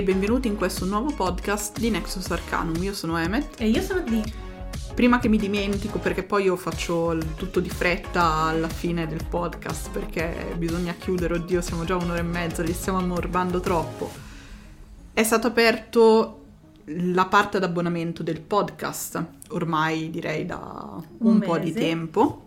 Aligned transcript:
e 0.00 0.02
benvenuti 0.02 0.48
in 0.48 0.56
questo 0.56 0.86
nuovo 0.86 1.12
podcast 1.14 1.78
di 1.78 1.90
Nexus 1.90 2.30
Arcanum. 2.30 2.82
Io 2.82 2.94
sono 2.94 3.18
Emmet. 3.18 3.60
E 3.60 3.68
io 3.68 3.82
sono 3.82 4.00
Dee. 4.00 4.24
Prima 4.94 5.18
che 5.18 5.28
mi 5.28 5.36
dimentico, 5.36 5.98
perché 5.98 6.22
poi 6.22 6.44
io 6.44 6.56
faccio 6.56 7.18
tutto 7.36 7.60
di 7.60 7.68
fretta 7.68 8.22
alla 8.44 8.68
fine 8.68 9.06
del 9.06 9.26
podcast, 9.28 9.90
perché 9.90 10.54
bisogna 10.56 10.94
chiudere, 10.94 11.34
oddio, 11.34 11.60
siamo 11.60 11.84
già 11.84 11.96
un'ora 11.96 12.18
e 12.18 12.22
mezza, 12.22 12.62
li 12.62 12.72
stiamo 12.72 12.96
ammorbando 12.96 13.60
troppo. 13.60 14.10
È 15.12 15.22
stato 15.22 15.48
aperto 15.48 16.44
la 16.84 17.26
parte 17.26 17.58
ad 17.58 17.64
abbonamento 17.64 18.22
del 18.22 18.40
podcast, 18.40 19.22
ormai 19.50 20.08
direi 20.08 20.46
da 20.46 20.94
un, 21.18 21.30
Un 21.32 21.40
po' 21.40 21.58
di 21.58 21.74
tempo. 21.74 22.46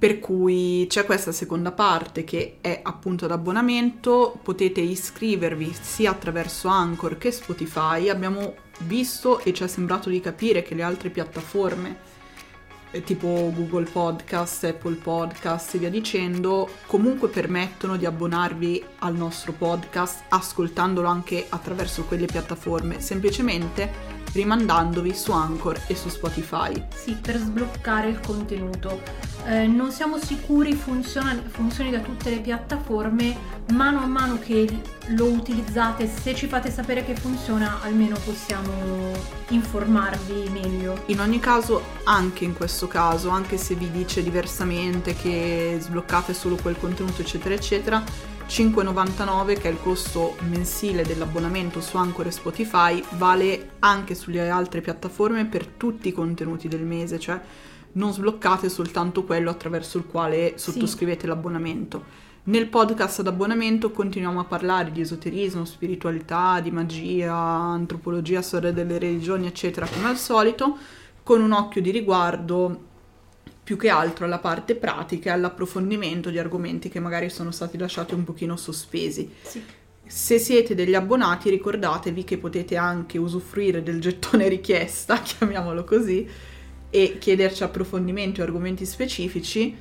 Per 0.00 0.18
cui 0.18 0.86
c'è 0.88 1.04
questa 1.04 1.30
seconda 1.30 1.72
parte 1.72 2.24
che 2.24 2.56
è 2.62 2.80
appunto 2.82 3.26
ad 3.26 3.32
abbonamento, 3.32 4.40
potete 4.42 4.80
iscrivervi 4.80 5.74
sia 5.78 6.10
attraverso 6.10 6.68
Anchor 6.68 7.18
che 7.18 7.30
Spotify. 7.30 8.08
Abbiamo 8.08 8.54
visto 8.84 9.40
e 9.40 9.52
ci 9.52 9.62
è 9.62 9.66
sembrato 9.66 10.08
di 10.08 10.18
capire 10.20 10.62
che 10.62 10.74
le 10.74 10.84
altre 10.84 11.10
piattaforme, 11.10 11.98
eh, 12.92 13.04
tipo 13.04 13.52
Google 13.54 13.90
Podcast, 13.90 14.64
Apple 14.64 14.94
Podcast 14.94 15.74
e 15.74 15.78
via 15.80 15.90
dicendo, 15.90 16.66
comunque 16.86 17.28
permettono 17.28 17.98
di 17.98 18.06
abbonarvi 18.06 18.82
al 19.00 19.14
nostro 19.14 19.52
podcast 19.52 20.22
ascoltandolo 20.30 21.08
anche 21.08 21.44
attraverso 21.46 22.04
quelle 22.04 22.24
piattaforme, 22.24 23.02
semplicemente 23.02 24.19
rimandandovi 24.32 25.14
su 25.14 25.32
Anchor 25.32 25.80
e 25.86 25.94
su 25.94 26.08
Spotify. 26.08 26.82
Sì, 26.94 27.16
per 27.20 27.36
sbloccare 27.38 28.08
il 28.08 28.20
contenuto. 28.20 29.28
Eh, 29.46 29.66
non 29.66 29.90
siamo 29.90 30.18
sicuri 30.18 30.74
funziona- 30.74 31.42
funzioni 31.48 31.90
da 31.90 32.00
tutte 32.00 32.30
le 32.30 32.40
piattaforme, 32.40 33.36
mano 33.72 34.00
a 34.00 34.06
mano 34.06 34.38
che 34.38 34.68
lo 35.08 35.26
utilizzate, 35.26 36.06
se 36.06 36.34
ci 36.34 36.46
fate 36.46 36.70
sapere 36.70 37.04
che 37.04 37.14
funziona, 37.14 37.80
almeno 37.82 38.16
possiamo 38.22 39.12
informarvi 39.48 40.50
meglio. 40.50 41.04
In 41.06 41.20
ogni 41.20 41.40
caso, 41.40 41.82
anche 42.04 42.44
in 42.44 42.54
questo 42.54 42.86
caso, 42.86 43.30
anche 43.30 43.56
se 43.56 43.74
vi 43.74 43.90
dice 43.90 44.22
diversamente 44.22 45.14
che 45.14 45.78
sbloccate 45.80 46.34
solo 46.34 46.56
quel 46.56 46.76
contenuto, 46.78 47.22
eccetera, 47.22 47.54
eccetera, 47.54 48.04
5,99 48.50 49.60
che 49.60 49.68
è 49.68 49.70
il 49.70 49.80
costo 49.80 50.34
mensile 50.48 51.04
dell'abbonamento 51.04 51.80
su 51.80 51.96
Anchor 51.96 52.26
e 52.26 52.32
Spotify 52.32 53.00
vale 53.10 53.74
anche 53.78 54.16
sulle 54.16 54.50
altre 54.50 54.80
piattaforme 54.80 55.46
per 55.46 55.66
tutti 55.68 56.08
i 56.08 56.12
contenuti 56.12 56.66
del 56.66 56.82
mese, 56.82 57.20
cioè 57.20 57.40
non 57.92 58.12
sbloccate 58.12 58.68
soltanto 58.68 59.22
quello 59.22 59.50
attraverso 59.50 59.98
il 59.98 60.06
quale 60.06 60.54
sottoscrivete 60.56 61.28
l'abbonamento. 61.28 62.02
Nel 62.44 62.66
podcast 62.66 63.20
ad 63.20 63.28
abbonamento 63.28 63.92
continuiamo 63.92 64.40
a 64.40 64.44
parlare 64.44 64.90
di 64.90 65.00
esoterismo, 65.00 65.64
spiritualità, 65.64 66.58
di 66.58 66.72
magia, 66.72 67.32
antropologia, 67.32 68.42
storia 68.42 68.72
delle 68.72 68.98
religioni, 68.98 69.46
eccetera, 69.46 69.86
come 69.86 70.08
al 70.08 70.18
solito, 70.18 70.76
con 71.22 71.40
un 71.40 71.52
occhio 71.52 71.80
di 71.80 71.92
riguardo 71.92 72.88
più 73.70 73.78
che 73.78 73.88
altro 73.88 74.24
alla 74.24 74.40
parte 74.40 74.74
pratica 74.74 75.30
e 75.30 75.32
all'approfondimento 75.32 76.30
di 76.30 76.40
argomenti 76.40 76.88
che 76.88 76.98
magari 76.98 77.30
sono 77.30 77.52
stati 77.52 77.78
lasciati 77.78 78.14
un 78.14 78.24
pochino 78.24 78.56
sospesi. 78.56 79.30
Sì. 79.42 79.62
Se 80.04 80.40
siete 80.40 80.74
degli 80.74 80.96
abbonati 80.96 81.50
ricordatevi 81.50 82.24
che 82.24 82.36
potete 82.36 82.74
anche 82.74 83.16
usufruire 83.16 83.84
del 83.84 84.00
gettone 84.00 84.48
richiesta, 84.48 85.20
chiamiamolo 85.22 85.84
così, 85.84 86.28
e 86.90 87.18
chiederci 87.20 87.62
approfondimenti 87.62 88.40
o 88.40 88.42
argomenti 88.42 88.84
specifici 88.84 89.76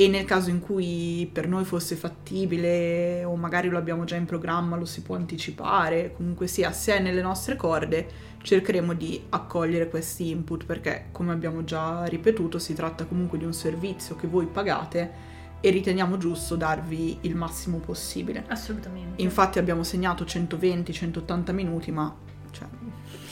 e 0.00 0.08
nel 0.08 0.24
caso 0.24 0.48
in 0.48 0.60
cui 0.60 1.28
per 1.30 1.46
noi 1.46 1.66
fosse 1.66 1.94
fattibile 1.94 3.22
o 3.22 3.36
magari 3.36 3.68
lo 3.68 3.76
abbiamo 3.76 4.04
già 4.04 4.16
in 4.16 4.24
programma, 4.24 4.78
lo 4.78 4.86
si 4.86 5.02
può 5.02 5.14
anticipare, 5.14 6.14
comunque 6.16 6.46
sia, 6.46 6.72
se 6.72 6.94
è 6.94 7.00
nelle 7.00 7.20
nostre 7.20 7.54
corde, 7.54 8.08
cercheremo 8.40 8.94
di 8.94 9.22
accogliere 9.28 9.90
questi 9.90 10.30
input 10.30 10.64
perché 10.64 11.08
come 11.12 11.32
abbiamo 11.32 11.64
già 11.64 12.06
ripetuto 12.06 12.58
si 12.58 12.72
tratta 12.72 13.04
comunque 13.04 13.36
di 13.36 13.44
un 13.44 13.52
servizio 13.52 14.16
che 14.16 14.26
voi 14.26 14.46
pagate 14.46 15.12
e 15.60 15.68
riteniamo 15.68 16.16
giusto 16.16 16.56
darvi 16.56 17.18
il 17.20 17.36
massimo 17.36 17.76
possibile. 17.76 18.44
Assolutamente. 18.46 19.20
Infatti 19.20 19.58
abbiamo 19.58 19.82
segnato 19.82 20.24
120-180 20.24 21.52
minuti, 21.52 21.92
ma 21.92 22.16
cioè, 22.50 22.66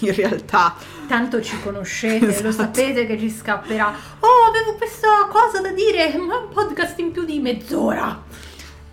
in 0.00 0.14
realtà 0.14 0.74
Tanto 1.08 1.40
ci 1.42 1.58
conoscete, 1.60 2.26
lo 2.26 2.30
Esatto. 2.48 2.52
sapete 2.52 3.06
che 3.06 3.18
ci 3.18 3.30
scapperà. 3.30 3.92
Oh, 4.20 4.48
avevo 4.48 4.74
questa 4.76 5.26
cosa 5.30 5.60
da 5.60 5.70
dire, 5.72 6.16
ma 6.18 6.36
un 6.38 6.48
podcast 6.50 6.98
in 6.98 7.10
più 7.12 7.24
di 7.24 7.38
mezz'ora. 7.40 8.22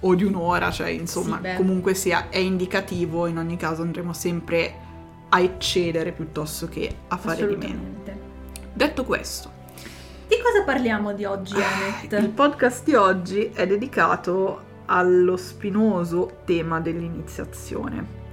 o 0.02 0.14
di 0.16 0.24
un'ora, 0.24 0.70
cioè 0.72 0.90
insomma, 0.90 1.40
Sì, 1.44 1.56
comunque 1.56 1.94
sia, 1.96 2.30
è 2.30 2.38
indicativo, 2.38 3.26
in 3.28 3.38
ogni 3.40 3.58
caso 3.58 3.82
andremo 3.82 4.14
sempre 4.14 4.74
a 5.30 5.40
eccedere 5.40 6.12
piuttosto 6.12 6.68
che 6.70 6.96
a 7.08 7.18
fare 7.18 7.48
di 7.48 7.56
meno. 7.56 7.82
Detto 8.74 9.04
questo, 9.04 9.50
Di 10.28 10.36
cosa 10.44 10.64
parliamo 10.64 11.14
di 11.14 11.26
oggi, 11.26 11.56
Annette? 11.56 12.18
il 12.18 12.30
podcast 12.30 12.84
di 12.84 12.94
oggi 12.94 13.50
è 13.54 13.66
dedicato 13.66 14.62
allo 14.86 15.38
spinoso 15.38 16.38
tema 16.46 16.80
dell'iniziazione. 16.80 18.24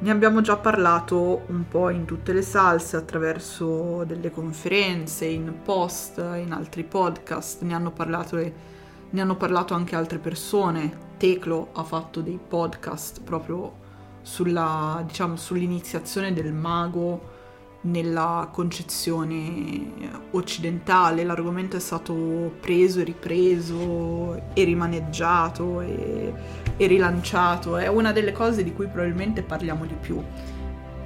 Ne 0.00 0.10
abbiamo 0.12 0.40
già 0.42 0.56
parlato 0.56 1.42
un 1.48 1.66
po' 1.66 1.90
in 1.90 2.04
tutte 2.04 2.32
le 2.32 2.42
salse 2.42 2.96
attraverso 2.96 4.04
delle 4.04 4.30
conferenze, 4.30 5.24
in 5.24 5.62
post, 5.64 6.18
in 6.18 6.52
altri 6.52 6.84
podcast, 6.84 7.62
ne 7.62 7.74
hanno 7.74 7.90
parlato, 7.90 8.36
ne 8.36 9.20
hanno 9.20 9.36
parlato 9.36 9.74
anche 9.74 9.96
altre 9.96 10.18
persone. 10.18 11.06
Teclo 11.16 11.70
ha 11.72 11.82
fatto 11.82 12.20
dei 12.20 12.38
podcast 12.38 13.22
proprio 13.22 13.86
sulla, 14.22 15.02
diciamo, 15.04 15.34
sull'iniziazione 15.34 16.32
del 16.32 16.52
mago 16.52 17.36
nella 17.82 18.48
concezione 18.52 19.92
occidentale. 20.32 21.24
L'argomento 21.24 21.76
è 21.76 21.80
stato 21.80 22.54
preso 22.60 23.00
e 23.00 23.04
ripreso 23.04 24.42
e 24.52 24.64
rimaneggiato 24.64 25.80
e, 25.80 26.32
e 26.76 26.86
rilanciato. 26.86 27.76
È 27.76 27.86
una 27.86 28.12
delle 28.12 28.32
cose 28.32 28.64
di 28.64 28.72
cui 28.72 28.86
probabilmente 28.86 29.42
parliamo 29.42 29.84
di 29.84 29.94
più. 30.00 30.22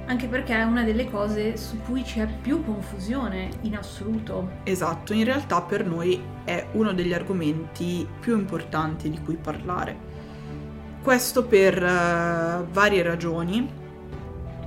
Anche 0.05 0.27
perché 0.27 0.53
è 0.53 0.63
una 0.63 0.83
delle 0.83 1.09
cose 1.09 1.55
su 1.55 1.79
cui 1.85 2.01
c'è 2.01 2.27
più 2.27 2.63
confusione 2.63 3.49
in 3.61 3.77
assoluto. 3.77 4.49
Esatto, 4.63 5.13
in 5.13 5.23
realtà 5.23 5.61
per 5.61 5.85
noi 5.85 6.21
è 6.43 6.67
uno 6.73 6.91
degli 6.91 7.13
argomenti 7.13 8.05
più 8.19 8.37
importanti 8.37 9.09
di 9.09 9.21
cui 9.21 9.35
parlare. 9.35 10.11
Questo 11.01 11.45
per 11.45 11.81
eh, 11.81 12.65
varie 12.69 13.01
ragioni, 13.01 13.69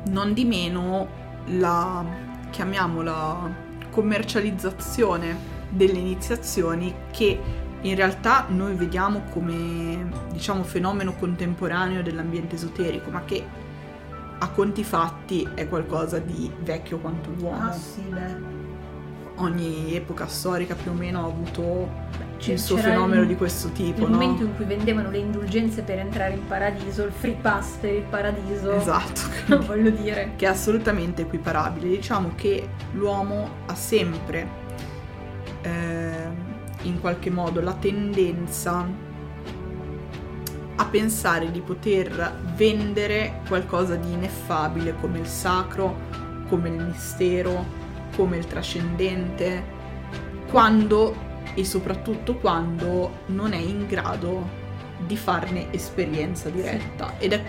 non 0.06 0.32
di 0.32 0.44
meno 0.44 1.24
la, 1.46 2.04
chiamiamola, 2.50 3.64
commercializzazione 3.90 5.54
delle 5.68 5.98
iniziazioni 5.98 6.94
che 7.10 7.40
in 7.80 7.94
realtà 7.94 8.46
noi 8.48 8.74
vediamo 8.74 9.22
come, 9.30 10.10
diciamo, 10.32 10.62
fenomeno 10.64 11.14
contemporaneo 11.14 12.02
dell'ambiente 12.02 12.56
esoterico, 12.56 13.10
ma 13.10 13.24
che 13.24 13.44
a 14.38 14.50
conti 14.50 14.84
fatti 14.84 15.48
è 15.54 15.68
qualcosa 15.68 16.18
di 16.18 16.50
vecchio 16.60 16.98
quanto 16.98 17.30
l'uomo. 17.36 17.68
Ah 17.68 17.72
sì, 17.72 18.02
ogni 19.36 19.94
epoca 19.94 20.26
storica 20.26 20.74
più 20.74 20.90
o 20.90 20.94
meno 20.94 21.22
ha 21.22 21.26
avuto 21.26 21.88
il 22.44 22.58
suo 22.60 22.76
fenomeno 22.76 23.22
il- 23.22 23.28
di 23.28 23.36
questo 23.36 23.70
tipo, 23.70 24.02
Il 24.04 24.10
no? 24.10 24.16
momento 24.18 24.42
in 24.44 24.54
cui 24.56 24.64
vendevano 24.64 25.10
le 25.10 25.18
indulgenze 25.18 25.82
per 25.82 25.98
entrare 25.98 26.34
in 26.34 26.46
paradiso, 26.46 27.02
il 27.04 27.12
free 27.12 27.36
pass 27.40 27.76
per 27.80 27.92
il 27.94 28.02
paradiso. 28.02 28.72
Esatto, 28.72 29.20
Non 29.46 29.60
voglio 29.66 29.90
dire. 29.90 30.32
che 30.36 30.46
è 30.46 30.48
assolutamente 30.48 31.22
equiparabile. 31.22 31.88
Diciamo 31.88 32.32
che 32.36 32.68
l'uomo 32.92 33.48
ha 33.66 33.74
sempre 33.74 34.46
ehm, 35.62 36.34
in 36.82 37.00
qualche 37.00 37.30
modo 37.30 37.60
la 37.60 37.72
tendenza 37.74 38.86
a 40.78 40.84
pensare 40.84 41.50
di 41.50 41.60
poter 41.60 42.38
vendere 42.54 43.40
qualcosa 43.48 43.96
di 43.96 44.12
ineffabile 44.12 44.94
come 45.00 45.18
il 45.18 45.26
sacro, 45.26 45.96
come 46.48 46.68
il 46.68 46.84
mistero, 46.84 47.64
come 48.14 48.36
il 48.36 48.46
trascendente, 48.46 49.64
quando 50.50 51.24
e 51.56 51.64
soprattutto 51.64 52.36
quando 52.36 53.22
non 53.26 53.54
è 53.54 53.58
in 53.58 53.86
grado 53.86 54.46
di 54.98 55.16
farne 55.16 55.72
esperienza 55.72 56.50
diretta. 56.50 57.14
Ed 57.18 57.32
è 57.32 57.42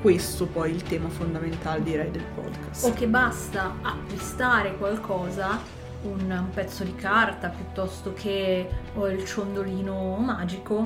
questo 0.00 0.46
poi 0.46 0.72
il 0.72 0.82
tema 0.82 1.08
fondamentale 1.08 1.80
direi 1.82 2.10
del 2.10 2.24
podcast. 2.34 2.84
O 2.84 2.92
che 2.92 3.06
basta 3.06 3.76
acquistare 3.80 4.76
qualcosa 4.76 5.60
un, 6.02 6.28
un 6.28 6.50
pezzo 6.52 6.82
di 6.82 6.94
carta 6.96 7.48
piuttosto 7.50 8.12
che 8.12 8.68
ho 8.94 9.08
il 9.08 9.24
ciondolino 9.24 10.16
magico 10.16 10.84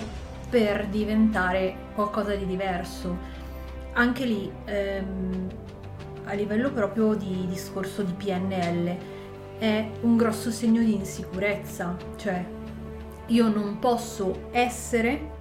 per 0.51 0.87
diventare 0.89 1.75
qualcosa 1.95 2.35
di 2.35 2.45
diverso. 2.45 3.17
Anche 3.95 4.27
lì, 4.27 4.53
ehm, 4.67 5.47
a 6.25 6.35
livello 6.35 6.71
proprio 6.71 7.15
di 7.15 7.47
discorso 7.49 8.03
di 8.03 8.13
PNL, 8.13 8.97
è 9.59 9.91
un 10.03 10.19
grosso 10.19 10.51
segno 10.51 10.83
di 10.83 10.95
insicurezza, 10.95 11.97
cioè 12.17 12.45
io 13.27 13.49
non 13.49 13.79
posso 13.79 14.49
essere, 14.53 15.35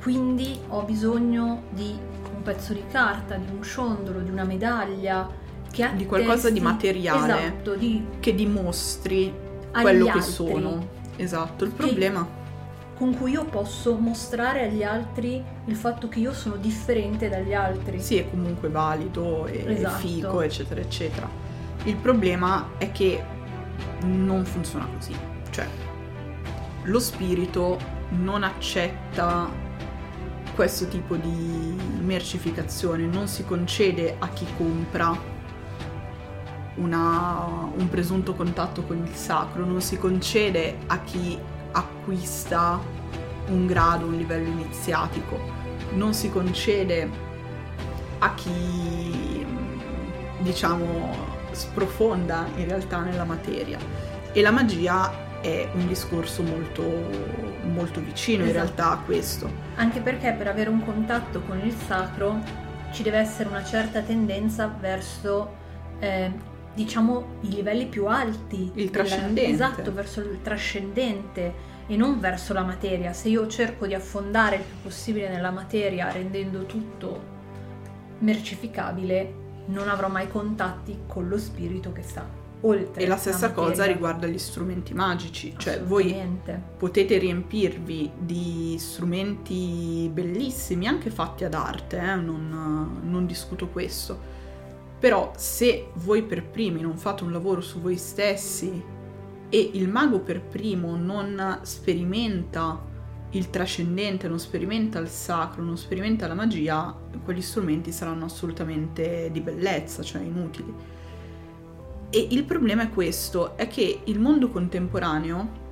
quindi 0.00 0.58
ho 0.68 0.82
bisogno 0.82 1.64
di 1.70 1.96
un 2.34 2.42
pezzo 2.42 2.72
di 2.72 2.84
carta, 2.90 3.36
di 3.36 3.46
un 3.50 3.62
ciondolo, 3.62 4.20
di 4.20 4.30
una 4.30 4.44
medaglia, 4.44 5.28
che 5.70 5.82
attesti, 5.82 6.02
di 6.02 6.06
qualcosa 6.06 6.50
di 6.50 6.60
materiale 6.60 7.46
esatto, 7.46 7.74
di, 7.74 8.04
che 8.20 8.34
dimostri 8.34 9.32
quello 9.72 10.06
che 10.06 10.20
sono. 10.20 10.94
Esatto, 11.16 11.64
il 11.64 11.70
problema 11.70 12.44
con 12.96 13.14
cui 13.14 13.32
io 13.32 13.44
posso 13.44 13.94
mostrare 13.96 14.62
agli 14.62 14.82
altri 14.82 15.42
il 15.66 15.76
fatto 15.76 16.08
che 16.08 16.18
io 16.18 16.32
sono 16.32 16.56
differente 16.56 17.28
dagli 17.28 17.52
altri. 17.52 18.00
Sì, 18.00 18.16
è 18.16 18.28
comunque 18.28 18.70
valido 18.70 19.46
e 19.46 19.64
esatto. 19.66 19.98
figo, 19.98 20.40
eccetera, 20.40 20.80
eccetera. 20.80 21.28
Il 21.84 21.96
problema 21.96 22.70
è 22.78 22.90
che 22.92 23.22
non 24.02 24.46
funziona 24.46 24.88
così. 24.94 25.14
Cioè, 25.50 25.66
lo 26.86 26.98
spirito 26.98 27.78
non 28.10 28.42
accetta 28.42 29.48
questo 30.54 30.88
tipo 30.88 31.16
di 31.16 31.76
mercificazione, 32.00 33.04
non 33.06 33.28
si 33.28 33.44
concede 33.44 34.16
a 34.18 34.28
chi 34.28 34.46
compra 34.56 35.34
una, 36.76 37.70
un 37.76 37.88
presunto 37.90 38.34
contatto 38.34 38.82
con 38.84 39.04
il 39.04 39.14
sacro, 39.14 39.64
non 39.64 39.80
si 39.80 39.98
concede 39.98 40.78
a 40.86 41.00
chi 41.00 41.38
acquista 41.72 42.80
un 43.48 43.66
grado, 43.66 44.06
un 44.06 44.16
livello 44.16 44.48
iniziatico, 44.48 45.38
non 45.92 46.14
si 46.14 46.30
concede 46.30 47.08
a 48.18 48.34
chi 48.34 49.44
diciamo 50.38 51.34
sprofonda 51.50 52.46
in 52.56 52.66
realtà 52.66 53.00
nella 53.00 53.24
materia. 53.24 53.78
E 54.32 54.42
la 54.42 54.50
magia 54.50 55.25
è 55.46 55.68
un 55.74 55.86
discorso 55.86 56.42
molto, 56.42 56.82
molto 57.62 58.00
vicino 58.00 58.42
esatto. 58.42 58.58
in 58.58 58.64
realtà 58.64 58.90
a 58.90 58.98
questo. 58.98 59.50
Anche 59.76 60.00
perché 60.00 60.32
per 60.32 60.48
avere 60.48 60.68
un 60.70 60.84
contatto 60.84 61.40
con 61.42 61.60
il 61.60 61.72
sacro 61.72 62.40
ci 62.92 63.02
deve 63.02 63.18
essere 63.18 63.48
una 63.48 63.64
certa 63.64 64.00
tendenza 64.00 64.66
verso 64.66 65.64
eh, 66.00 66.32
diciamo 66.74 67.38
i 67.42 67.50
livelli 67.50 67.86
più 67.86 68.06
alti. 68.06 68.72
Il 68.74 68.90
trascendente. 68.90 69.46
Esatto, 69.46 69.92
verso 69.92 70.20
il 70.20 70.40
trascendente 70.42 71.74
e 71.86 71.96
non 71.96 72.18
verso 72.18 72.52
la 72.52 72.62
materia. 72.62 73.12
Se 73.12 73.28
io 73.28 73.46
cerco 73.46 73.86
di 73.86 73.94
affondare 73.94 74.56
il 74.56 74.62
più 74.62 74.82
possibile 74.82 75.28
nella 75.28 75.52
materia 75.52 76.10
rendendo 76.10 76.66
tutto 76.66 77.34
mercificabile, 78.18 79.44
non 79.66 79.88
avrò 79.88 80.08
mai 80.08 80.28
contatti 80.28 81.02
con 81.06 81.28
lo 81.28 81.38
spirito 81.38 81.92
che 81.92 82.02
sta 82.02 82.45
oltre. 82.62 83.02
E 83.02 83.06
la 83.06 83.16
stessa 83.16 83.48
la 83.48 83.52
cosa 83.52 83.84
riguarda 83.84 84.26
gli 84.26 84.38
strumenti 84.38 84.94
magici, 84.94 85.54
cioè 85.56 85.82
voi 85.82 86.14
potete 86.76 87.18
riempirvi 87.18 88.10
di 88.18 88.76
strumenti 88.78 90.10
bellissimi, 90.12 90.86
anche 90.86 91.10
fatti 91.10 91.44
ad 91.44 91.54
arte, 91.54 91.98
eh? 91.98 92.14
non, 92.14 93.00
non 93.02 93.26
discuto 93.26 93.68
questo 93.68 94.36
però 94.98 95.32
se 95.36 95.90
voi 95.94 96.22
per 96.22 96.44
primi 96.44 96.80
non 96.80 96.96
fate 96.96 97.22
un 97.22 97.30
lavoro 97.30 97.60
su 97.60 97.80
voi 97.80 97.96
stessi 97.96 98.82
e 99.48 99.70
il 99.74 99.88
mago 99.88 100.20
per 100.20 100.40
primo 100.40 100.96
non 100.96 101.60
sperimenta 101.62 102.82
il 103.30 103.50
trascendente, 103.50 104.28
non 104.28 104.38
sperimenta 104.38 104.98
il 104.98 105.08
sacro, 105.08 105.62
non 105.62 105.76
sperimenta 105.76 106.26
la 106.26 106.34
magia, 106.34 106.96
quegli 107.22 107.42
strumenti 107.42 107.92
saranno 107.92 108.24
assolutamente 108.24 109.28
di 109.30 109.40
bellezza, 109.40 110.02
cioè 110.02 110.22
inutili. 110.22 110.74
E 112.10 112.28
il 112.30 112.44
problema 112.44 112.84
è 112.84 112.90
questo, 112.90 113.56
è 113.56 113.66
che 113.66 114.00
il 114.04 114.18
mondo 114.20 114.48
contemporaneo, 114.48 115.64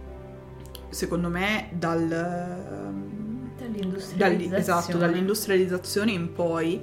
secondo 0.89 1.29
me, 1.29 1.69
dal, 1.73 2.09
dall'industrializzazione. 3.57 4.57
esatto, 4.57 4.99
dall'industrializzazione 4.99 6.11
in 6.11 6.33
poi, 6.33 6.81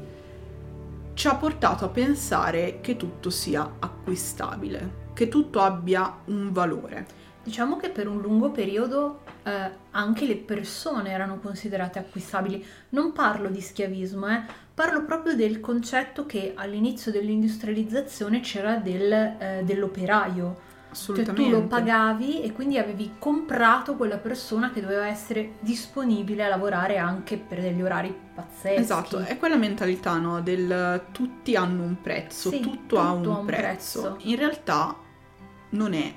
ci 1.14 1.28
ha 1.28 1.36
portato 1.36 1.86
a 1.86 1.90
pensare 1.90 2.80
che 2.82 2.96
tutto 2.98 3.30
sia 3.30 3.76
acquistabile, 3.80 5.10
che 5.14 5.28
tutto 5.28 5.60
abbia 5.60 6.20
un 6.26 6.52
valore. 6.52 7.20
Diciamo 7.44 7.78
che 7.78 7.90
per 7.90 8.08
un 8.08 8.22
lungo 8.22 8.52
periodo 8.52 9.22
eh, 9.44 9.72
anche 9.92 10.26
le 10.26 10.38
persone 10.38 11.10
erano 11.10 11.40
considerate 11.40 12.00
acquistabili. 12.00 12.64
Non 12.90 13.12
parlo 13.14 13.50
di 13.50 13.62
schiavismo, 13.62 14.28
eh, 14.28 14.44
parlo 14.74 15.06
proprio 15.06 15.36
del 15.36 15.60
concetto 15.60 16.26
che 16.26 16.54
all'inizio 16.56 17.12
dell'industrializzazione 17.12 18.40
c'era 18.40 18.76
del, 18.76 19.12
eh, 19.12 19.62
dell'operaio 19.64 20.70
Assolutamente. 20.92 21.42
Cioè 21.42 21.52
tu 21.52 21.58
lo 21.58 21.68
pagavi 21.68 22.42
e 22.42 22.52
quindi 22.52 22.78
avevi 22.78 23.14
comprato 23.18 23.96
quella 23.96 24.18
persona 24.18 24.72
che 24.72 24.82
doveva 24.82 25.08
essere 25.08 25.54
disponibile 25.62 26.44
a 26.44 26.50
lavorare 26.50 26.98
anche 26.98 27.38
per 27.38 27.62
degli 27.62 27.82
orari 27.82 28.14
pazzeschi. 28.36 28.82
Esatto, 28.82 29.20
è 29.20 29.38
quella 29.38 29.56
mentalità, 29.56 30.18
no? 30.18 30.42
Del 30.42 31.06
tutti 31.12 31.56
hanno 31.56 31.84
un 31.84 32.02
prezzo, 32.02 32.50
sì, 32.50 32.60
tutto, 32.60 32.78
tutto, 32.78 33.00
ha 33.00 33.12
un, 33.14 33.26
un 33.26 33.46
prezzo. 33.46 34.02
prezzo. 34.02 34.18
In 34.28 34.36
realtà 34.36 34.98
non 35.70 35.94
è 35.94 36.14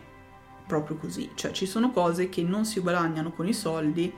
proprio 0.66 0.96
così, 0.96 1.30
cioè 1.34 1.52
ci 1.52 1.66
sono 1.66 1.92
cose 1.92 2.28
che 2.28 2.42
non 2.42 2.64
si 2.64 2.80
guadagnano 2.80 3.30
con 3.30 3.46
i 3.46 3.54
soldi, 3.54 4.12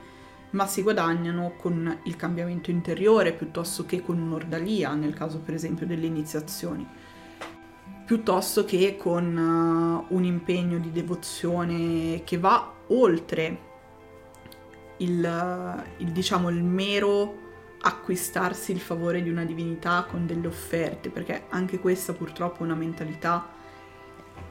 ma 0.51 0.65
si 0.65 0.81
guadagnano 0.81 1.55
con 1.57 1.99
il 2.03 2.15
cambiamento 2.15 2.71
interiore 2.71 3.33
piuttosto 3.33 3.85
che 3.85 4.01
con 4.01 4.19
un'ordalia, 4.19 4.93
nel 4.93 5.13
caso 5.13 5.39
per 5.39 5.53
esempio 5.53 5.85
delle 5.85 6.05
iniziazioni. 6.05 6.87
Piuttosto 8.05 8.63
che 8.63 8.95
con 8.97 9.35
uh, 10.09 10.15
un 10.15 10.23
impegno 10.23 10.77
di 10.77 10.91
devozione 10.91 12.23
che 12.23 12.37
va 12.37 12.73
oltre 12.87 13.59
il, 14.97 15.85
il, 15.97 16.11
diciamo, 16.11 16.49
il 16.49 16.63
mero 16.63 17.45
acquistarsi 17.81 18.71
il 18.71 18.79
favore 18.79 19.21
di 19.21 19.29
una 19.29 19.43
divinità 19.43 20.05
con 20.09 20.25
delle 20.25 20.47
offerte, 20.47 21.09
perché 21.09 21.43
anche 21.49 21.79
questa 21.79 22.13
purtroppo 22.13 22.59
è 22.59 22.63
una 22.63 22.75
mentalità 22.75 23.45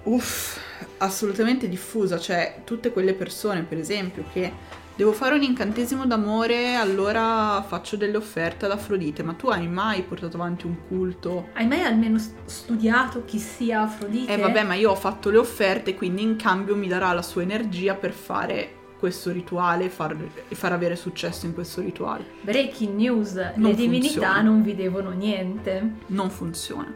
uff, 0.04 0.58
assolutamente 0.98 1.68
diffusa, 1.68 2.18
cioè 2.18 2.60
tutte 2.64 2.92
quelle 2.92 3.14
persone 3.14 3.62
per 3.62 3.78
esempio 3.78 4.24
che 4.32 4.52
devo 4.96 5.12
fare 5.12 5.34
un 5.34 5.42
incantesimo 5.42 6.06
d'amore, 6.06 6.74
allora 6.74 7.62
faccio 7.68 7.96
delle 7.96 8.16
offerte 8.16 8.64
ad 8.64 8.72
Afrodite. 8.72 9.22
Ma 9.22 9.34
tu 9.34 9.48
hai 9.48 9.68
mai 9.68 10.02
portato 10.02 10.36
avanti 10.36 10.66
un 10.66 10.76
culto? 10.88 11.48
Hai 11.52 11.66
mai 11.66 11.82
almeno 11.82 12.18
studiato 12.46 13.24
chi 13.24 13.38
sia 13.38 13.82
Afrodite? 13.82 14.32
Eh 14.32 14.38
vabbè, 14.38 14.64
ma 14.64 14.74
io 14.74 14.90
ho 14.90 14.94
fatto 14.96 15.30
le 15.30 15.36
offerte, 15.36 15.94
quindi 15.94 16.22
in 16.22 16.36
cambio 16.36 16.74
mi 16.74 16.88
darà 16.88 17.12
la 17.12 17.22
sua 17.22 17.42
energia 17.42 17.94
per 17.94 18.12
fare 18.12 18.72
questo 18.98 19.30
rituale 19.30 19.84
e 19.84 19.88
far, 19.90 20.16
far, 20.48 20.72
avere 20.72 20.96
successo 20.96 21.44
in 21.44 21.52
questo 21.52 21.82
rituale. 21.82 22.24
Breaking 22.40 22.96
news, 22.96 23.34
non 23.56 23.70
le 23.70 23.76
divinità 23.76 24.08
funziona. 24.08 24.40
non 24.40 24.62
vi 24.62 24.74
devono 24.74 25.10
niente. 25.10 25.92
Non 26.06 26.30
funziona. 26.30 26.90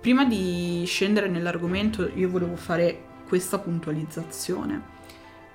Prima 0.00 0.24
di 0.24 0.84
scendere 0.86 1.26
nell'argomento 1.26 2.08
io 2.14 2.28
volevo 2.28 2.54
fare 2.54 3.06
questa 3.26 3.58
puntualizzazione 3.58 4.96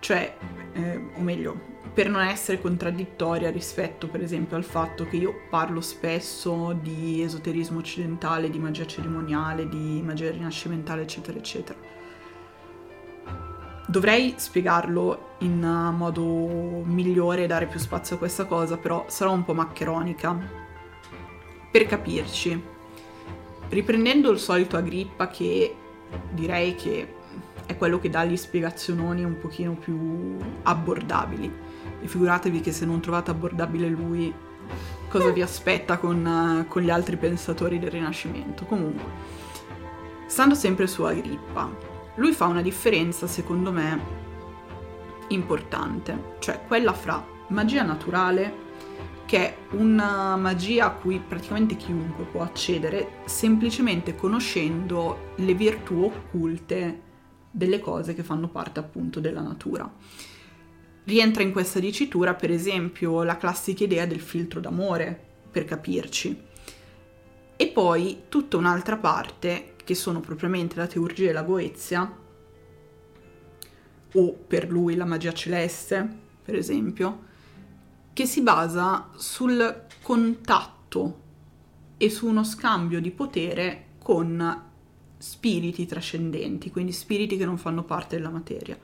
cioè, 0.03 0.35
eh, 0.73 1.01
o 1.15 1.21
meglio, 1.21 1.57
per 1.93 2.09
non 2.09 2.21
essere 2.21 2.59
contraddittoria 2.59 3.49
rispetto 3.49 4.07
per 4.09 4.21
esempio 4.21 4.57
al 4.57 4.65
fatto 4.65 5.07
che 5.07 5.15
io 5.15 5.33
parlo 5.49 5.79
spesso 5.79 6.73
di 6.73 7.23
esoterismo 7.23 7.79
occidentale, 7.79 8.49
di 8.49 8.59
magia 8.59 8.85
cerimoniale, 8.85 9.69
di 9.69 10.01
magia 10.03 10.29
rinascimentale, 10.29 11.03
eccetera, 11.03 11.37
eccetera. 11.37 11.79
Dovrei 13.87 14.33
spiegarlo 14.35 15.35
in 15.39 15.61
modo 15.95 16.83
migliore 16.83 17.45
e 17.45 17.47
dare 17.47 17.67
più 17.67 17.79
spazio 17.79 18.17
a 18.17 18.19
questa 18.19 18.43
cosa, 18.43 18.75
però 18.75 19.05
sarò 19.07 19.31
un 19.31 19.45
po' 19.45 19.53
maccheronica. 19.53 20.37
Per 21.71 21.85
capirci, 21.85 22.61
riprendendo 23.69 24.31
il 24.31 24.39
solito 24.39 24.75
Agrippa 24.75 25.29
che 25.29 25.73
direi 26.31 26.75
che 26.75 27.21
è 27.65 27.77
quello 27.77 27.99
che 27.99 28.09
dà 28.09 28.23
gli 28.25 28.37
spiegazioni 28.37 29.23
un 29.23 29.37
pochino 29.37 29.73
più 29.73 30.37
abbordabili. 30.63 31.51
E 32.01 32.07
figuratevi 32.07 32.61
che 32.61 32.71
se 32.71 32.85
non 32.85 32.99
trovate 32.99 33.31
abbordabile 33.31 33.87
lui, 33.87 34.33
cosa 35.09 35.29
vi 35.29 35.41
aspetta 35.41 35.97
con, 35.97 36.25
uh, 36.25 36.67
con 36.67 36.81
gli 36.81 36.89
altri 36.89 37.17
pensatori 37.17 37.79
del 37.79 37.91
Rinascimento. 37.91 38.65
Comunque, 38.65 39.03
stando 40.27 40.55
sempre 40.55 40.87
su 40.87 41.03
Agrippa, 41.03 41.69
lui 42.15 42.33
fa 42.33 42.45
una 42.45 42.61
differenza, 42.61 43.27
secondo 43.27 43.71
me, 43.71 44.21
importante, 45.29 46.35
cioè 46.39 46.61
quella 46.65 46.93
fra 46.93 47.25
magia 47.47 47.83
naturale, 47.83 48.61
che 49.25 49.37
è 49.37 49.57
una 49.71 50.35
magia 50.35 50.85
a 50.85 50.91
cui 50.91 51.19
praticamente 51.19 51.75
chiunque 51.75 52.25
può 52.25 52.41
accedere 52.41 53.21
semplicemente 53.25 54.15
conoscendo 54.15 55.31
le 55.35 55.53
virtù 55.53 56.03
occulte 56.03 57.02
delle 57.55 57.79
cose 57.79 58.15
che 58.15 58.23
fanno 58.23 58.47
parte 58.47 58.79
appunto 58.79 59.19
della 59.19 59.41
natura. 59.41 59.89
Rientra 61.03 61.43
in 61.43 61.51
questa 61.51 61.79
dicitura, 61.79 62.33
per 62.33 62.49
esempio, 62.49 63.21
la 63.23 63.37
classica 63.37 63.83
idea 63.83 64.07
del 64.07 64.21
filtro 64.21 64.59
d'amore, 64.59 65.31
per 65.51 65.65
capirci. 65.65 66.41
E 67.55 67.67
poi 67.67 68.23
tutta 68.27 68.57
un'altra 68.57 68.97
parte, 68.97 69.75
che 69.83 69.93
sono 69.93 70.19
propriamente 70.19 70.77
la 70.77 70.87
teurgia 70.87 71.29
e 71.29 71.33
la 71.33 71.43
goezia, 71.43 72.17
o 74.15 74.33
per 74.33 74.69
lui 74.69 74.95
la 74.95 75.05
magia 75.05 75.33
celeste, 75.33 76.07
per 76.43 76.55
esempio, 76.55 77.31
che 78.13 78.25
si 78.25 78.41
basa 78.41 79.09
sul 79.15 79.85
contatto 80.01 81.21
e 81.97 82.09
su 82.09 82.27
uno 82.27 82.43
scambio 82.43 82.99
di 82.99 83.11
potere 83.11 83.85
con 83.99 84.71
spiriti 85.23 85.85
trascendenti, 85.85 86.69
quindi 86.69 86.91
spiriti 86.91 87.37
che 87.37 87.45
non 87.45 87.57
fanno 87.57 87.85
parte 87.85 88.17
della 88.17 88.29
materia. 88.29 88.77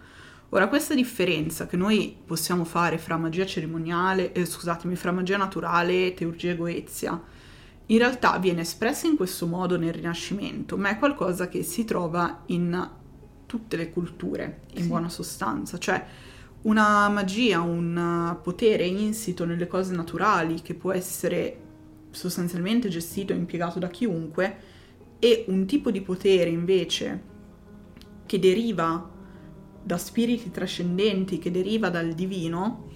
Ora, 0.51 0.69
questa 0.69 0.95
differenza 0.95 1.67
che 1.67 1.75
noi 1.75 2.15
possiamo 2.25 2.63
fare 2.63 2.97
fra 2.97 3.17
magia 3.17 3.45
cerimoniale, 3.45 4.31
eh, 4.31 4.45
scusatemi, 4.45 4.95
fra 4.95 5.11
magia 5.11 5.35
naturale, 5.35 6.13
teurgia 6.13 6.51
e 6.51 6.55
goezia, 6.55 7.21
in 7.87 7.97
realtà 7.97 8.37
viene 8.37 8.61
espressa 8.61 9.05
in 9.05 9.17
questo 9.17 9.47
modo 9.47 9.77
nel 9.77 9.91
Rinascimento, 9.91 10.77
ma 10.77 10.89
è 10.89 10.97
qualcosa 10.97 11.49
che 11.49 11.61
si 11.61 11.83
trova 11.83 12.43
in 12.45 12.89
tutte 13.45 13.75
le 13.75 13.89
culture, 13.89 14.61
in 14.75 14.83
sì. 14.83 14.87
buona 14.87 15.09
sostanza, 15.09 15.77
cioè 15.77 16.05
una 16.61 17.09
magia, 17.09 17.59
un 17.59 18.37
potere 18.41 18.85
insito 18.85 19.43
nelle 19.43 19.67
cose 19.67 19.93
naturali 19.93 20.61
che 20.61 20.73
può 20.73 20.93
essere 20.93 21.59
sostanzialmente 22.11 22.87
gestito 22.87 23.33
e 23.33 23.35
impiegato 23.35 23.77
da 23.77 23.89
chiunque, 23.89 24.77
e 25.19 25.45
un 25.47 25.65
tipo 25.65 25.91
di 25.91 26.01
potere 26.01 26.49
invece 26.49 27.23
che 28.25 28.39
deriva 28.39 29.09
da 29.83 29.97
spiriti 29.97 30.51
trascendenti 30.51 31.39
che 31.39 31.51
deriva 31.51 31.89
dal 31.89 32.13
divino, 32.13 32.87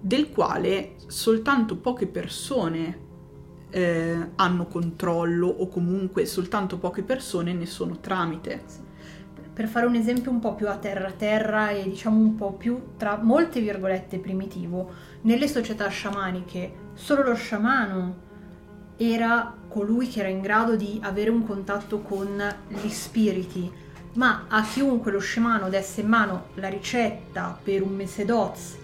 del 0.00 0.30
quale 0.30 0.94
soltanto 1.06 1.76
poche 1.76 2.06
persone 2.06 2.98
eh, 3.70 4.28
hanno 4.36 4.66
controllo 4.66 5.48
o 5.48 5.68
comunque 5.68 6.26
soltanto 6.26 6.78
poche 6.78 7.02
persone 7.02 7.52
ne 7.52 7.66
sono 7.66 7.98
tramite. 7.98 8.90
Per 9.52 9.66
fare 9.68 9.86
un 9.86 9.94
esempio 9.94 10.30
un 10.30 10.38
po' 10.38 10.54
più 10.54 10.68
a 10.68 10.76
terra 10.76 11.08
a 11.08 11.12
terra 11.12 11.70
e 11.70 11.82
diciamo 11.84 12.18
un 12.18 12.34
po' 12.36 12.52
più 12.52 12.80
tra 12.96 13.18
molte 13.20 13.60
virgolette 13.60 14.18
primitivo, 14.18 14.90
nelle 15.22 15.48
società 15.48 15.88
sciamaniche 15.88 16.90
solo 16.94 17.22
lo 17.22 17.34
sciamano 17.34 18.30
era 18.96 19.54
colui 19.72 20.08
che 20.08 20.20
era 20.20 20.28
in 20.28 20.40
grado 20.40 20.76
di 20.76 21.00
avere 21.02 21.30
un 21.30 21.46
contatto 21.46 22.00
con 22.00 22.42
gli 22.68 22.88
spiriti, 22.88 23.70
ma 24.14 24.44
a 24.48 24.62
chiunque 24.62 25.10
lo 25.10 25.20
scemano 25.20 25.68
desse 25.68 26.02
in 26.02 26.08
mano 26.08 26.48
la 26.54 26.68
ricetta 26.68 27.58
per 27.62 27.82
un 27.82 27.94
mese 27.94 28.24
doz 28.24 28.76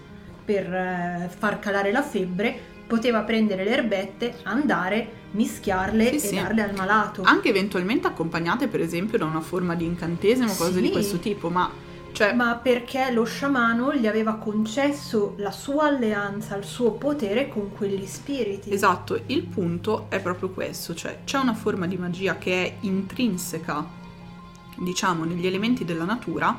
per 0.43 0.65
eh, 0.65 1.29
far 1.37 1.59
calare 1.59 1.91
la 1.91 2.01
febbre, 2.01 2.57
poteva 2.87 3.21
prendere 3.21 3.63
le 3.63 3.69
erbette, 3.69 4.37
andare, 4.43 5.17
mischiarle 5.31 6.07
sì, 6.07 6.15
e 6.15 6.19
sì. 6.19 6.35
darle 6.35 6.63
al 6.63 6.73
malato. 6.75 7.21
Anche 7.21 7.49
eventualmente 7.49 8.07
accompagnate 8.07 8.67
per 8.67 8.81
esempio 8.81 9.19
da 9.19 9.25
una 9.25 9.41
forma 9.41 9.75
di 9.75 9.85
incantesimo, 9.85 10.51
cose 10.55 10.73
sì. 10.73 10.81
di 10.81 10.89
questo 10.89 11.19
tipo, 11.19 11.49
ma 11.49 11.69
cioè... 12.11 12.33
Ma 12.33 12.55
perché 12.55 13.11
lo 13.11 13.23
sciamano 13.23 13.93
gli 13.93 14.07
aveva 14.07 14.35
concesso 14.35 15.35
la 15.37 15.51
sua 15.51 15.85
alleanza, 15.85 16.55
il 16.55 16.63
suo 16.63 16.91
potere 16.91 17.47
con 17.47 17.71
quegli 17.71 18.05
spiriti. 18.05 18.71
Esatto, 18.71 19.21
il 19.27 19.43
punto 19.43 20.05
è 20.09 20.19
proprio 20.19 20.49
questo, 20.49 20.93
cioè 20.93 21.19
c'è 21.23 21.37
una 21.37 21.53
forma 21.53 21.87
di 21.87 21.97
magia 21.97 22.37
che 22.37 22.65
è 22.65 22.75
intrinseca, 22.81 23.85
diciamo, 24.77 25.23
negli 25.23 25.45
elementi 25.45 25.85
della 25.85 26.05
natura, 26.05 26.57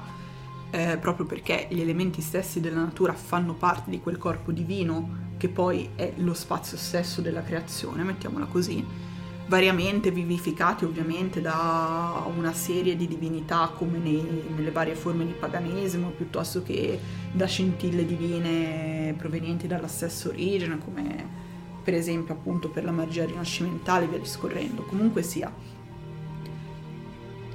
eh, 0.70 0.98
proprio 0.98 1.26
perché 1.26 1.66
gli 1.70 1.80
elementi 1.80 2.20
stessi 2.20 2.60
della 2.60 2.80
natura 2.80 3.12
fanno 3.12 3.54
parte 3.54 3.90
di 3.90 4.00
quel 4.00 4.18
corpo 4.18 4.52
divino 4.52 5.28
che 5.36 5.48
poi 5.48 5.90
è 5.96 6.12
lo 6.16 6.34
spazio 6.34 6.76
stesso 6.76 7.20
della 7.20 7.42
creazione, 7.42 8.02
mettiamola 8.02 8.44
così 8.46 9.09
variamente 9.50 10.12
vivificati 10.12 10.84
ovviamente 10.84 11.40
da 11.40 12.24
una 12.36 12.52
serie 12.52 12.94
di 12.94 13.08
divinità 13.08 13.72
come 13.74 13.98
nei, 13.98 14.24
nelle 14.54 14.70
varie 14.70 14.94
forme 14.94 15.26
di 15.26 15.32
paganesimo 15.32 16.10
piuttosto 16.10 16.62
che 16.62 16.96
da 17.32 17.46
scintille 17.46 18.06
divine 18.06 19.12
provenienti 19.18 19.66
dalla 19.66 19.88
stessa 19.88 20.28
origine 20.28 20.78
come 20.78 21.38
per 21.82 21.94
esempio 21.94 22.32
appunto 22.32 22.68
per 22.70 22.84
la 22.84 22.92
magia 22.92 23.24
rinascimentale 23.24 24.06
via 24.06 24.18
discorrendo 24.18 24.84
comunque 24.84 25.22
sia 25.22 25.52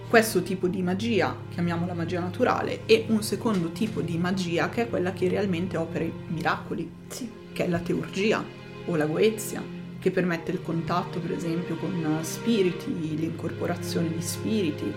questo 0.09 0.43
tipo 0.43 0.67
di 0.67 0.81
magia 0.81 1.33
chiamiamola 1.49 1.93
magia 1.93 2.19
naturale 2.19 2.81
e 2.85 3.05
un 3.07 3.23
secondo 3.23 3.69
tipo 3.69 4.01
di 4.01 4.17
magia 4.17 4.67
che 4.67 4.81
è 4.81 4.89
quella 4.89 5.13
che 5.13 5.29
realmente 5.29 5.77
opera 5.77 6.03
i 6.03 6.11
miracoli 6.27 6.91
sì. 7.07 7.31
che 7.53 7.63
è 7.63 7.69
la 7.69 7.79
teurgia 7.79 8.43
o 8.87 8.95
la 8.97 9.05
goezia 9.05 9.84
che 10.05 10.11
permette 10.11 10.51
il 10.51 10.61
contatto 10.61 11.19
per 11.19 11.31
esempio 11.31 11.77
con 11.77 12.19
spiriti, 12.21 13.15
l'incorporazione 13.17 14.13
di 14.13 14.21
spiriti, 14.21 14.93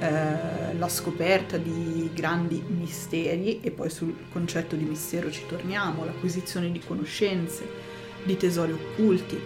eh, 0.00 0.76
la 0.76 0.88
scoperta 0.88 1.56
di 1.56 2.10
grandi 2.12 2.60
misteri 2.66 3.60
e 3.60 3.70
poi 3.70 3.88
sul 3.88 4.12
concetto 4.32 4.74
di 4.74 4.82
mistero 4.82 5.30
ci 5.30 5.46
torniamo, 5.46 6.04
l'acquisizione 6.04 6.72
di 6.72 6.80
conoscenze, 6.80 7.68
di 8.24 8.36
tesori 8.36 8.72
occulti 8.72 9.40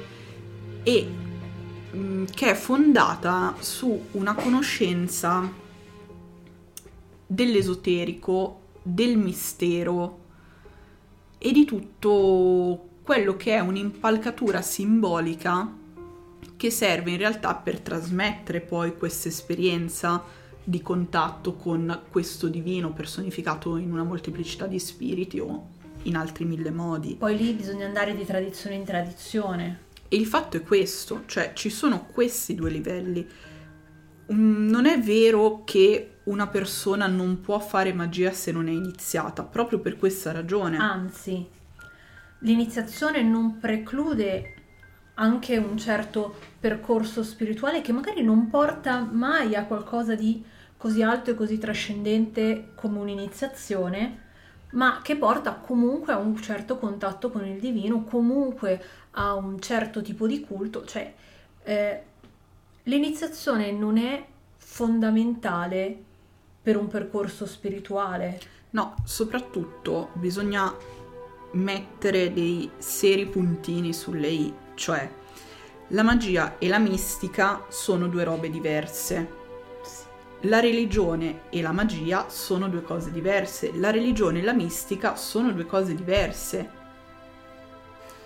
e 0.83 1.07
mh, 1.91 1.99
mm, 1.99 2.25
che 2.35 2.53
è 2.53 2.55
fondata 2.55 3.55
su 3.59 4.07
una 4.13 4.33
conoscenza 4.33 5.47
dell'esoterico, 7.27 8.61
del 8.83 9.19
mistero 9.19 10.21
e 11.37 11.53
di 11.53 11.67
tutto 11.67 12.89
quello 13.03 13.37
che 13.37 13.55
è 13.55 13.61
un'impalcatura 13.61 14.63
simbolica 14.63 15.81
che 16.57 16.71
serve 16.71 17.11
in 17.11 17.17
realtà 17.17 17.55
per 17.55 17.81
trasmettere 17.81 18.61
poi 18.61 18.97
questa 18.97 19.29
esperienza 19.29 20.23
di 20.63 20.81
contatto 20.81 21.55
con 21.55 22.03
questo 22.09 22.47
divino 22.47 22.93
personificato 22.93 23.77
in 23.77 23.91
una 23.91 24.05
molteplicità 24.05 24.67
di 24.67 24.79
spiriti 24.79 25.41
o 25.41 25.71
in 26.03 26.17
altri 26.17 26.45
mille 26.45 26.71
modi. 26.71 27.17
Poi 27.17 27.37
lì 27.37 27.53
bisogna 27.53 27.87
andare 27.87 28.15
di 28.15 28.25
tradizione 28.25 28.77
in 28.77 28.85
tradizione. 28.85 29.81
E 30.09 30.17
il 30.17 30.27
fatto 30.27 30.57
è 30.57 30.63
questo, 30.63 31.23
cioè 31.27 31.53
ci 31.55 31.71
sono 31.71 32.07
questi 32.13 32.55
due 32.55 32.71
livelli. 32.71 33.27
Mm, 34.33 34.69
non 34.69 34.87
è 34.87 35.01
vero 35.01 35.63
che 35.65 36.19
una 36.25 36.47
persona 36.47 37.09
non 37.09 37.41
può 37.41 37.59
fare 37.59 37.93
magia 37.93 38.31
se 38.33 38.53
non 38.53 38.69
è 38.69 38.73
iniziata, 38.73 39.43
proprio 39.43 39.81
per 39.81 39.97
questa 39.97 40.31
ragione. 40.31 40.77
Anzi, 40.77 41.45
l'iniziazione 42.43 43.23
non 43.23 43.59
preclude 43.59 44.55
anche 45.15 45.57
un 45.57 45.77
certo 45.77 46.35
percorso 46.59 47.23
spirituale 47.23 47.81
che 47.83 47.93
magari 47.93 48.23
non 48.23 48.49
porta 48.49 49.01
mai 49.01 49.55
a 49.55 49.65
qualcosa 49.65 50.15
di 50.15 50.43
così 50.77 51.03
alto 51.03 51.31
e 51.31 51.35
così 51.35 51.59
trascendente 51.59 52.73
come 52.75 52.99
un'iniziazione, 52.99 54.21
ma 54.71 55.01
che 55.03 55.17
porta 55.17 55.55
comunque 55.55 56.13
a 56.13 56.19
un 56.19 56.37
certo 56.37 56.79
contatto 56.79 57.31
con 57.31 57.47
il 57.47 57.61
divino, 57.61 58.05
comunque 58.05 58.83
a 59.13 59.35
un 59.35 59.61
certo 59.61 60.03
tipo 60.03 60.27
di 60.27 60.41
culto, 60.41 60.85
cioè 60.85 61.13
eh, 61.63 62.03
l'iniziazione 62.85 63.71
non 63.71 63.99
è 63.99 64.27
fondamentale 64.57 65.97
per 66.63 66.77
un 66.77 66.89
percorso 66.89 67.47
spirituale. 67.47 68.41
No, 68.71 68.95
soprattutto 69.05 70.11
bisogna 70.15 70.75
mettere 71.53 72.33
dei 72.33 72.71
seri 72.79 73.27
puntini 73.27 73.93
sulle 73.93 74.29
i, 74.29 74.55
cioè 74.75 75.11
la 75.89 76.03
magia 76.03 76.57
e 76.59 76.69
la 76.69 76.79
mistica 76.79 77.67
sono 77.69 78.09
due 78.09 78.25
robe 78.25 78.49
diverse. 78.49 79.41
La 80.43 80.59
religione 80.59 81.43
e 81.51 81.61
la 81.61 81.73
magia 81.73 82.29
sono 82.29 82.69
due 82.69 82.83
cose 82.83 83.13
diverse. 83.13 83.73
La 83.75 83.91
religione 83.91 84.41
e 84.41 84.43
la 84.43 84.55
mistica 84.55 85.17
sono 85.17 85.53
due 85.53 85.67
cose 85.67 85.95
diverse 85.95 86.81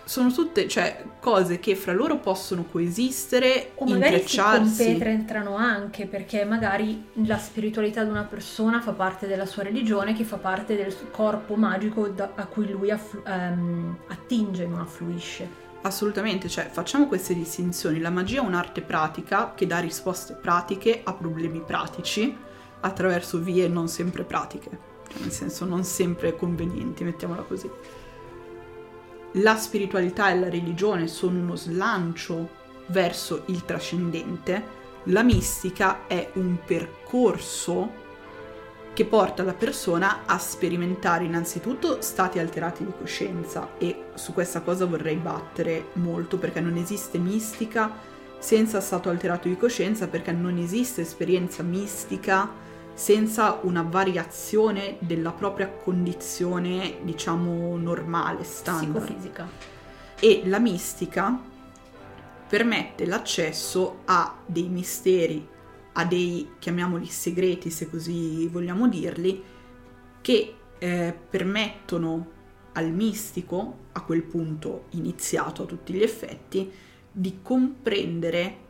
sono 0.06 0.30
tutte 0.30 0.68
cioè, 0.68 1.02
cose 1.18 1.58
che 1.58 1.75
fra 1.75 1.92
loro 1.92 2.18
possono 2.18 2.64
coesistere, 2.70 3.72
o 3.75 3.84
magari 3.86 4.14
intrecciarsi. 4.14 4.82
si 4.84 4.90
compenetrano 4.90 5.56
anche 5.56 6.06
perché 6.06 6.44
magari 6.44 7.08
la 7.25 7.36
spiritualità 7.38 8.04
di 8.04 8.10
una 8.10 8.22
persona 8.22 8.80
fa 8.80 8.92
parte 8.92 9.26
della 9.26 9.46
sua 9.46 9.64
religione 9.64 10.14
che 10.14 10.22
fa 10.22 10.36
parte 10.36 10.76
del 10.76 10.94
corpo 11.10 11.56
magico 11.56 12.06
da, 12.06 12.30
a 12.36 12.46
cui 12.46 12.70
lui 12.70 12.92
afflu- 12.92 13.26
um, 13.26 13.98
attinge, 14.06 14.64
non 14.66 14.78
affluisce. 14.78 15.64
Assolutamente, 15.82 16.48
cioè 16.48 16.68
facciamo 16.70 17.08
queste 17.08 17.34
distinzioni. 17.34 17.98
La 17.98 18.10
magia 18.10 18.40
è 18.42 18.44
un'arte 18.44 18.82
pratica 18.82 19.54
che 19.56 19.66
dà 19.66 19.80
risposte 19.80 20.34
pratiche 20.34 21.00
a 21.02 21.12
problemi 21.14 21.60
pratici 21.60 22.34
attraverso 22.80 23.40
vie 23.40 23.66
non 23.66 23.88
sempre 23.88 24.22
pratiche, 24.22 24.70
cioè 25.08 25.20
nel 25.20 25.32
senso 25.32 25.64
non 25.64 25.82
sempre 25.82 26.36
convenienti, 26.36 27.02
mettiamola 27.02 27.42
così 27.42 27.68
la 29.37 29.57
spiritualità 29.57 30.31
e 30.31 30.38
la 30.38 30.49
religione 30.49 31.09
sono 31.09 31.38
uno 31.38 31.57
slancio 31.57 32.64
verso 32.87 33.43
il 33.47 33.64
trascendente, 33.64 34.75
la 35.05 35.23
mistica 35.23 36.07
è 36.07 36.31
un 36.35 36.59
percorso 36.64 38.05
che 38.93 39.05
porta 39.05 39.43
la 39.43 39.52
persona 39.52 40.23
a 40.25 40.38
sperimentare 40.38 41.25
innanzitutto 41.25 42.00
stati 42.00 42.38
alterati 42.38 42.85
di 42.85 42.93
coscienza 42.99 43.73
e 43.76 44.07
su 44.14 44.33
questa 44.33 44.62
cosa 44.62 44.87
vorrei 44.87 45.16
battere 45.16 45.88
molto 45.95 46.38
perché 46.38 46.61
non 46.61 46.76
esiste 46.76 47.19
mistica 47.19 47.93
senza 48.38 48.81
stato 48.81 49.11
alterato 49.11 49.49
di 49.49 49.57
coscienza 49.59 50.09
perché 50.09 50.33
non 50.33 50.57
esiste 50.57 51.02
esperienza 51.02 51.62
mistica 51.62 52.50
senza 52.97 53.61
una 53.62 53.83
variazione 53.83 54.97
della 55.00 55.31
propria 55.31 55.69
condizione, 55.69 56.97
diciamo, 57.03 57.76
normale, 57.76 58.43
standard. 58.43 59.05
Psicofisica. 59.05 59.49
E 60.19 60.43
la 60.47 60.59
mistica 60.59 61.38
permette 62.49 63.05
l'accesso 63.05 63.99
a 64.07 64.35
dei 64.47 64.69
misteri 64.69 65.55
a 65.99 66.05
dei, 66.05 66.53
chiamiamoli 66.59 67.07
segreti 67.07 67.71
se 67.71 67.88
così 67.88 68.47
vogliamo 68.49 68.88
dirli, 68.88 69.43
che 70.21 70.55
eh, 70.79 71.19
permettono 71.31 72.35
al 72.73 72.91
mistico, 72.91 73.85
a 73.93 74.03
quel 74.03 74.23
punto 74.23 74.85
iniziato 74.91 75.62
a 75.62 75.67
tutti 75.67 75.95
gli 75.95 76.03
effetti, 76.03 76.71
di 77.11 77.38
comprendere 77.41 78.65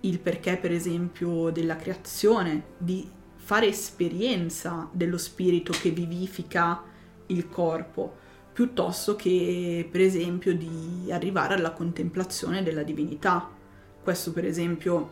il 0.00 0.18
perché, 0.18 0.56
per 0.56 0.72
esempio, 0.72 1.50
della 1.50 1.76
creazione, 1.76 2.62
di 2.78 3.06
fare 3.50 3.66
esperienza 3.66 4.88
dello 4.92 5.18
spirito 5.18 5.72
che 5.72 5.90
vivifica 5.90 6.84
il 7.26 7.48
corpo, 7.48 8.14
piuttosto 8.52 9.16
che, 9.16 9.88
per 9.90 10.02
esempio, 10.02 10.56
di 10.56 11.10
arrivare 11.10 11.54
alla 11.54 11.72
contemplazione 11.72 12.62
della 12.62 12.84
divinità. 12.84 13.50
Questo, 14.04 14.30
per 14.30 14.44
esempio, 14.44 15.10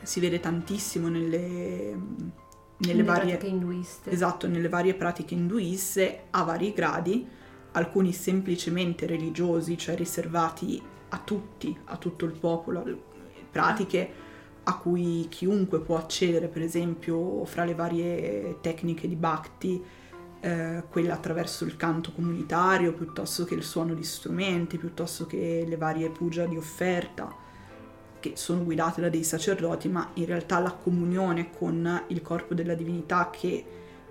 si 0.00 0.20
vede 0.20 0.40
tantissimo 0.40 1.10
nelle, 1.10 1.94
nelle, 2.78 3.02
varie 3.02 3.36
pratiche 3.36 3.46
induiste. 3.48 4.10
Esatto, 4.10 4.48
nelle 4.48 4.70
varie 4.70 4.94
pratiche 4.94 5.34
induiste 5.34 6.28
a 6.30 6.42
vari 6.44 6.72
gradi, 6.72 7.28
alcuni 7.72 8.14
semplicemente 8.14 9.04
religiosi, 9.04 9.76
cioè 9.76 9.96
riservati 9.96 10.80
a 11.10 11.18
tutti, 11.18 11.76
a 11.84 11.98
tutto 11.98 12.24
il 12.24 12.32
popolo, 12.32 13.02
pratiche 13.50 14.29
a 14.64 14.76
cui 14.76 15.26
chiunque 15.28 15.80
può 15.80 15.96
accedere, 15.96 16.48
per 16.48 16.62
esempio 16.62 17.44
fra 17.44 17.64
le 17.64 17.74
varie 17.74 18.58
tecniche 18.60 19.08
di 19.08 19.16
bhakti, 19.16 19.82
eh, 20.40 20.82
quella 20.88 21.14
attraverso 21.14 21.64
il 21.64 21.76
canto 21.76 22.12
comunitario, 22.12 22.92
piuttosto 22.92 23.44
che 23.44 23.54
il 23.54 23.62
suono 23.62 23.94
di 23.94 24.04
strumenti, 24.04 24.78
piuttosto 24.78 25.26
che 25.26 25.64
le 25.66 25.76
varie 25.76 26.10
puja 26.10 26.46
di 26.46 26.56
offerta 26.56 27.48
che 28.20 28.32
sono 28.36 28.62
guidate 28.64 29.00
da 29.00 29.08
dei 29.08 29.24
sacerdoti, 29.24 29.88
ma 29.88 30.10
in 30.14 30.26
realtà 30.26 30.58
la 30.58 30.72
comunione 30.72 31.50
con 31.50 32.04
il 32.08 32.22
corpo 32.22 32.54
della 32.54 32.74
divinità 32.74 33.30
che 33.30 33.64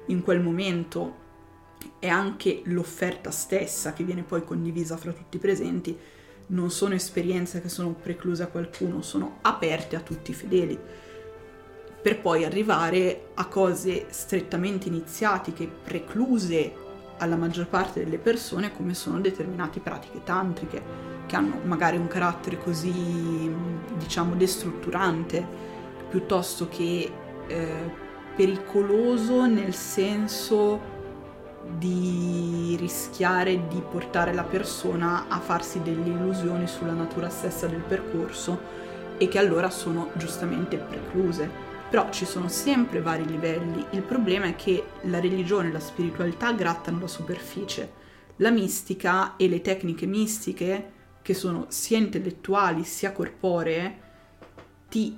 in 0.08 0.24
quel 0.24 0.42
momento 0.42 1.28
è 2.00 2.08
anche 2.08 2.62
l'offerta 2.66 3.32
stessa 3.32 3.94
che 3.94 4.04
viene 4.04 4.24
poi 4.24 4.44
condivisa 4.44 4.98
fra 4.98 5.14
tutti 5.14 5.38
i 5.38 5.40
presenti, 5.40 5.98
non 6.50 6.72
sono 6.72 6.94
esperienze 6.94 7.62
che 7.62 7.70
sono 7.70 7.94
precluse 7.94 8.44
a 8.44 8.48
qualcuno, 8.48 9.02
sono 9.02 9.38
aperte 9.42 9.96
a 9.96 10.02
tutti 10.02 10.32
i 10.32 10.34
fedeli, 10.34 10.80
per 12.02 12.22
poi 12.22 12.46
arrivare 12.46 13.30
a 13.34 13.46
cose 13.48 14.06
strettamente 14.10 14.88
iniziatiche, 14.88 15.68
precluse 15.68 16.88
alla 17.18 17.36
maggior 17.36 17.68
parte 17.68 18.04
delle 18.04 18.18
persone 18.18 18.72
come 18.74 18.94
sono 18.94 19.20
determinate 19.20 19.80
pratiche 19.80 20.24
tantriche 20.24 20.82
che 21.26 21.36
hanno 21.36 21.60
magari 21.64 21.98
un 21.98 22.08
carattere 22.08 22.58
così 22.58 23.54
diciamo 23.98 24.36
destrutturante 24.36 25.46
piuttosto 26.10 26.70
che 26.70 27.12
eh, 27.48 27.92
pericoloso 28.36 29.46
nel 29.46 29.74
senso 29.76 30.98
di 31.78 32.76
rischiare 32.80 33.68
di 33.68 33.82
portare 33.82 34.34
la 34.34 34.44
persona 34.44 35.28
a 35.28 35.40
farsi 35.40 35.82
delle 35.82 36.10
illusioni 36.10 36.68
sulla 36.68 36.94
natura 36.94 37.30
stessa 37.30 37.68
del 37.68 37.82
percorso 37.82 38.60
e 39.18 39.28
che 39.28 39.38
allora 39.38 39.70
sono 39.70 40.10
giustamente 40.14 40.78
precluse. 40.78 41.68
Però 41.90 42.10
ci 42.12 42.26
sono 42.26 42.48
sempre 42.48 43.02
vari 43.02 43.26
livelli, 43.26 43.84
il 43.92 44.04
problema 44.04 44.46
è 44.46 44.56
che 44.56 44.84
la 45.02 45.20
religione 45.20 45.70
e 45.70 45.72
la 45.72 45.80
spiritualità 45.80 46.52
grattano 46.52 47.00
la 47.00 47.08
superficie, 47.08 47.92
la 48.38 48.52
mistica 48.52 49.36
e 49.36 49.50
le 49.50 49.62
tecniche 49.62 50.06
mistiche, 50.06 50.92
che 51.22 51.34
sono 51.34 51.66
sia 51.70 51.98
intellettuali 51.98 52.84
sia 52.84 53.12
corporee, 53.12 54.00
ti 54.88 55.18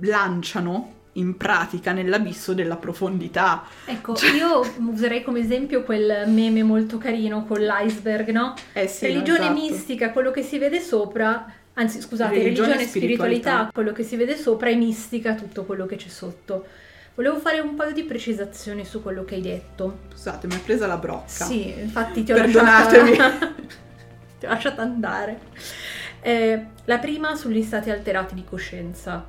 lanciano 0.00 1.02
in 1.14 1.36
pratica 1.36 1.92
nell'abisso 1.92 2.54
della 2.54 2.76
profondità. 2.76 3.64
Ecco, 3.84 4.14
cioè... 4.14 4.30
io 4.30 4.62
userei 4.78 5.22
come 5.22 5.40
esempio 5.40 5.82
quel 5.82 6.28
meme 6.28 6.62
molto 6.62 6.98
carino 6.98 7.44
con 7.44 7.60
l'iceberg, 7.60 8.30
no? 8.30 8.54
Eh 8.72 8.86
sì, 8.86 9.06
Religione 9.06 9.40
esatto. 9.40 9.60
mistica, 9.60 10.10
quello 10.10 10.30
che 10.30 10.42
si 10.42 10.58
vede 10.58 10.80
sopra 10.80 11.46
anzi 11.76 12.00
scusate, 12.00 12.34
religione, 12.34 12.68
Religione 12.68 12.82
e 12.82 12.86
spiritualità, 12.86 13.40
spiritualità. 13.40 13.70
quello 13.72 13.92
che 13.92 14.02
si 14.04 14.16
vede 14.16 14.36
sopra 14.36 14.68
è 14.68 14.74
mistica, 14.74 15.34
tutto 15.34 15.64
quello 15.64 15.86
che 15.86 15.96
c'è 15.96 16.08
sotto. 16.08 16.66
Volevo 17.14 17.38
fare 17.38 17.60
un 17.60 17.74
paio 17.76 17.92
di 17.92 18.02
precisazioni 18.02 18.84
su 18.84 19.00
quello 19.02 19.24
che 19.24 19.36
hai 19.36 19.40
detto. 19.40 19.98
Scusate, 20.10 20.46
mi 20.48 20.54
ha 20.54 20.60
presa 20.64 20.86
la 20.86 20.96
brocca. 20.96 21.44
Sì, 21.44 21.68
infatti 21.78 22.24
ti 22.24 22.32
ho 22.32 22.34
Perdonatemi. 22.34 23.16
lasciata, 23.16 23.54
ti 24.38 24.46
ho 24.46 24.48
lasciata 24.48 24.82
andare. 24.82 25.38
Eh, 26.20 26.64
la 26.86 26.98
prima 26.98 27.36
sugli 27.36 27.62
stati 27.62 27.90
alterati 27.90 28.34
di 28.34 28.44
coscienza. 28.44 29.24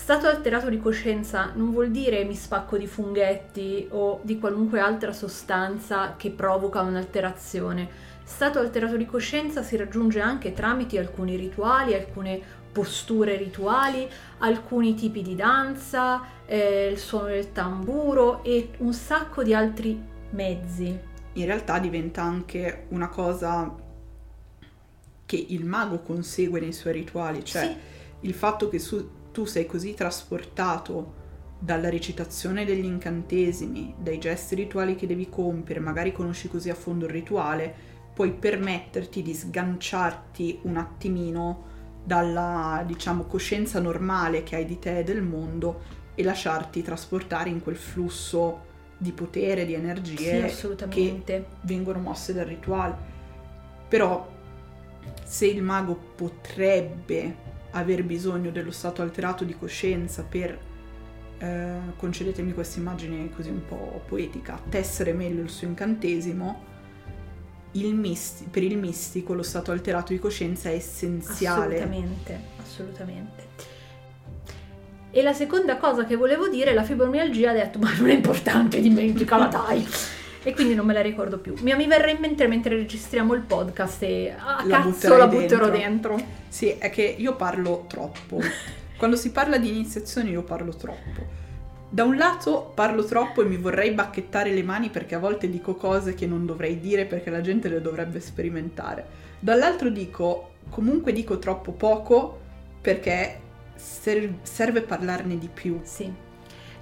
Stato 0.00 0.26
alterato 0.28 0.70
di 0.70 0.78
coscienza 0.80 1.52
non 1.54 1.72
vuol 1.72 1.90
dire 1.90 2.24
mi 2.24 2.34
spacco 2.34 2.78
di 2.78 2.86
funghetti 2.86 3.86
o 3.90 4.20
di 4.22 4.38
qualunque 4.38 4.80
altra 4.80 5.12
sostanza 5.12 6.14
che 6.16 6.30
provoca 6.30 6.80
un'alterazione. 6.80 7.86
Stato 8.24 8.58
alterato 8.58 8.96
di 8.96 9.04
coscienza 9.04 9.62
si 9.62 9.76
raggiunge 9.76 10.18
anche 10.20 10.54
tramite 10.54 10.98
alcuni 10.98 11.36
rituali, 11.36 11.92
alcune 11.92 12.40
posture 12.72 13.36
rituali, 13.36 14.08
alcuni 14.38 14.94
tipi 14.94 15.20
di 15.20 15.34
danza, 15.36 16.22
eh, 16.46 16.88
il 16.90 16.98
suono 16.98 17.26
del 17.26 17.52
tamburo 17.52 18.42
e 18.42 18.70
un 18.78 18.94
sacco 18.94 19.42
di 19.42 19.52
altri 19.52 20.02
mezzi. 20.30 20.98
In 21.34 21.44
realtà 21.44 21.78
diventa 21.78 22.22
anche 22.22 22.86
una 22.88 23.08
cosa 23.10 23.72
che 25.26 25.46
il 25.50 25.66
mago 25.66 25.98
consegue 26.00 26.58
nei 26.58 26.72
suoi 26.72 26.94
rituali, 26.94 27.44
cioè 27.44 27.64
Sì. 27.66 27.76
il 28.26 28.32
fatto 28.34 28.70
che 28.70 28.78
su- 28.78 29.18
tu 29.32 29.44
sei 29.44 29.66
così 29.66 29.94
trasportato 29.94 31.18
dalla 31.58 31.90
recitazione 31.90 32.64
degli 32.64 32.84
incantesimi, 32.84 33.94
dai 33.98 34.18
gesti 34.18 34.54
rituali 34.54 34.94
che 34.96 35.06
devi 35.06 35.28
compiere, 35.28 35.80
magari 35.80 36.12
conosci 36.12 36.48
così 36.48 36.70
a 36.70 36.74
fondo 36.74 37.04
il 37.04 37.10
rituale, 37.12 37.74
puoi 38.14 38.32
permetterti 38.32 39.22
di 39.22 39.34
sganciarti 39.34 40.60
un 40.62 40.76
attimino 40.76 41.64
dalla, 42.02 42.82
diciamo, 42.86 43.24
coscienza 43.24 43.78
normale 43.78 44.42
che 44.42 44.56
hai 44.56 44.64
di 44.64 44.78
te 44.78 44.98
e 45.00 45.04
del 45.04 45.22
mondo 45.22 45.98
e 46.14 46.22
lasciarti 46.22 46.82
trasportare 46.82 47.50
in 47.50 47.62
quel 47.62 47.76
flusso 47.76 48.68
di 48.96 49.12
potere, 49.12 49.64
di 49.64 49.72
Sì, 49.72 49.78
energie 49.78 50.30
che 50.40 50.44
assolutamente. 50.44 51.46
vengono 51.62 51.98
mosse 51.98 52.32
dal 52.34 52.46
rituale. 52.46 52.96
Però 53.88 54.28
se 55.24 55.46
il 55.46 55.62
mago 55.62 55.94
potrebbe 56.16 57.48
aver 57.72 58.04
bisogno 58.04 58.50
dello 58.50 58.70
stato 58.70 59.02
alterato 59.02 59.44
di 59.44 59.56
coscienza 59.56 60.22
per, 60.22 60.58
eh, 61.38 61.78
concedetemi 61.96 62.52
questa 62.52 62.78
immagine 62.78 63.30
così 63.30 63.50
un 63.50 63.64
po' 63.64 64.02
poetica, 64.06 64.60
tessere 64.68 65.12
meglio 65.12 65.42
il 65.42 65.50
suo 65.50 65.66
incantesimo, 65.66 66.68
il 67.72 67.94
misti- 67.94 68.46
per 68.50 68.62
il 68.62 68.76
mistico 68.76 69.32
lo 69.34 69.42
stato 69.42 69.70
alterato 69.70 70.12
di 70.12 70.18
coscienza 70.18 70.70
è 70.70 70.74
essenziale. 70.74 71.76
Assolutamente, 71.76 72.40
assolutamente. 72.60 73.48
E 75.12 75.22
la 75.22 75.32
seconda 75.32 75.76
cosa 75.76 76.04
che 76.04 76.14
volevo 76.16 76.48
dire, 76.48 76.72
la 76.72 76.84
fibromialgia 76.84 77.50
ha 77.50 77.52
detto, 77.52 77.78
ma 77.78 77.92
non 77.96 78.10
è 78.10 78.14
importante, 78.14 78.80
dimenticala 78.80 79.46
dai. 79.46 79.86
E 80.42 80.54
quindi 80.54 80.74
non 80.74 80.86
me 80.86 80.94
la 80.94 81.02
ricordo 81.02 81.38
più. 81.38 81.54
Mi, 81.60 81.74
mi 81.74 81.86
verrà 81.86 82.10
in 82.10 82.18
mente 82.18 82.46
mentre 82.46 82.74
registriamo 82.76 83.34
il 83.34 83.42
podcast 83.42 84.02
e 84.02 84.34
a 84.36 84.62
La 84.64 84.82
cazzo 84.82 85.16
la 85.16 85.26
butterò 85.26 85.68
dentro. 85.68 86.14
dentro. 86.16 86.26
Sì, 86.48 86.76
è 86.78 86.88
che 86.90 87.02
io 87.02 87.34
parlo 87.36 87.84
troppo. 87.86 88.40
Quando 88.96 89.16
si 89.16 89.32
parla 89.32 89.58
di 89.58 89.68
iniziazione 89.68 90.30
io 90.30 90.42
parlo 90.42 90.74
troppo. 90.74 91.38
Da 91.92 92.04
un 92.04 92.16
lato 92.16 92.72
parlo 92.74 93.04
troppo 93.04 93.42
e 93.42 93.46
mi 93.46 93.56
vorrei 93.56 93.90
bacchettare 93.90 94.52
le 94.52 94.62
mani 94.62 94.90
perché 94.90 95.14
a 95.16 95.18
volte 95.18 95.50
dico 95.50 95.74
cose 95.74 96.14
che 96.14 96.26
non 96.26 96.46
dovrei 96.46 96.78
dire 96.78 97.04
perché 97.04 97.30
la 97.30 97.40
gente 97.40 97.68
le 97.68 97.80
dovrebbe 97.82 98.20
sperimentare. 98.20 99.04
Dall'altro 99.40 99.90
dico, 99.90 100.52
comunque 100.70 101.12
dico 101.12 101.38
troppo 101.38 101.72
poco 101.72 102.38
perché 102.80 103.40
ser- 103.74 104.34
serve 104.42 104.82
parlarne 104.82 105.36
di 105.36 105.48
più. 105.52 105.80
Sì. 105.82 106.10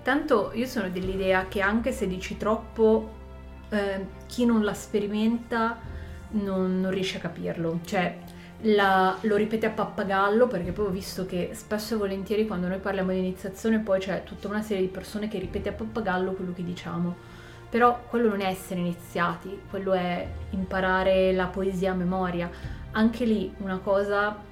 Tanto 0.03 0.53
io 0.55 0.66
sono 0.66 0.88
dell'idea 0.90 1.47
che 1.49 1.61
anche 1.61 1.90
se 1.92 2.07
dici 2.07 2.37
troppo, 2.37 3.16
eh, 3.70 4.07
chi 4.26 4.44
non 4.44 4.64
la 4.64 4.74
sperimenta 4.74 5.78
non, 6.31 6.81
non 6.81 6.90
riesce 6.90 7.18
a 7.18 7.20
capirlo. 7.20 7.81
Cioè, 7.85 8.18
la- 8.62 9.16
lo 9.22 9.37
ripete 9.37 9.66
a 9.66 9.70
pappagallo 9.70 10.46
perché 10.46 10.72
poi 10.72 10.87
ho 10.87 10.90
visto 10.90 11.26
che 11.26 11.50
spesso 11.52 11.94
e 11.94 11.98
volentieri 11.98 12.46
quando 12.46 12.66
noi 12.66 12.78
parliamo 12.78 13.12
di 13.12 13.18
iniziazione 13.18 13.78
poi 13.78 14.00
c'è 14.00 14.24
tutta 14.24 14.48
una 14.48 14.62
serie 14.62 14.83
di 14.83 14.88
persone 14.88 15.28
che 15.28 15.38
ripete 15.38 15.68
a 15.68 15.72
pappagallo 15.72 16.33
quello 16.33 16.52
che 16.52 16.64
diciamo. 16.64 17.37
Però 17.70 18.00
quello 18.09 18.28
non 18.28 18.40
è 18.40 18.46
essere 18.46 18.81
iniziati, 18.81 19.61
quello 19.68 19.92
è 19.92 20.26
imparare 20.50 21.33
la 21.33 21.46
poesia 21.46 21.92
a 21.92 21.94
memoria. 21.94 22.50
Anche 22.92 23.24
lì 23.26 23.52
una 23.59 23.78
cosa 23.78 24.46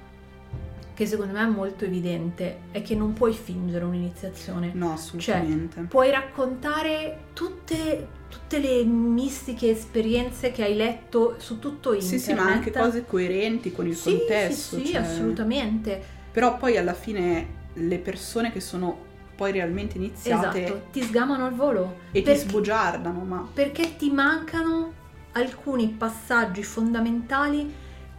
che 0.97 1.05
secondo 1.05 1.33
me 1.33 1.43
è 1.43 1.45
molto 1.45 1.85
evidente 1.85 2.61
è 2.71 2.81
che 2.81 2.95
non 2.95 3.13
puoi 3.13 3.31
fingere 3.31 3.85
un'iniziazione. 3.85 4.71
No, 4.73 4.93
assolutamente. 4.93 5.81
Puoi 5.81 6.09
raccontare 6.09 7.25
tutte, 7.33 8.07
tutte 8.29 8.59
le 8.59 8.83
mistiche 8.83 9.69
esperienze 9.69 10.51
che 10.51 10.63
hai 10.63 10.75
letto 10.75 11.35
su 11.37 11.59
tutto 11.59 11.93
internet. 11.93 12.19
sì, 12.19 12.25
sì, 12.25 12.33
ma 12.33 12.43
anche 12.45 12.71
cose 12.71 13.05
coerenti 13.05 13.71
con 13.71 13.87
il 13.87 13.95
Sì, 13.95 14.11
contesto. 14.17 14.77
Sì, 14.77 14.85
sì, 14.85 14.91
cioè- 14.93 15.01
assolutamente. 15.01 16.01
Però 16.31 16.57
poi 16.57 16.77
alla 16.77 16.93
fine 16.93 17.55
le 17.73 17.97
persone 17.99 18.51
che 18.51 18.59
sono 18.59 19.05
poi 19.35 19.51
realmente 19.51 19.97
iniziate 19.97 20.63
Esatto, 20.63 20.81
ti 20.91 21.01
sgamano 21.03 21.45
al 21.45 21.53
volo. 21.53 21.99
e 22.11 22.21
perché, 22.21 22.39
ti 22.41 22.47
sbugiardano, 22.49 23.19
ma 23.23 23.47
perché 23.53 23.95
ti 23.97 24.09
mancano 24.11 24.93
alcuni 25.33 25.89
passaggi 25.89 26.63
fondamentali 26.63 27.71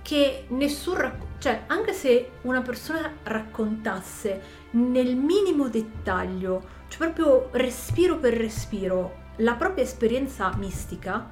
che 0.02 0.44
nessun 0.48 0.94
rac- 0.96 1.26
cioè 1.38 1.62
anche 1.66 1.92
se 1.92 2.30
una 2.42 2.62
persona 2.62 3.12
raccontasse 3.24 4.40
nel 4.70 5.16
minimo 5.16 5.68
dettaglio, 5.68 6.62
cioè 6.88 7.10
proprio 7.10 7.48
respiro 7.52 8.16
per 8.18 8.34
respiro, 8.34 9.26
la 9.38 9.54
propria 9.54 9.84
esperienza 9.84 10.52
mistica, 10.56 11.28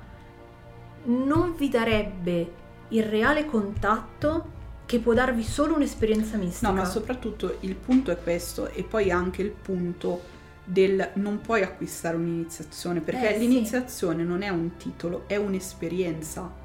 non 1.05 1.55
vi 1.57 1.69
darebbe 1.69 2.53
il 2.89 3.03
reale 3.05 3.47
contatto 3.47 4.55
che 4.87 4.99
può 5.01 5.13
darvi 5.15 5.43
solo 5.43 5.75
un'esperienza 5.75 6.37
mistica. 6.37 6.69
No, 6.69 6.75
ma 6.77 6.85
soprattutto 6.85 7.57
il 7.61 7.75
punto 7.75 8.11
è 8.11 8.19
questo 8.21 8.69
e 8.71 8.83
poi 8.85 9.11
anche 9.11 9.43
il 9.43 9.51
punto 9.51 10.35
del 10.65 11.11
non 11.15 11.41
puoi 11.41 11.63
acquistare 11.63 12.17
un'iniziazione 12.17 13.01
perché 13.01 13.31
Eh, 13.31 13.33
sì. 13.35 13.41
l'iniziazione 13.41 14.25
non 14.25 14.43
è 14.43 14.49
un 14.49 14.77
titolo, 14.77 15.25
è 15.27 15.37
un'esperienza 15.37 16.65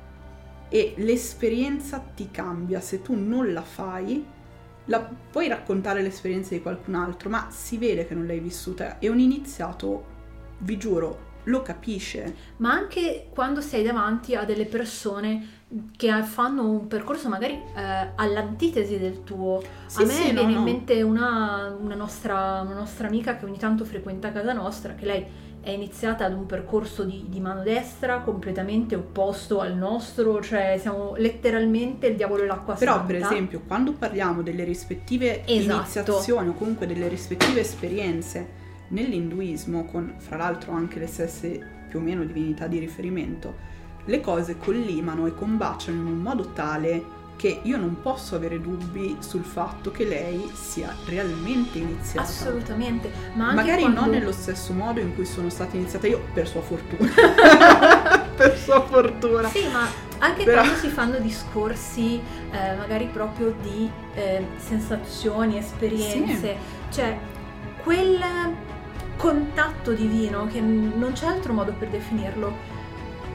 e 0.70 0.94
l'esperienza 0.98 2.00
ti 2.16 2.30
cambia 2.32 2.80
se 2.80 3.02
tu 3.02 3.16
non 3.16 3.52
la 3.54 3.62
fai. 3.64 4.26
La, 4.86 5.00
puoi 5.00 5.48
raccontare 5.48 6.02
l'esperienza 6.02 6.56
di 6.56 6.62
qualcun 6.62 6.96
altro, 6.96 7.30
ma 7.30 7.48
si 7.52 7.78
vede 7.78 8.08
che 8.08 8.16
non 8.16 8.26
l'hai 8.26 8.40
vissuta 8.40 8.98
e 9.00 9.10
un 9.10 9.20
iniziato, 9.20 10.06
vi 10.60 10.78
giuro, 10.78 11.30
lo 11.44 11.62
capisce. 11.62 12.36
ma 12.58 12.72
anche 12.72 13.28
quando 13.34 13.62
sei 13.62 13.84
davanti 13.84 14.36
a 14.36 14.44
delle 14.44 14.66
persone 14.66 15.60
che 15.96 16.12
fanno 16.24 16.70
un 16.70 16.88
percorso 16.88 17.30
magari 17.30 17.54
eh, 17.54 18.10
all'antitesi 18.16 19.00
del 19.00 19.24
tuo. 19.24 19.62
Sì, 19.86 20.02
a 20.02 20.06
me 20.06 20.14
sì, 20.14 20.24
viene 20.24 20.44
no. 20.44 20.50
in 20.50 20.64
mente 20.64 21.02
una, 21.02 21.76
una 21.80 21.96
nostra, 21.96 22.62
una 22.62 22.74
nostra 22.74 23.08
amica 23.08 23.38
che 23.38 23.46
ogni 23.46 23.58
tanto 23.58 23.86
frequenta 23.86 24.32
casa 24.32 24.52
nostra, 24.52 24.96
che 24.96 25.06
lei 25.06 25.26
è 25.62 25.70
iniziata 25.70 26.26
ad 26.26 26.34
un 26.34 26.46
percorso 26.48 27.04
di, 27.04 27.26
di 27.30 27.40
mano 27.40 27.62
destra 27.62 28.20
completamente 28.20 28.96
opposto 28.96 29.60
al 29.60 29.78
nostro, 29.78 30.42
cioè 30.42 30.78
siamo 30.80 31.14
letteralmente 31.16 32.08
il 32.08 32.16
diavolo 32.16 32.44
e 32.44 32.48
l'acqua 32.48 32.74
Però, 32.74 32.94
santa. 32.94 33.08
per 33.08 33.16
esempio, 33.22 33.62
quando 33.66 33.94
parliamo 33.94 34.42
delle 34.42 34.64
rispettive 34.64 35.46
Esatto. 35.46 35.78
iniziazioni 35.78 36.50
o 36.50 36.54
comunque 36.54 36.88
delle 36.88 37.08
rispettive 37.08 37.62
esperienze 37.62 38.60
nell'induismo, 38.92 39.86
con 39.86 40.14
fra 40.18 40.38
l'altro 40.38 40.72
anche 40.72 41.00
le 41.00 41.08
stesse 41.08 41.60
più 41.88 42.00
o 42.00 42.02
meno 42.02 42.24
divinità 42.24 42.68
di 42.68 42.80
riferimento, 42.80 43.70
le 44.06 44.22
cose 44.22 44.58
collimano 44.58 45.28
e 45.28 45.36
combaciano 45.36 46.00
in 46.00 46.06
un 46.08 46.18
modo 46.20 46.54
tale 46.54 47.20
che 47.36 47.60
io 47.64 47.78
non 47.78 47.98
posso 48.04 48.36
avere 48.36 48.62
dubbi 48.62 49.18
sul 49.20 49.44
fatto 49.44 49.90
che 49.90 50.06
lei 50.06 50.48
sia 50.54 50.96
realmente 51.08 51.80
iniziata. 51.80 52.28
Assolutamente, 52.28 53.12
ma 53.34 53.54
Magari 53.54 53.82
quando... 53.82 54.02
non 54.02 54.10
nello 54.12 54.32
stesso 54.32 54.74
modo 54.74 55.00
in 55.00 55.16
cui 55.16 55.26
sono 55.26 55.50
stata 55.50 55.76
iniziata 55.76 56.06
io, 56.06 56.24
per 56.34 56.48
sua 56.48 56.62
fortuna. 56.62 57.10
per 58.36 58.56
sua 58.58 58.82
fortuna. 58.86 59.50
Sì, 59.50 59.68
ma 59.72 59.88
anche 60.20 60.44
Però- 60.44 60.62
quando 60.62 60.78
si 60.78 60.90
fanno 60.90 61.18
discorsi 61.18 62.22
eh, 62.52 62.76
magari 62.76 63.06
proprio 63.12 63.56
di 63.60 63.90
eh, 64.14 64.46
sensazioni, 64.58 65.58
esperienze, 65.58 66.56
cioè 66.92 67.18
quel 67.82 68.20
contatto 69.22 69.92
divino, 69.94 70.48
che 70.48 70.60
non 70.60 71.12
c'è 71.14 71.28
altro 71.28 71.54
modo 71.54 71.74
per 71.78 71.90
definirlo, 71.90 72.54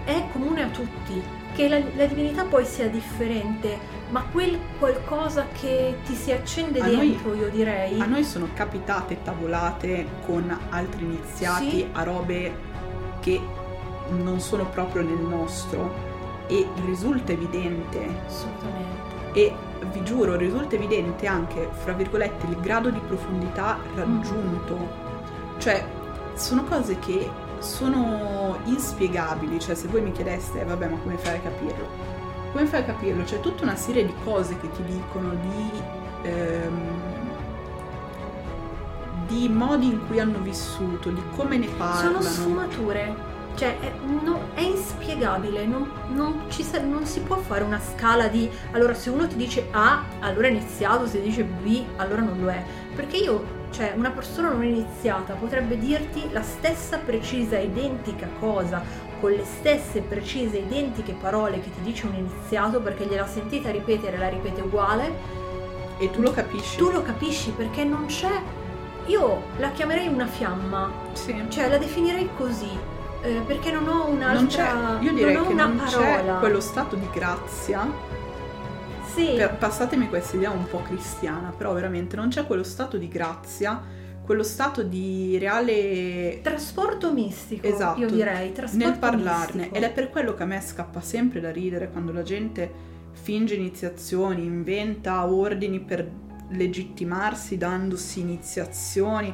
è 0.05 0.25
comune 0.33 0.64
a 0.64 0.68
tutti. 0.68 1.22
Che 1.55 1.68
la, 1.68 1.79
la 1.96 2.05
divinità 2.07 2.44
poi 2.44 2.64
sia 2.66 2.88
differente, 2.88 3.79
ma 4.11 4.25
quel 4.31 4.59
qualcosa 4.79 5.46
che 5.59 5.99
ti 6.05 6.14
si 6.14 6.33
accende 6.33 6.81
A 6.81 6.87
noi- 6.87 6.96
dentro, 7.12 7.35
io 7.35 7.49
direi. 7.49 8.01
A 8.01 8.05
noi 8.05 8.25
sono 8.25 8.49
capitate 8.53 9.22
tavolate 9.22 10.07
con 10.27 10.55
altri 10.70 11.05
iniziati 11.05 11.70
Sì. 11.70 11.88
a 11.92 12.03
robe 12.03 12.53
che 13.20 13.40
non 14.11 14.40
sono 14.40 14.66
proprio 14.66 15.03
nel 15.03 15.18
nostro 15.18 15.94
e 16.49 16.66
risulta 16.85 17.33
evidente 17.33 18.07
Assolutamente. 18.27 19.31
e 19.33 19.55
vi 19.92 20.03
giuro 20.05 20.37
risulta 20.37 20.75
evidente 20.77 21.27
anche 21.27 21.68
fra 21.72 21.92
virgolette 21.92 22.46
il 22.46 22.57
grado 22.61 22.90
di 22.90 23.01
profondità 23.05 23.79
raggiunto 23.96 25.05
cioè 25.59 25.85
sono 26.35 26.64
cose 26.64 26.99
che 26.99 27.31
sono 27.59 28.59
inspiegabili 28.64 29.59
cioè 29.59 29.75
se 29.75 29.88
voi 29.88 30.03
mi 30.03 30.12
chiedeste 30.12 30.61
"Eh, 30.61 30.64
vabbè 30.64 30.88
ma 30.88 30.97
come 30.99 31.16
fai 31.16 31.37
a 31.37 31.40
capirlo? 31.40 31.87
Come 32.53 32.66
fai 32.66 32.81
a 32.81 32.85
capirlo? 32.85 33.23
C'è 33.25 33.40
tutta 33.40 33.62
una 33.64 33.77
serie 33.77 34.05
di 34.07 34.14
cose 34.25 34.59
che 34.59 34.71
ti 34.71 34.83
dicono 34.85 35.31
di 35.35 35.71
ehm, 36.23 37.14
di 39.27 39.49
modi 39.49 39.87
in 39.87 40.07
cui 40.07 40.21
hanno 40.21 40.38
vissuto 40.38 41.11
di 41.11 41.21
come 41.35 41.57
ne 41.59 41.66
Sono 41.66 41.77
parlano. 41.79 42.21
sfumature, 42.23 43.14
cioè 43.57 43.79
è, 43.81 43.92
no- 44.23 44.51
è 44.55 44.61
inspiegabile, 44.61 45.66
non, 45.66 45.90
non 46.12 46.42
ci 46.49 46.62
sa- 46.62 46.81
non 46.81 47.05
si 47.07 47.21
può 47.21 47.37
fare 47.38 47.64
una 47.64 47.81
scala 47.81 48.29
di 48.29 48.49
allora 48.73 48.95
se 48.95 49.11
uno 49.11 49.27
ti 49.27 49.35
dice 49.37 49.66
A 49.73 50.05
allora 50.21 50.47
è 50.47 50.51
iniziato, 50.51 51.07
se 51.07 51.21
dice 51.21 51.42
B 51.45 51.83
allora 51.97 52.21
non 52.23 52.38
lo 52.40 52.49
è, 52.51 52.62
perché 52.95 53.16
io, 53.16 53.64
cioè 53.77 53.93
una 53.95 54.11
persona 54.11 54.49
non 54.49 54.65
iniziata 54.65 55.35
potrebbe 55.35 55.77
dirti 55.77 56.31
la 56.33 56.41
stessa 56.41 56.97
precisa 56.97 57.59
identica 57.59 58.27
cosa 58.41 58.83
con 59.21 59.33
le 59.33 59.45
stesse 59.45 60.01
precise 60.01 60.59
identiche 60.59 61.12
parole 61.12 61.61
che 61.61 61.71
ti 61.71 61.83
dice 61.83 62.07
un 62.07 62.15
iniziato 62.15 62.81
perché 62.81 63.05
gliela 63.05 63.27
sentita 63.27 63.71
ripetere, 63.71 64.19
la 64.19 64.29
ripete 64.29 64.61
uguale. 64.61 65.45
E 65.99 66.11
tu 66.11 66.21
lo 66.21 66.33
capisci? 66.33 66.77
Tu 66.77 66.91
lo 66.91 67.03
capisci 67.03 67.51
perché 67.51 67.85
non 67.85 68.07
c'è 68.07 68.41
io 69.07 69.43
la 69.59 69.71
chiamerei 69.71 70.09
una 70.09 70.27
fiamma. 70.27 70.91
Sì. 71.12 71.45
cioè 71.49 71.69
la 71.69 71.79
definirei 71.79 72.29
così 72.37 72.69
eh, 73.23 73.41
perché 73.47 73.71
non 73.71 73.89
ho 73.89 74.07
un'altra 74.09 74.73
non 74.73 74.99
c'è, 74.99 75.05
io 75.05 75.12
direi 75.12 75.35
non 75.35 75.47
che 75.47 75.53
una 75.53 75.67
non 75.67 75.77
parola. 75.77 76.33
c'è 76.35 76.39
quello 76.39 76.61
stato 76.61 76.97
di 76.97 77.09
grazia 77.12 77.89
sì 79.16 79.35
Per- 79.37 79.57
passatemi 79.57 80.09
questa 80.09 80.37
idea 80.37 80.50
un 80.50 80.66
po' 80.68 80.83
cristiana, 80.83 81.50
però 81.57 81.72
veramente 81.72 82.16
non 82.16 82.29
c'è 82.29 82.46
quello 82.46 82.62
stato 82.62 82.96
di 82.98 83.09
grazia, 83.09 83.83
quello 84.24 84.42
stato 84.42 84.83
di 84.83 85.38
reale 85.38 86.40
trasporto 86.42 87.12
mistico 87.12 87.66
Esatto, 87.66 88.00
io 88.00 88.11
direi 88.11 88.52
trasporto 88.52 88.88
nel 88.88 88.98
parlarne 88.98 89.55
mistico. 89.62 89.76
ed 89.76 89.83
è 89.85 89.90
per 89.92 90.11
quello 90.11 90.35
che 90.35 90.42
a 90.42 90.46
me 90.46 90.61
scappa 90.61 91.00
sempre 91.00 91.40
da 91.40 91.50
ridere 91.50 91.90
quando 91.90 92.12
la 92.12 92.22
gente 92.22 92.94
finge 93.12 93.55
iniziazioni, 93.55 94.44
inventa 94.44 95.26
ordini 95.26 95.81
per 95.81 96.09
legittimarsi 96.50 97.57
dandosi 97.57 98.20
iniziazioni, 98.20 99.33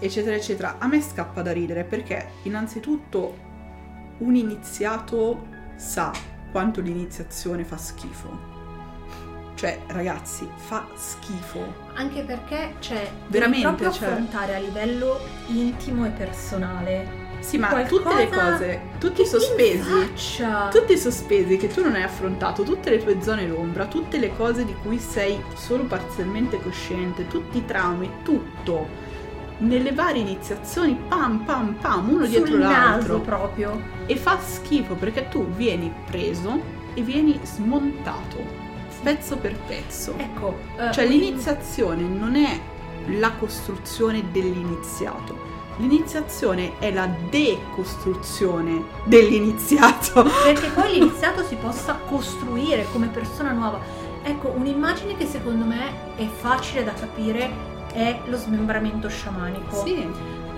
eccetera, 0.00 0.36
eccetera. 0.36 0.76
A 0.78 0.86
me 0.86 1.00
scappa 1.00 1.42
da 1.42 1.52
ridere 1.52 1.84
perché 1.84 2.28
innanzitutto 2.44 3.36
un 4.18 4.34
iniziato 4.34 5.46
sa 5.76 6.10
quanto 6.50 6.80
l'iniziazione 6.80 7.64
fa 7.64 7.76
schifo. 7.76 8.47
Cioè, 9.58 9.80
ragazzi, 9.88 10.48
fa 10.54 10.86
schifo. 10.94 11.74
anche 11.94 12.22
perché 12.22 12.74
cioè 12.78 13.10
Veramente, 13.26 13.66
proprio 13.66 13.90
cioè- 13.90 14.06
affrontare 14.06 14.54
a 14.54 14.58
livello 14.60 15.18
intimo 15.48 16.06
e 16.06 16.10
personale. 16.10 17.26
Sì, 17.40 17.58
ma 17.58 17.82
tutte 17.82 18.14
le 18.14 18.28
cose, 18.28 18.80
tutti 19.00 19.22
i 19.22 19.26
sospesi, 19.26 20.12
tutti 20.70 20.92
i 20.92 20.98
sospesi 20.98 21.56
che 21.56 21.66
tu 21.66 21.82
non 21.82 21.94
hai 21.96 22.02
affrontato, 22.04 22.62
tutte 22.62 22.90
le 22.90 23.02
tue 23.02 23.20
zone 23.20 23.48
d'ombra, 23.48 23.86
tutte 23.86 24.18
le 24.18 24.34
cose 24.36 24.64
di 24.64 24.74
cui 24.80 24.98
sei 25.00 25.40
solo 25.54 25.84
parzialmente 25.84 26.60
cosciente, 26.60 27.26
tutti 27.26 27.58
i 27.58 27.64
traumi, 27.64 28.08
tutto. 28.22 28.86
Nelle 29.58 29.90
varie 29.92 30.20
iniziazioni, 30.22 30.96
pam 31.08 31.38
pam 31.44 31.74
pam, 31.80 32.08
uno 32.10 32.26
dietro 32.26 32.46
sul 32.46 32.58
naso 32.60 32.70
l'altro. 32.90 33.20
proprio. 33.20 33.80
E 34.06 34.14
fa 34.16 34.38
schifo 34.40 34.94
perché 34.94 35.28
tu 35.28 35.48
vieni 35.48 35.92
preso 36.06 36.60
e 36.94 37.02
vieni 37.02 37.38
smontato, 37.42 38.66
pezzo 39.02 39.36
per 39.36 39.54
pezzo. 39.66 40.14
ecco 40.16 40.56
eh, 40.78 40.92
Cioè 40.92 41.06
l'iniziazione 41.06 42.02
non 42.02 42.36
è 42.36 42.60
la 43.18 43.30
costruzione 43.32 44.24
dell'iniziato. 44.30 45.46
L'iniziazione 45.78 46.72
è 46.80 46.92
la 46.92 47.08
decostruzione 47.30 48.84
dell'iniziato. 49.04 50.24
perché 50.44 50.68
poi 50.68 50.92
l'iniziato 50.98 51.42
si 51.44 51.54
possa 51.56 51.98
costruire 52.08 52.86
come 52.92 53.06
persona 53.08 53.52
nuova 53.52 53.80
Ecco, 54.22 54.48
un'immagine 54.56 55.16
che 55.16 55.24
secondo 55.26 55.64
me 55.64 56.16
è 56.16 56.26
facile 56.26 56.84
da 56.84 56.92
capire 56.92 57.50
è 57.92 58.20
lo 58.26 58.36
smembramento 58.36 59.08
sciamanico. 59.08 59.82
Sì, 59.86 60.06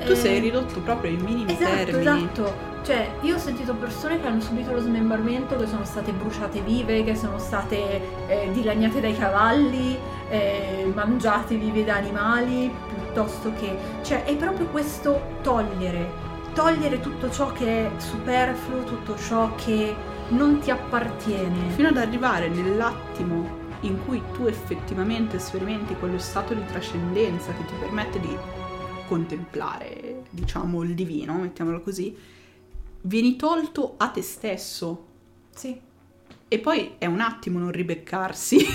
tu 0.04 0.10
Eh, 0.12 0.16
sei 0.16 0.40
ridotto 0.40 0.80
proprio 0.80 1.10
ai 1.12 1.18
minimi 1.18 1.52
Esatto, 1.52 1.84
termini. 1.84 2.00
esatto. 2.32 2.52
Cioè, 2.82 3.10
io 3.20 3.36
ho 3.36 3.38
sentito 3.38 3.74
persone 3.74 4.20
che 4.20 4.26
hanno 4.26 4.40
subito 4.40 4.72
lo 4.72 4.80
smembramento, 4.80 5.56
che 5.56 5.66
sono 5.66 5.84
state 5.84 6.12
bruciate 6.12 6.60
vive, 6.60 7.04
che 7.04 7.14
sono 7.14 7.38
state 7.38 8.00
eh, 8.26 8.50
dilaniate 8.52 9.00
dai 9.00 9.16
cavalli, 9.16 9.98
eh, 10.30 10.90
mangiate 10.94 11.56
vive 11.56 11.84
da 11.84 11.96
animali, 11.96 12.72
piuttosto 12.94 13.52
che... 13.58 13.76
Cioè, 14.02 14.24
è 14.24 14.34
proprio 14.36 14.66
questo 14.66 15.38
togliere, 15.42 16.10
togliere 16.54 17.00
tutto 17.00 17.30
ciò 17.30 17.52
che 17.52 17.86
è 17.86 17.90
superfluo, 17.98 18.84
tutto 18.84 19.16
ciò 19.16 19.54
che 19.56 19.94
non 20.28 20.58
ti 20.60 20.70
appartiene. 20.70 21.68
Fino 21.70 21.88
ad 21.88 21.98
arrivare 21.98 22.48
nell'attimo 22.48 23.58
in 23.80 24.04
cui 24.04 24.22
tu 24.32 24.46
effettivamente 24.46 25.38
sperimenti 25.38 25.94
quello 25.94 26.18
stato 26.18 26.54
di 26.54 26.64
trascendenza 26.64 27.52
che 27.52 27.64
ti 27.64 27.74
permette 27.78 28.20
di 28.20 28.36
contemplare, 29.06 30.22
diciamo, 30.30 30.82
il 30.82 30.94
divino, 30.94 31.34
mettiamolo 31.34 31.80
così, 31.80 32.16
vieni 33.02 33.36
tolto 33.36 33.94
a 33.96 34.08
te 34.08 34.22
stesso. 34.22 35.06
Sì. 35.54 35.80
E 36.48 36.58
poi 36.58 36.94
è 36.98 37.06
un 37.06 37.20
attimo 37.20 37.58
non 37.58 37.70
ribeccarsi. 37.70 38.58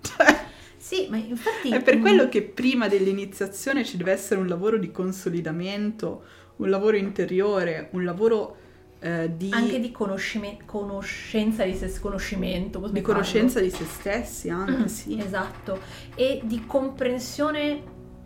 Cioè, 0.00 0.44
Sì, 0.76 1.06
ma 1.10 1.16
infatti... 1.16 1.70
è 1.70 1.82
per 1.82 1.96
mm, 1.96 2.00
quello 2.00 2.28
che 2.28 2.42
prima 2.42 2.86
dell'iniziazione 2.88 3.84
ci 3.84 3.96
deve 3.96 4.12
essere 4.12 4.38
un 4.40 4.46
lavoro 4.46 4.78
di 4.78 4.92
consolidamento, 4.92 6.22
un 6.56 6.70
lavoro 6.70 6.96
interiore, 6.96 7.88
un 7.92 8.04
lavoro 8.04 8.56
eh, 9.00 9.32
di, 9.36 9.50
Anche 9.52 9.80
di 9.80 9.90
conoscime- 9.90 10.58
conoscenza 10.64 11.64
di 11.64 11.74
se 11.74 11.98
conoscimento. 12.00 12.78
di 12.90 13.00
parlo? 13.00 13.02
conoscenza 13.02 13.60
di 13.60 13.70
se 13.70 13.84
stessi, 13.84 14.48
anche 14.48 14.88
sì. 14.88 15.18
Esatto, 15.18 15.80
e 16.14 16.40
di 16.44 16.64
comprensione 16.66 17.82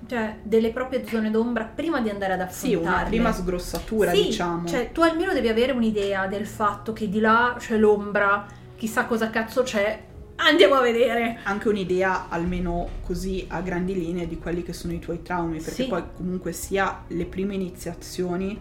cioè, 0.06 0.36
delle 0.42 0.70
proprie 0.70 1.06
zone 1.06 1.30
d'ombra 1.30 1.64
prima 1.64 2.00
di 2.00 2.08
andare 2.10 2.32
ad 2.34 2.48
Sì, 2.48 2.68
affrontarle. 2.74 2.98
una 2.98 3.04
prima 3.08 3.32
sgrossatura, 3.32 4.12
Sì, 4.12 4.26
diciamo. 4.26 4.66
Cioè, 4.66 4.90
tu 4.92 5.02
almeno 5.02 5.32
devi 5.32 5.48
avere 5.48 5.72
un'idea 5.72 6.26
del 6.26 6.46
fatto 6.46 6.92
che 6.92 7.08
di 7.08 7.20
là 7.20 7.54
c'è 7.58 7.76
l'ombra, 7.76 8.46
chissà 8.76 9.04
cosa 9.04 9.30
cazzo 9.30 9.62
c'è, 9.62 10.02
andiamo 10.36 10.74
a 10.74 10.80
vedere. 10.80 11.38
Anche 11.44 11.68
un'idea, 11.68 12.26
almeno 12.28 12.88
così 13.04 13.44
a 13.48 13.60
grandi 13.60 13.94
linee, 13.94 14.26
di 14.26 14.38
quelli 14.38 14.62
che 14.62 14.72
sono 14.72 14.92
i 14.94 14.98
tuoi 14.98 15.22
traumi, 15.22 15.58
perché 15.58 15.82
Sì. 15.82 15.88
poi 15.88 16.02
comunque 16.16 16.52
sia 16.52 17.02
le 17.08 17.24
prime 17.26 17.54
iniziazioni, 17.54 18.58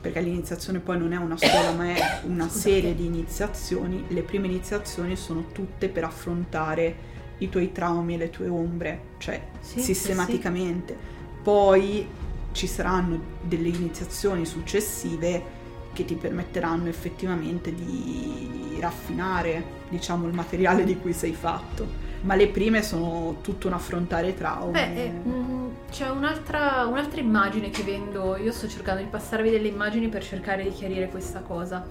perché 0.00 0.20
l'iniziazione 0.20 0.80
poi 0.80 0.98
non 0.98 1.12
è 1.12 1.16
una 1.16 1.36
sola, 1.36 1.70
ma 1.72 1.86
è 1.86 2.20
una 2.26 2.44
Scusate. 2.48 2.58
serie 2.70 2.94
di 2.94 3.06
iniziazioni, 3.06 4.04
le 4.08 4.22
prime 4.22 4.46
iniziazioni 4.48 5.16
sono 5.16 5.46
tutte 5.52 5.88
per 5.88 6.04
affrontare 6.04 7.12
i 7.38 7.48
tuoi 7.48 7.72
traumi 7.72 8.14
e 8.14 8.18
le 8.18 8.30
tue 8.30 8.48
ombre, 8.48 9.00
cioè 9.18 9.40
Sì, 9.60 9.80
sistematicamente. 9.80 10.96
Poi 11.42 12.06
ci 12.52 12.66
saranno 12.66 13.20
delle 13.42 13.68
iniziazioni 13.68 14.46
successive 14.46 15.62
che 15.92 16.04
ti 16.04 16.14
permetteranno 16.14 16.88
effettivamente 16.88 17.74
di 17.74 18.76
raffinare, 18.80 19.64
diciamo, 19.88 20.26
il 20.26 20.34
materiale 20.34 20.84
di 20.84 20.98
cui 20.98 21.12
sei 21.12 21.32
fatto. 21.32 22.02
Ma 22.22 22.34
le 22.34 22.48
prime 22.48 22.82
sono 22.82 23.36
tutto 23.42 23.66
un 23.66 23.74
affrontare 23.74 24.34
traumi. 24.34 24.72
Beh, 24.72 24.94
eh, 24.94 25.10
mm, 25.10 25.68
c'è 25.90 26.08
un'altra, 26.08 26.86
un'altra 26.86 27.20
immagine 27.20 27.70
che 27.70 27.82
vendo, 27.82 28.36
io 28.36 28.50
sto 28.50 28.66
cercando 28.66 29.02
di 29.02 29.08
passarvi 29.08 29.50
delle 29.50 29.68
immagini 29.68 30.08
per 30.08 30.24
cercare 30.24 30.62
di 30.62 30.70
chiarire 30.70 31.08
questa 31.08 31.40
cosa. 31.40 31.86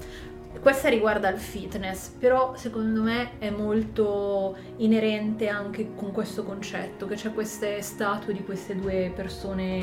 Questa 0.59 0.87
riguarda 0.87 1.29
il 1.29 1.39
fitness, 1.39 2.07
però 2.07 2.55
secondo 2.55 3.01
me 3.01 3.37
è 3.37 3.49
molto 3.49 4.55
inerente 4.77 5.49
anche 5.49 5.93
con 5.95 6.11
questo 6.11 6.43
concetto, 6.43 7.05
che 7.05 7.15
c'è 7.15 7.33
queste 7.33 7.81
statue 7.81 8.33
di 8.33 8.43
queste 8.43 8.75
due 8.75 9.11
persone 9.13 9.81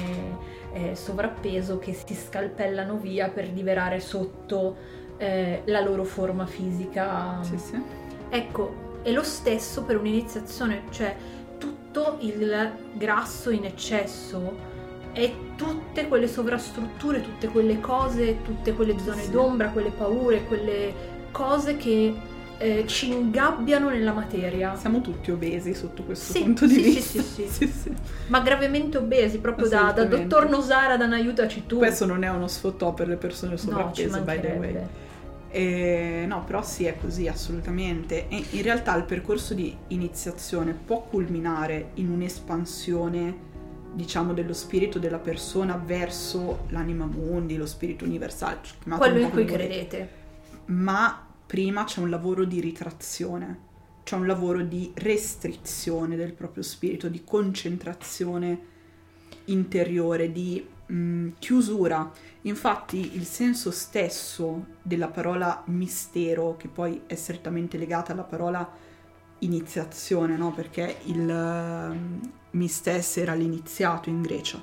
eh, 0.72 0.94
sovrappeso 0.94 1.78
che 1.78 1.92
si 1.92 2.14
scalpellano 2.14 2.96
via 2.96 3.28
per 3.28 3.50
liberare 3.52 4.00
sotto 4.00 4.76
eh, 5.18 5.62
la 5.66 5.80
loro 5.80 6.04
forma 6.04 6.46
fisica. 6.46 7.42
Sì, 7.42 7.58
sì. 7.58 7.82
Ecco, 8.30 8.98
è 9.02 9.10
lo 9.10 9.22
stesso 9.22 9.82
per 9.82 9.98
un'iniziazione, 9.98 10.84
cioè 10.90 11.14
tutto 11.58 12.16
il 12.20 12.72
grasso 12.94 13.50
in 13.50 13.64
eccesso 13.64 14.78
e 15.12 15.34
tutte 15.56 16.08
quelle 16.08 16.28
sovrastrutture, 16.28 17.20
tutte 17.22 17.48
quelle 17.48 17.80
cose, 17.80 18.42
tutte 18.42 18.72
quelle 18.74 18.98
zone 18.98 19.22
Sì. 19.22 19.30
d'ombra, 19.30 19.68
quelle 19.70 19.90
paure, 19.90 20.44
quelle 20.44 21.18
cose 21.30 21.76
che 21.76 22.14
eh, 22.58 22.84
ci 22.86 23.10
ingabbiano 23.10 23.88
nella 23.88 24.12
materia, 24.12 24.76
Siamo 24.76 25.00
tutti 25.00 25.30
obesi 25.30 25.74
sotto 25.74 26.02
questo 26.02 26.32
Sì, 26.32 26.42
punto 26.42 26.66
di 26.66 26.74
sì, 26.74 26.80
sì, 26.80 27.18
vista. 27.18 27.22
sì, 27.22 27.46
sì. 27.48 27.48
Sì, 27.48 27.66
sì. 27.68 27.94
ma 28.26 28.40
gravemente 28.40 28.98
obesi, 28.98 29.38
proprio 29.38 29.66
da, 29.68 29.92
da 29.92 30.04
dottor 30.04 30.48
Nosara, 30.48 30.96
da 30.96 31.06
aiutaci 31.06 31.64
tu. 31.66 31.78
Questo 31.78 32.04
non 32.04 32.22
è 32.22 32.28
uno 32.28 32.46
sfottò 32.48 32.92
per 32.92 33.08
le 33.08 33.16
persone 33.16 33.52
no, 33.52 33.56
sovrappeso, 33.58 34.20
by 34.20 34.40
the 34.40 34.56
way. 34.58 34.76
Eh, 35.52 36.24
no, 36.28 36.44
però 36.44 36.62
sì, 36.62 36.84
è 36.84 36.96
così 37.00 37.26
assolutamente. 37.26 38.28
E 38.28 38.44
in 38.50 38.62
realtà 38.62 38.94
il 38.96 39.04
percorso 39.04 39.54
di 39.54 39.74
iniziazione 39.88 40.72
può 40.72 41.00
culminare 41.02 41.90
in 41.94 42.10
un'espansione, 42.10 43.48
diciamo, 43.92 44.32
dello 44.32 44.52
spirito 44.52 44.98
della 44.98 45.18
persona 45.18 45.76
verso 45.76 46.66
l'anima 46.68 47.06
mondi, 47.06 47.56
lo 47.56 47.66
spirito 47.66 48.04
universale. 48.04 48.60
chiamatelo 48.82 49.10
Quello 49.10 49.26
in 49.26 49.30
cui 49.30 49.44
credete. 49.44 50.08
Ma 50.66 51.26
prima 51.46 51.84
c'è 51.84 52.00
un 52.00 52.10
lavoro 52.10 52.44
di 52.44 52.60
ritrazione, 52.60 53.58
c'è 54.04 54.16
un 54.16 54.26
lavoro 54.26 54.62
di 54.62 54.92
restrizione 54.94 56.16
del 56.16 56.32
proprio 56.32 56.62
spirito, 56.62 57.08
di 57.08 57.24
concentrazione 57.24 58.68
interiore, 59.46 60.30
di 60.30 60.64
mh, 60.86 61.28
chiusura. 61.38 62.10
Infatti 62.42 63.16
il 63.16 63.24
senso 63.24 63.70
stesso 63.70 64.66
della 64.82 65.08
parola 65.08 65.62
mistero, 65.66 66.56
che 66.56 66.68
poi 66.68 67.02
è 67.06 67.14
strettamente 67.14 67.76
legata 67.78 68.12
alla 68.12 68.22
parola 68.22 68.68
iniziazione, 69.40 70.36
no? 70.36 70.52
perché 70.52 70.98
il 71.04 71.26
mistes 72.52 73.16
era 73.16 73.34
l'iniziato 73.34 74.08
in 74.08 74.22
Grecia. 74.22 74.62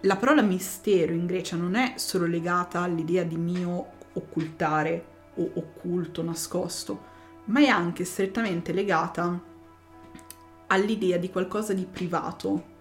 La 0.00 0.16
parola 0.16 0.42
mistero 0.42 1.12
in 1.12 1.26
Grecia 1.26 1.56
non 1.56 1.74
è 1.74 1.94
solo 1.96 2.26
legata 2.26 2.80
all'idea 2.80 3.22
di 3.22 3.36
mio 3.36 3.92
occultare 4.12 5.12
o 5.36 5.50
occulto, 5.54 6.22
nascosto, 6.22 7.12
ma 7.46 7.60
è 7.60 7.66
anche 7.66 8.04
strettamente 8.04 8.72
legata 8.72 9.40
all'idea 10.66 11.16
di 11.16 11.30
qualcosa 11.30 11.72
di 11.72 11.86
privato, 11.86 12.72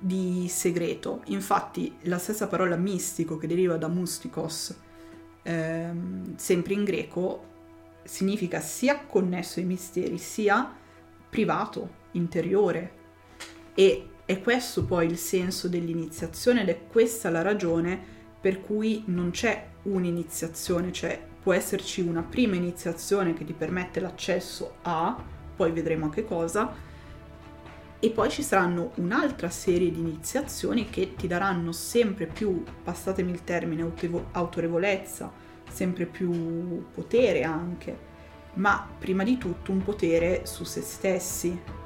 di 0.00 0.46
segreto. 0.48 1.22
Infatti 1.26 1.96
la 2.02 2.18
stessa 2.18 2.48
parola 2.48 2.76
mistico 2.76 3.36
che 3.36 3.46
deriva 3.46 3.76
da 3.76 3.88
mustikos, 3.88 4.76
ehm, 5.42 6.36
sempre 6.36 6.74
in 6.74 6.84
greco, 6.84 7.48
significa 8.04 8.60
sia 8.60 9.00
connesso 9.00 9.60
ai 9.60 9.66
misteri, 9.66 10.18
sia 10.18 10.74
privato, 11.28 11.98
interiore. 12.12 12.98
E 13.74 14.08
è 14.24 14.40
questo 14.40 14.84
poi 14.84 15.06
il 15.06 15.18
senso 15.18 15.68
dell'iniziazione 15.68 16.62
ed 16.62 16.68
è 16.68 16.86
questa 16.86 17.30
la 17.30 17.42
ragione 17.42 18.18
per 18.40 18.60
cui 18.60 19.02
non 19.06 19.30
c'è 19.30 19.66
un'iniziazione, 19.82 20.92
cioè 20.92 21.20
può 21.42 21.52
esserci 21.52 22.00
una 22.00 22.22
prima 22.22 22.56
iniziazione 22.56 23.34
che 23.34 23.44
ti 23.44 23.52
permette 23.52 24.00
l'accesso 24.00 24.76
a, 24.82 25.16
poi 25.56 25.72
vedremo 25.72 26.06
a 26.06 26.10
che 26.10 26.24
cosa, 26.24 26.72
e 28.02 28.10
poi 28.10 28.30
ci 28.30 28.42
saranno 28.42 28.92
un'altra 28.96 29.50
serie 29.50 29.90
di 29.90 29.98
iniziazioni 29.98 30.88
che 30.88 31.14
ti 31.16 31.26
daranno 31.26 31.72
sempre 31.72 32.26
più, 32.26 32.62
passatemi 32.82 33.30
il 33.30 33.44
termine, 33.44 33.92
autorevolezza, 34.32 35.30
sempre 35.70 36.06
più 36.06 36.86
potere 36.94 37.42
anche, 37.42 38.08
ma 38.54 38.88
prima 38.98 39.22
di 39.22 39.36
tutto 39.36 39.70
un 39.70 39.82
potere 39.82 40.46
su 40.46 40.64
se 40.64 40.80
stessi. 40.80 41.79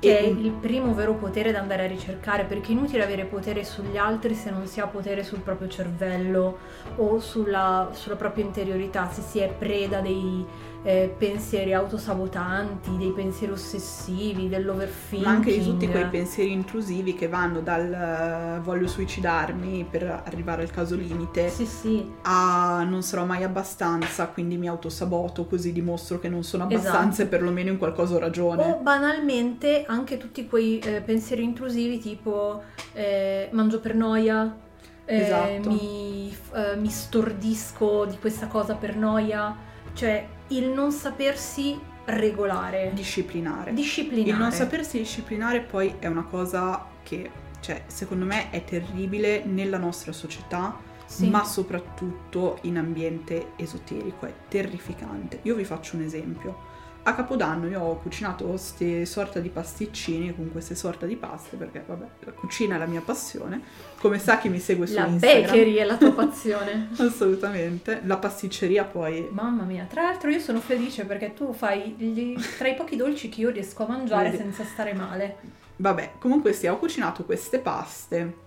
Che 0.00 0.18
è 0.18 0.22
il 0.22 0.52
primo 0.52 0.94
vero 0.94 1.14
potere 1.14 1.50
da 1.50 1.58
andare 1.58 1.84
a 1.84 1.88
ricercare, 1.88 2.44
perché 2.44 2.68
è 2.68 2.72
inutile 2.72 3.02
avere 3.02 3.24
potere 3.24 3.64
sugli 3.64 3.96
altri 3.96 4.34
se 4.34 4.50
non 4.50 4.66
si 4.66 4.80
ha 4.80 4.86
potere 4.86 5.24
sul 5.24 5.40
proprio 5.40 5.68
cervello 5.68 6.58
o 6.96 7.18
sulla, 7.18 7.90
sulla 7.92 8.16
propria 8.16 8.44
interiorità, 8.44 9.10
se 9.10 9.22
si 9.22 9.40
è 9.40 9.48
preda 9.48 10.00
dei 10.00 10.46
eh, 10.82 11.12
pensieri 11.18 11.72
autosabotanti, 11.72 12.96
dei 12.96 13.10
pensieri 13.12 13.52
ossessivi, 13.52 14.48
dell'overthinking. 14.48 15.24
ma 15.24 15.30
anche 15.30 15.58
di 15.58 15.64
tutti 15.64 15.88
quei 15.88 16.06
pensieri 16.06 16.52
intrusivi 16.52 17.14
che 17.14 17.28
vanno 17.28 17.60
dal 17.60 17.92
eh, 17.92 18.60
voglio 18.60 18.86
suicidarmi 18.86 19.86
per 19.90 20.22
arrivare 20.24 20.62
al 20.62 20.70
caso 20.70 20.94
limite 20.94 21.48
Sì, 21.48 21.66
sì, 21.66 22.10
a 22.22 22.84
non 22.88 23.02
sarò 23.02 23.24
mai 23.24 23.42
abbastanza, 23.42 24.26
quindi 24.28 24.56
mi 24.56 24.68
autosaboto 24.68 25.46
così 25.46 25.72
dimostro 25.72 26.18
che 26.18 26.28
non 26.28 26.42
sono 26.44 26.64
abbastanza 26.64 27.22
Esatto. 27.22 27.22
e 27.22 27.26
perlomeno 27.26 27.70
in 27.70 27.78
qualcosa 27.78 28.14
ho 28.14 28.18
ragione. 28.18 28.62
O 28.62 28.78
banalmente 28.80 29.84
anche 29.86 30.16
tutti 30.16 30.46
quei 30.46 30.78
eh, 30.78 31.00
pensieri 31.00 31.42
intrusivi 31.42 31.98
tipo 31.98 32.62
eh, 32.92 33.48
mangio 33.52 33.80
per 33.80 33.94
noia, 33.94 34.56
eh, 35.04 35.16
Esatto. 35.22 35.70
mi, 35.70 36.34
eh, 36.54 36.76
mi 36.76 36.88
stordisco 36.88 38.04
di 38.04 38.16
questa 38.18 38.46
cosa 38.46 38.74
per 38.74 38.96
noia, 38.96 39.54
cioè 39.92 40.26
il 40.48 40.68
non 40.68 40.92
sapersi 40.92 41.78
regolare. 42.06 42.90
Disciplinare. 42.94 43.72
Disciplinare. 43.74 44.30
Il 44.30 44.36
non 44.36 44.50
sapersi 44.52 44.98
disciplinare 44.98 45.60
poi 45.60 45.94
è 45.98 46.06
una 46.06 46.24
cosa 46.24 46.86
che, 47.02 47.30
cioè, 47.60 47.82
secondo 47.86 48.24
me 48.24 48.50
è 48.50 48.64
terribile 48.64 49.44
nella 49.44 49.78
nostra 49.78 50.12
società, 50.12 50.76
Sì. 51.04 51.28
ma 51.28 51.44
soprattutto 51.44 52.58
in 52.62 52.76
ambiente 52.78 53.52
esoterico, 53.56 54.26
è 54.26 54.32
terrificante. 54.48 55.40
Io 55.42 55.54
vi 55.54 55.64
faccio 55.64 55.96
un 55.96 56.02
esempio. 56.02 56.67
A 57.04 57.14
Capodanno 57.14 57.66
io 57.68 57.80
ho 57.80 57.96
cucinato 57.96 58.44
queste 58.44 59.06
sorta 59.06 59.40
di 59.40 59.48
pasticcini 59.48 60.34
con 60.34 60.52
queste 60.52 60.74
sorta 60.74 61.06
di 61.06 61.16
paste, 61.16 61.56
perché 61.56 61.82
vabbè, 61.86 62.06
la 62.20 62.32
cucina 62.32 62.74
è 62.74 62.78
la 62.78 62.84
mia 62.86 63.00
passione. 63.00 63.62
Come 63.98 64.18
sa 64.18 64.36
chi 64.38 64.50
mi 64.50 64.58
segue 64.58 64.86
su 64.86 64.94
La 64.94 65.06
Instagram. 65.06 65.42
bakery 65.46 65.74
è 65.76 65.84
la 65.84 65.96
tua 65.96 66.12
passione. 66.26 66.88
Assolutamente. 66.98 68.02
La 68.04 68.18
pasticceria 68.18 68.84
poi 68.84 69.26
Mamma 69.30 69.62
mia, 69.62 69.86
tra 69.88 70.02
l'altro 70.02 70.28
io 70.28 70.38
sono 70.38 70.60
felice 70.60 71.04
perché 71.06 71.32
tu 71.32 71.54
fai 71.54 71.94
gli- 71.96 72.38
tra 72.58 72.68
i 72.68 72.74
pochi 72.74 72.96
dolci 72.96 73.30
che 73.30 73.40
io 73.40 73.48
riesco 73.50 73.84
a 73.84 73.88
mangiare 73.88 74.36
senza 74.36 74.64
stare 74.64 74.92
male. 74.92 75.36
Vabbè, 75.76 76.12
comunque 76.18 76.52
sì, 76.52 76.66
ho 76.66 76.76
cucinato 76.78 77.24
queste 77.24 77.58
paste 77.58 78.46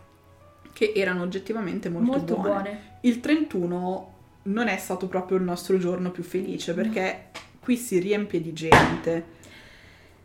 che 0.72 0.92
erano 0.96 1.24
oggettivamente 1.24 1.90
molto, 1.90 2.12
Molto 2.12 2.36
buone. 2.36 2.50
buone. 2.52 2.82
Il 3.02 3.20
31 3.22 4.14
non 4.44 4.68
è 4.68 4.78
stato 4.78 5.08
proprio 5.08 5.38
il 5.38 5.44
nostro 5.44 5.80
giorno 5.80 6.12
più 6.12 6.22
felice 6.24 6.74
perché 6.76 7.30
qui 7.62 7.78
si 7.78 8.00
riempie 8.00 8.42
di 8.42 8.54
gente. 8.54 9.26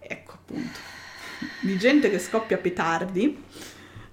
Ecco 0.01 0.33
appunto. 0.33 0.79
Di 1.61 1.77
gente 1.77 2.11
che 2.11 2.19
scoppia 2.19 2.57
petardi 2.57 3.43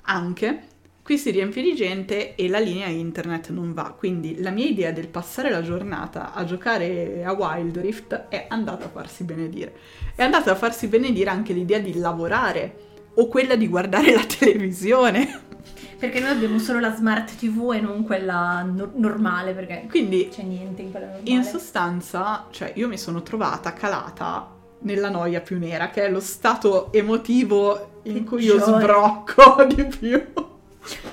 anche. 0.01 0.67
Qui 1.01 1.17
si 1.17 1.31
riempie 1.31 1.61
di 1.61 1.75
gente 1.75 2.35
e 2.35 2.47
la 2.47 2.59
linea 2.59 2.87
internet 2.87 3.49
non 3.49 3.73
va, 3.73 3.93
quindi 3.97 4.39
la 4.39 4.51
mia 4.51 4.65
idea 4.65 4.93
del 4.93 5.09
passare 5.09 5.49
la 5.49 5.61
giornata 5.61 6.31
a 6.31 6.45
giocare 6.45 7.25
a 7.25 7.33
Wild 7.33 7.77
Rift 7.77 8.27
è 8.29 8.45
andata 8.47 8.85
a 8.85 8.89
farsi 8.89 9.25
benedire. 9.25 9.75
È 10.15 10.23
andata 10.23 10.51
a 10.51 10.55
farsi 10.55 10.87
benedire 10.87 11.29
anche 11.29 11.51
l'idea 11.51 11.79
di 11.79 11.93
lavorare 11.95 12.91
o 13.15 13.27
quella 13.27 13.55
di 13.55 13.67
guardare 13.67 14.13
la 14.13 14.23
televisione. 14.25 15.52
Perché 15.97 16.19
noi 16.19 16.31
abbiamo 16.31 16.59
solo 16.59 16.79
la 16.79 16.93
smart 16.93 17.35
TV 17.35 17.71
e 17.73 17.79
non 17.79 18.03
quella 18.03 18.61
no- 18.63 18.91
normale, 18.95 19.53
perché 19.53 19.85
Quindi 19.89 20.27
c'è 20.29 20.43
niente 20.43 20.81
in 20.81 20.91
quella 20.91 21.05
normale. 21.07 21.29
In 21.29 21.43
sostanza, 21.43 22.47
cioè, 22.51 22.73
io 22.75 22.87
mi 22.87 22.97
sono 22.97 23.21
trovata 23.21 23.71
calata 23.73 24.49
nella 24.79 25.09
noia 25.09 25.39
più 25.39 25.57
nera, 25.57 25.89
che 25.89 26.05
è 26.05 26.09
lo 26.09 26.19
stato 26.19 26.91
emotivo 26.91 27.99
in 28.03 28.25
cui 28.25 28.43
io 28.43 28.57
Peggiore. 28.57 28.81
sbrocco 28.81 29.63
di 29.73 29.85
più. 29.85 30.23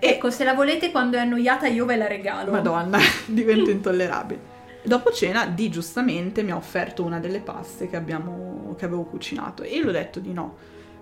Ecco, 0.00 0.30
se 0.30 0.44
la 0.44 0.54
volete 0.54 0.92
quando 0.92 1.16
è 1.16 1.20
annoiata 1.20 1.66
io 1.66 1.84
ve 1.84 1.96
la 1.96 2.06
regalo. 2.06 2.52
Madonna, 2.52 2.98
divento 3.26 3.70
intollerabile. 3.70 4.40
Dopo 4.84 5.10
cena, 5.10 5.46
Di 5.46 5.68
giustamente 5.70 6.42
mi 6.44 6.52
ha 6.52 6.56
offerto 6.56 7.02
una 7.04 7.18
delle 7.18 7.40
paste 7.40 7.88
che, 7.88 7.96
abbiamo, 7.96 8.74
che 8.78 8.84
avevo 8.84 9.02
cucinato 9.04 9.62
e 9.64 9.70
io 9.74 9.84
l'ho 9.84 9.90
detto 9.90 10.20
di 10.20 10.32
no. 10.32 10.56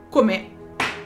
Come 0.08 0.55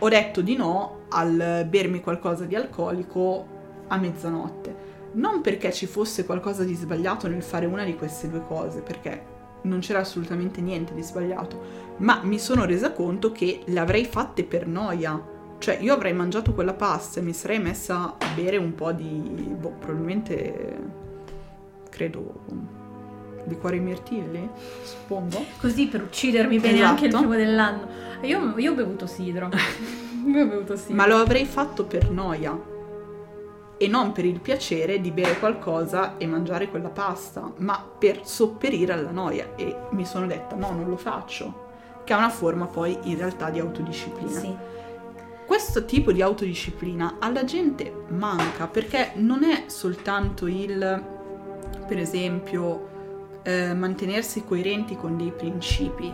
ho 0.00 0.08
detto 0.08 0.40
di 0.40 0.56
no 0.56 1.02
al 1.10 1.66
bermi 1.68 2.00
qualcosa 2.00 2.44
di 2.44 2.54
alcolico 2.54 3.46
a 3.88 3.96
mezzanotte. 3.96 4.88
Non 5.12 5.40
perché 5.40 5.72
ci 5.72 5.86
fosse 5.86 6.24
qualcosa 6.24 6.64
di 6.64 6.74
sbagliato 6.74 7.28
nel 7.28 7.42
fare 7.42 7.66
una 7.66 7.84
di 7.84 7.96
queste 7.96 8.28
due 8.28 8.42
cose, 8.46 8.80
perché 8.80 9.38
non 9.62 9.80
c'era 9.80 9.98
assolutamente 10.00 10.60
niente 10.60 10.94
di 10.94 11.02
sbagliato, 11.02 11.60
ma 11.98 12.20
mi 12.22 12.38
sono 12.38 12.64
resa 12.64 12.92
conto 12.92 13.30
che 13.32 13.60
le 13.64 13.78
avrei 13.78 14.04
fatte 14.04 14.44
per 14.44 14.66
noia. 14.66 15.20
Cioè, 15.58 15.78
io 15.80 15.92
avrei 15.92 16.14
mangiato 16.14 16.54
quella 16.54 16.72
pasta 16.72 17.20
e 17.20 17.22
mi 17.22 17.34
sarei 17.34 17.58
messa 17.58 18.16
a 18.18 18.26
bere 18.34 18.56
un 18.56 18.74
po' 18.74 18.92
di. 18.92 19.04
boh, 19.58 19.74
probabilmente. 19.78 20.78
credo. 21.90 22.78
liquori 23.46 23.80
mirtilli, 23.80 24.48
suppongo. 24.82 25.44
Così 25.60 25.86
per 25.88 26.02
uccidermi 26.02 26.58
bene 26.58 26.74
Esatto. 26.76 26.90
anche 26.90 27.06
il 27.06 27.14
primo 27.16 27.34
dell'anno. 27.34 27.88
Io, 28.22 28.59
io 28.59 28.72
ho 28.72 28.74
bevuto 28.74 29.06
sidro. 29.06 29.48
io 30.26 30.42
ho 30.42 30.46
bevuto 30.46 30.76
sidro. 30.76 30.94
Ma 30.94 31.06
lo 31.06 31.16
avrei 31.16 31.44
fatto 31.46 31.85
per 31.85 32.11
noia. 32.11 32.68
E 33.78 33.88
non 33.88 34.12
per 34.12 34.26
il 34.26 34.40
piacere 34.40 35.00
di 35.00 35.11
bere 35.11 35.38
qualcosa 35.38 36.18
e 36.18 36.26
mangiare 36.26 36.68
quella 36.68 36.90
pasta, 36.90 37.50
ma 37.59 37.83
per 37.98 38.26
sopperire 38.26 38.92
alla 38.92 39.11
noia. 39.11 39.54
E 39.56 39.74
mi 39.92 40.04
sono 40.04 40.26
detta: 40.26 40.54
no, 40.54 40.70
non 40.72 40.88
lo 40.88 40.96
faccio. 40.96 41.68
Che 42.04 42.12
è 42.12 42.16
una 42.16 42.28
forma 42.28 42.66
poi 42.66 42.98
in 43.04 43.16
realtà 43.16 43.48
di 43.48 43.59
autodisciplina. 43.59 44.38
Sì. 44.38 44.54
Questo 45.46 45.85
tipo 45.85 46.12
di 46.12 46.22
autodisciplina 46.22 47.16
alla 47.18 47.44
gente 47.44 48.04
manca 48.09 48.68
perché 48.68 49.12
non 49.14 49.42
è 49.42 49.64
soltanto 49.66 50.46
il, 50.46 51.04
per 51.88 51.98
esempio, 51.98 52.88
eh, 53.42 53.74
mantenersi 53.74 54.44
coerenti 54.44 54.94
con 54.94 55.16
dei 55.16 55.33
principi, 55.33 56.12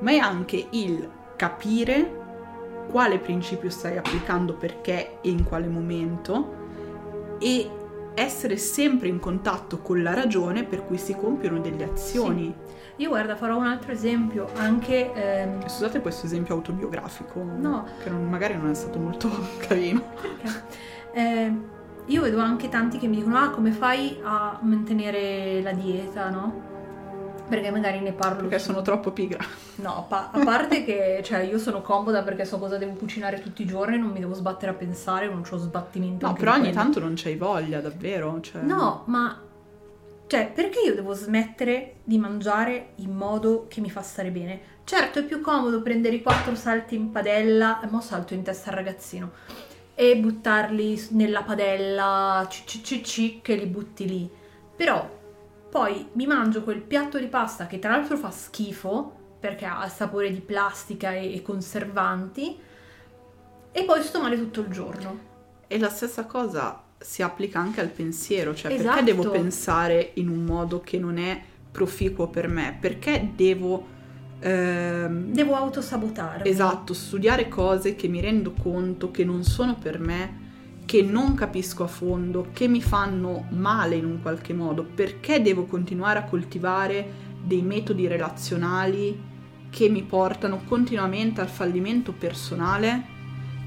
ma 0.00 0.10
è 0.10 0.16
anche 0.16 0.66
il 0.70 1.08
capire 1.36 2.22
quale 2.90 3.18
principio 3.18 3.70
stai 3.70 3.96
applicando 3.96 4.54
perché 4.54 5.20
e 5.20 5.30
in 5.30 5.42
quale 5.44 5.66
momento 5.68 6.62
e 7.38 7.70
essere 8.14 8.56
sempre 8.56 9.08
in 9.08 9.18
contatto 9.18 9.78
con 9.80 10.02
la 10.02 10.14
ragione 10.14 10.62
per 10.64 10.84
cui 10.86 10.98
si 10.98 11.14
compiono 11.16 11.58
delle 11.58 11.84
azioni. 11.84 12.54
Io 12.98 13.08
guarda, 13.08 13.34
farò 13.34 13.56
un 13.56 13.66
altro 13.66 13.90
esempio 13.90 14.46
anche 14.54 15.12
ehm, 15.12 15.66
Scusate 15.66 16.00
questo 16.00 16.26
esempio 16.26 16.54
autobiografico, 16.54 17.42
No. 17.42 17.86
che 18.02 18.08
non- 18.10 18.28
magari 18.28 18.54
non 18.56 18.70
è 18.70 18.74
stato 18.74 19.00
molto 19.00 19.28
carino. 19.66 20.00
eh, 21.12 21.52
io 22.06 22.22
vedo 22.22 22.38
anche 22.38 22.68
tanti 22.68 22.98
che 22.98 23.08
mi 23.08 23.16
dicono 23.16 23.36
"Ah, 23.38 23.50
come 23.50 23.72
fai 23.72 24.20
a 24.22 24.58
mantenere 24.62 25.60
la 25.62 25.72
dieta, 25.72 26.30
no?" 26.30 26.72
Perché 27.48 27.70
magari 27.70 28.00
ne 28.00 28.12
parlo 28.12 28.42
Perché 28.42 28.58
sono 28.58 28.82
troppo 28.82 29.10
pigra. 29.10 29.44
No, 29.76 30.06
pa- 30.08 30.30
a 30.32 30.42
parte 30.42 30.84
che 30.84 31.20
cioè, 31.22 31.40
io 31.40 31.58
sono 31.58 31.82
comoda 31.82 32.22
perché 32.22 32.44
so 32.44 32.58
cosa 32.58 32.78
devo 32.78 32.92
cucinare 32.92 33.40
tutti 33.40 33.62
i 33.62 33.66
giorni, 33.66 33.98
non 33.98 34.10
mi 34.10 34.20
devo 34.20 34.34
sbattere 34.34 34.72
a 34.72 34.74
pensare, 34.74 35.28
non 35.28 35.42
ho 35.48 35.56
sbattimento. 35.56 36.26
No, 36.26 36.32
però 36.32 36.52
ogni 36.52 36.60
quello. 36.62 36.74
tanto 36.76 37.00
non 37.00 37.12
c'hai 37.16 37.36
voglia, 37.36 37.80
davvero. 37.80 38.40
Cioè... 38.40 38.62
No, 38.62 39.02
ma 39.06 39.38
cioè, 40.26 40.50
perché 40.52 40.80
io 40.80 40.94
devo 40.94 41.12
smettere 41.12 41.96
di 42.02 42.18
mangiare 42.18 42.92
in 42.96 43.14
modo 43.14 43.66
che 43.68 43.80
mi 43.80 43.90
fa 43.90 44.00
stare 44.00 44.30
bene? 44.30 44.60
Certo, 44.84 45.18
è 45.18 45.24
più 45.24 45.40
comodo 45.40 45.82
prendere 45.82 46.16
i 46.16 46.22
quattro 46.22 46.54
salti 46.54 46.94
in 46.94 47.10
padella, 47.10 47.80
e 47.80 47.86
mo 47.88 48.00
salto 48.00 48.34
in 48.34 48.42
testa 48.42 48.70
al 48.70 48.76
ragazzino, 48.76 49.30
e 49.94 50.16
buttarli 50.16 51.08
nella 51.10 51.42
padella, 51.42 52.46
ci, 52.48 53.40
che 53.42 53.54
li 53.54 53.66
butti 53.66 54.08
lì. 54.08 54.30
Però 54.74 55.08
poi 55.74 56.06
mi 56.12 56.24
mangio 56.24 56.62
quel 56.62 56.80
piatto 56.80 57.18
di 57.18 57.26
pasta 57.26 57.66
che 57.66 57.80
tra 57.80 57.90
l'altro 57.90 58.16
fa 58.16 58.30
schifo, 58.30 59.12
perché 59.40 59.64
ha 59.64 59.84
il 59.84 59.90
sapore 59.90 60.30
di 60.30 60.38
plastica 60.38 61.10
e, 61.10 61.34
e 61.34 61.42
conservanti, 61.42 62.56
e 63.72 63.82
poi 63.82 64.00
sto 64.04 64.20
male 64.20 64.36
tutto 64.36 64.60
il 64.60 64.68
giorno. 64.68 65.18
E 65.66 65.76
la 65.80 65.88
stessa 65.88 66.26
cosa 66.26 66.80
si 66.96 67.22
applica 67.22 67.58
anche 67.58 67.80
al 67.80 67.88
pensiero, 67.88 68.54
cioè 68.54 68.72
Esatto. 68.72 68.88
perché 68.88 69.02
devo 69.02 69.28
pensare 69.30 70.12
in 70.14 70.28
un 70.28 70.44
modo 70.44 70.80
che 70.80 71.00
non 71.00 71.18
è 71.18 71.42
proficuo 71.72 72.28
per 72.28 72.46
me? 72.46 72.76
Perché 72.80 73.32
devo... 73.34 73.84
ehm, 74.38 75.32
Devo 75.32 75.56
autosabotarmi. 75.56 76.48
Esatto, 76.48 76.94
studiare 76.94 77.48
cose 77.48 77.96
che 77.96 78.06
mi 78.06 78.20
rendo 78.20 78.52
conto 78.52 79.10
che 79.10 79.24
non 79.24 79.42
sono 79.42 79.74
per 79.74 79.98
me, 79.98 80.43
che 80.84 81.02
non 81.02 81.34
capisco 81.34 81.84
a 81.84 81.88
fondo, 81.88 82.48
che 82.52 82.68
mi 82.68 82.82
fanno 82.82 83.46
male 83.50 83.96
in 83.96 84.04
un 84.04 84.20
qualche 84.20 84.52
modo. 84.52 84.84
Perché 84.84 85.40
devo 85.40 85.64
continuare 85.64 86.18
a 86.18 86.24
coltivare 86.24 87.32
dei 87.42 87.62
metodi 87.62 88.06
relazionali 88.06 89.32
che 89.70 89.88
mi 89.88 90.02
portano 90.02 90.62
continuamente 90.66 91.40
al 91.40 91.48
fallimento 91.48 92.12
personale? 92.12 93.12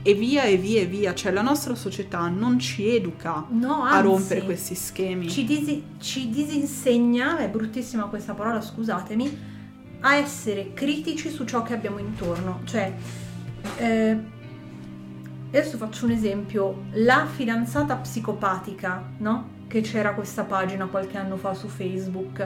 E 0.04 0.14
via 0.14 0.44
e 0.44 0.56
via 0.56 0.82
e 0.82 0.86
via, 0.86 1.14
cioè 1.14 1.34
la 1.34 1.42
nostra 1.42 1.76
società 1.76 2.30
non 2.30 2.60
ci 2.60 2.88
educa 2.88 3.46
No, 3.50 3.84
a 3.84 3.90
anzi, 3.90 4.04
rompere 4.04 4.46
questi 4.46 4.74
schemi. 4.74 5.28
Ci, 5.30 5.44
disi- 5.44 5.84
ci 6.00 6.30
disinsegna, 6.30 7.40
è 7.40 7.50
bruttissima 7.50 8.06
questa 8.06 8.34
parola, 8.34 8.62
scusatemi, 8.62 9.38
a 10.02 10.16
essere 10.16 10.72
critici 10.74 11.30
su 11.30 11.44
ciò 11.44 11.62
che 11.62 11.74
abbiamo 11.74 11.98
intorno. 11.98 12.62
Cioè, 12.64 12.94
eh, 13.80 14.18
adesso 15.48 15.78
faccio 15.78 16.06
un 16.06 16.12
esempio, 16.12 16.84
la 16.94 17.26
fidanzata 17.26 17.96
psicopatica, 17.96 19.04
no? 19.18 19.56
Che 19.68 19.82
c'era 19.82 20.14
questa 20.14 20.44
pagina 20.44 20.86
qualche 20.86 21.18
anno 21.18 21.38
fa 21.38 21.54
su 21.54 21.68
Facebook. 21.68 22.40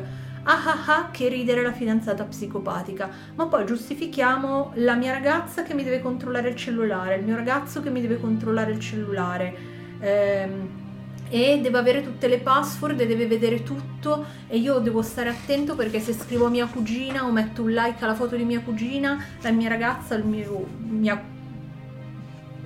Ah 0.43 0.63
ah 0.65 0.85
ah, 0.87 1.09
che 1.11 1.27
ridere 1.27 1.61
la 1.61 1.71
fidanzata 1.71 2.23
psicopatica. 2.23 3.09
Ma 3.35 3.45
poi 3.45 3.65
giustifichiamo 3.65 4.71
la 4.75 4.95
mia 4.95 5.13
ragazza 5.13 5.61
che 5.63 5.73
mi 5.73 5.83
deve 5.83 6.01
controllare 6.01 6.49
il 6.49 6.55
cellulare, 6.55 7.15
il 7.15 7.23
mio 7.23 7.35
ragazzo 7.35 7.81
che 7.81 7.89
mi 7.89 8.01
deve 8.01 8.19
controllare 8.19 8.71
il 8.71 8.79
cellulare. 8.79 9.55
Ehm, 9.99 10.69
e 11.31 11.61
deve 11.61 11.77
avere 11.77 12.03
tutte 12.03 12.27
le 12.27 12.39
password 12.39 12.99
e 12.99 13.07
deve 13.07 13.25
vedere 13.25 13.63
tutto 13.63 14.25
e 14.49 14.57
io 14.57 14.79
devo 14.79 15.01
stare 15.01 15.29
attento 15.29 15.75
perché 15.75 16.01
se 16.01 16.11
scrivo 16.11 16.47
a 16.47 16.49
mia 16.49 16.65
cugina 16.65 17.23
o 17.23 17.31
metto 17.31 17.63
un 17.63 17.71
like 17.71 18.03
alla 18.03 18.15
foto 18.15 18.35
di 18.35 18.43
mia 18.43 18.59
cugina, 18.59 19.23
la 19.41 19.51
mia 19.51 19.69
ragazza, 19.69 20.13
il 20.15 20.25
mio, 20.25 20.67
mia... 20.79 21.39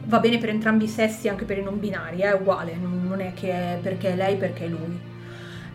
va 0.05 0.19
bene 0.19 0.37
per 0.37 0.49
entrambi 0.49 0.85
i 0.85 0.89
sessi, 0.89 1.27
anche 1.27 1.45
per 1.45 1.57
i 1.57 1.63
non 1.63 1.79
binari, 1.79 2.19
è 2.19 2.33
uguale, 2.33 2.75
non, 2.75 3.19
è 3.19 3.33
che 3.33 3.51
è 3.51 3.79
perché 3.81 4.13
è 4.13 4.15
lei, 4.15 4.37
perché 4.37 4.65
è 4.65 4.67
lui. 4.67 4.99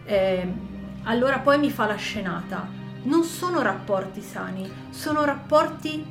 Ehm, 0.04 0.68
allora 1.04 1.38
poi 1.38 1.58
mi 1.58 1.70
fa 1.70 1.86
la 1.86 1.96
scenata. 1.96 2.78
non 3.02 3.24
sono 3.24 3.62
rapporti 3.62 4.20
sani, 4.20 4.70
sono 4.90 5.24
rapporti 5.24 6.04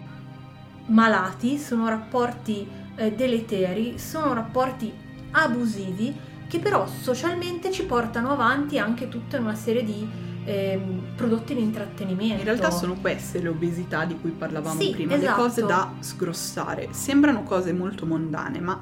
malati, 0.88 1.60
sono 1.60 1.88
rapporti 1.88 2.68
eh, 2.96 3.12
deleteri, 3.12 4.00
sono 4.00 4.34
rapporti 4.34 4.92
abusivi 5.32 6.16
che 6.48 6.58
però 6.58 6.88
socialmente 6.88 7.72
ci 7.72 7.86
portano 7.86 8.32
avanti 8.32 8.80
anche 8.80 9.08
tutta 9.08 9.38
una 9.38 9.54
serie 9.54 9.84
di 9.84 10.08
eh, 10.46 10.80
prodotti 11.16 11.54
di 11.56 11.62
intrattenimento. 11.62 12.36
In 12.36 12.44
realtà 12.44 12.72
sono 12.72 12.96
queste 12.96 13.42
le 13.42 13.50
obesità 13.50 14.06
di 14.06 14.18
cui 14.20 14.32
parlavamo 14.32 14.80
Sì, 14.80 14.92
prima, 14.92 15.16
esatto. 15.16 15.42
le 15.42 15.48
cose 15.48 15.66
da 15.66 15.92
sgrossare. 16.00 16.88
Sembrano 16.92 17.44
cose 17.44 17.74
molto 17.74 18.06
mondane, 18.06 18.60
ma 18.60 18.82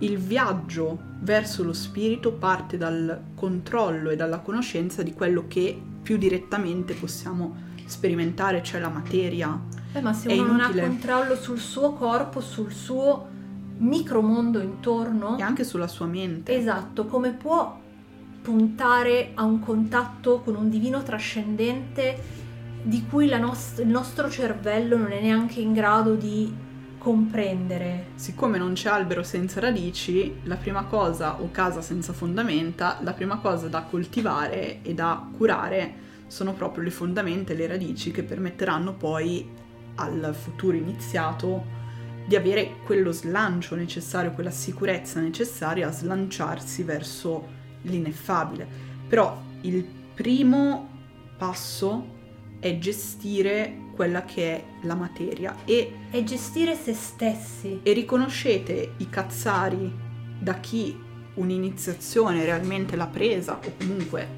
il 0.00 0.16
viaggio 0.18 0.96
verso 1.20 1.64
lo 1.64 1.72
spirito 1.72 2.32
parte 2.32 2.76
dal 2.76 3.20
controllo 3.34 4.10
e 4.10 4.16
dalla 4.16 4.38
conoscenza 4.38 5.02
di 5.02 5.12
quello 5.12 5.46
che 5.48 5.80
più 6.02 6.16
direttamente 6.16 6.94
possiamo 6.94 7.66
sperimentare, 7.84 8.62
cioè 8.62 8.80
la 8.80 8.88
materia. 8.90 9.58
Eh, 9.92 10.00
ma 10.00 10.12
se 10.12 10.32
uno 10.32 10.46
non 10.46 10.60
ha 10.60 10.70
controllo 10.70 11.34
sul 11.34 11.58
suo 11.58 11.94
corpo, 11.94 12.40
sul 12.40 12.70
suo 12.70 13.26
micromondo 13.78 14.60
intorno, 14.60 15.36
E 15.38 15.42
anche 15.42 15.64
sulla 15.64 15.88
sua 15.88 16.06
mente. 16.06 16.56
esatto, 16.56 17.06
come 17.06 17.30
può 17.30 17.80
puntare 18.48 19.32
a 19.34 19.42
un 19.42 19.60
contatto 19.60 20.40
con 20.40 20.56
un 20.56 20.70
divino 20.70 21.02
trascendente 21.02 22.16
di 22.80 23.04
cui 23.06 23.28
nost- 23.28 23.80
il 23.80 23.88
nostro 23.88 24.30
cervello 24.30 24.96
non 24.96 25.12
è 25.12 25.20
neanche 25.20 25.60
in 25.60 25.74
grado 25.74 26.14
di 26.14 26.50
comprendere? 26.96 28.06
Siccome 28.14 28.56
non 28.56 28.72
c'è 28.72 28.88
albero 28.88 29.22
senza 29.22 29.60
radici, 29.60 30.36
la 30.44 30.56
prima 30.56 30.84
cosa, 30.84 31.42
o 31.42 31.50
casa 31.50 31.82
senza 31.82 32.14
fondamenta, 32.14 33.00
la 33.02 33.12
prima 33.12 33.36
cosa 33.36 33.68
da 33.68 33.82
coltivare 33.82 34.80
e 34.80 34.94
da 34.94 35.28
curare 35.36 36.06
sono 36.26 36.54
proprio 36.54 36.84
le 36.84 36.90
fondamenta 36.90 37.52
e 37.52 37.56
le 37.56 37.66
radici 37.66 38.12
che 38.12 38.22
permetteranno 38.22 38.94
poi 38.94 39.46
al 39.96 40.34
futuro 40.34 40.74
iniziato 40.74 41.76
di 42.26 42.34
avere 42.34 42.76
quello 42.86 43.12
slancio 43.12 43.74
necessario, 43.74 44.32
quella 44.32 44.50
sicurezza 44.50 45.20
necessaria 45.20 45.88
a 45.88 45.92
slanciarsi 45.92 46.82
verso 46.82 47.57
l'ineffabile. 47.82 48.66
Però 49.08 49.40
il 49.62 49.84
primo 50.14 50.88
passo 51.36 52.16
è 52.60 52.78
gestire 52.78 53.86
quella 53.94 54.24
che 54.24 54.56
è 54.56 54.64
la 54.82 54.94
materia 54.94 55.56
e 55.64 55.92
È 56.10 56.22
gestire 56.22 56.76
se 56.76 56.92
stessi. 56.94 57.80
e 57.82 57.92
riconoscete 57.92 58.94
i 58.98 59.08
cazzari 59.08 59.92
da 60.38 60.54
chi 60.54 60.96
un'iniziazione 61.34 62.44
realmente 62.44 62.96
l'ha 62.96 63.06
presa 63.06 63.58
o 63.64 63.72
comunque 63.78 64.28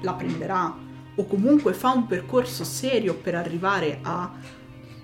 la 0.00 0.14
prenderà 0.14 0.76
o 1.16 1.26
comunque 1.26 1.72
fa 1.72 1.90
un 1.92 2.06
percorso 2.06 2.64
serio 2.64 3.14
per 3.14 3.34
arrivare 3.34 3.98
a 4.02 4.32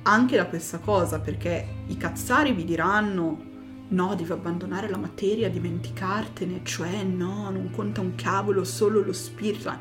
anche 0.02 0.36
da 0.36 0.46
questa 0.46 0.78
cosa 0.78 1.20
perché 1.20 1.84
i 1.86 1.96
cazzari 1.96 2.52
vi 2.52 2.64
diranno 2.64 3.49
no 3.90 4.14
devi 4.14 4.32
abbandonare 4.32 4.88
la 4.88 4.96
materia 4.96 5.48
dimenticartene 5.48 6.60
cioè 6.64 7.02
no 7.04 7.50
non 7.50 7.70
conta 7.70 8.00
un 8.00 8.14
cavolo 8.14 8.64
solo 8.64 9.02
lo 9.02 9.12
spirito 9.12 9.72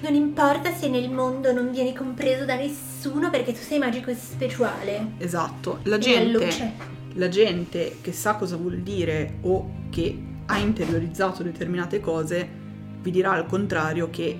Non 0.00 0.14
importa 0.14 0.72
se 0.72 0.88
nel 0.88 1.10
mondo 1.10 1.52
non 1.52 1.70
vieni 1.70 1.94
compreso 1.94 2.44
da 2.44 2.56
nessuno 2.56 3.30
perché 3.30 3.52
tu 3.52 3.60
sei 3.60 3.78
magico 3.78 4.10
e 4.10 4.14
speciale. 4.14 5.12
esatto 5.18 5.80
la 5.84 5.98
gente 5.98 6.96
la 7.14 7.28
gente 7.28 7.98
che 8.00 8.12
sa 8.12 8.34
cosa 8.34 8.56
vuol 8.56 8.78
dire 8.78 9.38
o 9.42 9.86
che 9.90 10.22
ha 10.46 10.58
interiorizzato 10.58 11.42
determinate 11.42 12.00
cose 12.00 12.48
vi 13.00 13.10
dirà 13.10 13.32
al 13.32 13.46
contrario 13.46 14.10
che 14.10 14.38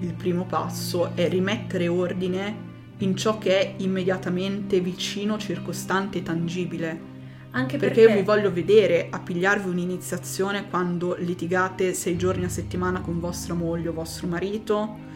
il 0.00 0.14
primo 0.14 0.44
passo 0.44 1.12
è 1.14 1.28
rimettere 1.28 1.88
ordine 1.88 2.72
in 2.98 3.16
ciò 3.16 3.38
che 3.38 3.58
è 3.58 3.74
immediatamente 3.78 4.80
vicino, 4.80 5.38
circostante 5.38 6.18
e 6.18 6.22
tangibile. 6.22 7.12
Anche 7.56 7.76
Perché 7.76 8.02
perché, 8.02 8.12
io 8.12 8.18
vi 8.18 8.24
voglio 8.24 8.52
vedere 8.52 9.08
a 9.10 9.20
pigliarvi 9.20 9.68
un'iniziazione 9.68 10.68
quando 10.68 11.14
litigate 11.18 11.94
sei 11.94 12.16
giorni 12.16 12.44
a 12.44 12.48
settimana 12.48 13.00
con 13.00 13.20
vostra 13.20 13.54
moglie 13.54 13.88
o 13.88 13.92
vostro 13.92 14.26
marito 14.26 15.12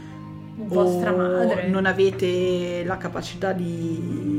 vostra 0.66 1.12
o 1.12 1.16
madre. 1.16 1.68
non 1.68 1.86
avete 1.86 2.82
la 2.84 2.96
capacità 2.96 3.52
di 3.52 4.36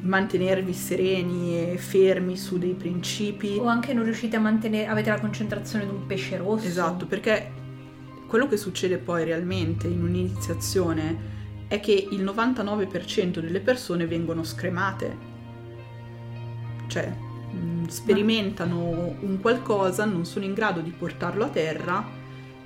mantenervi 0.00 0.72
sereni 0.72 1.72
e 1.72 1.78
fermi 1.78 2.36
su 2.36 2.58
dei 2.58 2.74
principi. 2.74 3.56
O 3.58 3.66
anche 3.66 3.92
non 3.92 4.04
riuscite 4.04 4.36
a 4.36 4.40
mantenere, 4.40 4.88
avete 4.88 5.10
la 5.10 5.20
concentrazione 5.20 5.84
di 5.84 5.92
un 5.92 6.06
pesce 6.06 6.36
rosso. 6.36 6.66
Esatto, 6.66 7.06
perché 7.06 7.50
quello 8.26 8.48
che 8.48 8.56
succede 8.56 8.98
poi 8.98 9.24
realmente 9.24 9.86
in 9.86 10.02
un'iniziazione 10.02 11.30
è 11.68 11.78
che 11.80 12.08
il 12.10 12.22
99% 12.24 13.38
delle 13.38 13.60
persone 13.60 14.06
vengono 14.06 14.42
scremate. 14.42 15.30
Cioè, 16.92 17.06
mh, 17.06 17.86
sperimentano 17.86 19.16
un 19.20 19.38
qualcosa, 19.40 20.04
non 20.04 20.26
sono 20.26 20.44
in 20.44 20.52
grado 20.52 20.80
di 20.80 20.90
portarlo 20.90 21.44
a 21.44 21.48
terra, 21.48 22.04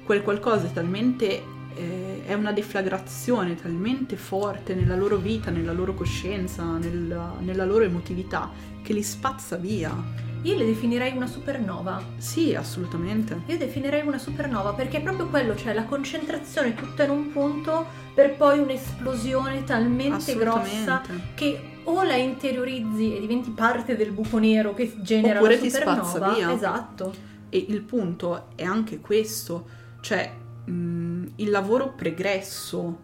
quel 0.05 0.23
qualcosa 0.23 0.67
è 0.67 0.73
talmente 0.73 1.43
eh, 1.77 2.23
è 2.27 2.35
una 2.35 2.51
deflagrazione 2.51 3.55
talmente 3.55 4.17
forte 4.17 4.75
nella 4.75 4.97
loro 4.97 5.17
vita, 5.17 5.53
nella 5.53 5.73
loro 5.73 5.95
coscienza, 5.95 6.65
nella, 6.77 7.37
nella 7.39 7.65
loro 7.65 7.85
emotività 7.85 8.51
che 8.83 8.93
li 8.93 9.03
spazza 9.05 9.55
via. 9.55 9.95
Io 10.43 10.57
le 10.57 10.67
definirei 10.67 11.13
una 11.15 11.29
supernova. 11.29 12.03
Sì, 12.17 12.57
assolutamente. 12.57 13.43
Io 13.47 13.59
definirei 13.59 14.05
una 14.05 14.19
supernova 14.19 14.73
perché 14.73 14.99
è 14.99 15.03
proprio 15.03 15.29
quello, 15.29 15.55
cioè 15.55 15.73
la 15.73 15.85
concentrazione 15.85 16.75
tutta 16.75 17.05
in 17.05 17.11
un 17.11 17.31
punto 17.31 17.87
per 18.13 18.35
poi 18.37 18.59
un'esplosione 18.59 19.63
talmente 19.63 20.35
grossa 20.35 21.03
che 21.35 21.76
o 21.87 22.03
la 22.05 22.15
interiorizzi 22.17 23.17
e 23.17 23.21
diventi 23.21 23.51
parte 23.51 23.97
del 23.97 24.13
buco 24.13 24.39
nero 24.39 24.75
che 24.75 24.95
genera 25.01 25.39
Oppure 25.41 25.57
la 25.57 25.61
ti 25.63 25.71
supernova. 25.71 26.05
spazza 26.05 26.35
via. 26.35 26.53
Esatto. 26.53 27.15
E 27.49 27.65
il 27.69 27.81
punto 27.83 28.47
è 28.55 28.65
anche 28.65 29.01
questo, 29.01 29.67
cioè 30.01 30.31
mh, 30.65 31.25
il 31.37 31.51
lavoro 31.51 31.93
pregresso, 31.95 32.99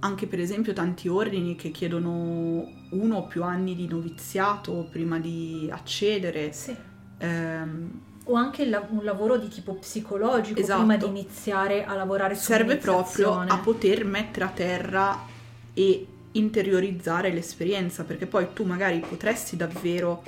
anche 0.00 0.26
per 0.28 0.38
esempio 0.40 0.72
tanti 0.72 1.08
ordini 1.08 1.56
che 1.56 1.70
chiedono 1.70 2.66
uno 2.90 3.16
o 3.16 3.26
più 3.26 3.42
anni 3.42 3.74
di 3.74 3.88
noviziato 3.88 4.86
prima 4.90 5.18
di 5.18 5.68
accedere, 5.70 6.52
Sì. 6.52 6.74
ehm, 7.18 8.00
O 8.30 8.34
anche 8.34 8.66
la- 8.66 8.86
un 8.90 9.02
lavoro 9.04 9.38
di 9.38 9.48
tipo 9.48 9.72
psicologico 9.76 10.60
Esatto. 10.60 10.80
prima 10.80 10.96
di 10.98 11.06
iniziare 11.06 11.86
a 11.86 11.94
lavorare 11.94 12.34
su 12.34 12.42
serve 12.42 12.76
proprio 12.76 13.38
a 13.38 13.56
poter 13.58 14.04
mettere 14.04 14.44
a 14.44 14.48
terra 14.50 15.18
e 15.72 16.06
interiorizzare 16.32 17.32
l'esperienza, 17.32 18.04
perché 18.04 18.26
poi 18.26 18.48
tu 18.52 18.64
magari 18.64 19.00
potresti 19.00 19.56
davvero, 19.56 20.22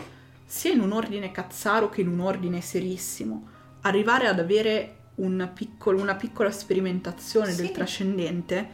sia 0.44 0.72
in 0.72 0.80
un 0.80 0.92
ordine 0.92 1.30
cazzaro 1.30 1.88
che 1.88 2.00
in 2.00 2.08
un 2.08 2.20
ordine 2.20 2.60
serissimo, 2.60 3.46
arrivare 3.82 4.26
ad 4.26 4.38
avere 4.38 4.96
un 5.16 5.50
piccolo- 5.54 6.00
una 6.00 6.14
piccola 6.16 6.50
sperimentazione 6.50 7.54
del 7.54 7.66
Sì. 7.66 7.72
trascendente, 7.72 8.68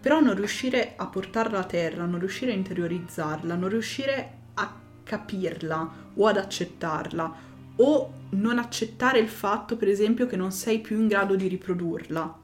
però 0.00 0.20
non 0.20 0.34
riuscire 0.34 0.94
a 0.96 1.06
portarla 1.06 1.60
a 1.60 1.64
terra, 1.64 2.04
non 2.04 2.18
riuscire 2.18 2.52
a 2.52 2.54
interiorizzarla, 2.54 3.54
non 3.54 3.68
riuscire 3.70 4.32
a 4.54 4.80
capirla 5.02 5.92
o 6.14 6.26
ad 6.26 6.36
accettarla 6.36 7.34
o 7.76 8.12
non 8.30 8.58
accettare 8.58 9.18
il 9.18 9.28
fatto, 9.28 9.76
per 9.76 9.88
esempio, 9.88 10.26
che 10.26 10.36
non 10.36 10.52
sei 10.52 10.80
più 10.80 11.00
in 11.00 11.08
grado 11.08 11.36
di 11.36 11.48
riprodurla 11.48 12.38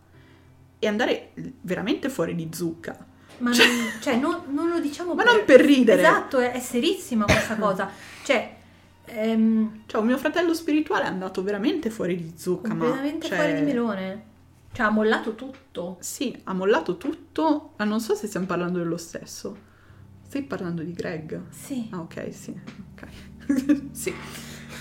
e 0.78 0.86
andare 0.86 1.32
veramente 1.60 2.08
fuori 2.08 2.34
di 2.34 2.48
zucca. 2.52 3.06
Ma 3.40 3.52
Cioè- 3.52 3.66
non, 3.66 3.86
cioè, 4.00 4.16
non, 4.16 4.42
non 4.48 4.68
lo 4.68 4.80
diciamo 4.80 5.14
Ma 5.14 5.24
non 5.24 5.44
per 5.44 5.60
ridere. 5.60 6.00
Esatto, 6.02 6.38
è, 6.38 6.52
è 6.52 6.60
serissima 6.60 7.24
questa 7.24 7.56
cosa. 7.56 7.90
Cioè, 8.24 8.56
ehm, 9.06 9.82
Cioè, 9.86 10.00
un 10.00 10.06
mio 10.06 10.18
fratello 10.18 10.54
spirituale 10.54 11.04
è 11.04 11.08
andato 11.08 11.42
veramente 11.42 11.90
fuori 11.90 12.16
di 12.16 12.32
zucca, 12.36 12.72
ma 12.74 12.84
completamente 12.84 13.26
cioè, 13.28 13.36
fuori 13.38 13.54
di 13.54 13.62
melone. 13.62 14.24
Cioè, 14.72 14.86
ha 14.86 14.90
mollato 14.90 15.34
tutto. 15.34 15.96
Sì, 16.00 16.38
ha 16.44 16.52
mollato 16.52 16.96
tutto, 16.96 17.72
ma 17.76 17.84
non 17.84 18.00
so 18.00 18.14
se 18.14 18.26
stiamo 18.26 18.46
parlando 18.46 18.78
dello 18.78 18.96
stesso. 18.98 19.68
Stai 20.26 20.42
parlando 20.42 20.82
di 20.82 20.92
Greg? 20.92 21.40
Sì, 21.50 21.88
Ah, 21.90 22.00
ok, 22.00 22.28
sì. 22.32 22.54
ok. 22.94 23.08
sì. 23.90 24.14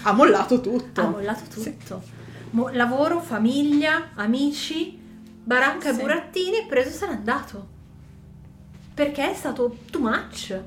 Ha 0.03 0.11
mollato 0.11 0.61
tutto. 0.61 1.01
ha 1.01 1.07
mollato 1.09 1.59
Sì. 1.59 1.75
tutto. 1.77 2.03
Mo- 2.51 2.69
lavoro, 2.69 3.19
famiglia, 3.19 4.09
amici, 4.15 4.97
baracca 5.43 5.91
Sì. 5.93 5.99
e 5.99 6.03
burattini, 6.03 6.65
preso 6.67 6.89
se 6.91 7.07
n'è 7.07 7.13
andato. 7.13 7.77
Perché 8.99 9.31
è 9.31 9.33
stato 9.33 9.77
too 9.89 10.01
much. 10.01 10.61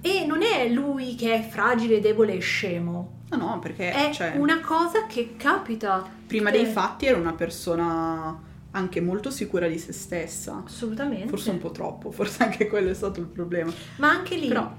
E 0.00 0.24
non 0.26 0.40
è 0.40 0.66
lui 0.70 1.14
che 1.16 1.34
è 1.34 1.46
fragile, 1.46 2.00
debole 2.00 2.32
e 2.36 2.38
scemo. 2.38 3.20
No, 3.28 3.36
no, 3.36 3.58
perché 3.58 3.92
È 3.92 4.10
cioè, 4.10 4.36
una 4.38 4.60
cosa 4.60 5.04
che 5.06 5.34
capita. 5.36 6.02
prima 6.26 6.48
tutte- 6.50 6.62
dei 6.62 6.72
fatti 6.72 7.04
era 7.04 7.18
una 7.18 7.34
persona 7.34 8.40
anche 8.70 9.02
molto 9.02 9.30
sicura 9.30 9.68
di 9.68 9.76
se 9.78 9.92
stessa. 9.92 10.62
Assolutamente. 10.64 11.28
Forse 11.28 11.50
un 11.50 11.58
po' 11.58 11.72
troppo, 11.72 12.10
forse 12.10 12.42
anche 12.42 12.66
quello 12.68 12.88
è 12.88 12.94
stato 12.94 13.20
il 13.20 13.26
problema. 13.26 13.70
Ma 13.96 14.08
anche 14.08 14.36
lì 14.36 14.48
Però 14.48 14.72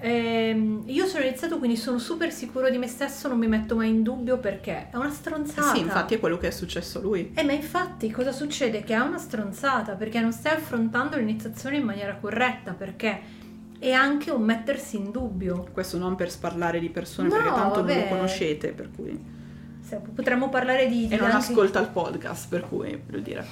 Ehm, 0.00 0.84
io 0.86 1.06
sono 1.06 1.24
iniziato 1.24 1.58
quindi 1.58 1.76
sono 1.76 1.98
super 1.98 2.30
sicuro 2.30 2.70
di 2.70 2.78
me 2.78 2.86
stesso, 2.86 3.26
non 3.28 3.38
mi 3.38 3.48
metto 3.48 3.74
mai 3.74 3.88
in 3.88 4.02
dubbio 4.02 4.38
perché 4.38 4.88
è 4.90 4.96
una 4.96 5.10
stronzata. 5.10 5.74
Sì, 5.74 5.80
infatti 5.80 6.14
è 6.14 6.20
quello 6.20 6.38
che 6.38 6.48
è 6.48 6.50
successo 6.50 6.98
a 6.98 7.02
lui. 7.02 7.32
Eh, 7.34 7.42
ma 7.42 7.52
infatti 7.52 8.10
cosa 8.10 8.30
succede? 8.32 8.82
Che 8.82 8.94
è 8.94 8.98
una 8.98 9.18
stronzata 9.18 9.94
perché 9.94 10.20
non 10.20 10.32
stai 10.32 10.54
affrontando 10.54 11.16
l'iniziazione 11.16 11.76
in 11.76 11.84
maniera 11.84 12.14
corretta 12.16 12.72
perché 12.72 13.20
è 13.78 13.90
anche 13.92 14.30
un 14.30 14.42
mettersi 14.42 14.96
in 14.96 15.10
dubbio. 15.10 15.66
Questo 15.72 15.98
non 15.98 16.14
per 16.14 16.30
sparlare 16.30 16.78
di 16.78 16.90
persone 16.90 17.28
No, 17.28 17.34
perché 17.34 17.48
tanto 17.50 17.76
non 17.78 17.86
vabbè. 17.86 18.00
lo 18.02 18.08
conoscete, 18.08 18.68
per 18.72 18.90
cui... 18.94 19.36
Potremmo 20.14 20.48
parlare 20.50 20.86
di... 20.86 21.08
di 21.08 21.14
E 21.14 21.16
non 21.16 21.30
anche- 21.30 21.38
ascolta 21.50 21.80
il 21.80 21.88
podcast, 21.88 22.48
per 22.48 22.60
cui, 22.68 23.00
voglio 23.06 23.20
dire... 23.22 23.46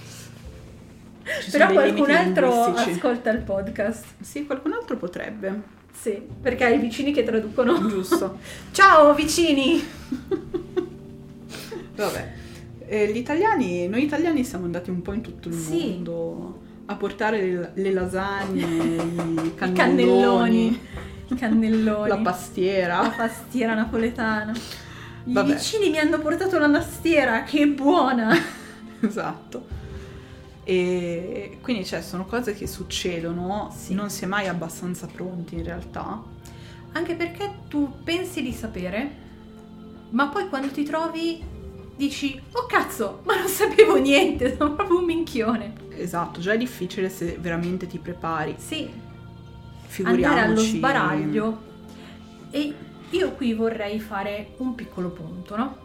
Però 1.51 1.72
qualcun 1.72 2.11
altro 2.11 2.74
ascolta 2.74 3.30
il 3.30 3.42
podcast. 3.42 4.05
Sì, 4.20 4.47
qualcun 4.47 4.72
altro 4.74 4.97
potrebbe. 4.97 5.74
Sì, 6.01 6.20
perché 6.40 6.64
hai 6.64 6.76
i 6.76 6.78
vicini 6.78 7.12
che 7.12 7.24
traducono. 7.24 7.86
Giusto. 7.88 8.38
Ciao 8.70 9.14
vicini! 9.14 9.82
Vabbè. 11.97 12.32
Eh, 12.88 13.11
gli 13.12 13.16
italiani, 13.16 13.88
noi 13.88 14.05
italiani 14.05 14.44
siamo 14.44 14.64
andati 14.66 14.90
un 14.90 15.03
po' 15.03 15.12
in 15.12 15.20
tutto 15.22 15.49
il 15.49 15.55
Sì. 15.55 15.88
mondo 15.90 16.61
a 16.86 16.94
portare 16.94 17.40
le, 17.42 17.70
le 17.74 17.92
lasagne, 17.92 18.62
i 18.62 19.47
I 19.47 19.55
cannelloni, 19.57 19.74
cannelloni. 19.74 20.80
I 21.28 21.34
cannelloni. 21.34 22.09
la 22.09 22.14
La 22.14 22.20
pastiera. 22.22 23.12
pastiera 23.16 23.74
napoletana. 23.74 24.53
I 25.24 25.32
Vabbè. 25.32 25.55
vicini 25.55 25.90
mi 25.90 25.99
hanno 25.99 26.20
portato 26.20 26.59
la 26.59 26.68
pastiera, 26.70 27.42
che 27.42 27.66
buona! 27.66 28.32
Esatto. 29.01 29.66
E 30.68 31.58
quindi 31.62 31.84
cioè, 31.84 32.02
sono 32.02 32.24
cose 32.26 32.52
che 32.54 32.66
succedono, 32.66 33.72
Sì. 33.76 33.94
non 33.94 34.10
si 34.10 34.24
è 34.24 34.26
mai 34.26 34.48
abbastanza 34.48 35.06
pronti 35.06 35.54
in 35.54 35.62
realtà. 35.62 36.20
Anche 36.92 37.14
perché 37.14 37.50
tu 37.68 37.92
pensi 38.02 38.42
di 38.42 38.52
sapere, 38.52 39.10
ma 40.10 40.26
poi 40.26 40.48
quando 40.48 40.68
ti 40.72 40.82
trovi 40.82 41.40
dici, 41.94 42.40
oh 42.52 42.66
cazzo, 42.66 43.20
ma 43.24 43.36
non 43.38 43.46
sapevo 43.48 43.96
niente, 43.96 44.56
sono 44.58 44.74
proprio 44.74 44.98
un 44.98 45.04
minchione. 45.04 45.72
Esatto, 45.90 46.40
già 46.40 46.52
è 46.54 46.58
difficile 46.58 47.08
se 47.10 47.36
veramente 47.40 47.86
ti 47.86 47.98
prepari. 47.98 48.56
Sì, 48.58 48.90
Figuriamoci. 49.86 50.24
andare 50.24 50.46
allo 50.46 50.60
sbaraglio. 50.60 51.62
E 52.50 52.74
io 53.10 53.32
qui 53.32 53.54
vorrei 53.54 54.00
fare 54.00 54.54
un 54.56 54.74
piccolo 54.74 55.10
punto, 55.10 55.56
no? 55.56 55.76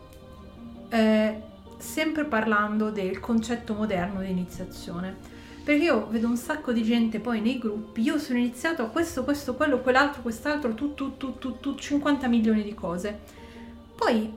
Eh, 0.89 1.41
sempre 1.81 2.25
parlando 2.25 2.89
del 2.91 3.19
concetto 3.19 3.73
moderno 3.73 4.21
di 4.21 4.29
iniziazione. 4.29 5.39
Perché 5.63 5.83
io 5.83 6.07
vedo 6.07 6.27
un 6.27 6.37
sacco 6.37 6.71
di 6.71 6.83
gente 6.83 7.19
poi 7.19 7.39
nei 7.39 7.59
gruppi, 7.59 8.01
io 8.01 8.17
sono 8.17 8.39
iniziato 8.39 8.81
a 8.81 8.87
questo, 8.87 9.23
questo, 9.23 9.55
quello, 9.55 9.79
quell'altro, 9.79 10.21
quest'altro, 10.21 10.73
tu, 10.73 10.95
tu, 10.95 11.17
tu, 11.17 11.37
tu, 11.37 11.59
tu, 11.59 11.75
50 11.75 12.27
milioni 12.27 12.63
di 12.63 12.73
cose. 12.73 13.19
Poi 13.95 14.33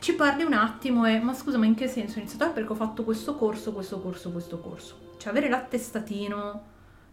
ci 0.00 0.14
parli 0.14 0.42
un 0.42 0.54
attimo 0.54 1.06
e, 1.06 1.20
ma 1.20 1.34
scusa, 1.34 1.56
ma 1.58 1.66
in 1.66 1.74
che 1.74 1.86
senso 1.86 2.16
ho 2.16 2.20
iniziato? 2.20 2.44
Ah, 2.44 2.48
perché 2.48 2.72
ho 2.72 2.76
fatto 2.76 3.04
questo 3.04 3.36
corso, 3.36 3.72
questo 3.72 4.00
corso, 4.00 4.32
questo 4.32 4.58
corso. 4.58 4.98
Cioè 5.18 5.30
avere 5.30 5.48
l'attestatino 5.48 6.62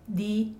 di 0.03 0.55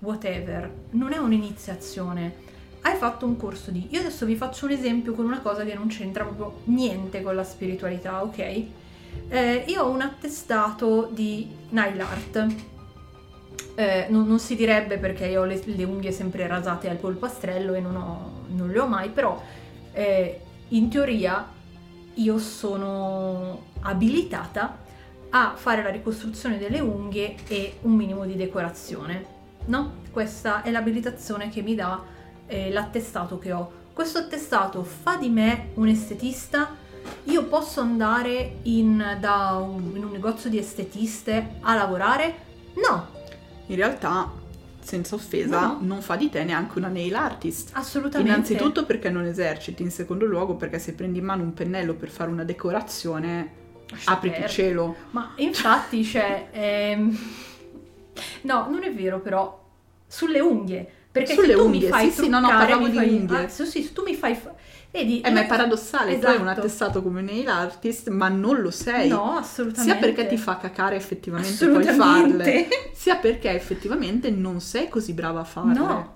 whatever 0.00 0.72
non 0.90 1.12
è 1.12 1.18
un'iniziazione. 1.18 2.52
Hai 2.86 2.96
fatto 2.96 3.24
un 3.24 3.38
corso 3.38 3.70
di... 3.70 3.86
Io 3.92 4.00
adesso 4.00 4.26
vi 4.26 4.36
faccio 4.36 4.66
un 4.66 4.72
esempio 4.72 5.14
con 5.14 5.24
una 5.24 5.40
cosa 5.40 5.64
che 5.64 5.72
non 5.72 5.86
c'entra 5.86 6.22
proprio 6.22 6.60
niente 6.64 7.22
con 7.22 7.34
la 7.34 7.42
spiritualità, 7.42 8.22
ok? 8.22 8.38
Eh, 9.28 9.64
io 9.66 9.82
ho 9.82 9.88
un 9.88 10.02
attestato 10.02 11.08
di 11.10 11.48
nail 11.70 11.98
art. 11.98 12.46
Eh, 13.74 14.06
non, 14.10 14.26
non 14.26 14.38
si 14.38 14.54
direbbe 14.54 14.98
perché 14.98 15.24
io 15.24 15.40
ho 15.40 15.44
le, 15.44 15.62
le 15.64 15.84
unghie 15.84 16.12
sempre 16.12 16.46
rasate 16.46 16.90
al 16.90 16.98
polpastrello 16.98 17.72
e 17.72 17.80
non, 17.80 17.96
ho- 17.96 18.44
non 18.48 18.68
le 18.68 18.78
ho 18.78 18.86
mai, 18.86 19.08
però 19.08 19.42
eh, 19.92 20.40
in 20.68 20.90
teoria 20.90 21.48
io 22.12 22.38
sono 22.38 23.62
abilitata 23.80 24.76
a 25.30 25.54
fare 25.56 25.82
la 25.82 25.90
ricostruzione 25.90 26.58
delle 26.58 26.80
unghie 26.80 27.36
e 27.48 27.78
un 27.80 27.92
minimo 27.92 28.26
di 28.26 28.36
decorazione, 28.36 29.24
no? 29.64 30.02
Questa 30.12 30.60
è 30.60 30.70
l'abilitazione 30.70 31.48
che 31.48 31.62
mi 31.62 31.74
dà 31.74 32.12
eh, 32.54 32.70
l'attestato 32.70 33.38
che 33.38 33.52
ho. 33.52 33.70
Questo 33.92 34.18
attestato 34.18 34.82
fa 34.84 35.16
di 35.16 35.28
me 35.28 35.70
un 35.74 35.88
estetista? 35.88 36.76
Io 37.24 37.44
posso 37.44 37.80
andare 37.80 38.56
in, 38.62 39.16
da 39.20 39.56
un, 39.58 39.92
in 39.94 40.04
un 40.04 40.10
negozio 40.10 40.48
di 40.50 40.58
estetiste 40.58 41.56
a 41.60 41.74
lavorare? 41.74 42.34
No, 42.74 43.06
In 43.66 43.76
realtà, 43.76 44.30
senza 44.80 45.14
offesa, 45.14 45.60
No. 45.60 45.78
non 45.80 46.00
fa 46.02 46.16
di 46.16 46.28
te 46.30 46.44
neanche 46.44 46.78
una 46.78 46.88
nail 46.88 47.14
artist. 47.14 47.70
assolutamente. 47.74 48.30
Innanzitutto 48.32 48.84
perché 48.84 49.10
non 49.10 49.24
eserciti, 49.26 49.82
in 49.82 49.90
secondo 49.90 50.24
luogo 50.26 50.54
perché 50.56 50.78
se 50.78 50.94
prendi 50.94 51.18
in 51.18 51.24
mano 51.24 51.42
un 51.42 51.52
pennello 51.54 51.94
per 51.94 52.08
fare 52.10 52.30
una 52.30 52.44
decorazione, 52.44 53.52
apriti 54.06 54.40
perdere. 54.40 54.52
cielo. 54.52 54.96
Ma 55.10 55.32
infatti 55.36 56.02
c'è... 56.02 56.48
ehm, 56.50 57.18
No, 58.42 58.68
non 58.70 58.82
è 58.84 58.92
vero 58.92 59.20
però. 59.20 59.62
Sulle 60.06 60.40
unghie. 60.40 60.92
Perché 61.14 61.34
Sulle 61.34 61.46
se 61.46 61.54
tu 61.54 61.64
unghie, 61.66 61.80
mi 61.80 61.86
fai 61.86 62.10
sì, 62.10 62.22
sì, 62.22 62.28
no, 62.28 62.40
no, 62.40 62.48
truccare, 62.48 62.70
parlavo 62.72 62.88
di 62.90 62.96
fai- 62.96 63.08
unghie. 63.08 63.44
Ah, 63.44 63.48
sì, 63.48 63.66
sì, 63.66 63.82
se 63.84 63.92
tu 63.92 64.02
mi 64.02 64.14
fai... 64.16 64.34
fa- 64.34 64.52
Vedi, 64.90 65.20
Eh, 65.20 65.30
ma 65.30 65.42
è 65.42 65.46
paradossale, 65.46 66.18
tu 66.18 66.26
hai 66.26 66.34
un 66.36 66.42
Esatto. 66.42 66.60
attestato 66.60 67.02
come 67.02 67.22
nail 67.22 67.46
artist, 67.48 68.08
ma 68.08 68.28
non 68.28 68.60
lo 68.60 68.72
sei. 68.72 69.08
No, 69.10 69.36
assolutamente. 69.36 69.92
Sia 69.92 70.00
perché 70.00 70.26
ti 70.26 70.36
fa 70.36 70.56
cacare 70.56 70.96
effettivamente 70.96 71.52
Assolutamente. 71.52 71.94
farle, 71.96 72.68
sia 72.92 73.14
perché 73.16 73.50
effettivamente 73.50 74.30
non 74.30 74.60
sei 74.60 74.88
così 74.88 75.12
brava 75.12 75.40
a 75.40 75.44
farle. 75.44 75.78
No. 75.78 76.14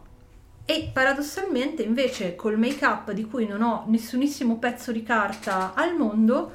E 0.65 0.91
paradossalmente 0.93 1.83
invece 1.83 2.35
col 2.35 2.59
make 2.59 2.85
up 2.85 3.13
di 3.13 3.25
cui 3.25 3.47
non 3.47 3.63
ho 3.63 3.85
nessunissimo 3.87 4.59
pezzo 4.59 4.91
di 4.91 5.05
carta 5.05 5.75
al 5.75 5.95
mondo, 5.97 6.51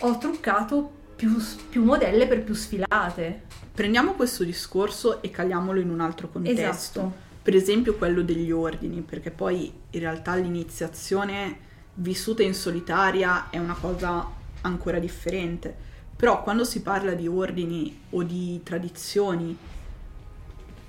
ho 0.00 0.18
truccato 0.18 0.90
più, 1.14 1.36
più 1.68 1.84
modelle 1.84 2.26
per 2.26 2.42
più 2.42 2.54
sfilate. 2.54 3.42
Prendiamo 3.74 4.12
questo 4.12 4.44
discorso 4.44 5.20
e 5.22 5.30
caliamolo 5.30 5.78
in 5.78 5.90
un 5.90 6.00
altro 6.00 6.28
contesto. 6.30 6.60
Esatto. 6.62 7.30
Per 7.42 7.56
esempio 7.56 7.96
quello 7.96 8.22
degli 8.22 8.52
ordini, 8.52 9.00
perché 9.00 9.30
poi 9.30 9.72
in 9.90 10.00
realtà 10.00 10.36
l'iniziazione 10.36 11.70
vissuta 11.94 12.42
in 12.42 12.54
solitaria 12.54 13.50
è 13.50 13.58
una 13.58 13.74
cosa 13.74 14.26
ancora 14.60 14.98
differente. 14.98 15.74
Però 16.14 16.42
quando 16.42 16.64
si 16.64 16.82
parla 16.82 17.14
di 17.14 17.26
ordini 17.26 18.02
o 18.10 18.22
di 18.22 18.60
tradizioni 18.62 19.56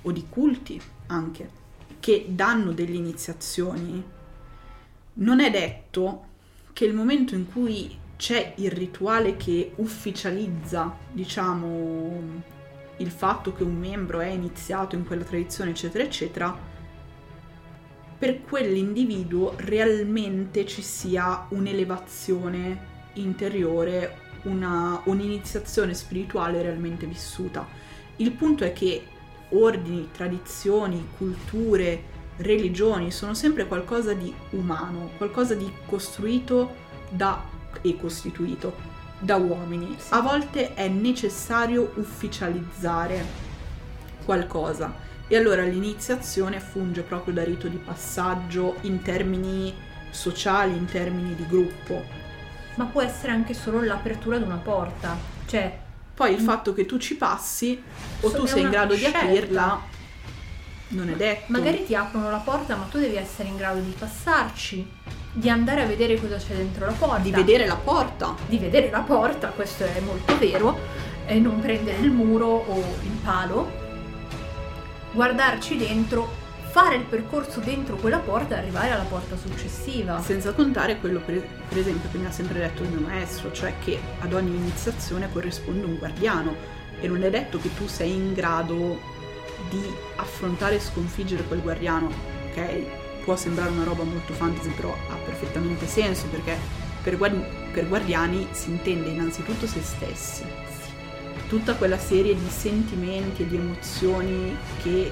o 0.02 0.12
di 0.12 0.26
culti 0.28 0.80
anche 1.06 1.62
che 1.98 2.26
danno 2.28 2.72
delle 2.72 2.96
iniziazioni, 2.96 4.02
non 5.14 5.40
è 5.40 5.50
detto 5.50 6.26
che 6.72 6.84
il 6.84 6.94
momento 6.94 7.34
in 7.34 7.50
cui 7.50 7.98
c'è 8.16 8.54
il 8.58 8.70
rituale 8.70 9.36
che 9.36 9.72
ufficializza, 9.76 10.96
diciamo, 11.10 12.42
il 12.98 13.10
fatto 13.10 13.52
che 13.52 13.62
un 13.62 13.76
membro 13.76 14.20
è 14.20 14.28
iniziato 14.28 14.94
in 14.94 15.06
quella 15.06 15.24
tradizione, 15.24 15.70
eccetera, 15.70 16.04
eccetera, 16.04 16.56
per 18.16 18.42
quell'individuo 18.42 19.54
realmente 19.56 20.66
ci 20.66 20.82
sia 20.82 21.46
un'elevazione 21.50 22.92
interiore, 23.14 24.18
una- 24.42 25.00
un'iniziazione 25.04 25.94
spirituale 25.94 26.62
realmente 26.62 27.06
vissuta. 27.06 27.66
Il 28.16 28.32
punto 28.32 28.64
è 28.64 28.72
che 28.72 29.06
ordini, 29.50 30.08
tradizioni, 30.12 31.08
culture, 31.16 32.12
religioni 32.36 33.10
sono 33.10 33.34
sempre 33.34 33.66
qualcosa 33.66 34.12
di 34.14 34.32
umano, 34.50 35.10
qualcosa 35.16 35.54
di 35.54 35.70
costruito 35.86 36.82
da 37.10 37.42
e 37.82 37.96
costituito 37.96 38.93
da 39.24 39.36
uomini. 39.36 39.96
Sì. 39.98 40.12
A 40.12 40.20
volte 40.20 40.74
è 40.74 40.86
necessario 40.88 41.92
ufficializzare 41.96 43.24
qualcosa 44.24 44.94
e 45.26 45.36
allora 45.36 45.62
l'iniziazione 45.62 46.60
funge 46.60 47.02
proprio 47.02 47.34
da 47.34 47.42
rito 47.44 47.68
di 47.68 47.76
passaggio 47.78 48.76
in 48.82 49.02
termini 49.02 49.74
sociali, 50.10 50.76
in 50.76 50.84
termini 50.84 51.34
di 51.34 51.46
gruppo. 51.46 52.02
Ma 52.76 52.84
può 52.84 53.00
essere 53.02 53.32
anche 53.32 53.54
solo 53.54 53.80
l'apertura 53.82 54.36
di 54.38 54.44
una 54.44 54.56
porta. 54.56 55.16
Cioè, 55.46 55.78
Poi 56.14 56.32
il 56.32 56.40
fatto 56.40 56.72
che 56.74 56.86
tu 56.86 56.98
ci 56.98 57.16
passi 57.16 57.82
o 58.20 58.28
So- 58.28 58.36
tu 58.38 58.46
sei 58.46 58.62
in 58.62 58.70
grado 58.70 58.94
scelta. 58.94 59.20
di 59.20 59.26
aprirla 59.26 59.80
non 60.88 61.08
è 61.08 61.14
detto. 61.14 61.44
magari 61.52 61.84
ti 61.84 61.94
aprono 61.94 62.30
la 62.30 62.38
porta, 62.38 62.76
ma 62.76 62.84
tu 62.84 62.98
devi 62.98 63.16
essere 63.16 63.48
in 63.48 63.56
grado 63.56 63.80
di 63.80 63.94
passarci, 63.98 64.86
di 65.32 65.48
andare 65.50 65.82
a 65.82 65.86
vedere 65.86 66.20
cosa 66.20 66.36
c'è 66.36 66.54
dentro 66.54 66.86
la 66.86 66.92
porta. 66.92 67.18
di 67.18 67.30
vedere 67.30 67.66
la 67.66 67.76
porta. 67.76 68.34
di 68.46 68.58
vedere 68.58 68.90
la 68.90 69.00
porta, 69.00 69.48
questo 69.48 69.84
è 69.84 70.00
molto 70.00 70.38
vero, 70.38 70.78
e 71.26 71.38
non 71.38 71.60
prendere 71.60 71.98
il 71.98 72.10
muro 72.10 72.46
o 72.46 72.78
il 72.78 73.18
palo, 73.22 73.82
guardarci 75.12 75.76
dentro, 75.76 76.42
fare 76.70 76.96
il 76.96 77.04
percorso 77.04 77.60
dentro 77.60 77.96
quella 77.96 78.18
porta 78.18 78.56
e 78.56 78.58
arrivare 78.58 78.90
alla 78.90 79.04
porta 79.04 79.36
successiva. 79.36 80.20
Senza 80.20 80.52
contare 80.52 80.98
quello 80.98 81.20
per, 81.20 81.46
per 81.68 81.78
esempio 81.78 82.10
che 82.10 82.18
mi 82.18 82.26
ha 82.26 82.30
sempre 82.30 82.58
detto 82.58 82.82
il 82.82 82.90
mio 82.90 83.06
maestro, 83.06 83.52
cioè 83.52 83.74
che 83.82 83.98
ad 84.20 84.32
ogni 84.32 84.54
iniziazione 84.54 85.30
corrisponde 85.32 85.86
un 85.86 85.96
guardiano 85.96 86.54
e 87.00 87.08
non 87.08 87.22
è 87.22 87.30
detto 87.30 87.58
che 87.58 87.74
tu 87.74 87.86
sei 87.86 88.12
in 88.12 88.34
grado 88.34 89.12
di 89.68 89.82
affrontare 90.16 90.76
e 90.76 90.80
sconfiggere 90.80 91.44
quel 91.44 91.60
guardiano, 91.60 92.10
ok? 92.50 93.02
può 93.24 93.34
sembrare 93.36 93.70
una 93.70 93.84
roba 93.84 94.04
molto 94.04 94.34
fantasy, 94.34 94.68
però 94.68 94.92
ha 94.92 95.14
perfettamente 95.24 95.86
senso 95.86 96.26
perché 96.28 96.56
per, 97.02 97.16
guard- 97.16 97.72
per 97.72 97.88
guardiani 97.88 98.46
si 98.52 98.70
intende 98.70 99.08
innanzitutto 99.08 99.66
se 99.66 99.80
stessi, 99.82 100.44
tutta 101.48 101.74
quella 101.74 101.98
serie 101.98 102.34
di 102.34 102.48
sentimenti 102.48 103.42
e 103.42 103.48
di 103.48 103.56
emozioni 103.56 104.56
che 104.82 105.10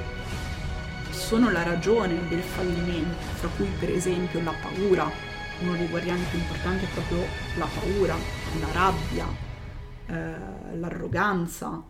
sono 1.10 1.50
la 1.50 1.62
ragione 1.62 2.28
del 2.28 2.42
fallimento, 2.42 3.16
fra 3.34 3.48
cui 3.56 3.68
per 3.78 3.90
esempio 3.90 4.42
la 4.42 4.54
paura, 4.60 5.10
uno 5.60 5.76
dei 5.76 5.88
guardiani 5.88 6.24
più 6.30 6.38
importanti 6.38 6.84
è 6.84 6.88
proprio 6.88 7.24
la 7.56 7.66
paura, 7.66 8.16
la 8.60 8.72
rabbia, 8.72 9.26
eh, 10.06 10.78
l'arroganza, 10.78 11.82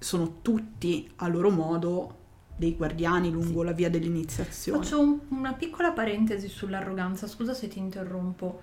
sono 0.00 0.38
tutti 0.40 1.08
a 1.16 1.28
loro 1.28 1.50
modo 1.50 2.16
dei 2.56 2.74
guardiani 2.74 3.30
lungo 3.30 3.60
sì. 3.60 3.64
la 3.66 3.72
via 3.72 3.88
dell'iniziazione. 3.88 4.82
Faccio 4.82 5.00
un, 5.00 5.18
una 5.28 5.52
piccola 5.52 5.92
parentesi 5.92 6.48
sull'arroganza, 6.48 7.26
scusa 7.26 7.54
se 7.54 7.68
ti 7.68 7.78
interrompo. 7.78 8.60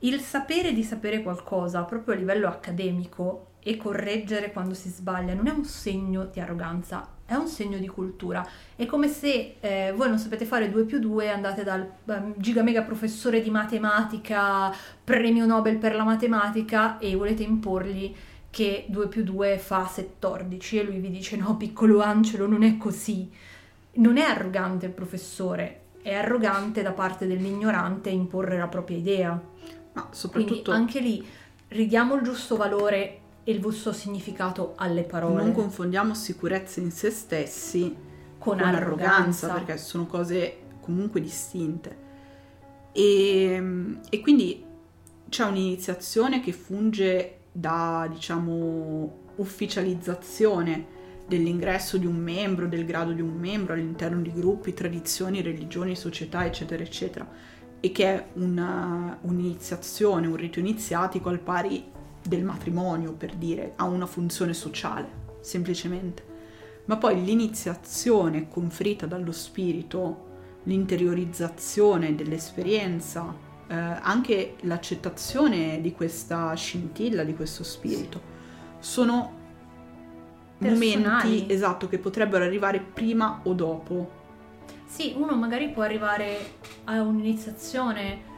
Il 0.00 0.20
sapere 0.20 0.72
di 0.72 0.82
sapere 0.82 1.22
qualcosa 1.22 1.82
proprio 1.82 2.14
a 2.14 2.18
livello 2.18 2.48
accademico 2.48 3.52
e 3.64 3.76
correggere 3.76 4.50
quando 4.50 4.74
si 4.74 4.88
sbaglia 4.88 5.34
non 5.34 5.46
è 5.46 5.52
un 5.52 5.64
segno 5.64 6.24
di 6.24 6.40
arroganza, 6.40 7.08
è 7.24 7.34
un 7.34 7.46
segno 7.46 7.78
di 7.78 7.86
cultura. 7.86 8.46
È 8.74 8.84
come 8.86 9.06
se 9.06 9.56
eh, 9.60 9.92
voi 9.94 10.08
non 10.08 10.18
sapete 10.18 10.44
fare 10.44 10.68
2 10.68 10.84
più 10.84 10.98
2 10.98 11.30
andate 11.30 11.62
dal 11.62 11.88
um, 12.06 12.34
giga 12.36 12.62
mega 12.62 12.82
professore 12.82 13.40
di 13.40 13.50
matematica, 13.50 14.74
premio 15.04 15.46
Nobel 15.46 15.78
per 15.78 15.94
la 15.94 16.02
matematica 16.02 16.98
e 16.98 17.14
volete 17.14 17.44
imporgli 17.44 18.14
che 18.52 18.84
2 18.88 19.08
più 19.08 19.24
2 19.24 19.56
fa 19.56 19.90
14 19.90 20.78
e 20.78 20.82
lui 20.82 20.98
vi 20.98 21.10
dice 21.10 21.36
no 21.36 21.56
piccolo 21.56 22.02
Angelo 22.02 22.46
non 22.46 22.62
è 22.62 22.76
così. 22.76 23.30
Non 23.94 24.18
è 24.18 24.22
arrogante 24.22 24.84
il 24.84 24.92
professore, 24.92 25.80
è 26.02 26.12
arrogante 26.12 26.82
da 26.82 26.92
parte 26.92 27.26
dell'ignorante 27.26 28.10
imporre 28.10 28.58
la 28.58 28.68
propria 28.68 28.98
idea. 28.98 29.42
Ma 29.94 30.08
soprattutto... 30.10 30.70
Quindi 30.70 30.70
anche 30.70 31.00
lì 31.00 31.26
ridiamo 31.68 32.14
il 32.16 32.22
giusto 32.22 32.56
valore 32.56 33.20
e 33.42 33.52
il 33.52 33.60
giusto 33.60 33.90
significato 33.94 34.74
alle 34.76 35.04
parole. 35.04 35.44
Non 35.44 35.52
confondiamo 35.52 36.12
sicurezza 36.12 36.80
in 36.80 36.90
se 36.90 37.08
stessi 37.10 37.96
con, 38.36 38.58
con 38.58 38.60
arroganza. 38.60 39.46
arroganza, 39.46 39.52
perché 39.54 39.78
sono 39.78 40.04
cose 40.04 40.58
comunque 40.80 41.22
distinte. 41.22 41.96
E, 42.92 43.96
e 44.10 44.20
quindi 44.20 44.62
c'è 45.30 45.44
un'iniziazione 45.44 46.42
che 46.42 46.52
funge 46.52 47.38
da, 47.52 48.08
diciamo, 48.10 49.20
ufficializzazione 49.36 51.00
dell'ingresso 51.26 51.98
di 51.98 52.06
un 52.06 52.16
membro, 52.16 52.66
del 52.66 52.84
grado 52.84 53.12
di 53.12 53.20
un 53.20 53.34
membro 53.34 53.74
all'interno 53.74 54.20
di 54.20 54.32
gruppi, 54.32 54.74
tradizioni, 54.74 55.42
religioni, 55.42 55.94
società, 55.94 56.44
eccetera, 56.44 56.82
eccetera, 56.82 57.28
e 57.80 57.92
che 57.92 58.04
è 58.04 58.26
una, 58.34 59.18
un'iniziazione, 59.22 60.26
un 60.26 60.36
rito 60.36 60.58
iniziatico 60.58 61.28
al 61.28 61.40
pari 61.40 61.84
del 62.22 62.44
matrimonio, 62.44 63.12
per 63.12 63.34
dire, 63.34 63.72
ha 63.76 63.84
una 63.84 64.06
funzione 64.06 64.54
sociale, 64.54 65.08
semplicemente. 65.40 66.30
Ma 66.84 66.96
poi 66.96 67.22
l'iniziazione 67.24 68.48
conferita 68.48 69.06
dallo 69.06 69.32
spirito, 69.32 70.30
l'interiorizzazione 70.64 72.14
dell'esperienza, 72.14 73.34
eh, 73.68 73.74
anche 73.74 74.56
l'accettazione 74.60 75.80
di 75.80 75.92
questa 75.92 76.52
scintilla, 76.54 77.24
di 77.24 77.34
questo 77.34 77.64
spirito, 77.64 78.20
sono 78.78 79.40
Personali. 80.58 81.00
momenti 81.02 81.52
esatto 81.52 81.88
che 81.88 81.98
potrebbero 81.98 82.44
arrivare 82.44 82.80
prima 82.80 83.40
o 83.44 83.52
dopo. 83.52 84.20
Sì, 84.86 85.14
uno 85.16 85.34
magari 85.36 85.70
può 85.70 85.82
arrivare 85.82 86.38
a 86.84 87.00
un'iniziazione 87.00 88.30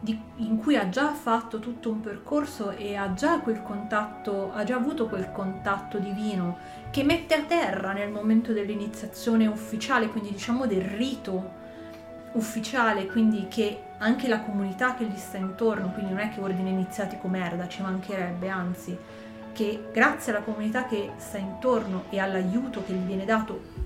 di, 0.00 0.18
in 0.36 0.58
cui 0.58 0.76
ha 0.76 0.88
già 0.88 1.12
fatto 1.12 1.58
tutto 1.58 1.90
un 1.90 2.00
percorso 2.00 2.70
e 2.70 2.94
ha 2.94 3.12
già 3.14 3.40
quel 3.40 3.62
contatto, 3.62 4.52
ha 4.52 4.62
già 4.62 4.76
avuto 4.76 5.06
quel 5.06 5.32
contatto 5.32 5.98
divino 5.98 6.58
che 6.90 7.02
mette 7.02 7.34
a 7.34 7.42
terra 7.42 7.92
nel 7.92 8.10
momento 8.10 8.52
dell'iniziazione 8.52 9.46
ufficiale, 9.46 10.08
quindi 10.08 10.30
diciamo 10.30 10.66
del 10.66 10.82
rito 10.82 11.64
ufficiale, 12.32 13.06
quindi 13.06 13.46
che 13.48 13.85
anche 13.98 14.28
la 14.28 14.40
comunità 14.40 14.94
che 14.94 15.04
gli 15.04 15.16
sta 15.16 15.36
intorno, 15.36 15.92
quindi 15.92 16.12
non 16.12 16.20
è 16.20 16.30
che 16.30 16.40
ordine 16.40 16.70
iniziati 16.70 17.18
come 17.18 17.38
merda, 17.38 17.68
ci 17.68 17.82
mancherebbe, 17.82 18.48
anzi, 18.48 18.96
che 19.52 19.88
grazie 19.92 20.32
alla 20.32 20.42
comunità 20.42 20.86
che 20.86 21.12
sta 21.16 21.38
intorno 21.38 22.04
e 22.10 22.18
all'aiuto 22.18 22.84
che 22.84 22.92
gli 22.92 23.06
viene 23.06 23.24
dato 23.24 23.84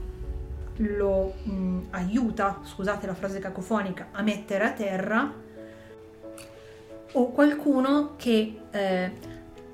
lo 0.77 1.35
mh, 1.43 1.79
aiuta, 1.91 2.61
scusate 2.63 3.07
la 3.07 3.15
frase 3.15 3.39
cacofonica, 3.39 4.09
a 4.13 4.23
mettere 4.23 4.65
a 4.65 4.73
terra 4.73 5.33
o 7.13 7.31
qualcuno 7.33 8.15
che 8.17 8.61
eh, 8.71 9.13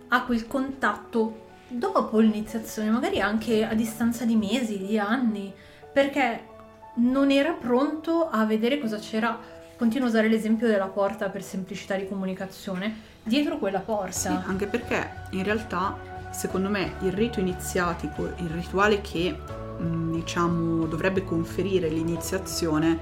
ha 0.09 0.24
quel 0.24 0.47
contatto 0.47 1.45
dopo 1.68 2.18
l'iniziazione, 2.18 2.91
magari 2.91 3.20
anche 3.20 3.64
a 3.64 3.74
distanza 3.74 4.24
di 4.24 4.37
mesi, 4.37 4.78
di 4.78 4.99
anni, 4.99 5.53
perché 5.93 6.55
non 6.97 7.30
era 7.30 7.53
pronto 7.53 8.28
a 8.28 8.45
vedere 8.45 8.78
cosa 8.78 8.99
c'era. 8.99 9.55
Continuo 9.77 10.07
a 10.07 10.11
usare 10.11 10.29
l'esempio 10.29 10.66
della 10.68 10.87
porta 10.87 11.29
per 11.29 11.43
semplicità 11.43 11.97
di 11.97 12.09
comunicazione. 12.09 12.95
Dietro 13.22 13.59
quella 13.59 13.81
porta. 13.81 14.11
Sì, 14.11 14.29
anche 14.29 14.66
perché 14.66 15.24
in 15.33 15.43
realtà, 15.45 15.99
secondo 16.31 16.70
me, 16.70 16.95
il 17.01 17.12
rito 17.12 17.41
iniziatico, 17.41 18.24
il 18.39 18.49
rituale 18.49 19.03
che 19.03 19.37
mm, 19.79 20.14
diciamo 20.14 20.87
dovrebbe 20.87 21.24
conferire 21.24 21.91
l'iniziazione, 21.91 22.99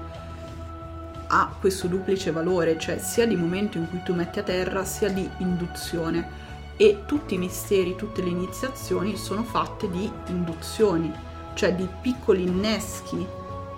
ha 1.27 1.55
questo 1.57 1.87
duplice 1.87 2.31
valore, 2.31 2.77
cioè 2.77 2.97
sia 2.97 3.25
di 3.25 3.37
momento 3.37 3.77
in 3.77 3.87
cui 3.87 4.03
tu 4.03 4.13
metti 4.13 4.39
a 4.39 4.43
terra, 4.43 4.83
sia 4.83 5.09
di 5.09 5.29
induzione. 5.37 6.43
E 6.75 7.03
tutti 7.05 7.35
i 7.35 7.37
misteri, 7.37 7.95
tutte 7.95 8.21
le 8.21 8.31
iniziazioni 8.31 9.15
sono 9.15 9.43
fatte 9.43 9.89
di 9.89 10.11
induzioni, 10.27 11.09
cioè 11.53 11.73
di 11.73 11.87
piccoli 12.01 12.43
inneschi 12.43 13.25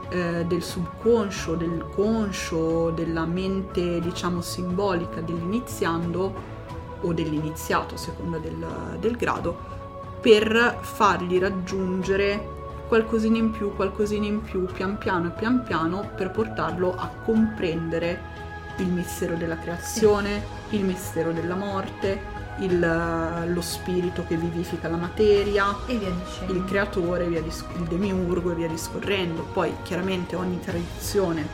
eh, 0.10 0.46
del 0.46 0.64
subconscio, 0.64 1.56
del 1.56 1.86
conscio, 1.94 2.92
della 2.92 3.26
mente 3.26 4.00
diciamo 4.00 4.42
simbolica 4.42 5.22
dell'iniziando 5.22 6.56
o 7.02 7.14
dell'iniziato 7.14 7.96
a 7.96 7.98
seconda 7.98 8.38
del, 8.38 8.66
del 9.00 9.16
grado 9.16 9.76
per 10.20 10.80
fargli 10.82 11.38
raggiungere 11.40 12.56
qualcosina 12.88 13.38
in 13.38 13.52
più, 13.52 13.76
qualcosina 13.76 14.26
in 14.26 14.42
più, 14.42 14.66
pian 14.66 14.98
piano 14.98 15.28
e 15.28 15.32
pian 15.32 15.64
piano 15.64 16.10
per 16.16 16.32
portarlo 16.32 16.96
a 16.96 17.10
comprendere 17.24 18.46
il 18.78 18.88
mistero 18.88 19.36
della 19.36 19.58
creazione, 19.58 20.44
il 20.70 20.84
mistero 20.84 21.32
della 21.32 21.56
morte, 21.56 22.36
il, 22.60 23.46
lo 23.48 23.62
spirito 23.62 24.24
che 24.26 24.36
vivifica 24.36 24.88
la 24.88 24.98
materia, 24.98 25.76
il 25.88 26.64
creatore, 26.66 27.28
via 27.28 27.42
dis- 27.42 27.66
il 27.78 27.84
demiurgo 27.84 28.52
e 28.52 28.56
via 28.56 28.68
discorrendo. 28.68 29.44
Poi 29.54 29.74
chiaramente 29.84 30.36
ogni 30.36 30.60
tradizione 30.60 31.46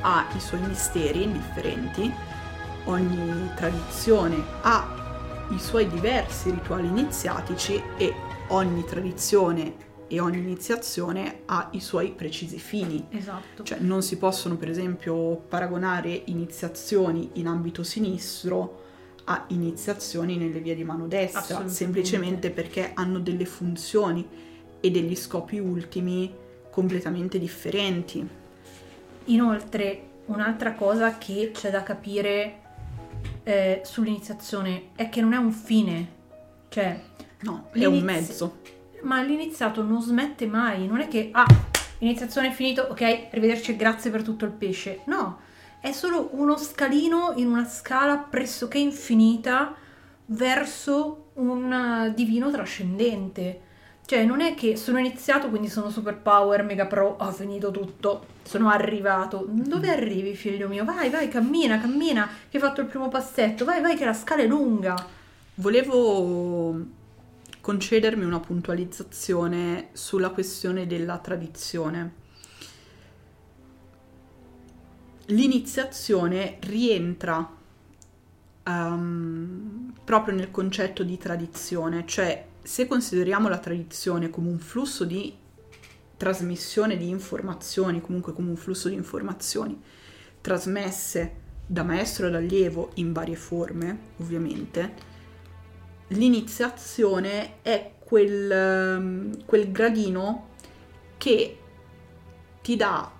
ha 0.00 0.26
i 0.34 0.40
suoi 0.40 0.60
misteri 0.60 1.30
differenti, 1.30 2.12
ogni 2.84 3.50
tradizione 3.54 4.42
ha 4.62 5.46
i 5.50 5.58
suoi 5.58 5.88
diversi 5.88 6.50
rituali 6.50 6.86
iniziatici 6.86 7.82
e 7.96 8.14
ogni 8.48 8.84
tradizione 8.84 9.86
e 10.08 10.20
ogni 10.20 10.38
iniziazione 10.38 11.42
ha 11.46 11.68
i 11.72 11.80
suoi 11.80 12.12
precisi 12.12 12.58
fini. 12.58 13.06
Esatto. 13.10 13.62
Cioè 13.62 13.78
non 13.80 14.02
si 14.02 14.16
possono 14.16 14.56
per 14.56 14.68
esempio 14.68 15.36
paragonare 15.36 16.22
iniziazioni 16.26 17.30
in 17.34 17.46
ambito 17.46 17.82
sinistro 17.82 18.86
a 19.30 19.44
iniziazioni 19.48 20.38
nelle 20.38 20.58
vie 20.60 20.74
di 20.74 20.84
mano 20.84 21.06
destra, 21.06 21.68
semplicemente 21.68 22.50
perché 22.50 22.92
hanno 22.94 23.18
delle 23.18 23.44
funzioni 23.44 24.26
e 24.80 24.90
degli 24.90 25.14
scopi 25.14 25.58
ultimi 25.58 26.34
completamente 26.70 27.38
differenti. 27.38 28.26
Inoltre, 29.24 30.02
un'altra 30.26 30.72
cosa 30.72 31.18
che 31.18 31.50
c'è 31.52 31.70
da 31.70 31.82
capire 31.82 32.60
eh, 33.42 33.82
sull'iniziazione 33.84 34.88
è 34.96 35.10
che 35.10 35.20
non 35.20 35.34
è 35.34 35.36
un 35.36 35.52
fine, 35.52 36.08
cioè... 36.70 36.98
No, 37.40 37.68
è 37.72 37.84
un 37.84 38.00
mezzo. 38.00 38.60
Ma 39.02 39.22
l'iniziato 39.22 39.82
non 39.82 40.00
smette 40.00 40.46
mai, 40.46 40.86
non 40.86 41.00
è 41.00 41.08
che, 41.08 41.28
ah, 41.32 41.46
iniziazione 41.98 42.48
è 42.48 42.52
finito, 42.52 42.80
ok, 42.82 43.02
arrivederci 43.30 43.72
e 43.72 43.76
grazie 43.76 44.10
per 44.10 44.22
tutto 44.22 44.46
il 44.46 44.52
pesce. 44.52 45.00
No, 45.04 45.40
è 45.80 45.92
solo 45.92 46.30
uno 46.32 46.56
scalino 46.56 47.32
in 47.36 47.46
una 47.46 47.66
scala 47.66 48.16
pressoché 48.16 48.78
infinita 48.78 49.74
verso 50.26 51.30
un 51.34 51.72
eh, 51.72 52.14
divino 52.14 52.50
trascendente. 52.50 53.62
Cioè, 54.04 54.24
non 54.24 54.40
è 54.40 54.54
che 54.54 54.76
sono 54.76 54.98
iniziato, 54.98 55.50
quindi 55.50 55.68
sono 55.68 55.90
super 55.90 56.16
power, 56.16 56.64
mega 56.64 56.86
pro, 56.86 57.16
ho 57.18 57.30
finito 57.30 57.70
tutto, 57.70 58.24
sono 58.42 58.70
arrivato. 58.70 59.44
Dove 59.46 59.90
arrivi, 59.90 60.34
figlio 60.34 60.66
mio? 60.66 60.84
Vai, 60.84 61.10
vai, 61.10 61.28
cammina, 61.28 61.78
cammina, 61.78 62.26
che 62.48 62.56
hai 62.56 62.62
fatto 62.62 62.80
il 62.80 62.86
primo 62.86 63.08
passetto, 63.08 63.66
vai, 63.66 63.82
vai, 63.82 63.96
che 63.96 64.06
la 64.06 64.14
scala 64.14 64.42
è 64.42 64.46
lunga. 64.46 64.96
Volevo 65.56 66.86
concedermi 67.60 68.24
una 68.24 68.40
puntualizzazione 68.40 69.88
sulla 69.92 70.30
questione 70.30 70.86
della 70.86 71.18
tradizione 71.18 72.17
l'iniziazione 75.28 76.58
rientra 76.60 77.56
um, 78.66 79.92
proprio 80.04 80.34
nel 80.34 80.50
concetto 80.50 81.02
di 81.02 81.16
tradizione, 81.18 82.04
cioè 82.06 82.46
se 82.62 82.86
consideriamo 82.86 83.48
la 83.48 83.58
tradizione 83.58 84.30
come 84.30 84.48
un 84.48 84.58
flusso 84.58 85.04
di 85.04 85.34
trasmissione 86.16 86.96
di 86.96 87.08
informazioni, 87.08 88.00
comunque 88.00 88.32
come 88.32 88.50
un 88.50 88.56
flusso 88.56 88.88
di 88.88 88.94
informazioni 88.94 89.80
trasmesse 90.40 91.46
da 91.66 91.82
maestro 91.82 92.28
ad 92.28 92.34
allievo 92.34 92.90
in 92.94 93.12
varie 93.12 93.36
forme, 93.36 93.98
ovviamente, 94.18 94.94
l'iniziazione 96.08 97.60
è 97.62 97.92
quel, 97.98 98.96
um, 98.98 99.44
quel 99.44 99.70
gradino 99.70 100.48
che 101.18 101.58
ti 102.62 102.76
dà 102.76 103.12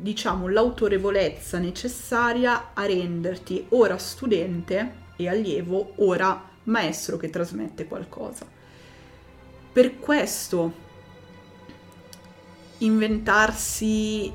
diciamo, 0.00 0.48
l'autorevolezza 0.48 1.58
necessaria 1.58 2.70
a 2.74 2.86
renderti 2.86 3.66
ora 3.70 3.98
studente 3.98 5.06
e 5.16 5.28
allievo, 5.28 5.92
ora 5.96 6.40
maestro 6.64 7.16
che 7.16 7.30
trasmette 7.30 7.86
qualcosa. 7.86 8.46
Per 9.72 9.98
questo 9.98 10.86
inventarsi 12.78 14.32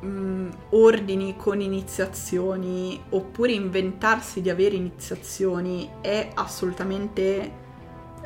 mh, 0.00 0.48
ordini 0.70 1.36
con 1.36 1.60
iniziazioni 1.60 3.00
oppure 3.10 3.52
inventarsi 3.52 4.40
di 4.40 4.50
avere 4.50 4.76
iniziazioni 4.76 5.88
è 6.00 6.30
assolutamente 6.34 7.52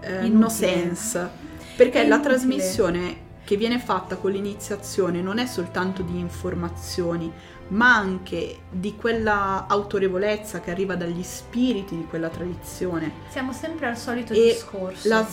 eh, 0.01 0.29
no 0.29 0.49
sense. 0.49 1.51
Perché 1.77 2.07
la 2.07 2.21
trasmissione 2.21 3.31
che 3.45 3.57
viene 3.57 3.79
fatta 3.79 4.17
con 4.17 4.31
l'iniziazione 4.31 5.21
non 5.21 5.39
è 5.39 5.47
soltanto 5.47 6.03
di 6.03 6.19
informazioni, 6.19 7.31
ma 7.69 7.97
anche 7.97 8.61
di 8.71 8.95
quella 8.97 9.67
autorevolezza 9.69 10.61
che 10.61 10.71
arriva 10.71 10.95
dagli 10.95 11.23
spiriti 11.23 11.97
di 11.97 12.07
quella 12.07 12.29
tradizione. 12.29 13.13
Siamo 13.29 13.53
sempre 13.53 13.87
al 13.87 13.97
solito 13.97 14.33
e 14.33 14.53
discorso. 14.55 15.09
La, 15.09 15.27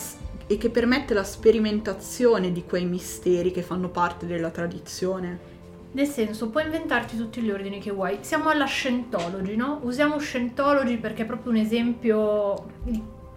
e 0.48 0.58
che 0.58 0.70
permette 0.70 1.14
la 1.14 1.24
sperimentazione 1.24 2.52
di 2.52 2.64
quei 2.64 2.86
misteri 2.86 3.52
che 3.52 3.62
fanno 3.62 3.90
parte 3.90 4.26
della 4.26 4.50
tradizione. 4.50 5.58
Nel 5.92 6.08
senso, 6.08 6.50
puoi 6.50 6.66
inventarti 6.66 7.18
tutti 7.18 7.42
gli 7.42 7.52
ordini 7.52 7.80
che 7.80 7.92
vuoi. 7.92 8.20
Siamo 8.22 8.50
alla 8.50 8.66
Scientology, 8.66 9.56
no? 9.56 9.80
Usiamo 9.84 10.18
Scientology 10.18 10.98
perché 10.98 11.24
è 11.24 11.26
proprio 11.26 11.52
un 11.52 11.58
esempio 11.58 12.66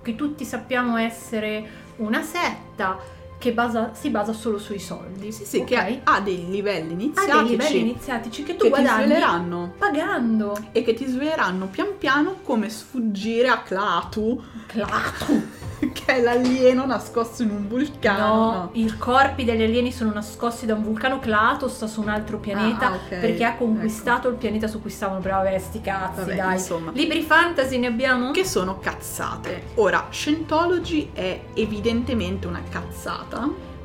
che 0.03 0.15
tutti 0.17 0.45
sappiamo 0.45 0.97
essere 0.97 1.81
una 1.97 2.23
setta 2.23 2.99
che 3.43 3.53
basa, 3.53 3.91
si 3.93 4.09
basa 4.11 4.33
solo 4.33 4.57
sui 4.57 4.79
soldi. 4.79 5.33
Sì, 5.33 5.45
sì, 5.45 5.57
okay? 5.57 5.67
che 5.67 6.01
ha, 6.05 6.15
ha, 6.15 6.21
dei 6.21 6.49
livelli 6.49 6.93
iniziatici. 6.93 7.37
Ha 7.37 7.43
dei 7.43 7.51
livelli 7.51 7.81
iniziatici 7.81 8.45
che 8.45 8.55
tu 8.55 8.63
che 8.63 8.69
guadagni 8.69 9.03
ti 9.03 9.05
sveleranno 9.09 9.75
pagando. 9.77 10.57
E 10.71 10.85
che 10.85 10.95
ti 10.95 11.07
sveleranno 11.07 11.67
pian 11.67 11.99
piano 11.99 12.37
come 12.45 12.71
sfuggire 12.71 13.49
a 13.49 13.63
Clatu. 13.63 14.41
Clatu! 14.67 15.61
che 15.93 16.05
è 16.05 16.21
l'alieno 16.21 16.87
nascosto 16.87 17.43
in 17.43 17.51
un 17.51 17.67
vulcano. 17.67 18.53
No, 18.53 18.71
i 18.75 18.97
corpi 18.97 19.45
degli 19.45 19.63
alieni 19.63 19.91
sono 19.91 20.13
nascosti 20.13 20.67
da 20.67 20.75
un 20.75 20.83
vulcano 20.83 21.19
Clato, 21.19 21.69
sta 21.69 21.87
su 21.87 22.01
un 22.01 22.09
altro 22.09 22.39
pianeta 22.39 22.93
ah, 22.93 22.95
okay. 22.95 23.21
perché 23.21 23.45
ha 23.45 23.57
conquistato 23.57 24.29
ecco. 24.29 24.29
il 24.29 24.35
pianeta 24.37 24.69
su 24.69 24.81
cui 24.81 24.91
stavano 24.91 25.21
prima 25.21 25.43
sti 25.59 25.81
cazzi, 25.81 26.21
Vabbè, 26.21 26.37
dai. 26.37 26.53
Insomma. 26.55 26.91
Libri 26.93 27.23
fantasy 27.23 27.79
ne 27.79 27.89
abbiamo? 27.89 28.31
Che 28.31 28.45
sono 28.45 28.79
cazzate. 28.79 29.71
Ora, 29.75 30.07
Scientology 30.11 31.11
è 31.13 31.41
evidentemente 31.55 32.47
una 32.47 32.63
cazzata 32.69 33.32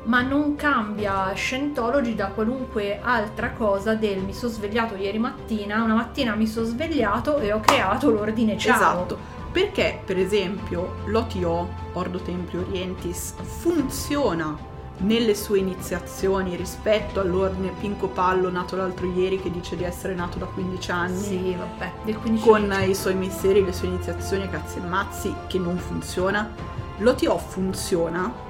ma 0.04 0.22
non 0.22 0.56
cambia 0.56 1.32
Scientology 1.34 2.14
da 2.14 2.28
qualunque 2.28 2.98
altra 3.02 3.52
cosa 3.52 3.94
del 3.94 4.20
mi 4.20 4.32
sono 4.32 4.52
svegliato 4.52 4.94
ieri 4.94 5.18
mattina, 5.18 5.82
una 5.82 5.94
mattina 5.94 6.34
mi 6.34 6.46
sono 6.46 6.66
svegliato 6.66 7.38
e 7.38 7.52
ho 7.52 7.60
creato 7.60 8.10
l'ordine 8.10 8.56
ciao. 8.56 8.76
Esatto. 8.76 9.18
Perché, 9.50 10.00
per 10.04 10.18
esempio, 10.18 10.96
l'OTO, 11.06 11.68
Ordo 11.94 12.18
Templi 12.18 12.58
Orientis, 12.58 13.34
funziona 13.42 14.56
nelle 14.98 15.34
sue 15.34 15.58
iniziazioni 15.58 16.56
rispetto 16.56 17.20
all'ordine 17.20 17.72
Pinco 17.78 18.08
Pallo 18.08 18.50
nato 18.50 18.76
l'altro 18.76 19.06
ieri 19.06 19.40
che 19.40 19.50
dice 19.50 19.76
di 19.76 19.84
essere 19.84 20.14
nato 20.14 20.38
da 20.38 20.46
15 20.46 20.90
anni 20.90 21.16
sì, 21.16 21.56
vabbè, 21.56 21.92
del 22.04 22.18
15 22.18 22.48
con 22.48 22.76
i 22.86 22.94
suoi 22.94 23.14
misteri, 23.14 23.64
le 23.64 23.72
sue 23.72 23.88
iniziazioni 23.88 24.48
cazzi 24.50 24.78
e 24.78 24.82
mazzi 24.82 25.34
che 25.46 25.58
non 25.58 25.76
funziona 25.76 26.50
l'OTO 26.98 27.38
funziona 27.38 28.46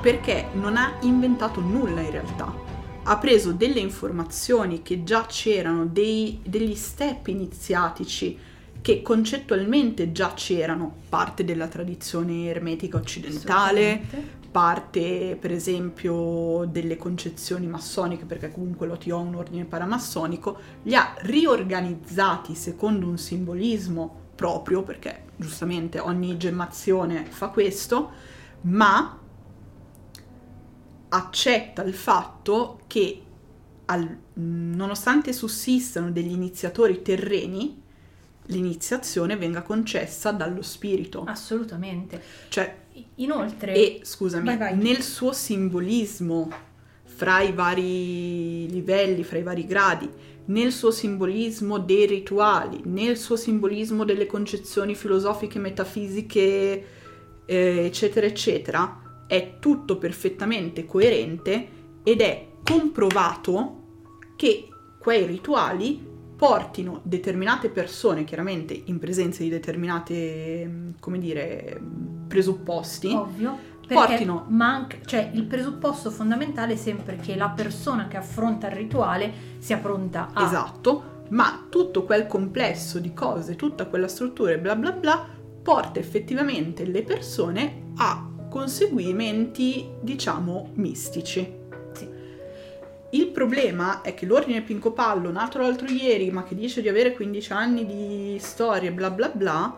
perché 0.00 0.48
non 0.52 0.76
ha 0.76 0.94
inventato 1.00 1.60
nulla 1.60 2.00
in 2.00 2.10
realtà. 2.10 2.54
Ha 3.02 3.16
preso 3.18 3.52
delle 3.52 3.80
informazioni 3.80 4.82
che 4.82 5.02
già 5.02 5.26
c'erano 5.26 5.86
dei, 5.86 6.40
degli 6.44 6.74
step 6.74 7.26
iniziatici 7.28 8.38
che 8.80 9.02
concettualmente 9.02 10.12
già 10.12 10.32
c'erano, 10.34 10.94
parte 11.08 11.44
della 11.44 11.66
tradizione 11.66 12.46
ermetica 12.46 12.96
occidentale, 12.96 14.02
parte 14.50 15.36
per 15.38 15.52
esempio 15.52 16.64
delle 16.70 16.96
concezioni 16.96 17.66
massoniche, 17.66 18.24
perché 18.24 18.52
comunque 18.52 18.86
l'OTO 18.86 19.08
è 19.08 19.22
un 19.22 19.34
ordine 19.34 19.64
paramassonico, 19.64 20.58
li 20.84 20.94
ha 20.94 21.14
riorganizzati 21.18 22.54
secondo 22.54 23.06
un 23.06 23.18
simbolismo 23.18 24.26
proprio, 24.34 24.82
perché 24.82 25.24
giustamente 25.36 25.98
ogni 25.98 26.36
gemmazione 26.36 27.24
fa 27.24 27.48
questo, 27.48 28.10
ma 28.62 29.18
accetta 31.08 31.82
il 31.82 31.94
fatto 31.94 32.80
che 32.86 33.22
al, 33.86 34.18
nonostante 34.34 35.32
sussistano 35.32 36.10
degli 36.10 36.32
iniziatori 36.32 37.02
terreni, 37.02 37.82
l'iniziazione 38.46 39.36
venga 39.36 39.62
concessa 39.62 40.30
dallo 40.30 40.62
spirito. 40.62 41.24
Assolutamente. 41.24 42.22
Cioè, 42.48 42.76
inoltre... 43.16 43.74
E 43.74 44.00
scusami, 44.02 44.44
vai, 44.44 44.56
vai. 44.56 44.76
nel 44.76 45.02
suo 45.02 45.32
simbolismo 45.32 46.50
fra 47.04 47.40
i 47.40 47.52
vari 47.52 48.68
livelli, 48.70 49.24
fra 49.24 49.38
i 49.38 49.42
vari 49.42 49.66
gradi, 49.66 50.08
nel 50.46 50.72
suo 50.72 50.90
simbolismo 50.90 51.78
dei 51.78 52.06
rituali, 52.06 52.80
nel 52.84 53.16
suo 53.18 53.36
simbolismo 53.36 54.04
delle 54.04 54.26
concezioni 54.26 54.94
filosofiche, 54.94 55.58
metafisiche, 55.58 56.86
eh, 57.44 57.84
eccetera, 57.84 58.26
eccetera, 58.26 59.07
è 59.28 59.58
tutto 59.60 59.98
perfettamente 59.98 60.84
coerente 60.84 61.68
ed 62.02 62.20
è 62.20 62.48
comprovato 62.64 63.76
che 64.34 64.68
quei 64.98 65.26
rituali 65.26 66.06
portino 66.36 67.00
determinate 67.02 67.68
persone, 67.68 68.24
chiaramente 68.24 68.80
in 68.84 68.98
presenza 68.98 69.42
di 69.42 69.48
determinate, 69.48 70.64
mm, 70.66 70.90
come 71.00 71.18
dire, 71.18 71.80
presupposti. 72.26 73.12
Ovvio. 73.12 73.66
Portino... 73.88 74.44
Manca, 74.48 74.98
cioè 75.04 75.30
il 75.32 75.44
presupposto 75.44 76.10
fondamentale 76.10 76.74
è 76.74 76.76
sempre 76.76 77.16
che 77.16 77.34
la 77.36 77.48
persona 77.48 78.06
che 78.06 78.18
affronta 78.18 78.68
il 78.68 78.74
rituale 78.74 79.32
sia 79.58 79.78
pronta 79.78 80.30
a... 80.32 80.44
Esatto, 80.44 81.24
ma 81.30 81.66
tutto 81.68 82.04
quel 82.04 82.26
complesso 82.26 82.98
di 82.98 83.12
cose, 83.14 83.56
tutta 83.56 83.86
quella 83.86 84.08
struttura 84.08 84.52
e 84.52 84.58
bla 84.58 84.76
bla 84.76 84.92
bla, 84.92 85.26
porta 85.62 85.98
effettivamente 85.98 86.84
le 86.84 87.02
persone 87.02 87.92
a 87.96 88.28
conseguimenti, 88.48 89.88
diciamo, 90.00 90.70
mistici. 90.74 91.56
Il 93.10 93.28
problema 93.28 94.02
è 94.02 94.12
che 94.12 94.26
l'ordine 94.26 94.60
Pinco 94.60 94.92
Pallo, 94.92 95.30
nato 95.30 95.58
l'altro 95.58 95.86
ieri, 95.88 96.30
ma 96.30 96.42
che 96.42 96.54
dice 96.54 96.82
di 96.82 96.90
avere 96.90 97.14
15 97.14 97.52
anni 97.52 97.86
di 97.86 98.36
storie, 98.38 98.92
bla 98.92 99.10
bla 99.10 99.30
bla, 99.30 99.76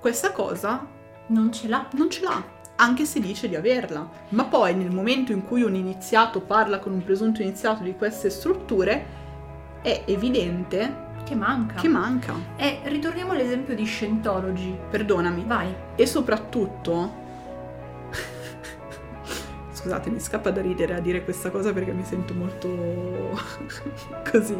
questa 0.00 0.32
cosa 0.32 0.84
non 1.28 1.52
ce 1.52 1.68
l'ha. 1.68 1.88
Non 1.92 2.10
ce 2.10 2.22
l'ha, 2.22 2.42
anche 2.76 3.04
se 3.04 3.20
dice 3.20 3.48
di 3.48 3.54
averla. 3.54 4.08
Ma 4.30 4.46
poi 4.46 4.74
nel 4.74 4.90
momento 4.90 5.30
in 5.30 5.44
cui 5.44 5.62
un 5.62 5.76
iniziato 5.76 6.40
parla 6.40 6.80
con 6.80 6.92
un 6.92 7.04
presunto 7.04 7.40
iniziato 7.40 7.84
di 7.84 7.94
queste 7.94 8.30
strutture, 8.30 9.20
è 9.80 10.02
evidente 10.06 11.10
che 11.24 11.36
manca. 11.36 11.80
Che 11.80 11.88
manca. 11.88 12.34
E 12.56 12.80
ritorniamo 12.84 13.30
all'esempio 13.30 13.76
di 13.76 13.84
Scientology. 13.84 14.76
Perdonami. 14.90 15.44
Vai. 15.46 15.72
E 15.94 16.04
soprattutto 16.04 17.20
scusate, 19.82 20.10
mi 20.10 20.20
scappa 20.20 20.50
da 20.50 20.60
ridere 20.60 20.94
a 20.94 21.00
dire 21.00 21.24
questa 21.24 21.50
cosa 21.50 21.72
perché 21.72 21.92
mi 21.92 22.04
sento 22.04 22.34
molto 22.34 22.68
così. 24.30 24.56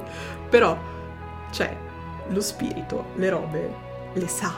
Però, 0.51 0.77
cioè, 1.53 1.77
lo 2.29 2.41
spirito, 2.41 3.07
le 3.15 3.31
robe, 3.31 3.75
le 4.15 4.27
sa. 4.27 4.53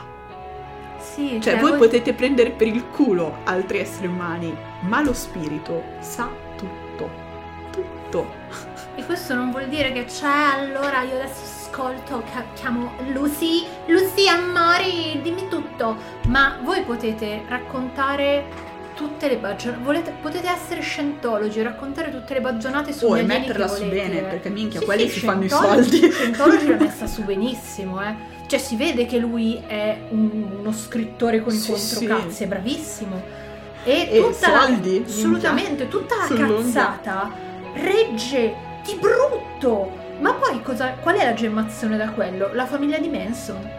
Sì, 0.97 1.39
cioè, 1.39 1.53
cioè 1.53 1.59
voi, 1.59 1.71
voi 1.71 1.79
potete 1.79 2.13
prendere 2.13 2.49
per 2.49 2.67
il 2.67 2.83
culo 2.87 3.37
altri 3.43 3.77
esseri 3.77 4.07
umani, 4.07 4.55
ma 4.81 5.03
lo 5.03 5.13
spirito 5.13 5.83
sa 5.99 6.27
tutto. 6.57 7.23
Tutto. 7.71 8.27
E 8.95 9.05
questo 9.05 9.35
non 9.35 9.51
vuol 9.51 9.67
dire 9.67 9.91
che 9.91 10.05
c'è, 10.05 10.25
allora 10.27 11.03
io 11.03 11.15
adesso 11.15 11.43
ascolto, 11.43 12.23
chiamo 12.55 12.93
Lucy, 13.11 13.67
Lucy 13.87 14.27
Amori, 14.27 15.21
dimmi 15.21 15.47
tutto. 15.47 15.95
Ma 16.27 16.57
voi 16.63 16.81
potete 16.81 17.43
raccontare 17.47 18.73
tutte 18.95 19.27
le 19.27 19.37
baggianate. 19.37 19.83
Volete, 19.83 20.13
potete 20.21 20.47
essere 20.49 20.81
scientologi, 20.81 21.61
raccontare 21.61 22.09
tutte 22.11 22.33
le 22.33 22.41
baggianate 22.41 22.91
su 22.93 23.05
Oh, 23.05 23.17
e 23.17 23.23
metterla 23.23 23.67
su 23.67 23.85
bene, 23.87 24.21
perché 24.21 24.49
minchia, 24.49 24.79
Sì, 24.79 24.85
quelli 24.85 25.07
sì, 25.09 25.19
si 25.19 25.25
fanno 25.25 25.43
i 25.43 25.49
soldi. 25.49 26.11
Scientology 26.11 26.67
l'ha 26.67 26.77
messa 26.77 27.05
su 27.07 27.21
benissimo, 27.25 28.01
eh. 28.01 28.15
Cioè, 28.47 28.59
si 28.59 28.75
vede 28.75 29.05
che 29.05 29.17
lui 29.17 29.61
è 29.67 29.97
un- 30.09 30.47
uno 30.59 30.71
scrittore 30.71 31.41
con 31.41 31.53
i 31.53 31.57
Sì, 31.57 31.71
controcazzi, 31.71 32.31
sì. 32.35 32.43
è 32.43 32.47
bravissimo. 32.47 33.21
E, 33.83 34.07
E 34.11 34.21
tutta 34.21 34.51
la- 34.51 34.61
soldi, 34.65 35.03
assolutamente, 35.05 35.87
tutta 35.87 36.15
la 36.27 36.35
cazzata 36.47 37.31
regge 37.73 38.53
di 38.83 38.95
brutto. 38.99 40.03
Ma 40.19 40.33
poi 40.33 40.61
cosa, 40.63 40.95
qual 41.01 41.15
è 41.17 41.25
la 41.25 41.33
gemmazione 41.33 41.97
da 41.97 42.09
quello? 42.09 42.49
La 42.53 42.65
famiglia 42.65 42.97
di 42.97 43.09
Manson 43.09 43.69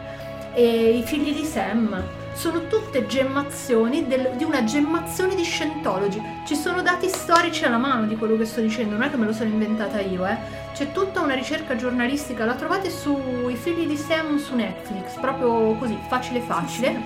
e 0.53 0.91
i 0.91 1.03
figli 1.03 1.33
di 1.35 1.45
Sam. 1.45 2.03
Sono 2.37 2.67
tutte 2.67 3.07
gemmazioni 3.07 4.07
del- 4.07 4.33
di 4.37 4.45
una 4.45 4.63
gemmazione 4.63 5.35
di 5.35 5.43
Scientology. 5.43 6.21
Ci 6.45 6.55
sono 6.55 6.83
dati 6.83 7.09
storici 7.09 7.65
alla 7.65 7.79
mano 7.79 8.07
di 8.07 8.15
quello 8.15 8.37
che 8.37 8.45
sto 8.45 8.61
dicendo, 8.61 8.93
non 8.95 9.05
è 9.05 9.11
che 9.11 9.17
me 9.17 9.25
lo 9.25 9.33
sono 9.33 9.49
inventata 9.49 10.01
io, 10.01 10.27
eh. 10.27 10.37
C'è 10.75 10.93
tutta 10.93 11.23
una 11.23 11.33
ricerca 11.35 11.77
giornalistica, 11.77 12.45
la 12.45 12.55
trovate 12.55 12.91
sui 12.91 13.57
figli 13.57 13.87
di 13.87 13.97
Sam 13.97 14.37
su 14.37 14.55
Netflix, 14.55 15.19
proprio 15.19 15.75
così, 15.79 15.99
facile 16.09 16.41
facile. 16.41 17.01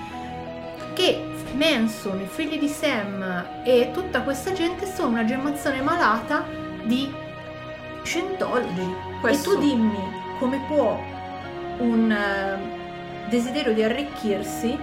Che 0.95 1.25
Manson, 1.55 2.21
i 2.21 2.27
figli 2.27 2.59
di 2.59 2.69
Sam 2.69 3.45
e 3.63 3.91
tutta 3.93 4.23
questa 4.23 4.53
gente 4.53 4.85
sono 4.93 5.11
una 5.11 5.25
gemmazione 5.25 5.81
malata 5.81 6.45
di 6.83 7.09
Scientology. 8.03 8.95
Questo- 9.21 9.53
E 9.53 9.55
tu 9.55 9.61
dimmi 9.61 9.99
come 10.41 10.61
può 10.67 11.01
un 11.79 12.11
eh, 12.11 13.29
desiderio 13.29 13.73
di 13.73 13.83
arricchirsi, 13.85 14.77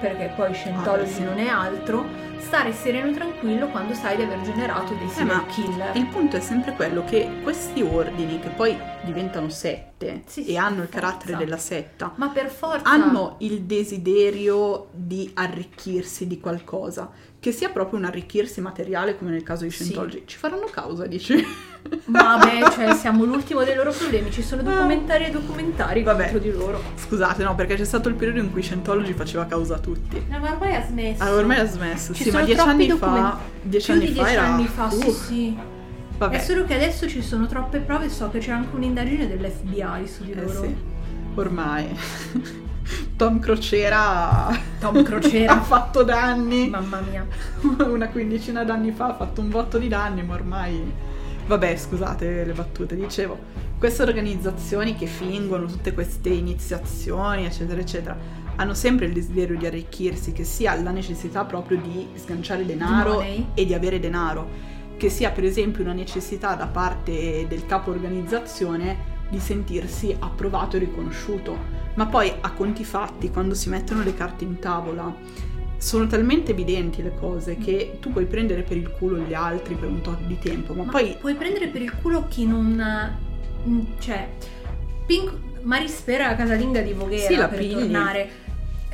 perché 0.00 0.32
poi 0.36 0.52
Scientology 0.54 1.10
Ah, 1.10 1.14
sì. 1.14 1.22
non 1.22 1.38
è 1.38 1.46
altro, 1.48 2.06
stare 2.38 2.72
sereno 2.72 3.10
e 3.10 3.12
tranquillo 3.14 3.68
quando 3.68 3.94
sai 3.94 4.16
di 4.16 4.22
aver 4.22 4.40
generato 4.42 4.94
dei 4.94 5.06
Eh, 5.06 5.10
serial 5.10 5.46
killer. 5.46 5.96
Il 5.96 6.06
punto 6.06 6.36
è 6.36 6.40
sempre 6.40 6.72
quello 6.74 7.04
che 7.04 7.40
questi 7.42 7.82
ordini, 7.82 8.38
che 8.38 8.48
poi 8.48 8.76
diventano 9.02 9.48
sette 9.48 10.22
Sì, 10.26 10.40
e 10.42 10.44
sì, 10.44 10.56
hanno 10.56 10.82
il 10.82 10.88
carattere 10.88 11.32
forza. 11.32 11.44
della 11.44 11.56
setta, 11.58 12.12
Ma 12.16 12.28
per 12.28 12.48
forza 12.48 12.88
hanno 12.88 13.36
il 13.38 13.62
desiderio 13.62 14.88
di 14.92 15.30
arricchirsi 15.34 16.26
di 16.26 16.38
qualcosa, 16.40 17.10
che 17.40 17.52
sia 17.52 17.68
proprio 17.68 17.98
un 18.00 18.04
arricchirsi 18.04 18.60
materiale 18.60 19.16
come 19.16 19.30
nel 19.30 19.42
caso 19.44 19.62
di 19.64 19.70
Sì. 19.70 19.84
Scientology. 19.84 20.22
Ci 20.26 20.36
faranno 20.36 20.66
causa, 20.70 21.06
dici? 21.06 21.36
Vabbè, 22.06 22.70
cioè 22.72 22.94
siamo 22.94 23.24
l'ultimo 23.24 23.62
dei 23.62 23.74
loro 23.76 23.92
problemi, 23.92 24.30
ci 24.32 24.42
sono 24.42 24.62
documentari 24.62 25.26
e 25.26 25.30
documentari 25.30 26.02
Vabbè. 26.02 26.22
contro 26.30 26.38
di 26.40 26.50
loro. 26.50 26.82
Scusate, 26.96 27.44
no, 27.44 27.54
perché 27.54 27.76
c'è 27.76 27.84
stato 27.84 28.08
il 28.08 28.16
periodo 28.16 28.40
in 28.40 28.50
cui 28.50 28.62
Scientology 28.62 29.12
faceva 29.12 29.46
causa 29.46 29.76
a 29.76 29.78
tutti. 29.78 30.20
No, 30.28 30.38
ma 30.40 30.50
ormai 30.50 30.74
ha 30.74 30.82
smesso. 30.84 31.22
Ah, 31.22 31.32
ormai 31.32 31.60
ha 31.60 31.66
smesso, 31.66 32.12
Ci 32.12 32.24
sì, 32.24 32.30
ma 32.30 32.42
dieci 32.42 32.60
anni 32.60 32.86
document- 32.88 33.18
fa... 33.18 33.38
Dieci 33.62 33.84
Più 33.86 33.94
anni 34.00 34.06
di 34.06 34.12
fa 34.14 34.22
dieci 34.22 34.34
era... 34.36 34.46
anni 34.46 34.66
fa, 34.66 34.90
sì 34.90 35.06
Uh, 35.06 35.12
sì. 35.12 35.56
Vabbè, 36.18 36.34
È 36.36 36.40
solo 36.40 36.64
che 36.64 36.74
adesso 36.74 37.08
ci 37.08 37.22
sono 37.22 37.46
troppe 37.46 37.78
prove, 37.78 38.08
so 38.08 38.28
che 38.30 38.40
c'è 38.40 38.50
anche 38.50 38.74
un'indagine 38.74 39.28
dell'FBI 39.28 40.06
su 40.08 40.24
di 40.24 40.32
eh 40.32 40.42
loro. 40.42 40.62
sì, 40.64 40.76
ormai. 41.36 41.86
Tom 43.16 43.38
Crociera 43.40 44.48
Tom 44.78 45.02
Crociera. 45.02 45.52
ha 45.58 45.60
fatto 45.62 46.02
danni. 46.02 46.68
Mamma 46.68 47.00
mia. 47.00 47.26
una 47.86 48.08
quindicina 48.08 48.64
d'anni 48.64 48.92
fa 48.92 49.08
ha 49.08 49.14
fatto 49.14 49.40
un 49.40 49.48
botto 49.50 49.78
di 49.78 49.88
danni, 49.88 50.22
ma 50.22 50.34
ormai... 50.34 51.06
Vabbè, 51.46 51.76
scusate 51.76 52.44
le 52.44 52.52
battute, 52.52 52.94
dicevo, 52.94 53.38
queste 53.78 54.02
organizzazioni 54.02 54.94
che 54.94 55.06
fingono 55.06 55.64
tutte 55.64 55.94
queste 55.94 56.28
iniziazioni, 56.28 57.46
eccetera, 57.46 57.80
eccetera, 57.80 58.16
hanno 58.56 58.74
sempre 58.74 59.06
il 59.06 59.14
desiderio 59.14 59.56
di 59.56 59.64
arricchirsi, 59.64 60.32
che 60.32 60.44
sia 60.44 60.78
la 60.80 60.90
necessità 60.90 61.44
proprio 61.44 61.78
di 61.78 62.08
sganciare 62.14 62.66
denaro 62.66 63.14
money. 63.14 63.46
e 63.54 63.64
di 63.64 63.72
avere 63.72 63.98
denaro, 63.98 64.46
che 64.98 65.08
sia 65.08 65.30
per 65.30 65.44
esempio 65.44 65.84
una 65.84 65.94
necessità 65.94 66.54
da 66.54 66.66
parte 66.66 67.46
del 67.48 67.64
capo 67.64 67.92
organizzazione 67.92 69.16
di 69.28 69.38
sentirsi 69.38 70.14
approvato 70.18 70.76
e 70.76 70.80
riconosciuto. 70.80 71.56
Ma 71.94 72.06
poi 72.06 72.32
a 72.40 72.52
conti 72.52 72.84
fatti, 72.84 73.30
quando 73.30 73.54
si 73.54 73.68
mettono 73.68 74.02
le 74.02 74.14
carte 74.14 74.44
in 74.44 74.58
tavola, 74.58 75.14
sono 75.76 76.06
talmente 76.06 76.50
evidenti 76.52 77.02
le 77.02 77.14
cose 77.18 77.56
che 77.56 77.98
tu 78.00 78.10
puoi 78.12 78.26
prendere 78.26 78.62
per 78.62 78.76
il 78.76 78.90
culo 78.90 79.18
gli 79.18 79.34
altri 79.34 79.74
per 79.74 79.88
un 79.88 80.00
tot 80.00 80.20
di 80.22 80.38
tempo, 80.38 80.74
ma, 80.74 80.84
Ma 80.84 80.90
poi 80.90 81.16
puoi 81.20 81.34
prendere 81.34 81.68
per 81.68 81.82
il 81.82 81.92
culo 82.00 82.26
chi 82.28 82.46
non. 82.46 83.16
mm, 83.68 83.80
cioè. 83.98 84.28
Pink, 85.06 85.32
Marispera 85.62 86.34
casalinga 86.34 86.80
di 86.80 86.92
Voghera 86.92 87.26
Sì, 87.26 87.36
la 87.36 87.48
per 87.48 87.58
pigli. 87.58 87.72
tornare. 87.72 88.30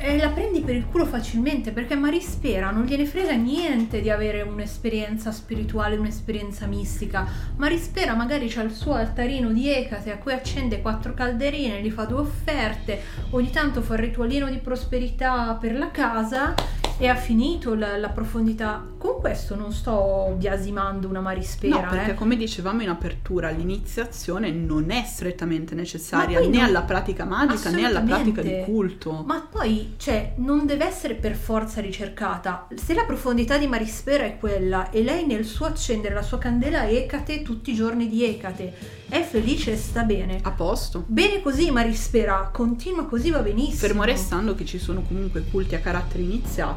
E 0.07 0.17
la 0.17 0.29
prendi 0.29 0.61
per 0.61 0.75
il 0.75 0.85
culo 0.85 1.03
facilmente 1.07 1.71
perché 1.71 1.95
Marispera 1.95 2.69
non 2.69 2.83
gliene 2.83 3.07
frega 3.07 3.33
niente 3.33 4.01
di 4.01 4.11
avere 4.11 4.43
un'esperienza 4.43 5.31
spirituale, 5.31 5.95
un'esperienza 5.95 6.67
mistica. 6.67 7.25
Marispera 7.55 8.13
magari 8.13 8.47
c'ha 8.47 8.61
il 8.61 8.71
suo 8.71 8.93
altarino 8.93 9.51
di 9.51 9.67
Ecate 9.67 10.11
a 10.11 10.17
cui 10.17 10.31
accende 10.31 10.79
quattro 10.79 11.15
calderine, 11.15 11.81
gli 11.81 11.89
fa 11.89 12.05
due 12.05 12.19
offerte, 12.19 13.01
ogni 13.31 13.49
tanto 13.49 13.81
fa 13.81 13.95
il 13.95 14.01
ritualino 14.01 14.47
di 14.47 14.57
prosperità 14.57 15.57
per 15.59 15.75
la 15.75 15.89
casa 15.89 16.53
e 16.97 17.07
ha 17.07 17.15
finito 17.15 17.75
la, 17.75 17.97
la 17.97 18.09
profondità. 18.09 18.83
Con 18.97 19.19
questo 19.19 19.55
non 19.55 19.71
sto 19.71 20.33
biasimando 20.37 21.07
una 21.07 21.19
Marispera, 21.19 21.81
no, 21.81 21.89
perché 21.89 22.11
eh. 22.11 22.15
come 22.15 22.35
dicevamo 22.35 22.81
in 22.81 22.89
apertura, 22.89 23.49
l'iniziazione 23.49 24.51
non 24.51 24.89
è 24.89 25.03
strettamente 25.05 25.75
necessaria 25.75 26.39
né 26.39 26.47
non- 26.47 26.63
alla 26.63 26.81
pratica 26.81 27.25
magica 27.25 27.69
né 27.69 27.85
alla 27.85 28.01
pratica 28.01 28.41
di 28.41 28.63
culto. 28.65 29.23
Ma 29.25 29.47
poi, 29.49 29.93
cioè, 29.97 30.33
non 30.37 30.65
deve 30.65 30.85
essere 30.85 31.15
per 31.15 31.35
forza 31.35 31.81
ricercata. 31.81 32.67
Se 32.75 32.93
la 32.93 33.03
profondità 33.03 33.57
di 33.57 33.67
Marispera 33.67 34.23
è 34.23 34.37
quella 34.37 34.89
e 34.89 35.03
lei 35.03 35.25
nel 35.25 35.45
suo 35.45 35.65
accendere 35.65 36.13
la 36.13 36.21
sua 36.21 36.37
candela 36.37 36.87
Ecate 36.87 37.41
tutti 37.41 37.71
i 37.71 37.75
giorni 37.75 38.07
di 38.07 38.23
Ecate 38.23 38.73
è 39.07 39.21
felice 39.21 39.73
e 39.73 39.77
sta 39.77 40.03
bene. 40.03 40.39
A 40.41 40.51
posto. 40.51 41.03
Bene 41.07 41.41
così 41.41 41.69
Marispera, 41.69 42.49
continua 42.51 43.05
così 43.05 43.29
va 43.29 43.39
benissimo. 43.39 43.77
Fermo 43.77 44.03
restando 44.03 44.55
che 44.55 44.65
ci 44.65 44.79
sono 44.79 45.01
comunque 45.01 45.43
culti 45.49 45.75
a 45.75 45.79
carattere 45.79 46.23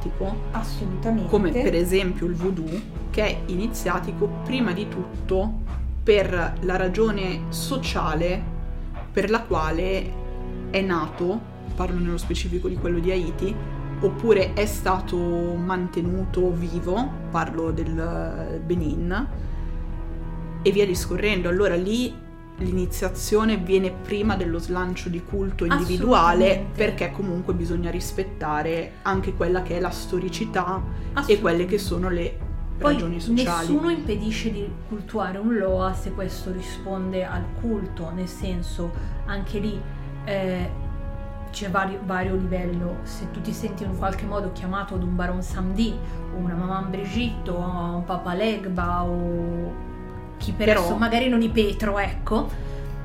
iniziatico, 0.09 0.37
Assolutamente. 0.53 1.29
come 1.29 1.51
per 1.51 1.75
esempio 1.75 2.27
il 2.27 2.35
voodoo, 2.35 2.81
che 3.11 3.25
è 3.25 3.41
iniziatico 3.47 4.29
prima 4.45 4.73
di 4.73 4.89
tutto 4.89 5.67
per 6.03 6.55
la 6.61 6.77
ragione 6.77 7.43
sociale 7.49 8.57
per 9.13 9.31
la 9.31 9.43
quale 9.43 10.13
è 10.71 10.81
nato, 10.81 11.41
parlo 11.75 11.99
nello 11.99 12.19
specifico 12.19 12.69
di 12.69 12.77
quello 12.77 12.99
di 12.99 13.11
Haiti, 13.11 13.55
oppure 14.01 14.53
è 14.53 14.65
stato 14.67 15.17
mantenuto 15.17 16.53
vivo, 16.53 17.11
parlo 17.31 17.71
del 17.73 18.61
Benin, 18.65 19.29
e 20.63 20.71
via 20.71 20.87
discorrendo. 20.87 21.49
Allora 21.49 21.75
lì 21.75 22.15
l'iniziazione 22.59 23.57
viene 23.57 23.91
prima 23.91 24.37
dello 24.37 24.59
slancio 24.59 25.09
di 25.09 25.23
culto 25.23 25.65
individuale 25.65 26.67
perché 26.75 27.11
comunque 27.11 27.55
bisogna 27.55 27.91
rispettare 27.91 28.95
anche 29.03 29.35
quella 29.35 29.63
che 29.63 29.77
è 29.77 29.81
la 29.81 29.91
storicità 29.91 30.83
e 31.27 31.41
quelle 31.41 31.67
che 31.67 31.79
sono 31.79 32.09
le 32.09 32.37
Poi 32.79 32.93
ragioni 32.93 33.21
sociali. 33.21 33.69
nessuno 33.69 33.91
impedisce 33.91 34.51
di 34.51 34.69
cultuare 34.89 35.39
un 35.39 35.55
Loa 35.55 35.93
se 35.95 36.13
questo 36.13 36.53
risponde 36.53 37.25
al 37.25 37.45
culto, 37.61 38.11
nel 38.11 38.29
senso 38.29 38.91
anche 39.27 39.59
lì 39.59 39.81
eh, 40.25 40.87
c'è 41.51 41.71
vario, 41.71 42.01
vario 42.05 42.35
livello, 42.35 42.97
se 43.05 43.31
tu 43.31 43.41
ti 43.41 43.53
senti 43.53 43.85
in 43.85 43.97
qualche 43.97 44.27
modo 44.27 44.53
chiamato 44.53 44.95
ad 44.95 45.03
un 45.03 45.15
Baron 45.17 45.43
Samdi 45.43 45.95
o 46.35 46.37
una 46.37 46.55
Maman 46.55 46.91
Brigitte 46.91 47.51
o 47.51 47.59
un 47.59 48.05
Papa 48.05 48.35
Legba 48.35 49.05
o 49.05 49.87
chi 50.39 50.53
per 50.53 50.67
Però- 50.67 50.97
magari 50.97 51.29
non 51.29 51.43
i 51.43 51.51
Petro, 51.51 51.99
ecco, 51.99 52.49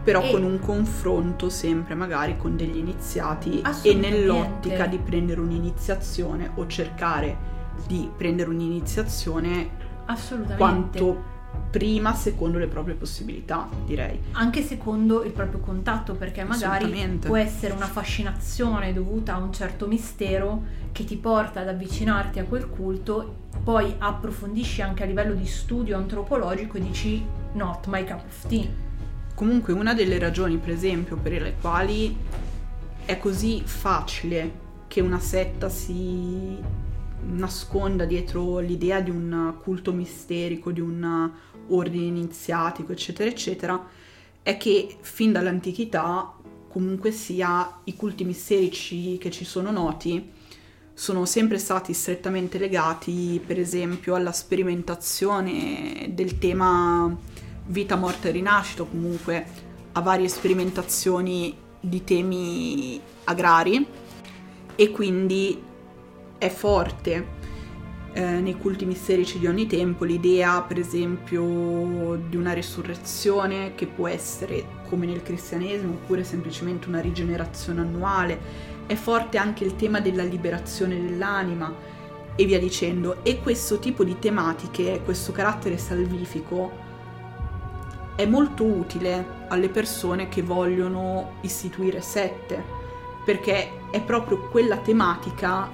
però 0.04 0.22
E- 0.22 0.32
con 0.32 0.44
un 0.44 0.60
confronto 0.60 1.50
sempre 1.50 1.96
magari 1.96 2.38
con 2.38 2.56
degli 2.56 2.78
iniziati 2.78 3.62
e 3.82 3.94
nell'ottica 3.94 4.86
di 4.86 4.98
prendere 4.98 5.42
un'iniziazione 5.42 6.52
o 6.56 6.68
cercare 6.68 7.52
di 7.88 8.10
prendere 8.16 8.50
un'iniziazione 8.50 9.70
assolutamente. 10.06 10.58
quanto 10.58 11.32
prima 11.70 12.14
secondo 12.14 12.58
le 12.58 12.68
proprie 12.68 12.96
possibilità, 12.96 13.68
direi. 13.86 14.20
anche 14.34 14.62
secondo 14.62 15.24
il 15.24 15.32
proprio 15.32 15.60
contatto, 15.60 16.14
perché 16.14 16.44
magari 16.44 17.20
può 17.20 17.36
essere 17.38 17.74
una 17.74 17.86
fascinazione 17.88 18.94
dovuta 18.94 19.36
a 19.36 19.38
un 19.38 19.52
certo 19.54 19.88
mistero 19.88 20.64
che 20.92 21.04
ti 21.04 21.16
porta 21.16 21.62
ad 21.62 21.68
avvicinarti 21.70 22.40
a 22.40 22.44
quel 22.44 22.68
culto, 22.70 23.36
poi 23.64 23.96
approfondisci 23.98 24.82
anche 24.82 25.04
a 25.04 25.06
livello 25.06 25.34
di 25.34 25.46
studio 25.46 25.96
antropologico 25.96 26.78
e 26.78 26.82
dici 26.82 27.26
not 27.54 27.88
my 27.88 28.04
cup 28.04 28.24
of 28.26 28.48
tea. 28.48 28.68
Comunque 29.34 29.74
una 29.74 29.94
delle 29.94 30.20
ragioni, 30.20 30.58
per 30.58 30.72
esempio, 30.72 31.16
per 31.16 31.42
le 31.42 31.56
quali 31.60 32.16
è 33.06 33.18
così 33.18 33.62
facile 33.64 34.62
che 34.88 35.02
una 35.02 35.20
setta 35.20 35.70
si 35.70 36.58
nasconda 37.26 38.06
dietro 38.06 38.60
l'idea 38.60 39.00
di 39.00 39.10
un 39.10 39.56
culto 39.62 39.94
misterico, 39.94 40.72
di 40.72 40.82
un 40.82 41.32
ordine 41.70 42.06
iniziatico, 42.06 42.92
eccetera, 42.92 43.30
eccetera, 43.30 43.88
è 44.42 44.58
che 44.58 44.98
fin 45.00 45.32
dall'antichità 45.32 46.34
comunque 46.68 47.12
sia 47.12 47.80
i 47.86 47.96
culti 47.96 48.26
misterici 48.26 49.18
che 49.18 49.32
ci 49.32 49.46
sono 49.46 49.72
noti 49.72 50.32
sono 50.94 51.26
sempre 51.26 51.58
stati 51.58 51.94
strettamente 51.94 52.58
legati, 52.58 53.42
per 53.46 53.60
esempio, 53.60 54.16
alla 54.16 54.32
sperimentazione 54.32 56.12
del 56.12 56.38
tema 56.38 57.16
vita, 57.66 57.96
morte 57.96 58.30
e 58.30 58.32
rinascita, 58.32 58.84
comunque 58.84 59.46
a 59.94 60.02
varie 60.02 60.28
sperimentazioni 60.28 61.56
di 61.80 62.04
temi 62.04 63.00
agrari 63.26 63.86
e 64.76 64.92
quindi 64.92 65.62
è 66.38 66.50
forte 66.50 67.42
eh, 68.14 68.22
nei 68.22 68.58
culti 68.58 68.86
misterici 68.86 69.40
di 69.40 69.48
ogni 69.48 69.66
tempo 69.66 70.04
l'idea, 70.04 70.62
per 70.62 70.78
esempio, 70.78 72.20
di 72.30 72.36
una 72.36 72.54
risurrezione 72.54 73.74
che 73.76 73.88
può 73.88 74.08
essere 74.08 74.82
come 74.88 75.06
nel 75.06 75.24
cristianesimo 75.24 75.94
oppure 75.94 76.24
semplicemente 76.24 76.88
una 76.88 77.00
rigenerazione 77.00 77.82
annuale. 77.82 78.72
È 78.86 78.96
forte 78.96 79.38
anche 79.38 79.64
il 79.64 79.76
tema 79.76 80.00
della 80.00 80.24
liberazione 80.24 81.02
dell'anima 81.02 81.74
e 82.36 82.46
via 82.46 82.60
dicendo. 82.60 83.24
E 83.24 83.42
questo 83.42 83.80
tipo 83.80 84.04
di 84.04 84.18
tematiche, 84.20 85.02
questo 85.04 85.32
carattere 85.32 85.78
salvifico, 85.78 86.82
è 88.16 88.26
molto 88.26 88.64
utile 88.64 89.42
alle 89.48 89.70
persone 89.70 90.30
che 90.30 90.42
vogliono 90.42 91.34
istituire 91.42 92.02
sette, 92.02 92.64
perché 93.26 93.72
è 93.90 94.02
proprio 94.02 94.50
quella 94.50 94.78
tematica 94.78 95.70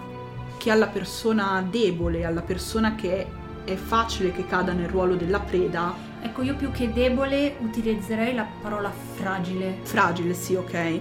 che 0.58 0.72
alla 0.72 0.88
persona 0.88 1.66
debole, 1.68 2.26
alla 2.26 2.42
persona 2.42 2.96
che 2.96 3.28
è 3.64 3.76
facile 3.76 4.32
che 4.32 4.46
cada 4.46 4.72
nel 4.72 4.90
ruolo 4.90 5.16
della 5.16 5.40
preda. 5.40 5.94
Ecco, 6.22 6.42
io 6.42 6.56
più 6.56 6.72
che 6.72 6.92
debole 6.92 7.56
utilizzerei 7.60 8.34
la 8.34 8.46
parola 8.62 8.92
fragile. 8.92 9.80
Fragile, 9.84 10.34
sì, 10.34 10.56
ok. 10.56 11.00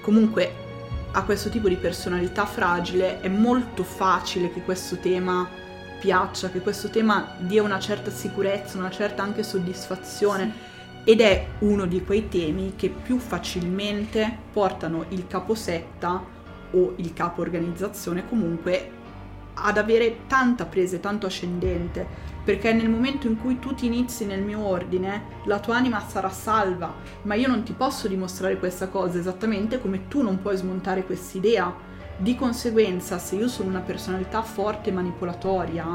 Comunque 0.00 0.68
a 1.12 1.24
questo 1.24 1.48
tipo 1.48 1.68
di 1.68 1.76
personalità 1.76 2.46
fragile 2.46 3.20
è 3.20 3.28
molto 3.28 3.82
facile 3.82 4.52
che 4.52 4.62
questo 4.62 4.96
tema 4.98 5.48
piaccia, 5.98 6.50
che 6.50 6.60
questo 6.60 6.88
tema 6.88 7.34
dia 7.38 7.62
una 7.62 7.80
certa 7.80 8.10
sicurezza, 8.10 8.78
una 8.78 8.90
certa 8.90 9.22
anche 9.22 9.42
soddisfazione. 9.42 10.52
Sì. 10.52 11.10
Ed 11.10 11.20
è 11.20 11.46
uno 11.60 11.86
di 11.86 12.04
quei 12.04 12.28
temi 12.28 12.74
che 12.76 12.90
più 12.90 13.18
facilmente 13.18 14.38
portano 14.52 15.06
il 15.08 15.26
caposetta 15.26 16.22
o 16.72 16.92
il 16.96 17.12
capo 17.12 17.40
organizzazione 17.40 18.28
comunque 18.28 18.98
ad 19.54 19.78
avere 19.78 20.26
tanta 20.26 20.66
presa 20.66 20.96
e 20.96 21.00
tanto 21.00 21.26
ascendente, 21.26 22.06
perché 22.50 22.72
nel 22.72 22.90
momento 22.90 23.28
in 23.28 23.38
cui 23.38 23.60
tu 23.60 23.76
ti 23.76 23.86
inizi 23.86 24.26
nel 24.26 24.42
mio 24.42 24.58
ordine, 24.66 25.22
la 25.44 25.60
tua 25.60 25.76
anima 25.76 26.00
sarà 26.00 26.30
salva, 26.30 26.92
ma 27.22 27.34
io 27.34 27.46
non 27.46 27.62
ti 27.62 27.72
posso 27.74 28.08
dimostrare 28.08 28.58
questa 28.58 28.88
cosa 28.88 29.18
esattamente 29.18 29.80
come 29.80 30.08
tu 30.08 30.20
non 30.20 30.42
puoi 30.42 30.56
smontare 30.56 31.04
quest'idea. 31.04 31.72
Di 32.16 32.34
conseguenza, 32.34 33.18
se 33.18 33.36
io 33.36 33.46
sono 33.46 33.68
una 33.68 33.82
personalità 33.82 34.42
forte 34.42 34.90
e 34.90 34.92
manipolatoria, 34.92 35.86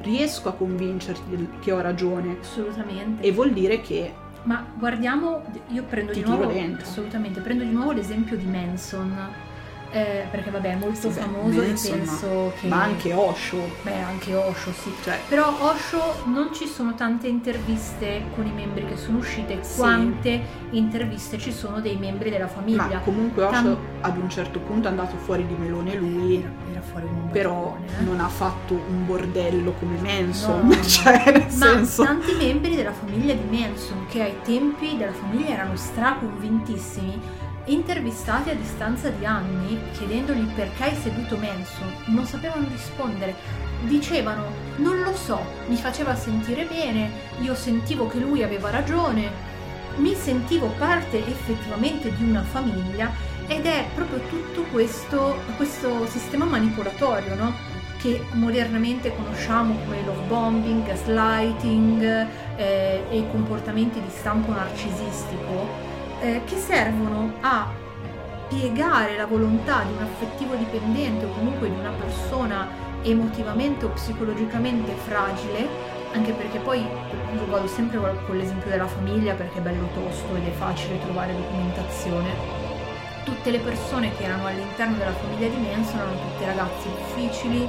riesco 0.00 0.48
a 0.48 0.54
convincerti 0.54 1.48
che 1.60 1.70
ho 1.70 1.80
ragione. 1.80 2.38
Assolutamente. 2.40 3.22
E 3.22 3.30
vuol 3.30 3.52
dire 3.52 3.80
che 3.80 4.12
ma 4.42 4.66
guardiamo, 4.76 5.44
io 5.68 5.84
prendo 5.84 6.10
di 6.10 6.24
nuovo 6.24 6.50
assolutamente, 6.80 7.40
prendo 7.40 7.62
di 7.62 7.70
nuovo 7.70 7.92
l'esempio 7.92 8.36
di 8.36 8.44
Manson 8.44 9.50
eh, 9.92 10.26
perché 10.30 10.50
vabbè 10.50 10.70
è 10.70 10.76
molto 10.76 11.10
sì, 11.10 11.20
famoso 11.20 11.60
beh, 11.60 11.66
penso 11.66 12.52
che... 12.58 12.66
Ma 12.66 12.82
anche 12.82 13.12
Osho. 13.12 13.58
Beh, 13.82 14.00
anche 14.00 14.34
Osho, 14.34 14.72
sì. 14.72 14.90
Cioè... 15.02 15.20
Però 15.28 15.54
Osho 15.60 16.22
non 16.24 16.48
ci 16.54 16.66
sono 16.66 16.94
tante 16.94 17.28
interviste 17.28 18.24
con 18.34 18.46
i 18.46 18.52
membri 18.52 18.86
che 18.86 18.96
sono 18.96 19.18
uscite, 19.18 19.58
sì. 19.62 19.78
quante 19.78 20.40
interviste 20.70 21.36
ci 21.36 21.52
sono 21.52 21.80
dei 21.80 21.96
membri 21.96 22.30
della 22.30 22.48
famiglia. 22.48 22.86
Ma 22.86 22.98
comunque 23.00 23.44
Osho 23.44 23.52
Tam... 23.52 23.78
ad 24.00 24.16
un 24.16 24.30
certo 24.30 24.60
punto 24.60 24.88
è 24.88 24.90
andato 24.90 25.16
fuori 25.16 25.46
di 25.46 25.54
melone 25.54 25.94
lui. 25.94 26.38
Era, 26.38 26.50
era 26.70 26.80
fuori 26.80 27.04
un 27.04 27.28
Però 27.30 27.76
eh? 27.76 28.02
non 28.02 28.20
ha 28.20 28.28
fatto 28.28 28.72
un 28.72 29.04
bordello 29.04 29.72
come 29.72 29.96
Manson. 30.00 30.68
No, 30.68 30.74
no, 30.74 30.82
cioè, 30.82 31.22
nel 31.26 31.54
Ma 31.58 31.66
senso... 31.66 32.02
tanti 32.02 32.32
membri 32.32 32.76
della 32.76 32.92
famiglia 32.92 33.34
di 33.34 33.58
Manson, 33.58 34.06
che 34.08 34.22
ai 34.22 34.36
tempi 34.42 34.96
della 34.96 35.12
famiglia 35.12 35.50
erano 35.50 35.76
straconvintissimi, 35.76 37.20
Intervistati 37.66 38.50
a 38.50 38.56
distanza 38.56 39.08
di 39.10 39.24
anni, 39.24 39.78
chiedendogli 39.92 40.50
perché 40.52 40.82
hai 40.82 40.96
seguito 40.96 41.36
Manson, 41.36 41.94
non 42.06 42.26
sapevano 42.26 42.66
rispondere. 42.68 43.36
Dicevano, 43.84 44.46
non 44.76 45.00
lo 45.00 45.14
so, 45.14 45.40
mi 45.68 45.76
faceva 45.76 46.16
sentire 46.16 46.64
bene, 46.64 47.10
io 47.40 47.54
sentivo 47.54 48.08
che 48.08 48.18
lui 48.18 48.42
aveva 48.42 48.70
ragione, 48.70 49.30
mi 49.96 50.14
sentivo 50.14 50.74
parte 50.76 51.24
effettivamente 51.24 52.12
di 52.12 52.24
una 52.24 52.42
famiglia 52.42 53.12
ed 53.46 53.64
è 53.64 53.84
proprio 53.94 54.18
tutto 54.28 54.62
questo, 54.72 55.36
questo 55.56 56.04
sistema 56.06 56.44
manipolatorio, 56.44 57.36
no? 57.36 57.54
che 57.98 58.24
modernamente 58.32 59.14
conosciamo 59.14 59.76
come 59.84 60.02
love 60.04 60.26
bombing, 60.26 60.84
gaslighting 60.84 62.02
eh, 62.56 63.04
e 63.08 63.28
comportamenti 63.30 64.00
di 64.00 64.10
stampo 64.10 64.50
narcisistico, 64.50 65.91
eh, 66.22 66.42
che 66.44 66.56
servono 66.56 67.32
a 67.40 67.68
piegare 68.48 69.16
la 69.16 69.26
volontà 69.26 69.82
di 69.82 69.92
un 69.92 70.02
affettivo 70.02 70.54
dipendente 70.54 71.24
o 71.24 71.30
comunque 71.30 71.68
di 71.68 71.76
una 71.76 71.90
persona 71.90 72.68
emotivamente 73.02 73.84
o 73.86 73.88
psicologicamente 73.88 74.92
fragile, 74.92 75.66
anche 76.12 76.32
perché 76.32 76.58
poi 76.58 76.80
io 76.80 77.46
vado 77.46 77.66
sempre 77.66 77.98
con 77.98 78.36
l'esempio 78.36 78.70
della 78.70 78.86
famiglia 78.86 79.34
perché 79.34 79.58
è 79.58 79.62
bello 79.62 79.88
tosto 79.94 80.36
ed 80.36 80.46
è 80.46 80.52
facile 80.52 81.00
trovare 81.00 81.34
documentazione. 81.34 82.60
Tutte 83.24 83.50
le 83.50 83.58
persone 83.58 84.14
che 84.16 84.24
erano 84.24 84.46
all'interno 84.46 84.96
della 84.98 85.12
famiglia 85.12 85.48
di 85.48 85.56
Manson 85.56 85.98
erano 85.98 86.18
tutti 86.20 86.44
ragazzi 86.44 86.88
difficili, 86.96 87.68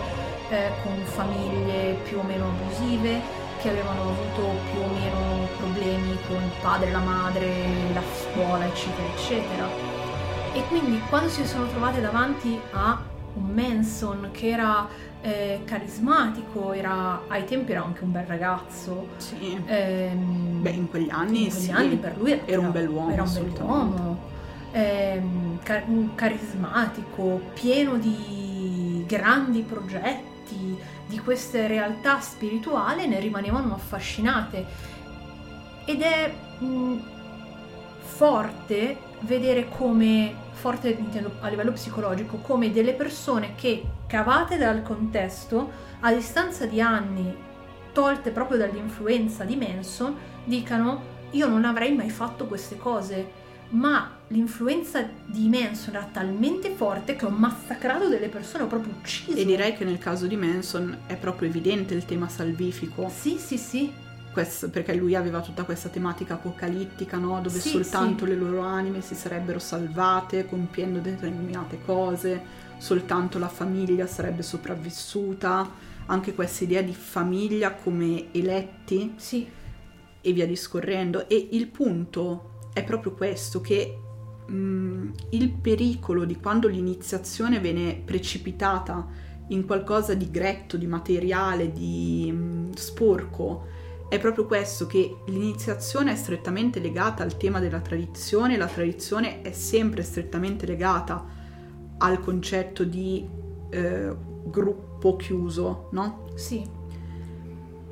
eh, 0.49 0.71
con 0.83 0.95
famiglie 1.05 1.93
più 2.03 2.19
o 2.19 2.23
meno 2.23 2.49
abusive, 2.49 3.21
che 3.61 3.69
avevano 3.69 4.01
avuto 4.01 4.59
più 4.71 4.82
con 6.27 6.41
il 6.41 6.51
padre, 6.61 6.91
la 6.91 6.99
madre, 6.99 7.91
la 7.93 8.01
scuola, 8.13 8.65
eccetera, 8.65 9.07
eccetera. 9.15 9.67
E 10.53 10.63
quindi 10.67 10.99
quando 11.09 11.29
si 11.29 11.45
sono 11.45 11.67
trovate 11.67 11.99
davanti 12.01 12.59
a 12.71 13.01
un 13.35 13.45
Manson 13.45 14.29
che 14.31 14.49
era 14.49 14.87
eh, 15.21 15.61
carismatico, 15.65 16.73
era, 16.73 17.21
ai 17.27 17.45
tempi 17.45 17.71
era 17.71 17.83
anche 17.83 18.03
un 18.03 18.11
bel 18.11 18.25
ragazzo. 18.25 19.07
Sì. 19.17 19.59
Ehm, 19.65 20.61
Beh, 20.61 20.69
in 20.69 20.89
quegli 20.89 21.09
anni, 21.09 21.45
in 21.45 21.49
quegli 21.49 21.63
sì. 21.63 21.71
anni 21.71 21.95
per 21.95 22.17
lui 22.17 22.31
era, 22.31 22.41
era 22.45 22.59
un 22.59 22.71
bell'uomo. 22.71 23.11
Era 23.11 23.23
un 23.23 23.33
bell'uomo. 23.33 24.19
Ehm, 24.73 25.59
car- 25.63 25.85
carismatico, 26.15 27.41
pieno 27.53 27.95
di 27.95 29.03
grandi 29.07 29.61
progetti, 29.61 30.77
di 31.07 31.19
queste 31.19 31.67
realtà 31.67 32.19
spirituali 32.19 33.07
ne 33.07 33.19
rimanevano 33.19 33.73
affascinate 33.73 34.91
ed 35.85 36.01
è 36.01 36.33
mh, 36.59 36.65
mm, 36.65 36.99
forte 37.99 38.97
vedere 39.21 39.69
come 39.69 40.41
forte 40.51 40.97
a 41.39 41.47
livello 41.47 41.71
psicologico 41.71 42.37
come 42.37 42.71
delle 42.71 42.93
persone 42.93 43.55
che 43.55 43.83
cavate 44.07 44.57
dal 44.57 44.81
contesto 44.83 45.71
a 46.01 46.13
distanza 46.13 46.65
di 46.65 46.79
anni 46.79 47.35
tolte 47.91 48.31
proprio 48.31 48.57
dall'influenza 48.57 49.43
di 49.43 49.55
Manson 49.55 50.15
dicano 50.43 51.11
io 51.31 51.47
non 51.47 51.65
avrei 51.65 51.93
mai 51.93 52.09
fatto 52.09 52.45
queste 52.45 52.77
cose 52.77 53.41
ma 53.69 54.17
l'influenza 54.27 55.07
di 55.25 55.47
Manson 55.47 55.95
era 55.95 56.07
talmente 56.11 56.69
forte 56.69 57.15
che 57.15 57.25
ho 57.25 57.29
massacrato 57.29 58.07
delle 58.07 58.27
persone, 58.27 58.63
ho 58.63 58.67
proprio 58.67 58.93
ucciso. 58.93 59.35
E 59.35 59.45
direi 59.45 59.73
che 59.75 59.83
nel 59.83 59.97
caso 59.97 60.27
di 60.27 60.35
Manson 60.35 60.95
è 61.07 61.15
proprio 61.15 61.49
evidente 61.49 61.95
il 61.95 62.05
tema 62.05 62.27
salvifico. 62.27 63.09
Sì, 63.09 63.37
sì, 63.37 63.57
sì. 63.57 63.91
Questo, 64.33 64.69
perché 64.71 64.95
lui 64.95 65.13
aveva 65.13 65.41
tutta 65.41 65.63
questa 65.63 65.89
tematica 65.89 66.33
apocalittica, 66.33 67.17
no? 67.17 67.39
dove 67.39 67.59
sì, 67.59 67.69
soltanto 67.69 68.25
sì. 68.25 68.31
le 68.31 68.35
loro 68.35 68.61
anime 68.61 69.01
si 69.01 69.13
sarebbero 69.13 69.59
salvate 69.59 70.47
compiendo 70.47 70.97
determinate 70.97 71.79
cose, 71.85 72.41
soltanto 72.77 73.37
la 73.37 73.47
famiglia 73.47 74.07
sarebbe 74.07 74.41
sopravvissuta, 74.41 75.69
anche 76.07 76.33
questa 76.33 76.63
idea 76.63 76.81
di 76.81 76.95
famiglia 76.95 77.75
come 77.75 78.33
eletti 78.33 79.13
sì. 79.17 79.47
e 80.19 80.33
via 80.33 80.47
discorrendo. 80.47 81.29
E 81.29 81.49
il 81.51 81.67
punto 81.67 82.69
è 82.73 82.83
proprio 82.83 83.13
questo, 83.13 83.61
che 83.61 83.99
mh, 84.47 84.53
mm, 84.53 85.11
il 85.29 85.49
pericolo 85.51 86.25
di 86.25 86.37
quando 86.37 86.67
l'iniziazione 86.67 87.59
viene 87.59 88.01
precipitata 88.03 89.07
in 89.49 89.65
qualcosa 89.65 90.13
di 90.13 90.31
gretto, 90.31 90.77
di 90.77 90.87
materiale, 90.87 91.71
di 91.71 92.31
mh, 92.31 92.35
mm, 92.35 92.71
sporco, 92.73 93.67
è 94.13 94.19
proprio 94.19 94.45
questo 94.45 94.85
che 94.85 95.17
l'iniziazione 95.25 96.11
è 96.11 96.15
strettamente 96.15 96.79
legata 96.79 97.23
al 97.23 97.35
tema 97.35 97.59
della 97.59 97.79
tradizione, 97.79 98.57
la 98.57 98.67
tradizione 98.67 99.41
è 99.41 99.51
sempre 99.51 100.03
strettamente 100.03 100.67
legata 100.67 101.25
al 101.97 102.19
concetto 102.19 102.83
di 102.83 103.27
eh, 103.71 104.15
gruppo 104.45 105.15
chiuso, 105.15 105.87
no? 105.93 106.25
Sì 106.35 106.81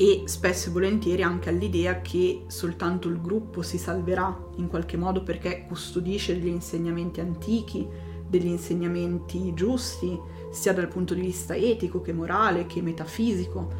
e 0.01 0.23
spesso 0.25 0.69
e 0.69 0.71
volentieri 0.71 1.21
anche 1.21 1.49
all'idea 1.49 2.01
che 2.01 2.45
soltanto 2.47 3.07
il 3.07 3.21
gruppo 3.21 3.61
si 3.61 3.77
salverà 3.77 4.35
in 4.55 4.67
qualche 4.67 4.97
modo 4.97 5.21
perché 5.21 5.65
custodisce 5.67 6.33
degli 6.33 6.47
insegnamenti 6.47 7.19
antichi, 7.19 7.87
degli 8.27 8.47
insegnamenti 8.47 9.53
giusti, 9.53 10.19
sia 10.51 10.73
dal 10.73 10.87
punto 10.87 11.13
di 11.13 11.21
vista 11.21 11.55
etico 11.55 12.01
che 12.01 12.13
morale 12.13 12.65
che 12.65 12.81
metafisico. 12.81 13.71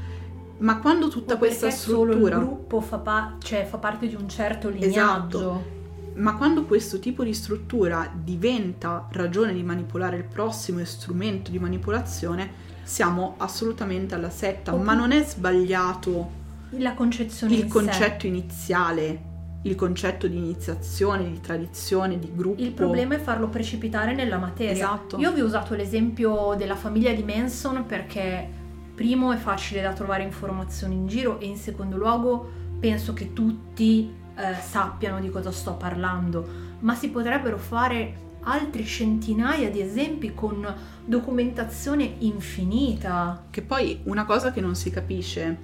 Ma 0.62 0.80
quando 0.80 1.08
tutta 1.08 1.38
questa 1.38 1.68
perché 1.68 1.82
solo 1.82 2.12
il 2.12 2.18
struttura 2.18 2.38
gruppo 2.38 2.82
fa, 2.82 2.98
pa- 2.98 3.36
cioè, 3.42 3.66
fa 3.66 3.78
parte 3.78 4.08
di 4.08 4.16
un 4.16 4.28
certo 4.30 4.70
lignaggio. 4.70 5.38
Esatto. 5.40 5.80
Ma 6.14 6.36
quando 6.36 6.66
questo 6.66 7.00
tipo 7.00 7.24
di 7.24 7.34
struttura 7.34 8.12
diventa 8.14 9.08
ragione 9.12 9.54
di 9.54 9.64
manipolare 9.64 10.18
il 10.18 10.24
prossimo 10.26 10.80
e 10.80 10.86
strumento 10.86 11.52
di 11.52 11.58
manipolazione, 11.58 12.52
siamo 12.84 13.36
assolutamente 13.38 14.14
alla 14.14 14.30
setta. 14.30 14.72
Oppure- 14.74 14.86
Ma 14.86 14.94
non 14.94 15.12
è 15.14 15.24
sbagliato 15.24 16.30
La 16.78 16.94
concezione 16.94 17.54
il 17.54 17.62
in 17.62 17.68
sé. 17.68 17.72
concetto 17.74 18.28
iniziale, 18.28 19.22
il 19.64 19.76
concetto 19.76 20.28
di 20.28 20.38
iniziazione, 20.38 21.24
di 21.32 21.40
tradizione, 21.40 22.20
di 22.20 22.30
gruppo. 22.36 22.62
Il 22.62 22.72
problema 22.72 23.16
è 23.16 23.20
farlo 23.20 23.48
precipitare 23.48 24.14
nella 24.14 24.38
materia. 24.38 24.74
Esatto. 24.74 25.18
Io 25.18 25.32
vi 25.32 25.42
ho 25.42 25.46
usato 25.46 25.76
l'esempio 25.76 26.56
della 26.58 26.76
famiglia 26.76 27.14
di 27.14 27.24
Manson 27.24 27.86
perché 27.86 28.60
primo 28.94 29.32
è 29.32 29.38
facile 29.38 29.82
da 29.82 29.94
trovare 29.94 30.24
informazioni 30.24 30.96
in 30.96 31.08
giro 31.08 31.40
e 31.40 31.46
in 31.46 31.58
secondo 31.58 31.98
luogo 31.98 32.50
penso 32.80 33.14
che 33.14 33.34
tutti 33.34 34.12
eh, 34.36 34.54
sappiano 34.62 35.20
di 35.20 35.30
cosa 35.30 35.52
sto 35.52 35.74
parlando, 35.74 36.48
ma 36.80 36.96
si 36.96 37.10
potrebbero 37.10 37.58
fare 37.58 38.30
altri 38.44 38.86
centinaia 38.86 39.70
di 39.70 39.82
esempi 39.82 40.34
con 40.34 40.66
documentazione 41.06 42.16
infinita. 42.20 43.46
Che 43.50 43.62
poi 43.62 44.00
una 44.04 44.26
cosa 44.26 44.52
che 44.52 44.62
non 44.62 44.76
si 44.76 44.90
capisce 44.90 45.58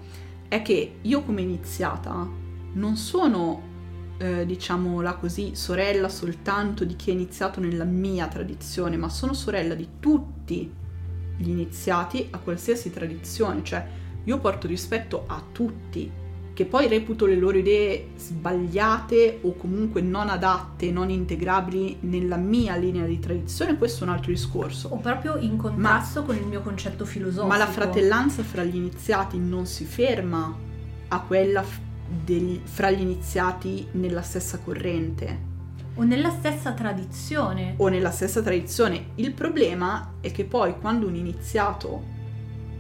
è 0.48 0.62
che 0.62 0.98
io 1.02 1.24
come 1.24 1.42
iniziata 1.42 2.28
non 2.74 2.96
sono, 2.96 3.62
eh, 4.18 4.46
diciamola 4.46 5.16
così, 5.16 5.56
sorella 5.56 6.10
soltanto 6.10 6.84
di 6.86 6.96
chi 6.96 7.10
è 7.10 7.14
iniziato 7.14 7.60
nella 7.60 7.84
mia 7.84 8.28
tradizione, 8.28 8.98
ma 8.98 9.10
sono 9.10 9.34
sorella 9.34 9.74
di 9.74 9.88
tutti 10.00 10.86
gli 11.38 11.50
iniziati 11.50 12.28
a 12.32 12.40
qualsiasi 12.40 12.92
tradizione, 12.92 13.64
cioè 13.64 13.86
io 14.24 14.38
porto 14.40 14.68
rispetto 14.68 15.24
a 15.28 15.42
tutti, 15.52 16.12
che 16.54 16.66
poi 16.66 16.88
reputo 16.88 17.28
le 17.28 17.36
loro 17.36 17.58
idee 17.58 18.10
sbagliate 18.16 19.40
o 19.44 19.56
comunque 19.56 20.02
non 20.02 20.28
adatte, 20.28 20.92
non 20.92 21.10
integrabili 21.10 21.98
nella 22.02 22.36
mia 22.36 22.76
linea 22.76 23.06
di 23.06 23.20
tradizione, 23.20 23.78
questo 23.78 24.04
è 24.04 24.08
un 24.08 24.14
altro 24.14 24.32
discorso. 24.32 24.90
O 24.90 24.98
proprio 24.98 25.38
in 25.38 25.56
contrasto 25.56 26.24
con 26.24 26.36
il 26.36 26.46
mio 26.46 26.62
concetto 26.62 27.06
filosofico. 27.06 27.48
Ma 27.48 27.58
la 27.58 27.68
fratellanza 27.68 28.42
fra 28.42 28.64
gli 28.64 28.76
iniziati 28.76 29.38
non 29.38 29.68
si 29.68 29.86
ferma 29.86 30.54
a 31.10 31.22
quella 31.22 31.64
del- 32.26 32.62
fra 32.64 32.90
gli 32.90 33.02
iniziati 33.02 33.88
nella 33.92 34.22
stessa 34.22 34.58
corrente 34.58 35.47
O 36.00 36.04
nella 36.04 36.30
stessa 36.30 36.72
tradizione. 36.74 37.74
o 37.78 37.88
nella 37.88 38.12
stessa 38.12 38.42
tradizione. 38.42 39.08
Il 39.16 39.32
problema 39.32 40.14
è 40.22 40.32
che 40.32 40.44
poi 40.46 40.76
quando 40.80 41.08
un 41.08 41.16
iniziato 41.16 42.16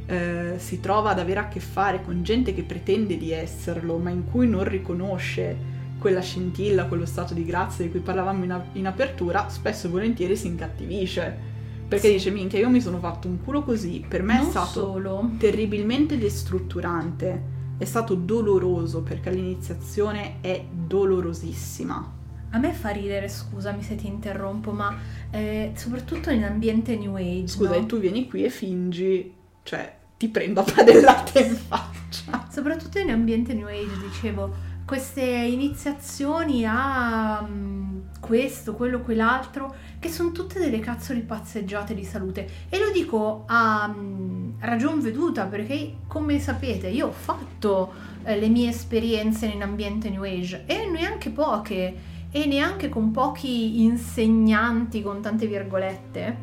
eh, 0.05 0.53
si 0.57 0.79
trova 0.79 1.09
ad 1.11 1.19
avere 1.19 1.39
a 1.41 1.47
che 1.47 1.59
fare 1.59 2.01
con 2.03 2.23
gente 2.23 2.53
che 2.53 2.63
pretende 2.63 3.17
di 3.17 3.31
esserlo, 3.31 3.97
ma 3.97 4.09
in 4.09 4.23
cui 4.29 4.47
non 4.47 4.63
riconosce 4.63 5.75
quella 5.99 6.21
scintilla, 6.21 6.85
quello 6.85 7.05
stato 7.05 7.33
di 7.33 7.43
grazia 7.43 7.83
di 7.83 7.89
cui 7.91 7.99
parlavamo 8.01 8.43
in, 8.43 8.51
a- 8.51 8.65
in 8.73 8.85
apertura, 8.87 9.49
spesso 9.49 9.87
e 9.87 9.89
volentieri 9.89 10.35
si 10.37 10.47
incattivisce. 10.47 11.55
Perché 11.87 12.07
Sì. 12.07 12.13
dice, 12.13 12.29
minchia, 12.31 12.59
io 12.59 12.69
mi 12.69 12.81
sono 12.81 12.99
fatto 12.99 13.27
un 13.27 13.43
culo 13.43 13.63
così, 13.63 14.05
per 14.07 14.21
me 14.21 14.35
non 14.37 14.45
è 14.45 14.49
stato 14.49 14.67
solo. 14.81 15.31
terribilmente 15.39 16.17
destrutturante, 16.17 17.55
è 17.77 17.85
stato 17.85 18.13
doloroso 18.15 19.01
perché 19.01 19.31
l'iniziazione 19.31 20.35
è 20.41 20.63
dolorosissima. 20.71 22.13
A 22.57 22.59
me 22.59 22.73
fa 22.73 22.89
ridere, 22.89 23.29
scusami 23.29 23.83
se 23.83 23.93
ti 23.93 24.07
interrompo, 24.07 24.71
ma 24.71 24.97
eh, 25.29 25.73
soprattutto 25.75 26.31
in 26.31 26.43
ambiente 26.43 26.95
New 26.95 27.15
Age. 27.15 27.49
Scusa, 27.49 27.69
no? 27.69 27.75
e 27.75 27.85
tu 27.85 27.99
vieni 27.99 28.27
qui 28.27 28.45
e 28.45 28.49
fingi, 28.49 29.31
cioè 29.61 29.95
ti 30.17 30.27
prendo 30.29 30.61
a 30.61 30.63
padellate 30.63 31.39
in 31.39 31.55
faccia. 31.55 32.47
Soprattutto 32.49 32.97
in 32.97 33.11
ambiente 33.11 33.53
New 33.53 33.67
Age, 33.67 33.99
dicevo, 34.01 34.51
queste 34.87 35.21
iniziazioni 35.21 36.65
a 36.65 37.45
mm, 37.47 37.99
questo, 38.19 38.73
quello, 38.73 39.01
quell'altro, 39.01 39.75
che 39.99 40.09
sono 40.09 40.31
tutte 40.31 40.59
delle 40.59 40.79
cazzo 40.79 41.13
di 41.13 41.19
passeggiate 41.19 41.93
di 41.93 42.03
salute. 42.03 42.49
E 42.69 42.79
lo 42.79 42.89
dico 42.89 43.43
a 43.45 43.87
mm, 43.87 44.53
ragion 44.61 44.99
veduta, 44.99 45.45
perché 45.45 45.97
come 46.07 46.39
sapete 46.39 46.87
io 46.87 47.09
ho 47.09 47.11
fatto 47.11 47.93
eh, 48.23 48.39
le 48.39 48.47
mie 48.47 48.69
esperienze 48.69 49.45
in 49.45 49.61
ambiente 49.61 50.09
New 50.09 50.23
Age 50.23 50.63
e 50.65 50.89
neanche 50.89 51.29
poche, 51.29 52.15
e 52.31 52.45
neanche 52.45 52.89
con 52.89 53.11
pochi 53.11 53.83
insegnanti, 53.83 55.01
con 55.01 55.21
tante 55.21 55.47
virgolette, 55.47 56.37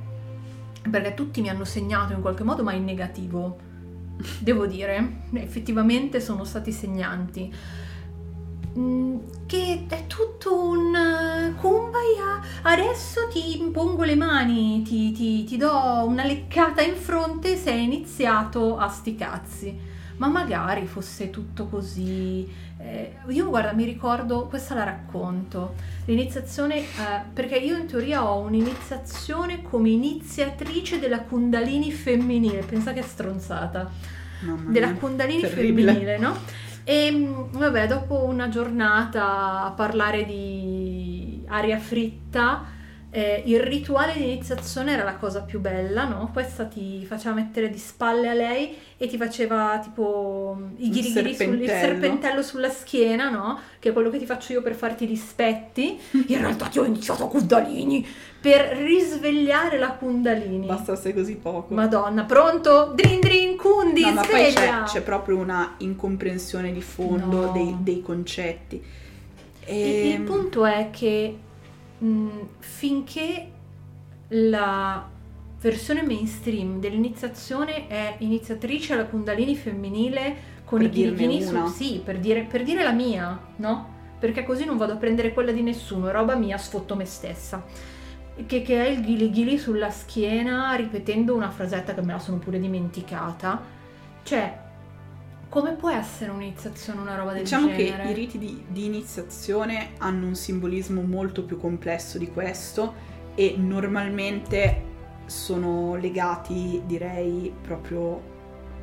perché 0.91 1.15
tutti 1.15 1.41
mi 1.41 1.49
hanno 1.49 1.65
segnato 1.65 2.13
in 2.13 2.21
qualche 2.21 2.45
modo, 2.45 2.63
ma 2.63 2.73
in 2.73 2.85
negativo. 2.85 3.59
Devo 4.41 4.67
dire, 4.67 5.23
effettivamente 5.35 6.21
sono 6.21 6.45
stati 6.45 6.73
segnanti. 6.73 7.53
Mm, 8.77 9.19
Che 9.47 9.87
è 9.89 10.07
tutto 10.07 10.69
un 10.69 10.95
eh, 10.97 11.55
kumbaya, 11.61 12.41
adesso 12.63 13.29
ti 13.33 13.61
impongo 13.61 14.03
le 14.05 14.17
mani, 14.17 14.83
ti, 14.83 15.13
ti- 15.13 15.45
ti 15.45 15.57
do 15.57 16.05
una 16.07 16.25
leccata 16.25 16.83
in 16.83 16.97
fronte 16.97 17.57
se 17.57 17.71
hai 17.71 17.85
iniziato 17.85 18.77
a 18.79 18.89
sti 18.89 19.15
cazzi. 19.15 19.79
Ma 20.17 20.29
magari 20.29 20.87
fosse 20.87 21.31
tutto 21.31 21.67
così. 21.67 22.49
Eh, 22.87 23.15
io 23.29 23.49
guarda, 23.49 23.73
mi 23.73 23.85
ricordo, 23.85 24.47
questa 24.47 24.75
la 24.75 24.85
racconto. 24.85 25.75
L'iniziazione, 26.05 26.81
eh, 26.81 26.85
perché 27.33 27.57
io 27.57 27.77
in 27.79 27.87
teoria 27.87 28.29
ho 28.29 28.41
un'iniziazione 28.41 29.63
come 29.63 29.89
iniziatrice 29.89 30.99
della 30.99 31.21
Kundalini 31.21 31.91
femminile, 31.91 32.63
pensa 32.63 32.93
che 32.93 33.01
stronzata, 33.01 33.91
Mamma 34.41 34.71
della 34.71 34.89
mia, 34.89 34.97
Kundalini 34.97 35.41
terribile. 35.41 35.93
femminile, 35.93 36.19
no? 36.19 36.37
E 36.85 37.11
mh, 37.11 37.57
vabbè, 37.57 37.87
dopo 37.87 38.25
una 38.25 38.51
giornata 38.51 39.65
a 39.65 39.71
parlare 39.71 40.27
di 40.27 41.43
aria 41.49 41.79
fritta, 41.79 42.65
eh, 43.17 43.43
il 43.47 43.61
rituale 43.61 44.13
di 44.15 44.25
iniziazione 44.25 44.91
era 44.93 45.05
la 45.05 45.15
cosa 45.15 45.43
più 45.43 45.61
bella, 45.61 46.03
no? 46.05 46.31
Questa 46.33 46.65
ti 46.65 47.07
faceva 47.07 47.33
mettere 47.33 47.71
di 47.71 47.79
spalle 47.79 48.29
a 48.29 48.33
lei 48.35 48.75
e 48.97 49.07
ti 49.07 49.17
faceva 49.17 49.79
tipo 49.81 50.59
i 50.79 50.87
Il 50.87 50.91
ghirigiri 50.91 51.35
sul 51.35 51.45
il 51.61 51.69
serpentello. 51.69 51.79
serpentello 51.81 52.43
sulla 52.43 52.71
schiena, 52.71 53.31
no? 53.31 53.61
Che 53.79 53.91
è 53.91 53.93
quello 53.93 54.11
che 54.11 54.19
ti 54.19 54.27
faccio 54.27 54.53
io 54.55 54.63
per 54.63 54.75
farti 54.75 55.07
dispetti. 55.07 55.97
In 56.27 56.39
realtà 56.41 56.67
ti 56.67 56.81
ho 56.81 56.85
iniziato 56.85 57.23
a 57.23 57.29
Kundalini 57.29 58.05
per 58.41 58.77
risvegliare 58.79 59.79
la 59.79 59.93
Kundalini. 59.93 60.67
Bastasse 60.67 61.15
così 61.15 61.37
poco. 61.37 61.73
Madonna, 61.73 62.25
pronto? 62.25 62.93
Drin 62.97 63.21
drin 63.21 63.57
Kundi, 63.57 64.03
No, 64.03 64.13
ma 64.13 64.23
poi 64.23 64.53
c'è, 64.53 64.83
c'è 64.87 65.03
proprio 65.03 65.37
una 65.37 65.75
incomprensione 65.79 66.73
di 66.73 66.83
fondo 66.83 67.43
No. 67.47 67.53
dei, 67.53 67.77
dei 67.79 68.03
concetti. 68.03 68.75
Il, 69.67 69.73
E... 69.73 70.09
il 70.09 70.21
punto 70.23 70.65
è 70.65 70.89
che 70.91 71.37
mh, 71.99 72.29
finché 72.59 73.51
la 74.29 75.09
versione 75.61 76.03
mainstream 76.03 76.79
dell'iniziazione 76.79 77.87
è 77.87 78.17
iniziatrice 78.19 78.93
alla 78.93 79.07
Kundalini 79.07 79.57
femminile 79.57 80.53
con 80.65 80.79
Per 80.79 80.89
i 80.89 80.91
ghirighini 80.91 81.43
su 81.43 81.67
sì, 81.67 82.01
per 82.05 82.19
dire, 82.19 82.43
per 82.43 82.63
dire 82.63 82.83
la 82.83 82.93
mia, 82.93 83.39
no? 83.57 83.93
Perché 84.19 84.45
così 84.45 84.65
non 84.65 84.77
vado 84.77 84.95
a 84.95 84.97
prendere 84.97 85.33
quella 85.33 85.53
di 85.53 85.63
nessuno, 85.63 86.09
è 86.09 86.13
roba 86.13 86.35
mia, 86.35 86.57
sfotto 86.59 86.95
me 86.97 87.05
stessa. 87.05 87.65
Che, 88.47 88.63
che 88.63 88.85
è 88.85 88.89
il 88.89 89.01
ghili 89.01 89.31
ghili 89.31 89.59
sulla 89.59 89.91
schiena 89.91 90.75
ripetendo 90.75 91.35
una 91.35 91.51
frasetta 91.51 91.95
che 91.95 92.03
me 92.03 92.13
la 92.13 92.19
sono 92.19 92.39
pure 92.39 92.59
dimenticata. 92.59 93.63
Cioè, 94.23 94.59
come 95.55 95.75
può 95.75 95.89
essere 95.89 96.33
un'iniziazione 96.33 97.01
una 97.01 97.15
roba 97.15 97.33
del 97.33 97.43
Diciamo 97.45 97.69
genere? 97.69 98.03
che 98.03 98.11
i 98.11 98.13
riti 98.13 98.39
di, 98.39 98.65
di 98.67 98.87
iniziazione 98.87 99.91
hanno 99.99 100.27
un 100.27 100.35
simbolismo 100.35 101.01
molto 101.03 101.45
più 101.45 101.59
complesso 101.61 102.19
di 102.19 102.27
questo 102.27 102.93
e 103.37 103.55
normalmente 103.57 104.83
sono 105.27 105.95
legati, 105.95 106.83
direi, 106.87 107.55
proprio 107.63 108.21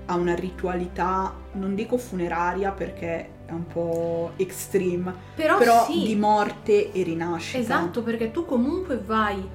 a 0.06 0.16
una 0.16 0.34
ritualità, 0.34 1.36
non 1.56 1.76
dico 1.76 1.98
funeraria 1.98 2.72
perché 2.72 3.30
è 3.48 3.52
un 3.52 3.68
po' 3.68 4.32
extreme, 4.38 5.14
Però, 5.36 5.58
però 5.58 5.84
sì. 5.84 6.04
di 6.04 6.16
morte 6.16 6.94
e 6.94 7.04
rinascita. 7.04 7.58
Esatto, 7.58 8.02
perché 8.02 8.32
tu 8.32 8.46
comunque 8.46 8.98
vai 8.98 9.46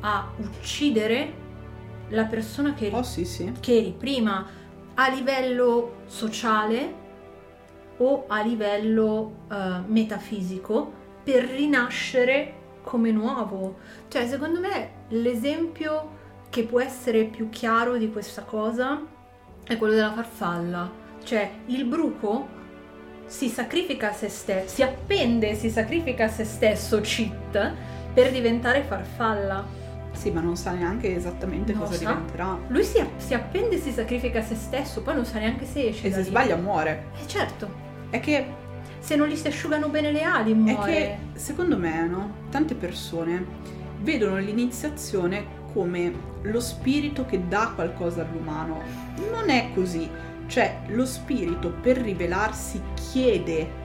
a 0.00 0.32
uccidere 0.38 1.32
la 2.08 2.24
persona 2.24 2.74
che 2.74 2.86
eri, 2.86 2.94
Oh 2.96 3.04
sì 3.04 3.24
sì. 3.24 3.52
che 3.60 3.76
eri 3.76 3.94
prima 3.96 4.64
a 4.96 5.08
livello 5.08 6.02
sociale 6.06 7.04
o 7.98 8.24
a 8.26 8.42
livello 8.42 9.46
eh, 9.50 9.80
metafisico 9.86 10.92
per 11.22 11.44
rinascere 11.44 12.54
come 12.82 13.10
nuovo. 13.10 13.78
Cioè, 14.08 14.26
secondo 14.28 14.60
me 14.60 14.90
l'esempio 15.08 16.14
che 16.50 16.64
può 16.64 16.80
essere 16.80 17.24
più 17.24 17.48
chiaro 17.48 17.96
di 17.96 18.10
questa 18.10 18.42
cosa 18.42 19.02
è 19.64 19.76
quello 19.76 19.94
della 19.94 20.12
farfalla. 20.12 20.90
Cioè, 21.22 21.50
il 21.66 21.84
bruco 21.84 22.54
si 23.26 23.48
sacrifica 23.48 24.10
a 24.10 24.12
se 24.12 24.28
stesso, 24.28 24.74
si 24.74 24.82
appende, 24.82 25.54
si 25.54 25.68
sacrifica 25.68 26.24
a 26.24 26.28
se 26.28 26.44
stesso, 26.44 27.00
cheat, 27.00 27.72
per 28.14 28.30
diventare 28.30 28.82
farfalla. 28.84 29.75
Sì, 30.16 30.30
ma 30.30 30.40
non 30.40 30.56
sa 30.56 30.72
neanche 30.72 31.14
esattamente 31.14 31.72
Non 31.72 31.82
cosa 31.82 31.94
sa. 31.94 31.98
diventerà. 31.98 32.58
Lui 32.68 32.82
si, 32.82 33.04
si 33.16 33.34
appende 33.34 33.76
e 33.76 33.78
si 33.78 33.90
sacrifica 33.92 34.38
a 34.40 34.42
se 34.42 34.54
stesso, 34.54 35.02
poi 35.02 35.14
non 35.14 35.24
sa 35.24 35.38
neanche 35.38 35.64
se 35.66 35.88
esce 35.88 36.06
E 36.08 36.10
se 36.10 36.18
lì. 36.18 36.24
sbaglia 36.24 36.56
muore. 36.56 37.06
Eh 37.22 37.26
certo, 37.28 37.68
È 38.10 38.18
che, 38.20 38.46
se 38.98 39.14
non 39.16 39.28
gli 39.28 39.36
si 39.36 39.46
asciugano 39.46 39.88
bene 39.88 40.10
le 40.12 40.22
ali 40.22 40.52
è 40.52 40.54
muore. 40.54 40.92
che 40.92 41.38
secondo 41.38 41.76
me, 41.76 42.06
no? 42.06 42.30
Tante 42.50 42.74
persone 42.74 43.44
vedono 44.00 44.36
l'iniziazione 44.38 45.54
come 45.72 46.12
lo 46.42 46.60
spirito 46.60 47.24
che 47.26 47.46
dà 47.46 47.72
qualcosa 47.74 48.22
all'umano. 48.22 48.80
Non 49.30 49.50
è 49.50 49.68
così. 49.74 50.08
Cioè, 50.46 50.78
lo 50.88 51.04
spirito 51.04 51.70
per 51.82 51.98
rivelarsi 51.98 52.80
chiede 53.10 53.84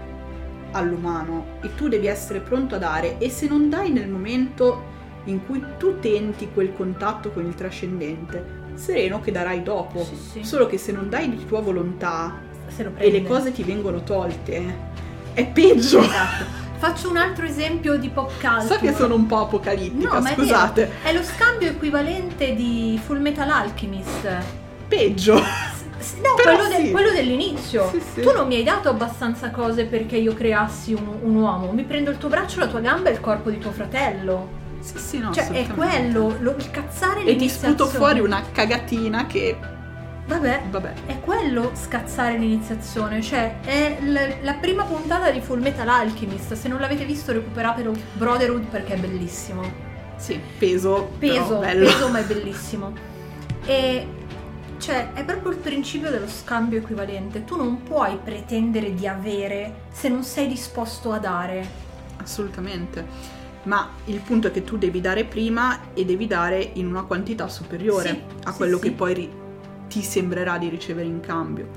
all'umano 0.71 1.57
e 1.61 1.75
tu 1.75 1.87
devi 1.89 2.07
essere 2.07 2.39
pronto 2.39 2.75
a 2.75 2.77
dare 2.77 3.17
e 3.17 3.29
se 3.29 3.47
non 3.47 3.67
dai 3.69 3.91
nel 3.91 4.07
momento 4.07 4.99
in 5.25 5.45
cui 5.45 5.63
tu 5.77 5.99
tenti 5.99 6.49
quel 6.53 6.73
contatto 6.75 7.29
con 7.31 7.45
il 7.45 7.53
trascendente, 7.55 8.59
sereno 8.75 9.19
che 9.21 9.31
darai 9.31 9.61
dopo. 9.63 10.03
Sì, 10.03 10.15
sì. 10.15 10.43
Solo 10.43 10.65
che 10.67 10.77
se 10.77 10.91
non 10.91 11.09
dai 11.09 11.29
di 11.29 11.45
tua 11.45 11.59
volontà 11.61 12.39
e 12.97 13.11
le 13.11 13.23
cose 13.23 13.51
ti 13.51 13.63
vengono 13.63 14.01
tolte, 14.03 14.89
è 15.33 15.45
peggio. 15.45 15.99
Esatto. 15.99 16.59
Faccio 16.77 17.09
un 17.11 17.17
altro 17.17 17.45
esempio 17.45 17.95
di 17.97 18.09
pop 18.09 18.31
culture. 18.39 18.61
So 18.65 18.77
che 18.79 18.93
sono 18.95 19.13
un 19.13 19.27
po' 19.27 19.41
apocalittica, 19.41 20.17
No, 20.19 20.25
è 20.25 20.33
scusate. 20.33 20.81
vero. 20.85 20.93
È 21.03 21.13
lo 21.13 21.21
scambio 21.23 21.69
equivalente 21.69 22.55
di 22.55 22.99
Full 23.05 23.19
Metal 23.19 23.47
Alchemist. 23.47 24.27
Peggio. 24.87 25.37
S- 25.99 26.13
No, 26.23 26.33
quello, 26.41 26.67
del- 26.67 26.85
sì. 26.85 26.91
quello 26.91 27.11
dell'inizio. 27.11 27.87
Sì, 27.91 28.01
sì. 28.15 28.21
Tu 28.21 28.31
non 28.31 28.47
mi 28.47 28.55
hai 28.55 28.63
dato 28.63 28.89
abbastanza 28.89 29.51
cose 29.51 29.85
perché 29.85 30.17
io 30.17 30.33
creassi 30.33 30.93
un, 30.93 31.07
un 31.21 31.35
uomo. 31.35 31.71
Mi 31.71 31.83
prendo 31.83 32.09
il 32.09 32.17
tuo 32.17 32.29
braccio, 32.29 32.59
la 32.59 32.65
tua 32.67 32.79
gamba 32.79 33.09
e 33.09 33.13
il 33.13 33.19
corpo 33.19 33.51
di 33.51 33.59
tuo 33.59 33.71
fratello. 33.71 34.59
Sì, 34.81 34.97
sì, 34.97 35.17
no, 35.19 35.31
cioè, 35.33 35.47
è 35.49 35.67
quello, 35.67 36.35
lo- 36.39 36.55
il 36.57 36.69
cazzare 36.71 37.23
E 37.23 37.35
ti 37.35 37.47
sputo 37.47 37.85
fuori 37.87 38.19
una 38.19 38.41
cagatina 38.51 39.25
che, 39.27 39.55
Vabbè, 40.27 40.61
vabbè, 40.69 40.93
è 41.07 41.19
quello 41.19 41.71
scazzare 41.73 42.37
l'iniziazione. 42.37 43.21
Cioè, 43.21 43.59
è 43.61 43.97
l- 44.01 44.43
la 44.43 44.53
prima 44.53 44.83
puntata 44.83 45.29
di 45.29 45.41
Full 45.41 45.61
Metal 45.61 45.87
Alchemist. 45.87 46.53
Se 46.53 46.67
non 46.67 46.79
l'avete 46.79 47.03
visto, 47.05 47.31
recuperatelo 47.31 47.93
Brotherhood 48.13 48.65
perché 48.65 48.93
è 48.93 48.97
bellissimo. 48.97 49.61
sì, 50.17 50.39
peso, 50.57 51.11
peso, 51.19 51.57
peso 51.59 52.09
ma 52.09 52.19
è 52.19 52.23
bellissimo. 52.25 52.93
E 53.65 54.07
cioè 54.77 55.13
è 55.13 55.23
proprio 55.25 55.51
il 55.51 55.57
principio 55.57 56.09
dello 56.09 56.27
scambio 56.27 56.79
equivalente. 56.79 57.43
Tu 57.43 57.55
non 57.57 57.83
puoi 57.83 58.17
pretendere 58.23 58.93
di 58.95 59.05
avere 59.07 59.81
se 59.91 60.07
non 60.09 60.23
sei 60.23 60.47
disposto 60.47 61.11
a 61.11 61.17
dare. 61.19 61.67
Assolutamente. 62.21 63.39
Ma 63.63 63.89
il 64.05 64.19
punto 64.19 64.47
è 64.47 64.51
che 64.51 64.63
tu 64.63 64.77
devi 64.77 65.01
dare 65.01 65.23
prima 65.25 65.93
e 65.93 66.03
devi 66.05 66.25
dare 66.27 66.71
in 66.73 66.87
una 66.87 67.03
quantità 67.03 67.47
superiore 67.47 68.09
Sì, 68.09 68.21
a 68.45 68.53
quello 68.53 68.77
sì. 68.77 68.83
che 68.83 68.91
poi 68.91 69.13
ri- 69.13 69.31
ti 69.87 70.01
sembrerà 70.01 70.57
di 70.57 70.69
ricevere 70.69 71.07
in 71.07 71.19
cambio. 71.19 71.67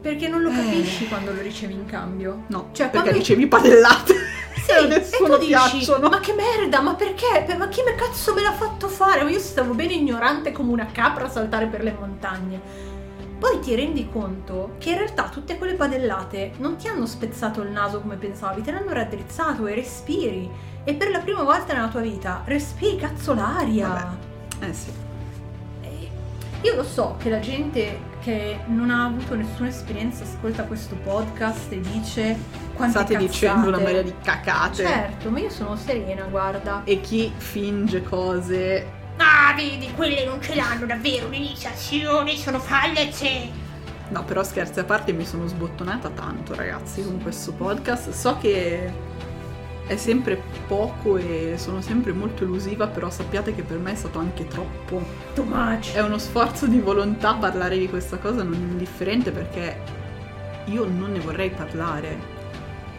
Perché 0.00 0.28
non 0.28 0.42
lo 0.42 0.50
Eh. 0.50 0.54
capisci 0.54 1.08
quando 1.08 1.32
lo 1.32 1.40
ricevi 1.40 1.72
in 1.74 1.86
cambio. 1.86 2.44
No, 2.48 2.68
Cioè, 2.72 2.86
perché 2.86 2.90
quando- 3.08 3.18
ricevi 3.18 3.46
padellate. 3.48 4.14
Sì, 4.54 4.70
e 4.84 4.86
nessuno 4.86 5.38
tu 5.38 5.46
dici, 5.46 5.90
ma 6.00 6.20
che 6.20 6.34
merda, 6.34 6.80
ma 6.80 6.94
perché? 6.94 7.42
Per- 7.44 7.56
Ma 7.58 7.66
chi 7.68 7.82
me 7.82 7.94
cazzo 7.96 8.32
me 8.34 8.42
l'ha 8.42 8.52
fatto 8.52 8.86
fare? 8.86 9.24
Ma 9.24 9.30
io 9.30 9.40
stavo 9.40 9.74
bene 9.74 9.94
ignorante 9.94 10.52
come 10.52 10.70
una 10.70 10.86
capra 10.92 11.24
a 11.24 11.28
saltare 11.30 11.66
per 11.66 11.82
le 11.82 11.96
montagne. 11.98 12.60
Poi 13.38 13.60
ti 13.60 13.74
rendi 13.74 14.08
conto 14.10 14.74
che 14.78 14.90
in 14.90 14.96
realtà 14.98 15.28
tutte 15.28 15.58
quelle 15.58 15.74
padellate 15.74 16.52
non 16.58 16.76
ti 16.76 16.88
hanno 16.88 17.06
spezzato 17.06 17.62
il 17.62 17.70
naso 17.70 18.00
come 18.00 18.16
pensavi, 18.16 18.62
te 18.62 18.72
l'hanno 18.72 18.92
raddrizzato 18.92 19.66
e 19.66 19.74
respiri. 19.74 20.48
E 20.88 20.94
per 20.94 21.10
la 21.10 21.18
prima 21.18 21.42
volta 21.42 21.74
nella 21.74 21.88
tua 21.88 22.00
vita 22.00 22.40
respiri 22.46 22.96
cazzo 22.96 23.34
l'aria. 23.34 23.88
Vabbè. 23.88 24.66
Eh 24.70 24.72
sì. 24.72 24.90
Io 26.62 26.74
lo 26.76 26.82
so 26.82 27.16
che 27.18 27.28
la 27.28 27.40
gente 27.40 28.00
che 28.22 28.60
non 28.68 28.88
ha 28.88 29.04
avuto 29.04 29.34
nessuna 29.34 29.68
esperienza 29.68 30.24
ascolta 30.24 30.62
questo 30.62 30.94
podcast 31.04 31.70
e 31.72 31.80
dice 31.82 32.38
quante 32.72 33.00
State 33.00 33.12
cazzate. 33.12 33.18
dicendo 33.18 33.68
una 33.68 33.78
marea 33.80 34.00
di 34.00 34.14
cacate. 34.24 34.76
Certo, 34.76 35.28
ma 35.28 35.40
io 35.40 35.50
sono 35.50 35.76
serena, 35.76 36.22
guarda. 36.24 36.80
E 36.84 37.02
chi 37.02 37.30
finge 37.36 38.02
cose 38.02 38.86
Ah, 39.18 39.52
vedi, 39.54 39.92
quelle 39.94 40.24
non 40.24 40.40
ce 40.40 40.54
l'hanno 40.54 40.86
davvero 40.86 41.28
l'iniziazione, 41.28 42.34
sono 42.34 42.58
fallace. 42.60 43.50
No, 44.08 44.24
però 44.24 44.42
scherzi 44.42 44.80
a 44.80 44.84
parte 44.84 45.12
mi 45.12 45.26
sono 45.26 45.46
sbottonata 45.46 46.08
tanto, 46.08 46.54
ragazzi, 46.54 47.04
con 47.04 47.20
questo 47.20 47.52
podcast. 47.52 48.08
So 48.08 48.38
che 48.38 48.90
è 49.88 49.96
sempre 49.96 50.40
poco 50.66 51.16
e 51.16 51.54
sono 51.56 51.80
sempre 51.80 52.12
molto 52.12 52.44
elusiva, 52.44 52.86
però 52.86 53.08
sappiate 53.08 53.54
che 53.54 53.62
per 53.62 53.78
me 53.78 53.92
è 53.92 53.94
stato 53.94 54.18
anche 54.18 54.46
troppo. 54.46 55.02
Too 55.34 55.44
much. 55.44 55.94
È 55.94 56.02
uno 56.02 56.18
sforzo 56.18 56.66
di 56.66 56.78
volontà 56.78 57.34
parlare 57.34 57.78
di 57.78 57.88
questa 57.88 58.18
cosa 58.18 58.42
non 58.42 58.52
indifferente 58.52 59.30
perché 59.30 59.76
io 60.66 60.84
non 60.84 61.12
ne 61.12 61.20
vorrei 61.20 61.48
parlare. 61.50 62.36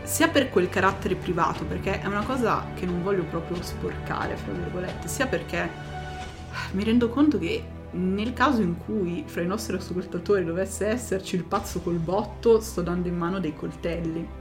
Sia 0.02 0.30
per 0.30 0.50
quel 0.50 0.68
carattere 0.68 1.14
privato, 1.14 1.64
perché 1.64 2.02
è 2.02 2.08
una 2.08 2.24
cosa 2.24 2.66
che 2.74 2.88
non 2.88 3.04
voglio 3.04 3.24
proprio 3.26 3.62
sporcare, 3.62 4.36
fra 4.36 4.52
virgolette, 4.52 5.08
sia 5.08 5.28
perché 5.28 5.70
mi 6.72 6.84
rendo 6.84 7.10
conto 7.10 7.38
che 7.38 7.64
nel 7.92 8.34
caso 8.34 8.62
in 8.64 8.78
cui 8.78 9.24
fra 9.28 9.42
i 9.44 9.48
nostri 9.48 9.76
ascoltatori 9.76 10.44
dovesse 10.44 10.88
esserci 10.88 11.36
il 11.36 11.44
pazzo 11.44 11.82
col 11.82 11.98
botto, 11.98 12.60
sto 12.60 12.82
dando 12.82 13.08
in 13.08 13.16
mano 13.16 13.40
dei 13.40 13.54
coltelli. 13.54 14.39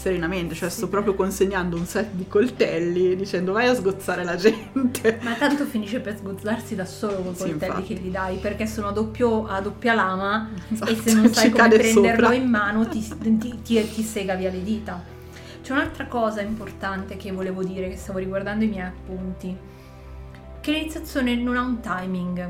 Serenamente, 0.00 0.54
cioè 0.54 0.68
Sì. 0.70 0.76
sto 0.76 0.88
proprio 0.88 1.14
consegnando 1.14 1.76
un 1.76 1.84
set 1.84 2.10
di 2.12 2.28
coltelli 2.28 3.16
dicendo 3.16 3.50
vai 3.52 3.66
a 3.66 3.74
sgozzare 3.74 4.22
la 4.22 4.36
gente. 4.36 5.18
Ma 5.24 5.34
tanto 5.34 5.64
finisce 5.64 5.98
per 5.98 6.16
sgozzarsi 6.16 6.76
da 6.76 6.84
solo 6.84 7.16
con 7.16 7.32
i 7.32 7.34
Sì, 7.36 7.42
coltelli 7.48 7.64
infatti. 7.72 7.94
che 7.94 8.00
gli 8.00 8.10
dai, 8.10 8.36
perché 8.36 8.66
sono 8.68 8.88
a, 8.88 8.92
doppio- 8.92 9.46
a 9.48 9.60
doppia 9.60 9.94
lama 9.94 10.50
Esatto, 10.70 10.90
e 10.92 10.94
se 10.94 11.14
non 11.14 11.26
sai 11.34 11.46
ci 11.46 11.50
come 11.50 11.68
prenderlo 11.68 12.04
sopra. 12.26 12.34
in 12.34 12.48
mano 12.48 12.86
ti, 12.86 13.00
ti- 13.18 13.38
ti- 13.62 13.90
ti 13.92 14.02
sega 14.02 14.34
via 14.36 14.50
le 14.50 14.62
dita. 14.62 15.02
C'è 15.62 15.72
un'altra 15.72 16.06
cosa 16.06 16.42
importante 16.42 17.16
che 17.16 17.32
volevo 17.32 17.64
dire, 17.64 17.88
che 17.88 17.96
stavo 17.96 18.18
riguardando 18.20 18.64
i 18.64 18.68
miei 18.68 18.86
appunti, 18.86 19.54
che 20.60 20.70
l'iniziazione 20.72 21.34
non 21.34 21.56
ha 21.56 21.62
un 21.62 21.80
timing. 21.80 22.48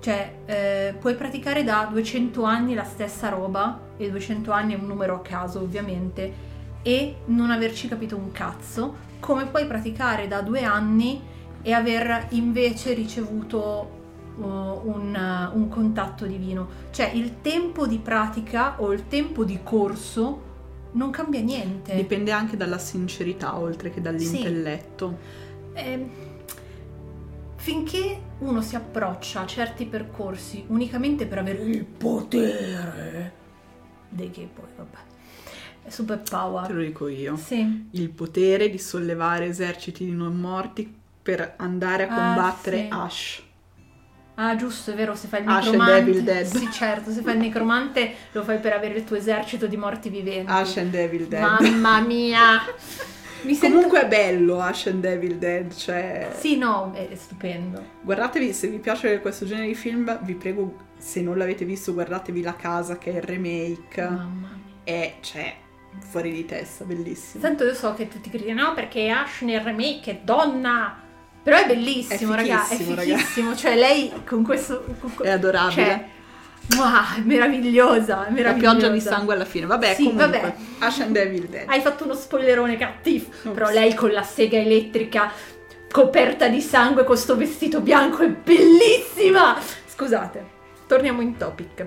Cioè, 0.00 0.32
eh, 0.46 0.94
puoi 0.98 1.14
praticare 1.14 1.62
da 1.62 1.86
200 1.90 2.42
anni 2.42 2.74
la 2.74 2.84
stessa 2.84 3.28
roba, 3.28 3.78
e 3.96 4.10
200 4.10 4.50
anni 4.50 4.74
è 4.74 4.78
un 4.78 4.86
numero 4.86 5.16
a 5.16 5.20
caso 5.20 5.60
ovviamente, 5.60 6.48
e 6.82 7.16
non 7.26 7.50
averci 7.50 7.86
capito 7.86 8.16
un 8.16 8.32
cazzo, 8.32 9.08
come 9.20 9.46
puoi 9.46 9.66
praticare 9.66 10.26
da 10.26 10.40
due 10.40 10.64
anni 10.64 11.20
e 11.62 11.72
aver 11.72 12.28
invece 12.30 12.94
ricevuto 12.94 13.98
uh, 14.36 14.42
un, 14.42 15.50
uh, 15.52 15.56
un 15.56 15.68
contatto 15.68 16.24
divino. 16.24 16.68
Cioè 16.90 17.10
il 17.12 17.42
tempo 17.42 17.86
di 17.86 17.98
pratica 17.98 18.80
o 18.80 18.92
il 18.92 19.06
tempo 19.08 19.44
di 19.44 19.60
corso 19.62 20.48
non 20.92 21.10
cambia 21.10 21.40
niente. 21.40 21.94
Dipende 21.94 22.32
anche 22.32 22.56
dalla 22.56 22.78
sincerità 22.78 23.58
oltre 23.58 23.90
che 23.90 24.00
dall'intelletto. 24.00 25.18
Ehm, 25.74 26.10
finché 27.60 28.18
uno 28.38 28.62
si 28.62 28.74
approccia 28.74 29.40
a 29.42 29.46
certi 29.46 29.84
percorsi 29.84 30.64
unicamente 30.68 31.26
per 31.26 31.38
avere 31.38 31.58
il 31.62 31.84
potere, 31.84 33.32
di 34.08 34.30
che 34.30 34.48
poi 34.52 34.64
vabbè, 34.76 35.88
super 35.88 36.18
Te 36.20 36.30
power. 36.30 36.72
lo 36.74 36.80
dico 36.80 37.06
io. 37.08 37.36
Sì, 37.36 37.88
Il 37.90 38.08
potere 38.10 38.70
di 38.70 38.78
sollevare 38.78 39.44
eserciti 39.46 40.06
di 40.06 40.12
non 40.12 40.36
morti 40.36 40.90
per 41.22 41.54
andare 41.58 42.08
a 42.08 42.12
Ah, 42.12 42.14
combattere 42.16 42.76
sì. 42.78 42.86
Ash. 42.90 43.42
Ah, 44.36 44.56
giusto, 44.56 44.92
è 44.92 44.94
vero, 44.94 45.14
se 45.14 45.28
fai 45.28 45.42
il 45.42 45.48
Ash 45.48 45.64
necromante. 45.66 45.92
Devil 46.04 46.22
Dead. 46.22 46.44
Sì, 46.46 46.70
certo, 46.72 47.10
se 47.10 47.20
fai 47.20 47.34
il 47.34 47.40
necromante 47.40 48.14
lo 48.32 48.42
fai 48.42 48.58
per 48.58 48.72
avere 48.72 48.94
il 48.96 49.04
tuo 49.04 49.16
esercito 49.16 49.66
di 49.66 49.76
morti 49.76 50.08
viventi. 50.08 50.50
Ash 50.50 50.78
and 50.78 50.90
Devil 50.90 51.26
Dead. 51.28 51.42
Mamma 51.42 52.00
mia! 52.00 52.58
Mi 53.42 53.54
sento... 53.54 53.74
Comunque 53.74 54.02
è 54.02 54.06
bello 54.08 54.60
Ash 54.60 54.86
and 54.86 55.00
Devil 55.00 55.36
Dead, 55.36 55.74
cioè... 55.74 56.30
Sì, 56.36 56.56
no, 56.56 56.92
è 56.94 57.08
stupendo. 57.14 57.82
Guardatevi, 58.02 58.52
se 58.52 58.68
vi 58.68 58.78
piace 58.78 59.20
questo 59.20 59.46
genere 59.46 59.68
di 59.68 59.74
film, 59.74 60.18
vi 60.22 60.34
prego, 60.34 60.74
se 60.98 61.20
non 61.22 61.38
l'avete 61.38 61.64
visto, 61.64 61.92
guardatevi 61.92 62.42
La 62.42 62.54
Casa, 62.54 62.98
che 62.98 63.12
è 63.12 63.16
il 63.16 63.22
remake. 63.22 64.02
Mamma 64.02 64.24
mia. 64.24 64.58
È, 64.84 65.14
cioè, 65.20 65.54
fuori 66.08 66.32
di 66.32 66.44
testa, 66.44 66.84
bellissimo. 66.84 67.42
Tanto 67.42 67.64
io 67.64 67.74
so 67.74 67.94
che 67.94 68.08
tutti 68.08 68.28
criticano, 68.30 68.68
no, 68.68 68.74
perché 68.74 69.08
Ash 69.08 69.40
nel 69.42 69.60
remake 69.60 70.10
è 70.10 70.20
donna. 70.22 71.02
Però 71.42 71.56
è 71.56 71.66
bellissimo, 71.66 72.34
È 72.34 72.36
raga, 72.36 72.62
è 72.62 72.66
fichissimo, 72.66 72.94
raga. 72.94 73.16
fichissimo. 73.16 73.56
Cioè, 73.56 73.74
lei 73.76 74.12
con 74.26 74.42
questo... 74.42 74.84
con- 75.00 75.14
È 75.22 75.30
adorabile. 75.30 75.84
Cioè, 75.86 76.04
wow, 76.76 77.16
è 77.16 77.20
meravigliosa, 77.24 78.22
è 78.22 78.24
La 78.26 78.30
meravigliosa. 78.30 78.76
pioggia 78.76 78.88
di 78.92 79.00
sangue 79.00 79.34
alla 79.34 79.44
fine. 79.44 79.66
Vabbè, 79.66 79.94
Sì, 79.94 80.04
comunque, 80.04 80.26
vabbè. 80.26 80.54
Ash 80.80 81.00
and 81.00 81.12
Devil 81.12 81.46
Dead. 81.46 81.68
Hai 81.68 81.80
fatto 81.80 82.04
uno 82.04 82.14
spoilerone 82.14 82.76
cattivo. 82.76 83.26
Ops. 83.28 83.54
Però 83.54 83.70
lei 83.70 83.94
con 83.94 84.10
la 84.12 84.22
sega 84.22 84.58
elettrica 84.58 85.32
coperta 85.90 86.46
di 86.48 86.60
sangue 86.60 87.04
con 87.04 87.16
sto 87.16 87.36
vestito 87.36 87.80
bianco 87.80 88.22
è 88.22 88.28
bellissima. 88.28 89.58
Scusate, 89.86 90.44
torniamo 90.86 91.20
in 91.20 91.36
topic. 91.36 91.86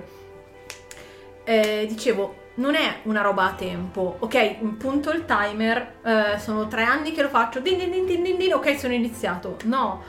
Eh, 1.44 1.86
dicevo, 1.88 2.42
non 2.56 2.74
è 2.74 3.00
una 3.04 3.20
roba 3.20 3.44
a 3.46 3.52
tempo, 3.54 4.16
ok? 4.20 4.76
Punto 4.78 5.10
il 5.10 5.24
timer, 5.24 5.94
eh, 6.04 6.38
sono 6.38 6.68
tre 6.68 6.84
anni 6.84 7.12
che 7.12 7.22
lo 7.22 7.28
faccio, 7.28 7.60
din 7.60 7.78
din 7.78 7.90
din 7.90 8.06
din 8.06 8.22
din 8.22 8.36
din, 8.38 8.52
ok, 8.54 8.78
sono 8.78 8.92
iniziato. 8.94 9.56
No, 9.64 10.02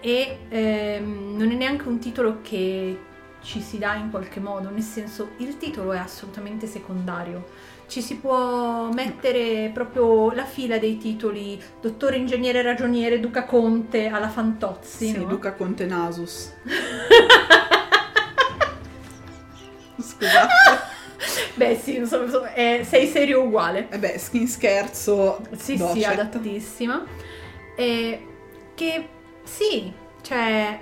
e 0.00 0.38
ehm, 0.48 1.34
non 1.36 1.50
è 1.50 1.54
neanche 1.54 1.86
un 1.88 1.98
titolo 1.98 2.38
che 2.42 2.98
ci 3.42 3.60
si 3.60 3.78
dà 3.78 3.94
in 3.94 4.10
qualche 4.10 4.40
modo, 4.40 4.70
nel 4.70 4.82
senso 4.82 5.30
il 5.38 5.58
titolo 5.58 5.92
è 5.92 5.98
assolutamente 5.98 6.66
secondario. 6.66 7.70
Ci 7.86 8.00
si 8.00 8.16
può 8.16 8.90
mettere 8.92 9.70
proprio 9.74 10.30
la 10.32 10.46
fila 10.46 10.78
dei 10.78 10.96
titoli 10.96 11.62
dottore, 11.80 12.16
ingegnere, 12.16 12.62
ragioniere, 12.62 13.20
duca 13.20 13.44
conte 13.44 14.06
alla 14.06 14.28
Fantozzi. 14.30 15.08
Sì, 15.08 15.18
no? 15.18 15.24
Duca 15.24 15.52
Conte 15.52 15.84
Nasus. 15.84 16.54
Scusate. 20.00 20.90
Beh 21.54 21.76
sì, 21.76 21.96
insomma, 21.96 22.24
insomma, 22.24 22.52
è- 22.54 22.80
sei 22.88 23.06
serio 23.08 23.42
uguale. 23.42 23.88
E 23.90 23.98
beh, 23.98 24.16
skin 24.18 24.48
scherzo. 24.48 25.42
Sì, 25.56 25.76
docet. 25.76 25.96
sì, 25.96 26.04
adattissima. 26.04 27.04
E 27.76 28.26
che 28.74 29.08
sì, 29.44 29.92
cioè 30.22 30.78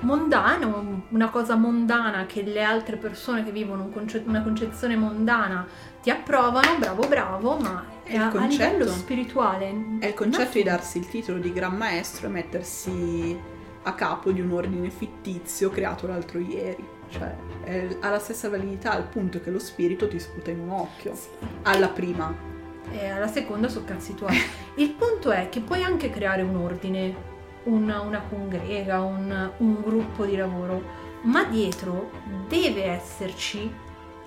mondano, 0.00 1.04
una 1.10 1.30
cosa 1.30 1.54
mondana 1.56 2.26
che 2.26 2.42
le 2.42 2.62
altre 2.62 2.96
persone 2.96 3.44
che 3.44 3.50
vivono 3.50 3.84
un 3.84 3.92
conce- 3.92 4.22
una 4.26 4.42
concezione 4.42 4.96
mondana 4.96 5.66
ti 6.02 6.10
approvano, 6.10 6.76
bravo 6.78 7.06
bravo, 7.08 7.56
ma 7.56 7.84
È 8.02 8.14
il 8.14 8.20
a, 8.20 8.26
a 8.26 8.30
concetto. 8.30 8.72
livello 8.72 8.90
spirituale 8.90 9.74
È 10.00 10.06
il 10.06 10.14
concetto 10.14 10.52
di 10.52 10.62
darsi 10.62 10.98
il 10.98 11.08
titolo 11.08 11.38
di 11.38 11.52
Gran 11.52 11.76
Maestro 11.76 12.26
e 12.26 12.30
mettersi 12.30 13.38
a 13.82 13.94
capo 13.94 14.30
di 14.32 14.40
un 14.40 14.52
ordine 14.52 14.90
fittizio 14.90 15.70
creato 15.70 16.06
l'altro 16.06 16.38
ieri. 16.38 16.84
Cioè, 17.08 17.34
è- 17.64 17.96
ha 18.00 18.10
la 18.10 18.18
stessa 18.18 18.48
validità 18.48 18.92
al 18.92 19.04
punto 19.08 19.40
che 19.40 19.50
lo 19.50 19.58
spirito 19.60 20.08
ti 20.08 20.18
sputa 20.18 20.50
in 20.50 20.60
un 20.60 20.70
occhio. 20.70 21.14
Sì. 21.14 21.28
Alla 21.62 21.88
prima. 21.88 22.34
E 22.92 23.08
alla 23.08 23.26
seconda 23.28 23.68
sono 23.68 23.84
cazzi 23.84 24.14
tuoi. 24.14 24.36
Il 24.76 24.90
punto 24.90 25.30
è 25.30 25.48
che 25.48 25.60
puoi 25.60 25.82
anche 25.82 26.10
creare 26.10 26.42
un 26.42 26.56
ordine, 26.56 27.14
una, 27.66 28.00
una 28.00 28.22
congrega, 28.28 29.00
un, 29.02 29.50
un 29.58 29.82
gruppo 29.82 30.24
di 30.24 30.34
lavoro, 30.36 30.82
ma 31.22 31.44
dietro 31.44 32.10
deve 32.48 32.84
esserci 32.86 33.84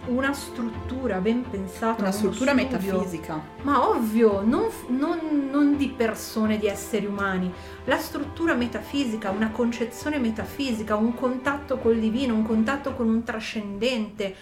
una 0.08 0.32
struttura 0.32 1.18
ben 1.20 1.44
pensata, 1.50 2.02
Una 2.02 2.12
struttura 2.12 2.52
studio. 2.52 2.70
metafisica. 2.96 3.42
Ma 3.64 3.90
ovvio, 3.90 4.42
non, 4.42 4.68
non- 4.88 5.50
non 5.52 5.76
di 5.76 5.90
persone, 5.90 6.58
di 6.58 6.68
esseri 6.68 7.06
umani. 7.06 7.52
La 7.84 7.98
struttura 7.98 8.54
metafisica, 8.54 9.30
una 9.30 9.52
concezione 9.52 10.18
metafisica, 10.18 10.96
un 10.96 11.14
contatto 11.14 11.78
col 11.80 12.00
divino, 12.00 12.34
un 12.34 12.44
contatto 12.46 12.94
con 12.96 13.10
un 13.10 13.24
trascendente, 13.24 14.36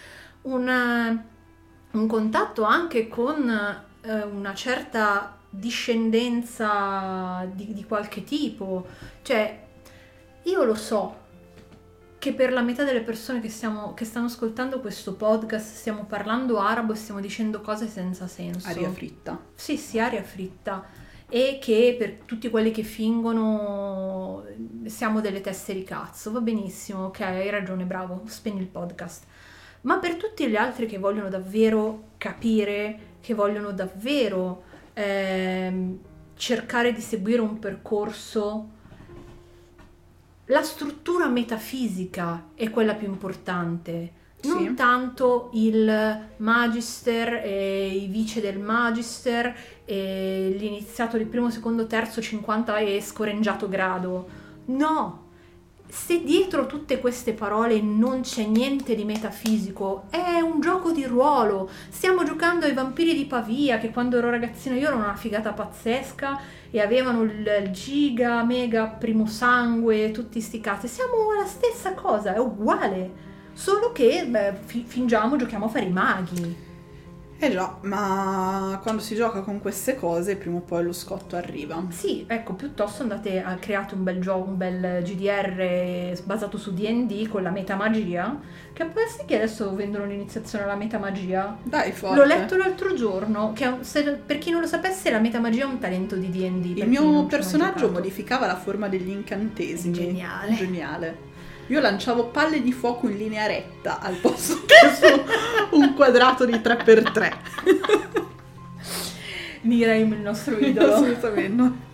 una- 0.43 1.25
un 1.91 2.07
contatto 2.07 2.63
anche 2.63 3.07
con 3.07 3.49
eh, 4.01 4.23
una 4.23 4.53
certa 4.53 5.36
discendenza 5.57 7.47
di, 7.53 7.73
di 7.73 7.83
qualche 7.83 8.23
tipo. 8.23 8.85
Cioè, 9.21 9.65
io 10.43 10.63
lo 10.63 10.75
so 10.75 11.25
che 12.19 12.33
per 12.33 12.51
la 12.51 12.61
metà 12.61 12.83
delle 12.83 13.01
persone 13.01 13.39
che, 13.39 13.49
stiamo- 13.49 13.93
che 13.93 14.05
stanno 14.05 14.25
ascoltando 14.25 14.79
questo 14.79 15.13
podcast 15.13 15.75
stiamo 15.75 16.05
parlando 16.05 16.59
arabo 16.59 16.93
e 16.93 16.95
stiamo 16.95 17.19
dicendo 17.19 17.61
cose 17.61 17.87
senza 17.87 18.27
senso. 18.27 18.67
Aria 18.67 18.89
fritta. 18.89 19.39
Sì, 19.53 19.77
sì, 19.77 19.99
aria 19.99 20.23
fritta. 20.23 20.85
E 21.29 21.59
che 21.61 21.95
per 21.99 22.19
tutti 22.25 22.49
quelli 22.49 22.71
che 22.71 22.83
fingono 22.83 24.45
siamo 24.85 25.19
delle 25.21 25.41
teste 25.41 25.73
di 25.73 25.83
cazzo. 25.83 26.31
Va 26.31 26.39
benissimo, 26.39 27.05
ok, 27.05 27.19
hai 27.21 27.49
ragione, 27.49 27.83
bravo, 27.83 28.23
spegni 28.25 28.61
il 28.61 28.67
podcast. 28.67 29.25
Ma 29.81 29.97
per 29.99 30.15
tutti 30.15 30.47
gli 30.47 30.55
altri 30.55 30.85
che 30.85 30.97
vogliono 30.97 31.29
davvero 31.29 32.11
capire, 32.17 32.99
che 33.21 33.33
vogliono 33.33 33.71
davvero 33.71 34.63
ehm, 34.97 35.99
cercare 36.35 36.91
di 36.91 37.01
seguire 37.01 37.41
un 37.41 37.59
percorso, 37.59 38.69
la 40.45 40.63
struttura 40.63 41.27
metafisica 41.27 42.49
è 42.55 42.69
quella 42.69 42.95
più 42.95 43.07
importante. 43.07 44.13
Non 44.43 44.67
Sì. 44.67 44.73
tanto 44.75 45.49
il 45.53 46.19
magister 46.37 47.41
e 47.43 47.87
i 47.89 48.07
vice 48.07 48.39
del 48.39 48.59
magister 48.59 49.55
e 49.83 50.55
l'iniziato 50.57 51.17
di 51.17 51.25
primo, 51.25 51.49
secondo, 51.49 51.85
terzo, 51.87 52.21
50 52.21 52.77
e 52.77 53.01
scoreggiato 53.01 53.67
grado. 53.67 54.27
No! 54.65 55.25
Se 55.89 56.21
dietro 56.21 56.65
tutte 56.65 56.99
queste 56.99 57.33
parole 57.33 57.81
non 57.81 58.21
c'è 58.21 58.43
niente 58.43 58.93
di 58.93 59.05
metafisico, 59.05 60.03
è 60.09 60.41
un 60.41 60.59
gioco 60.59 60.91
di 60.91 61.05
ruolo. 61.05 61.69
Stiamo 61.89 62.25
giocando 62.25 62.65
ai 62.65 62.73
vampiri 62.73 63.15
di 63.15 63.25
Pavia, 63.25 63.77
che 63.77 63.91
quando 63.91 64.17
ero 64.17 64.29
ragazzina 64.29 64.75
io 64.75 64.87
ero 64.87 64.97
una 64.97 65.15
figata 65.15 65.53
pazzesca 65.53 66.39
e 66.69 66.81
avevano 66.81 67.23
il 67.23 67.69
giga, 67.71 68.43
mega, 68.43 68.87
primo 68.87 69.25
sangue, 69.27 70.11
tutti 70.11 70.41
sti 70.41 70.59
cazzi. 70.59 70.87
Siamo 70.89 71.31
la 71.33 71.45
stessa 71.45 71.93
cosa, 71.93 72.35
è 72.35 72.37
uguale. 72.37 73.25
Solo 73.53 73.91
che 73.93 74.25
beh, 74.27 74.53
fi- 74.65 74.83
fingiamo, 74.85 75.37
giochiamo 75.37 75.65
a 75.65 75.69
fare 75.69 75.85
i 75.85 75.91
maghi. 75.91 76.66
Eh 77.39 77.51
già, 77.51 77.77
ma 77.81 78.79
quando 78.81 78.99
si 78.99 79.13
gioca 79.13 79.41
con 79.41 79.59
queste 79.61 79.95
cose, 79.95 80.35
prima 80.37 80.57
o 80.57 80.61
poi 80.61 80.83
lo 80.83 80.91
scotto 80.91 81.35
arriva. 81.35 81.85
Sì, 81.89 82.25
ecco, 82.27 82.53
piuttosto 82.53 83.03
andate 83.03 83.43
a 83.43 83.55
creare 83.57 83.93
un 83.93 84.03
bel 84.03 84.19
gioco, 84.19 84.49
un 84.49 84.57
bel 84.57 85.03
GDR 85.03 86.19
basato 86.23 86.57
su 86.57 86.73
D&D 86.73 87.27
con 87.27 87.43
la 87.43 87.51
metamagia, 87.51 88.39
che 88.73 88.85
può 88.85 89.01
essere 89.01 89.25
che 89.25 89.35
adesso 89.35 89.75
vendono 89.75 90.05
l'iniziazione 90.05 90.63
alla 90.63 90.75
metamagia. 90.75 91.55
Dai, 91.61 91.91
forte. 91.91 92.17
L'ho 92.17 92.25
letto 92.25 92.57
l'altro 92.57 92.95
giorno, 92.95 93.53
che 93.53 93.71
se- 93.81 94.19
per 94.25 94.39
chi 94.39 94.49
non 94.49 94.61
lo 94.61 94.67
sapesse 94.67 95.11
la 95.11 95.19
metamagia 95.19 95.63
è 95.63 95.67
un 95.67 95.77
talento 95.77 96.15
di 96.15 96.31
D&D. 96.31 96.77
Il 96.77 96.89
mio 96.89 97.25
personaggio 97.25 97.91
modificava 97.91 98.47
la 98.47 98.55
forma 98.57 98.87
degli 98.87 99.09
incantesimi. 99.09 99.93
Geniale. 99.93 100.55
Geniale. 100.55 101.17
Io 101.67 101.79
lanciavo 101.81 102.27
palle 102.27 102.61
di 102.61 102.71
fuoco 102.71 103.09
in 103.09 103.17
linea 103.17 103.45
retta 103.45 103.99
al 103.99 104.15
posto 104.15 104.61
che 104.65 104.75
su 104.95 105.75
un 105.75 105.93
quadrato 105.93 106.45
di 106.45 106.53
3x3. 106.53 107.35
Niraim 109.61 110.13
il 110.13 110.19
nostro 110.19 110.57
idolo. 110.59 110.93
Assolutamente. 110.93 111.85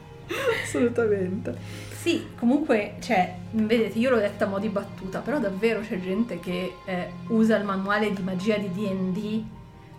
Assolutamente. 0.63 1.57
Sì, 2.03 2.27
comunque, 2.37 2.95
cioè, 2.99 3.33
vedete, 3.51 3.97
io 3.97 4.09
l'ho 4.09 4.17
detta 4.17 4.45
a 4.45 4.47
mo' 4.47 4.59
di 4.59 4.67
battuta, 4.67 5.19
però 5.19 5.39
davvero 5.39 5.79
c'è 5.79 5.99
gente 6.01 6.39
che 6.39 6.73
eh, 6.85 7.09
usa 7.27 7.55
il 7.55 7.63
manuale 7.63 8.11
di 8.11 8.21
magia 8.21 8.57
di 8.57 8.69
D&D, 8.69 9.43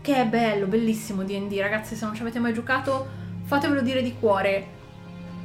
che 0.03 0.17
è 0.17 0.27
bello, 0.27 0.67
bellissimo 0.67 1.23
D&D. 1.23 1.59
Ragazzi, 1.59 1.97
se 1.97 2.05
non 2.05 2.15
ci 2.15 2.21
avete 2.21 2.39
mai 2.39 2.53
giocato, 2.53 3.07
fatevelo 3.45 3.81
dire 3.81 4.03
di 4.03 4.15
cuore. 4.21 4.74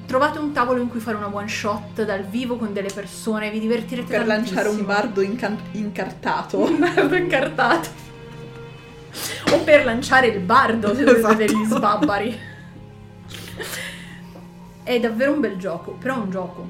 Trovate 0.10 0.40
un 0.40 0.52
tavolo 0.54 0.82
in 0.82 0.88
cui 0.90 1.00
fare 1.00 1.18
una 1.18 1.30
one 1.32 1.48
shot 1.48 2.04
dal 2.04 2.24
vivo 2.24 2.56
con 2.58 2.74
delle 2.74 2.90
persone, 2.92 3.52
vi 3.52 3.60
divertirete 3.60 4.08
Per 4.18 4.26
lanciare 4.26 4.68
un 4.70 4.78
tantissimo. 4.84 4.88
bardo 4.88 5.22
incan- 5.22 5.60
incartato. 5.74 6.58
Un 6.58 6.80
bardo 6.80 7.16
incartato. 7.16 7.90
o 9.52 9.60
per 9.64 9.86
lanciare 9.86 10.26
il 10.30 10.40
bardo 10.40 10.96
se 10.96 11.04
Esatto. 11.04 11.22
volete 11.22 11.46
degli 11.46 11.64
sbabbari. 11.64 12.38
È 14.82 15.00
davvero 15.00 15.34
un 15.34 15.42
bel 15.42 15.58
gioco, 15.58 15.92
però 15.92 16.16
è 16.16 16.18
un 16.18 16.32
gioco. 16.32 16.70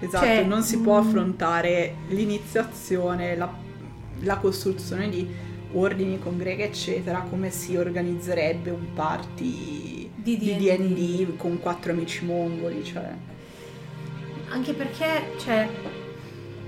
Esatto, 0.00 0.24
Cioè, 0.24 0.44
non 0.44 0.62
si 0.62 0.78
può 0.78 1.02
mm. 1.02 1.06
affrontare 1.06 1.94
l'iniziazione, 2.08 3.36
la, 3.36 3.52
la 4.20 4.36
costruzione 4.38 5.10
di 5.10 5.28
ordini, 5.72 6.18
congreghe, 6.18 6.64
eccetera, 6.64 7.26
come 7.28 7.50
si 7.50 7.76
organizzerebbe 7.76 8.70
un 8.70 8.94
party 8.94 10.07
Di 10.22 10.36
D&D. 10.36 11.36
Con 11.36 11.58
quattro 11.58 11.92
amici 11.92 12.24
mongoli, 12.24 12.84
cioè... 12.84 13.14
Anche 14.50 14.72
perché, 14.72 15.32
cioè, 15.38 15.68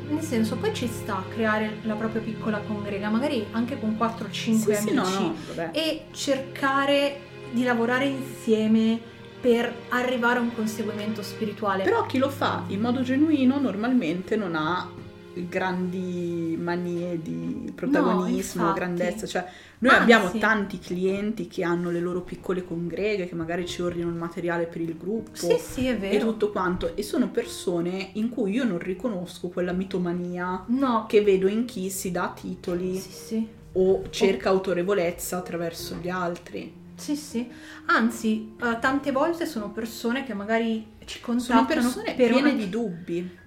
nel 0.08 0.22
senso, 0.22 0.56
poi 0.56 0.74
ci 0.74 0.86
sta 0.86 1.16
a 1.16 1.24
creare 1.28 1.78
la 1.82 1.94
propria 1.94 2.20
piccola 2.20 2.58
congrega, 2.58 3.08
magari 3.08 3.46
anche 3.52 3.78
con 3.78 3.96
4-5 3.98 4.30
Sì, 4.32 4.50
amici, 4.52 4.78
sì, 4.80 4.92
no, 4.94 5.04
no, 5.04 5.70
e 5.72 6.02
cercare 6.10 7.20
di 7.52 7.62
lavorare 7.64 8.06
insieme 8.06 9.00
per 9.40 9.74
arrivare 9.88 10.38
a 10.38 10.42
un 10.42 10.54
conseguimento 10.54 11.22
spirituale. 11.22 11.82
Però 11.84 12.04
chi 12.04 12.18
lo 12.18 12.28
fa 12.28 12.64
in 12.68 12.80
modo 12.80 13.02
genuino 13.02 13.58
normalmente 13.58 14.36
non 14.36 14.54
ha 14.54 14.90
grandi 15.34 16.56
manie 16.60 17.20
di 17.22 17.72
protagonismo, 17.74 18.62
infatti. 18.62 18.78
grandezza, 18.78 19.26
cioè 19.26 19.46
noi 19.78 19.92
Anzi. 19.92 20.02
abbiamo 20.12 20.38
tanti 20.38 20.78
clienti 20.78 21.46
che 21.46 21.62
hanno 21.64 21.90
le 21.90 22.00
loro 22.00 22.22
piccole 22.22 22.64
congreghe 22.64 23.28
che 23.28 23.34
magari 23.34 23.66
ci 23.66 23.80
ordinano 23.82 24.10
il 24.12 24.18
materiale 24.18 24.66
per 24.66 24.80
il 24.80 24.96
gruppo 24.96 25.36
sì, 25.36 25.56
sì, 25.58 25.86
e 25.88 26.18
tutto 26.18 26.50
quanto 26.50 26.94
e 26.96 27.02
sono 27.02 27.30
persone 27.30 28.10
in 28.14 28.28
cui 28.28 28.52
io 28.52 28.64
non 28.64 28.78
riconosco 28.78 29.48
quella 29.48 29.72
mitomania 29.72 30.64
No, 30.68 31.06
che 31.08 31.22
vedo 31.22 31.46
in 31.48 31.64
chi 31.64 31.90
si 31.90 32.10
dà 32.10 32.32
titoli 32.38 32.96
sì, 32.98 33.46
o 33.72 34.02
cerca 34.10 34.48
autorevolezza 34.50 35.36
attraverso 35.38 35.96
gli 36.00 36.08
altri. 36.08 36.78
Sì, 36.96 37.16
sì. 37.16 37.48
Anzi, 37.86 38.56
eh, 38.60 38.78
tante 38.78 39.10
volte 39.10 39.46
sono 39.46 39.70
persone 39.70 40.24
che 40.24 40.34
magari 40.34 40.86
ci 41.06 41.18
Sono 41.20 41.38
contattano 41.38 41.66
persone 41.66 42.14
per 42.14 42.30
piene 42.32 42.50
una- 42.50 42.58
di 42.62 42.68
dubbi. 42.68 43.38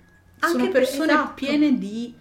Anche 0.45 0.57
sono 0.57 0.63
per- 0.71 0.81
persone 0.81 1.11
esatto. 1.13 1.31
piene 1.33 1.77
di 1.77 2.13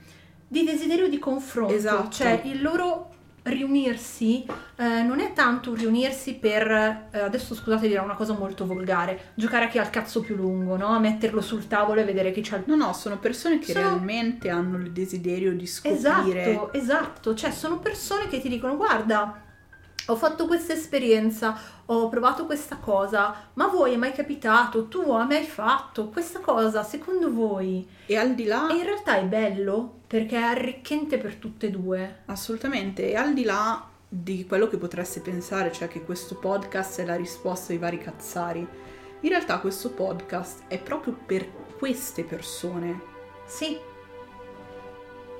di 0.52 0.64
desiderio 0.64 1.08
di 1.08 1.18
confronto. 1.18 1.72
Esatto. 1.72 2.10
Cioè, 2.10 2.42
il 2.44 2.60
loro 2.60 3.08
riunirsi 3.44 4.44
eh, 4.76 5.02
non 5.02 5.18
è 5.18 5.32
tanto 5.32 5.70
un 5.70 5.76
riunirsi 5.76 6.34
per, 6.34 6.70
eh, 7.10 7.18
adesso 7.18 7.54
scusate 7.54 7.88
dirò 7.88 8.04
una 8.04 8.14
cosa 8.14 8.34
molto 8.34 8.66
volgare, 8.66 9.32
giocare 9.34 9.64
a 9.64 9.68
chi 9.68 9.78
ha 9.78 9.82
il 9.82 9.90
cazzo 9.90 10.20
più 10.20 10.36
lungo, 10.36 10.76
no? 10.76 10.88
A 10.88 10.98
metterlo 10.98 11.40
sul 11.40 11.66
tavolo 11.66 12.00
e 12.00 12.04
vedere 12.04 12.32
chi 12.32 12.42
c'ha 12.42 12.56
il... 12.56 12.64
No, 12.66 12.76
no, 12.76 12.92
sono 12.92 13.18
persone 13.18 13.58
che 13.58 13.72
Sono- 13.72 13.88
realmente 13.88 14.50
hanno 14.50 14.76
il 14.76 14.92
desiderio 14.92 15.54
di 15.54 15.66
scoprire. 15.66 16.50
Esatto, 16.50 16.72
esatto, 16.74 17.34
cioè 17.34 17.50
sono 17.50 17.78
persone 17.78 18.28
che 18.28 18.38
ti 18.40 18.48
dicono 18.50 18.76
guarda, 18.76 19.42
ho 20.06 20.16
fatto 20.16 20.46
questa 20.46 20.72
esperienza, 20.72 21.56
ho 21.86 22.08
provato 22.08 22.46
questa 22.46 22.76
cosa, 22.76 23.50
ma 23.54 23.66
a 23.66 23.68
voi 23.68 23.92
è 23.92 23.96
mai 23.96 24.12
capitato? 24.12 24.88
Tu 24.88 25.10
a 25.12 25.24
me 25.24 25.38
hai 25.38 25.44
fatto 25.44 26.08
questa 26.08 26.40
cosa, 26.40 26.82
secondo 26.82 27.32
voi? 27.32 27.86
E 28.06 28.16
al 28.16 28.34
di 28.34 28.44
là, 28.44 28.68
E 28.70 28.76
in 28.76 28.84
realtà 28.84 29.16
è 29.16 29.24
bello 29.24 30.00
perché 30.06 30.36
è 30.36 30.42
arricchente 30.42 31.18
per 31.18 31.36
tutte 31.36 31.66
e 31.66 31.70
due. 31.70 32.22
assolutamente, 32.26 33.10
e 33.10 33.14
al 33.16 33.32
di 33.32 33.44
là 33.44 33.86
di 34.08 34.44
quello 34.46 34.68
che 34.68 34.76
potreste 34.76 35.20
pensare, 35.20 35.72
cioè 35.72 35.88
che 35.88 36.02
questo 36.02 36.34
podcast 36.36 37.00
è 37.00 37.04
la 37.04 37.16
risposta 37.16 37.72
ai 37.72 37.78
vari 37.78 37.98
cazzari, 37.98 38.66
in 39.20 39.28
realtà 39.28 39.58
questo 39.60 39.90
podcast 39.90 40.62
è 40.66 40.78
proprio 40.78 41.16
per 41.24 41.48
queste 41.78 42.24
persone. 42.24 43.00
Sì. 43.46 43.90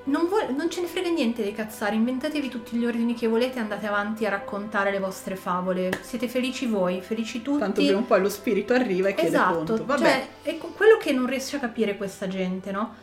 Non, 0.05 0.27
vuol- 0.27 0.53
non 0.53 0.69
ce 0.69 0.81
ne 0.81 0.87
frega 0.87 1.09
niente 1.09 1.43
dei 1.43 1.53
cazzari, 1.53 1.95
inventatevi 1.95 2.49
tutti 2.49 2.75
gli 2.75 2.85
ordini 2.85 3.13
che 3.13 3.27
volete 3.27 3.57
e 3.57 3.61
andate 3.61 3.87
avanti 3.87 4.25
a 4.25 4.29
raccontare 4.29 4.91
le 4.91 4.99
vostre 4.99 5.37
favole. 5.37 5.91
Siete 6.01 6.27
felici 6.27 6.65
voi, 6.65 6.99
felici 7.01 7.41
tutti. 7.41 7.59
Tanto 7.59 7.81
prima 7.81 7.99
o 7.99 8.01
poi 8.01 8.21
lo 8.21 8.29
spirito 8.29 8.73
arriva 8.73 9.07
e 9.07 9.13
chiede 9.13 9.29
Esatto, 9.29 9.55
conto. 9.55 9.85
Vabbè, 9.85 10.01
cioè, 10.01 10.27
ecco, 10.43 10.67
quello 10.75 10.97
che 10.97 11.13
non 11.13 11.25
riesce 11.25 11.55
a 11.55 11.59
capire 11.59 11.95
questa 11.95 12.27
gente, 12.27 12.71
no? 12.71 12.93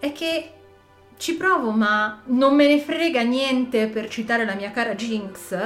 È 0.00 0.10
che 0.10 0.52
ci 1.16 1.36
provo, 1.36 1.70
ma 1.70 2.22
non 2.26 2.54
me 2.56 2.66
ne 2.66 2.80
frega 2.80 3.22
niente 3.22 3.86
per 3.86 4.08
citare 4.08 4.44
la 4.44 4.54
mia 4.54 4.70
cara 4.72 4.94
Jinx, 4.96 5.56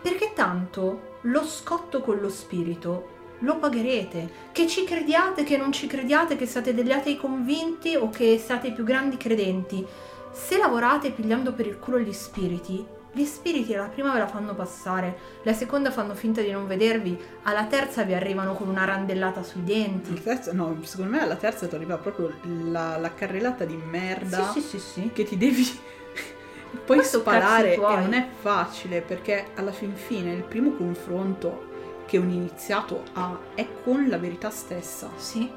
perché 0.00 0.32
tanto 0.34 1.18
lo 1.22 1.44
scotto 1.44 2.00
con 2.00 2.18
lo 2.18 2.28
spirito 2.30 3.15
lo 3.40 3.56
pagherete. 3.56 4.30
Che 4.52 4.66
ci 4.66 4.84
crediate, 4.84 5.44
che 5.44 5.56
non 5.56 5.72
ci 5.72 5.86
crediate, 5.86 6.36
che 6.36 6.46
siate 6.46 6.74
degli 6.74 6.92
atei 6.92 7.16
convinti 7.16 7.94
o 7.96 8.08
che 8.10 8.38
siate 8.38 8.68
i 8.68 8.72
più 8.72 8.84
grandi 8.84 9.16
credenti. 9.16 9.84
Se 10.32 10.58
lavorate 10.58 11.10
pigliando 11.10 11.52
per 11.52 11.66
il 11.66 11.78
culo 11.78 11.98
gli 11.98 12.12
spiriti, 12.12 12.84
gli 13.12 13.24
spiriti 13.24 13.74
alla 13.74 13.88
prima 13.88 14.12
ve 14.12 14.18
la 14.18 14.26
fanno 14.26 14.54
passare, 14.54 15.16
la 15.42 15.54
seconda 15.54 15.90
fanno 15.90 16.14
finta 16.14 16.42
di 16.42 16.50
non 16.50 16.66
vedervi, 16.66 17.18
alla 17.44 17.64
terza 17.64 18.02
vi 18.02 18.12
arrivano 18.12 18.52
con 18.54 18.68
una 18.68 18.84
randellata 18.84 19.42
sui 19.42 19.64
denti. 19.64 20.20
terzo- 20.22 20.52
no, 20.52 20.76
secondo 20.82 21.12
me 21.12 21.22
alla 21.22 21.36
terza 21.36 21.66
ti 21.66 21.74
arriva 21.74 21.96
proprio 21.96 22.34
la, 22.70 22.98
la 22.98 23.14
carrellata 23.14 23.64
di 23.64 23.76
merda 23.76 24.50
Sì, 24.52 24.60
sì, 24.60 24.78
sì, 24.78 24.78
sì. 24.78 25.10
che 25.14 25.24
ti 25.24 25.38
devi 25.38 25.64
poi 26.84 26.96
Questo 26.96 27.20
sparare 27.20 27.72
e 27.74 27.78
non 27.78 28.12
è 28.12 28.28
facile 28.38 29.00
perché 29.00 29.46
alla 29.54 29.72
fin 29.72 29.94
fine 29.94 30.34
il 30.34 30.42
primo 30.44 30.72
confronto 30.72 31.74
che 32.06 32.16
un 32.18 32.30
iniziato 32.30 33.02
ha 33.14 33.36
è 33.54 33.66
con 33.84 34.08
la 34.08 34.18
verità 34.18 34.50
stessa 34.50 35.10
Sì. 35.16 35.48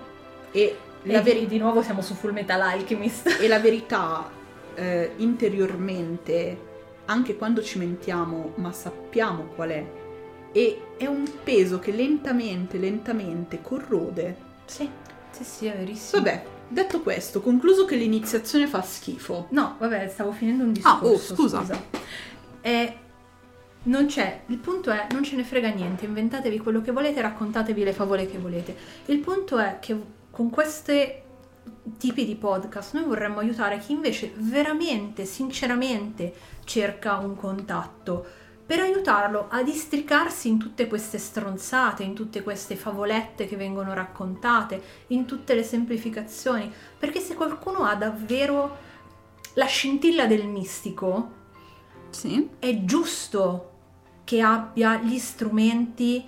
e 0.51 0.77
la, 1.03 1.21
veri- 1.21 1.47
di 1.47 1.57
nuovo 1.57 1.81
siamo 1.81 2.01
su 2.01 2.13
Full 2.15 2.31
Metal 2.33 2.59
Alchemist. 2.61 3.37
e 3.39 3.47
la 3.47 3.59
verità 3.59 4.29
eh, 4.75 5.11
interiormente 5.17 6.67
anche 7.05 7.35
quando 7.37 7.61
ci 7.63 7.77
mentiamo 7.79 8.51
ma 8.55 8.71
sappiamo 8.71 9.43
qual 9.55 9.69
è 9.69 9.85
e 10.51 10.81
è 10.97 11.05
un 11.05 11.25
peso 11.43 11.79
che 11.79 11.91
lentamente 11.91 12.77
lentamente 12.77 13.61
corrode 13.61 14.35
Sì, 14.65 14.89
sì, 15.31 15.43
sì, 15.43 15.65
è 15.67 15.75
verissimo. 15.77 16.21
vabbè 16.23 16.43
detto 16.67 17.01
questo 17.01 17.41
concluso 17.41 17.85
che 17.85 17.95
l'iniziazione 17.95 18.67
fa 18.67 18.81
schifo 18.81 19.47
No, 19.51 19.75
vabbè, 19.79 20.07
stavo 20.09 20.31
finendo 20.31 20.63
un 20.63 20.73
Ah, 20.83 20.99
oh, 21.01 21.09
discorso. 21.11 21.35
scusa. 21.35 21.63
Eh, 22.61 22.97
non 23.89 24.05
c'è, 24.05 24.41
il 24.47 24.57
punto 24.57 24.91
è, 24.91 25.07
non 25.11 25.23
ce 25.23 25.35
ne 25.35 25.43
frega 25.43 25.69
niente, 25.69 26.05
inventatevi 26.05 26.59
quello 26.59 26.79
che 26.79 26.91
volete, 26.91 27.21
raccontatevi 27.21 27.83
le 27.83 27.93
favole 27.93 28.29
che 28.29 28.37
volete. 28.37 28.75
Il 29.05 29.17
punto 29.17 29.57
è 29.57 29.79
che 29.79 29.99
con 30.29 30.51
questi 30.51 31.27
tipi 31.97 32.25
di 32.25 32.35
podcast 32.35 32.93
noi 32.93 33.05
vorremmo 33.05 33.39
aiutare 33.39 33.79
chi 33.79 33.93
invece 33.93 34.31
veramente, 34.35 35.25
sinceramente 35.25 36.33
cerca 36.65 37.17
un 37.17 37.35
contatto 37.35 38.25
per 38.63 38.79
aiutarlo 38.79 39.47
a 39.49 39.63
districarsi 39.63 40.49
in 40.49 40.59
tutte 40.59 40.85
queste 40.85 41.17
stronzate, 41.17 42.03
in 42.03 42.13
tutte 42.13 42.43
queste 42.43 42.75
favolette 42.75 43.47
che 43.47 43.55
vengono 43.55 43.95
raccontate, 43.95 44.81
in 45.07 45.25
tutte 45.25 45.55
le 45.55 45.63
semplificazioni, 45.63 46.71
perché 46.99 47.19
se 47.19 47.33
qualcuno 47.33 47.85
ha 47.85 47.95
davvero 47.95 48.77
la 49.55 49.65
scintilla 49.65 50.27
del 50.27 50.45
mistico, 50.45 51.37
sì 52.11 52.49
è 52.59 52.85
giusto 52.85 53.68
che 54.29 54.41
abbia 54.41 54.97
gli 55.01 55.17
strumenti 55.17 56.23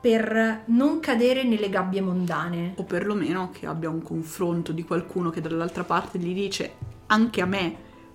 per 0.00 0.62
non 0.68 1.00
cadere 1.00 1.42
nelle 1.44 1.68
gabbie 1.68 2.00
mondane. 2.00 2.72
o 2.76 2.84
perlomeno 2.84 3.50
che 3.52 3.66
abbia 3.66 3.90
un 3.90 4.00
confronto 4.00 4.72
di 4.72 4.84
qualcuno 4.84 5.28
che 5.28 5.42
dall'altra 5.42 5.84
parte 5.84 6.18
gli 6.18 6.32
dice 6.32 6.72
anche 7.08 7.42
a 7.42 7.44
me, 7.44 7.74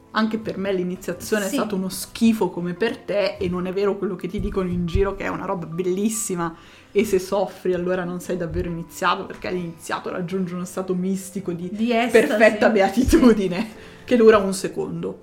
anche 0.09 0.39
per 0.39 0.57
me 0.57 0.73
l'iniziazione 0.73 1.43
Sì. 1.45 1.51
è 1.51 1.53
stato 1.59 1.75
uno 1.75 1.89
schifo 1.89 2.49
come 2.49 2.73
per 2.73 2.97
te 2.97 3.37
e 3.37 3.47
non 3.47 3.67
è 3.67 3.73
vero 3.73 3.95
quello 3.95 4.15
che 4.15 4.27
ti 4.27 4.39
dicono 4.39 4.69
in 4.69 4.87
giro 4.87 5.13
che 5.15 5.25
è 5.25 5.27
una 5.27 5.45
roba 5.45 5.67
bellissima 5.67 6.55
e 6.91 7.05
se 7.05 7.19
soffri 7.19 7.75
allora 7.75 8.03
non 8.05 8.19
sei 8.21 8.37
davvero 8.37 8.69
iniziato 8.69 9.27
perché 9.27 9.51
l'iniziato 9.51 10.09
raggiunge 10.09 10.55
uno 10.55 10.65
stato 10.65 10.95
mistico 10.95 11.51
di 11.51 11.69
Di 11.71 11.91
estasi. 11.95 12.25
perfetta 12.25 12.69
beatitudine 12.69 13.67
che 14.03 14.15
dura 14.15 14.37
un 14.39 14.51
secondo. 14.55 15.19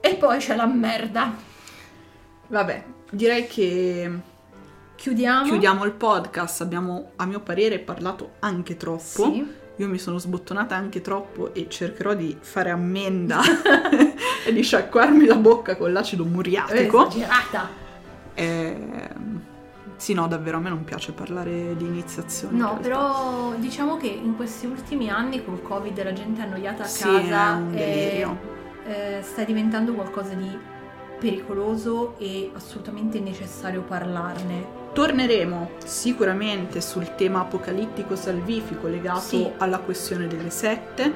E 0.00 0.14
poi 0.16 0.36
c'è 0.36 0.54
la 0.56 0.66
merda. 0.66 1.47
Vabbè, 2.48 2.84
direi 3.10 3.46
che 3.46 4.10
Chiudiamo. 4.96 5.44
chiudiamo 5.44 5.84
il 5.84 5.92
podcast, 5.92 6.60
abbiamo 6.62 7.10
a 7.16 7.26
mio 7.26 7.40
parere 7.40 7.78
parlato 7.78 8.32
anche 8.40 8.76
troppo. 8.76 9.00
Sì. 9.02 9.46
Io 9.76 9.86
mi 9.86 9.98
sono 9.98 10.18
sbottonata 10.18 10.74
anche 10.74 11.00
troppo 11.00 11.54
e 11.54 11.66
cercherò 11.68 12.14
di 12.14 12.36
fare 12.40 12.70
ammenda 12.70 13.40
e 14.44 14.52
di 14.52 14.62
sciacquarmi 14.62 15.24
la 15.24 15.36
bocca 15.36 15.76
con 15.76 15.92
l'acido 15.92 16.24
muriatico. 16.24 17.06
Esagerata. 17.06 17.68
Ehm, 18.34 19.40
sì, 19.94 20.14
no, 20.14 20.26
davvero 20.26 20.56
a 20.56 20.60
me 20.60 20.68
non 20.70 20.82
piace 20.84 21.12
parlare 21.12 21.76
di 21.76 21.84
iniziazione. 21.84 22.54
in 22.54 22.60
No, 22.60 22.78
però 22.80 23.54
diciamo 23.56 23.98
che 23.98 24.08
in 24.08 24.34
questi 24.36 24.66
ultimi 24.66 25.10
anni 25.10 25.44
col 25.44 25.62
Covid 25.62 26.02
la 26.02 26.12
gente 26.12 26.40
è 26.40 26.44
annoiata 26.44 26.82
a 26.82 26.86
Sì, 26.86 27.02
casa 27.04 27.52
è 27.52 27.54
un 27.56 27.74
e 27.74 28.26
eh, 28.86 29.22
sta 29.22 29.44
diventando 29.44 29.92
qualcosa 29.92 30.34
di 30.34 30.76
pericoloso 31.18 32.16
e 32.18 32.50
assolutamente 32.54 33.18
necessario 33.20 33.82
parlarne. 33.82 34.76
Torneremo 34.92 35.70
sicuramente 35.84 36.80
sul 36.80 37.14
tema 37.14 37.40
apocalittico 37.40 38.16
salvifico 38.16 38.86
legato 38.88 39.20
Sì. 39.20 39.48
alla 39.58 39.78
questione 39.78 40.26
delle 40.26 40.50
sette, 40.50 41.12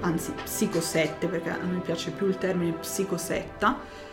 anzi 0.00 0.32
psicosette 0.44 1.26
perché 1.26 1.50
a 1.50 1.58
me 1.64 1.80
piace 1.80 2.10
più 2.10 2.26
il 2.28 2.38
termine 2.38 2.72
psicosetta. 2.72 4.08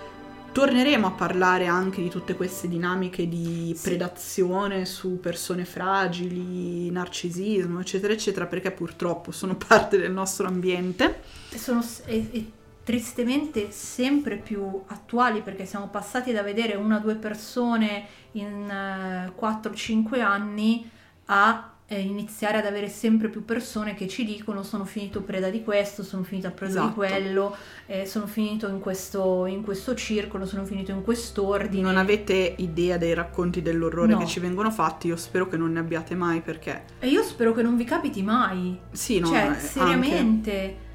Torneremo 0.51 1.05
a 1.05 1.11
parlare 1.11 1.67
anche 1.67 2.01
di 2.01 2.09
tutte 2.09 2.35
queste 2.35 2.67
dinamiche 2.67 3.27
di 3.29 3.73
Sì. 3.75 3.89
predazione 3.89 4.85
su 4.85 5.19
persone 5.19 5.65
fragili, 5.65 6.89
narcisismo, 6.89 7.79
eccetera, 7.79 8.11
eccetera, 8.13 8.47
perché 8.47 8.71
purtroppo 8.71 9.31
sono 9.31 9.55
parte 9.67 9.99
del 9.99 10.11
nostro 10.11 10.47
ambiente. 10.47 11.21
E 11.51 11.57
sono 11.59 11.83
e- 12.05 12.27
e 12.31 12.51
tristemente 12.87 13.69
sempre 13.71 14.37
più 14.37 14.81
attuali 14.87 15.41
perché 15.41 15.65
siamo 15.65 15.89
passati 15.89 16.31
da 16.31 16.41
vedere 16.41 16.77
una 16.77 16.95
o 16.95 16.99
due 16.99 17.15
persone 17.15 18.05
in 18.31 18.69
eh, 18.69 19.29
4-5 19.37 20.21
anni 20.21 20.89
a 21.25 21.71
eh, 21.85 21.99
iniziare 21.99 22.59
ad 22.59 22.65
avere 22.65 22.87
sempre 22.87 23.27
più 23.27 23.43
persone 23.43 23.93
che 23.93 24.07
ci 24.07 24.23
dicono 24.23 24.63
sono 24.63 24.85
finito 24.85 25.21
preda 25.21 25.49
di 25.49 25.63
questo, 25.65 26.01
sono 26.01 26.23
finito 26.23 26.47
a 26.47 26.51
preda 26.51 26.71
di 26.71 26.77
Esatto. 26.79 26.93
quello, 26.95 27.55
eh, 27.87 28.05
sono 28.05 28.25
finito 28.25 28.69
in 28.69 28.79
questo, 28.79 29.45
in 29.47 29.63
questo 29.63 29.93
circolo, 29.93 30.45
sono 30.45 30.63
finito 30.63 30.91
in 30.91 31.01
quest'ordine. 31.03 31.81
Non 31.83 31.97
avete 31.97 32.55
idea 32.59 32.95
dei 32.97 33.13
racconti 33.13 33.61
dell'orrore 33.61 34.13
No. 34.13 34.19
che 34.19 34.27
ci 34.27 34.39
vengono 34.39 34.71
fatti, 34.71 35.07
io 35.07 35.17
spero 35.17 35.49
che 35.49 35.57
non 35.57 35.73
ne 35.73 35.79
abbiate 35.79 36.15
mai 36.15 36.39
perché 36.39 36.83
E 36.99 37.07
io 37.09 37.21
spero 37.21 37.51
che 37.53 37.61
non 37.63 37.75
vi 37.75 37.83
capiti 37.83 38.21
mai. 38.23 38.79
sì, 38.91 39.19
no, 39.19 39.27
cioè, 39.27 39.37
eh, 39.39 39.41
anche- 39.41 39.59
seriamente. 39.59 40.17
anche. 40.61 40.85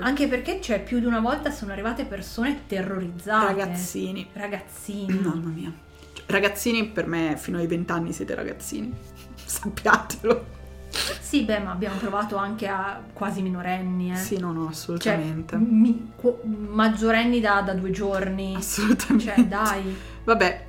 Anche 0.00 0.28
perché 0.28 0.60
cioè, 0.60 0.82
più 0.82 0.98
di 1.00 1.06
una 1.06 1.20
volta 1.20 1.50
sono 1.50 1.72
arrivate 1.72 2.04
persone 2.04 2.62
terrorizzate. 2.66 3.46
Ragazzini. 3.46 4.28
Ragazzini. 4.32 5.12
Mamma 5.20 5.48
mia. 5.50 5.72
Cioè, 6.12 6.24
Ragazzini 6.26 6.86
per 6.88 7.06
me 7.06 7.36
fino 7.38 7.58
ai 7.58 7.66
vent'anni 7.66 8.12
siete 8.12 8.34
ragazzini. 8.34 8.92
Sappiatelo. 9.44 10.56
Sì, 11.20 11.42
beh, 11.42 11.58
ma 11.60 11.72
abbiamo 11.72 11.96
provato 11.98 12.36
anche 12.36 12.66
a 12.66 13.02
quasi 13.12 13.42
minorenni, 13.42 14.10
eh. 14.12 14.16
Sì, 14.16 14.38
no, 14.38 14.52
no, 14.52 14.62
Cioè, 14.64 14.70
assolutamente. 14.70 15.56
mi- 15.58 16.12
qu- 16.16 16.42
maggiorenni 16.44 17.40
da, 17.40 17.60
da 17.60 17.74
due 17.74 17.90
giorni. 17.90 18.54
assolutamente. 18.56 19.24
Cioè, 19.34 19.44
dai. 19.44 19.96
Vabbè, 20.24 20.64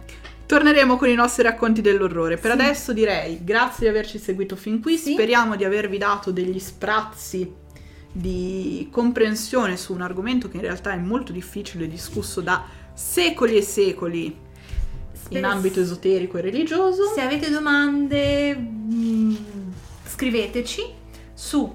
torneremo 0.45 0.97
con 0.97 1.07
i 1.07 1.13
nostri 1.15 1.43
racconti 1.43 1.79
dell'orrore. 1.79 2.35
Per 2.37 2.51
Sì. 2.51 2.57
adesso 2.59 2.91
direi 2.93 3.41
grazie 3.45 3.85
di 3.85 3.87
averci 3.95 4.17
seguito 4.19 4.57
fin 4.57 4.81
qui. 4.81 4.97
Sì. 4.97 5.13
Speriamo 5.13 5.55
di 5.55 5.63
avervi 5.63 5.97
dato 5.97 6.31
degli 6.31 6.59
sprazzi 6.59 7.51
di 8.19 8.89
comprensione 8.91 9.77
su 9.77 9.93
un 9.93 10.01
argomento 10.01 10.49
che 10.49 10.57
in 10.57 10.63
realtà 10.63 10.91
è 10.91 10.97
molto 10.97 11.31
difficile, 11.31 11.87
discusso 11.87 12.41
da 12.41 12.65
secoli 12.93 13.55
e 13.55 13.61
secoli 13.61 14.37
in 15.29 15.45
ambito 15.45 15.79
esoterico 15.79 16.37
e 16.37 16.41
religioso. 16.41 17.13
Se 17.13 17.21
avete 17.21 17.49
domande, 17.49 18.55
mh, 18.55 19.37
scriveteci 20.05 20.81
su 21.33 21.73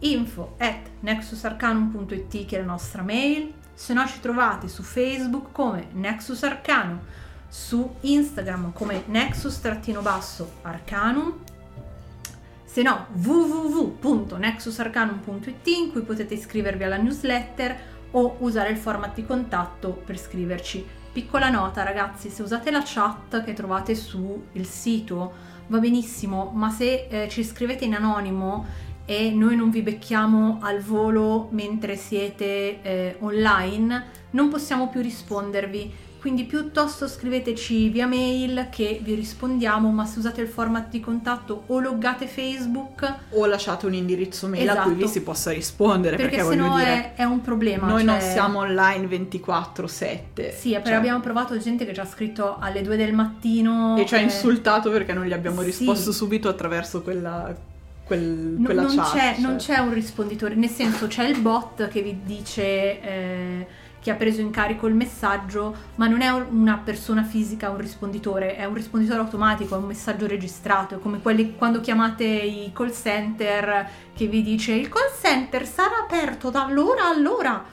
info 0.00 0.54
at 0.58 0.88
nexusarcanum.it 1.00 2.46
che 2.46 2.56
è 2.56 2.60
la 2.60 2.66
nostra 2.66 3.02
mail, 3.02 3.52
se 3.74 3.92
no 3.92 4.06
ci 4.06 4.20
trovate 4.20 4.68
su 4.68 4.82
Facebook 4.82 5.50
come 5.50 5.88
Nexus 5.92 6.44
Arcanum, 6.44 7.00
su 7.48 7.96
Instagram 8.00 8.72
come 8.72 9.02
nexus-arcanum, 9.06 11.41
se 12.72 12.80
no 12.80 13.08
www.nexusarcanum.it 13.12 15.66
in 15.66 15.92
cui 15.92 16.00
potete 16.00 16.32
iscrivervi 16.32 16.84
alla 16.84 16.96
newsletter 16.96 17.76
o 18.12 18.36
usare 18.38 18.70
il 18.70 18.78
format 18.78 19.14
di 19.14 19.26
contatto 19.26 19.90
per 19.90 20.18
scriverci. 20.18 20.82
Piccola 21.12 21.50
nota 21.50 21.82
ragazzi, 21.82 22.30
se 22.30 22.40
usate 22.40 22.70
la 22.70 22.80
chat 22.82 23.44
che 23.44 23.52
trovate 23.52 23.94
sul 23.94 24.40
sito 24.62 25.32
va 25.66 25.78
benissimo, 25.80 26.50
ma 26.54 26.70
se 26.70 27.08
eh, 27.10 27.28
ci 27.28 27.44
scrivete 27.44 27.84
in 27.84 27.94
anonimo 27.94 28.64
e 29.04 29.30
noi 29.30 29.54
non 29.54 29.68
vi 29.68 29.82
becchiamo 29.82 30.60
al 30.62 30.80
volo 30.80 31.48
mentre 31.50 31.96
siete 31.96 32.80
eh, 32.80 33.16
online, 33.18 34.04
non 34.30 34.48
possiamo 34.48 34.88
più 34.88 35.02
rispondervi 35.02 35.92
quindi 36.22 36.44
piuttosto 36.44 37.08
scriveteci 37.08 37.88
via 37.88 38.06
mail 38.06 38.68
che 38.70 39.00
vi 39.02 39.14
rispondiamo, 39.14 39.90
ma 39.90 40.06
se 40.06 40.20
usate 40.20 40.40
il 40.40 40.46
format 40.46 40.88
di 40.88 41.00
contatto 41.00 41.64
o 41.66 41.80
loggate 41.80 42.28
Facebook 42.28 43.12
o 43.30 43.44
lasciate 43.46 43.86
un 43.86 43.94
indirizzo 43.94 44.46
mail 44.46 44.62
esatto. 44.62 44.78
a 44.78 44.82
cui 44.84 44.92
vi 44.92 45.02
esatto. 45.02 45.18
si 45.18 45.24
possa 45.24 45.50
rispondere 45.50 46.14
perché, 46.14 46.36
perché 46.36 46.50
sennò 46.52 46.76
dire, 46.76 47.14
è, 47.14 47.22
è, 47.22 47.24
un 47.24 47.40
problema. 47.40 47.88
Noi 47.88 48.04
cioè... 48.04 48.12
non 48.12 48.20
siamo 48.20 48.60
online 48.60 49.08
24/7. 49.08 50.54
Sì, 50.56 50.70
cioè... 50.70 50.92
abbiamo 50.92 51.18
provato 51.18 51.58
gente 51.58 51.84
che 51.84 51.92
ci 51.92 51.98
ha 51.98 52.06
scritto 52.06 52.56
alle 52.60 52.82
2 52.82 52.96
del 52.96 53.12
mattino 53.12 53.96
e 53.98 54.06
ci 54.06 54.14
ha 54.14 54.18
eh... 54.18 54.22
insultato 54.22 54.92
perché 54.92 55.12
non 55.12 55.24
gli 55.24 55.32
abbiamo 55.32 55.60
risposto 55.60 56.12
sì. 56.12 56.18
subito 56.18 56.48
attraverso 56.48 57.02
quella 57.02 57.52
Quel, 58.04 58.60
quella 58.62 58.82
non, 58.82 58.94
chat, 58.94 59.12
c'è, 59.12 59.32
cioè. 59.34 59.40
non 59.40 59.56
c'è 59.56 59.78
un 59.78 59.92
risponditore, 59.92 60.54
nel 60.54 60.68
senso 60.68 61.06
c'è 61.06 61.24
il 61.24 61.40
bot 61.40 61.88
che 61.88 62.02
vi 62.02 62.18
dice 62.24 63.00
eh, 63.00 63.66
che 64.02 64.10
ha 64.10 64.14
preso 64.14 64.40
in 64.40 64.50
carico 64.50 64.88
il 64.88 64.94
messaggio, 64.94 65.74
ma 65.94 66.08
non 66.08 66.22
è 66.22 66.28
una 66.28 66.76
persona 66.84 67.22
fisica, 67.22 67.70
un 67.70 67.78
risponditore, 67.78 68.56
è 68.56 68.64
un 68.64 68.74
risponditore 68.74 69.20
automatico, 69.20 69.76
è 69.76 69.78
un 69.78 69.86
messaggio 69.86 70.26
registrato, 70.26 70.96
è 70.96 70.98
come 70.98 71.22
quelli 71.22 71.54
quando 71.56 71.80
chiamate 71.80 72.24
i 72.24 72.72
call 72.74 72.92
center 72.92 73.88
che 74.12 74.26
vi 74.26 74.42
dice 74.42 74.72
il 74.72 74.88
call 74.88 75.10
center 75.20 75.64
sarà 75.66 76.00
aperto 76.02 76.50
da 76.50 76.64
allora 76.64 77.06
allora. 77.06 77.64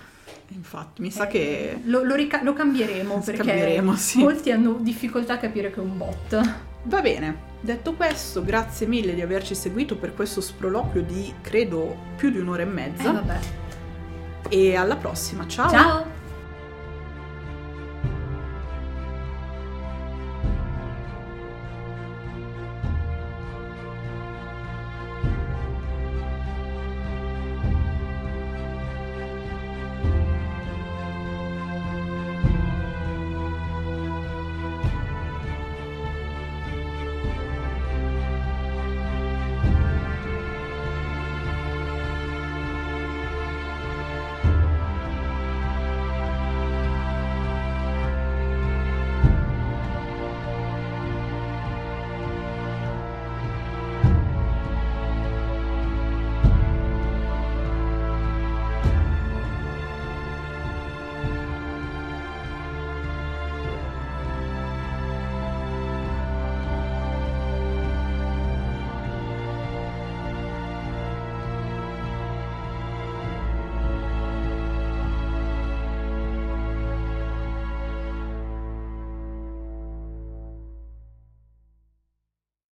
Infatti, 0.52 1.02
mi 1.02 1.12
sa 1.12 1.28
eh, 1.28 1.32
che 1.32 1.80
lo, 1.86 2.04
lo, 2.04 2.16
rica- 2.16 2.44
lo 2.44 2.54
cambieremo 2.54 3.20
perché 3.20 3.82
sì. 3.96 4.20
molti 4.20 4.52
hanno 4.52 4.78
difficoltà 4.80 5.34
a 5.34 5.38
capire 5.38 5.72
che 5.72 5.80
è 5.80 5.84
un 5.84 5.98
bot. 5.98 6.60
Va 6.84 7.02
bene, 7.02 7.38
detto 7.60 7.94
questo, 7.94 8.44
grazie 8.44 8.86
mille 8.86 9.16
di 9.16 9.22
averci 9.22 9.56
seguito 9.56 9.96
per 9.98 10.14
questo 10.14 10.42
sproloquio 10.42 11.02
di 11.02 11.34
credo 11.42 11.96
più 12.16 12.30
di 12.30 12.38
un'ora 12.38 12.62
e 12.62 12.66
mezza. 12.66 13.10
Eh, 13.10 13.14
vabbè. 13.14 13.40
E 14.50 14.76
alla 14.76 14.96
prossima, 14.96 15.48
ciao! 15.48 15.70
Ciao! 15.70 16.19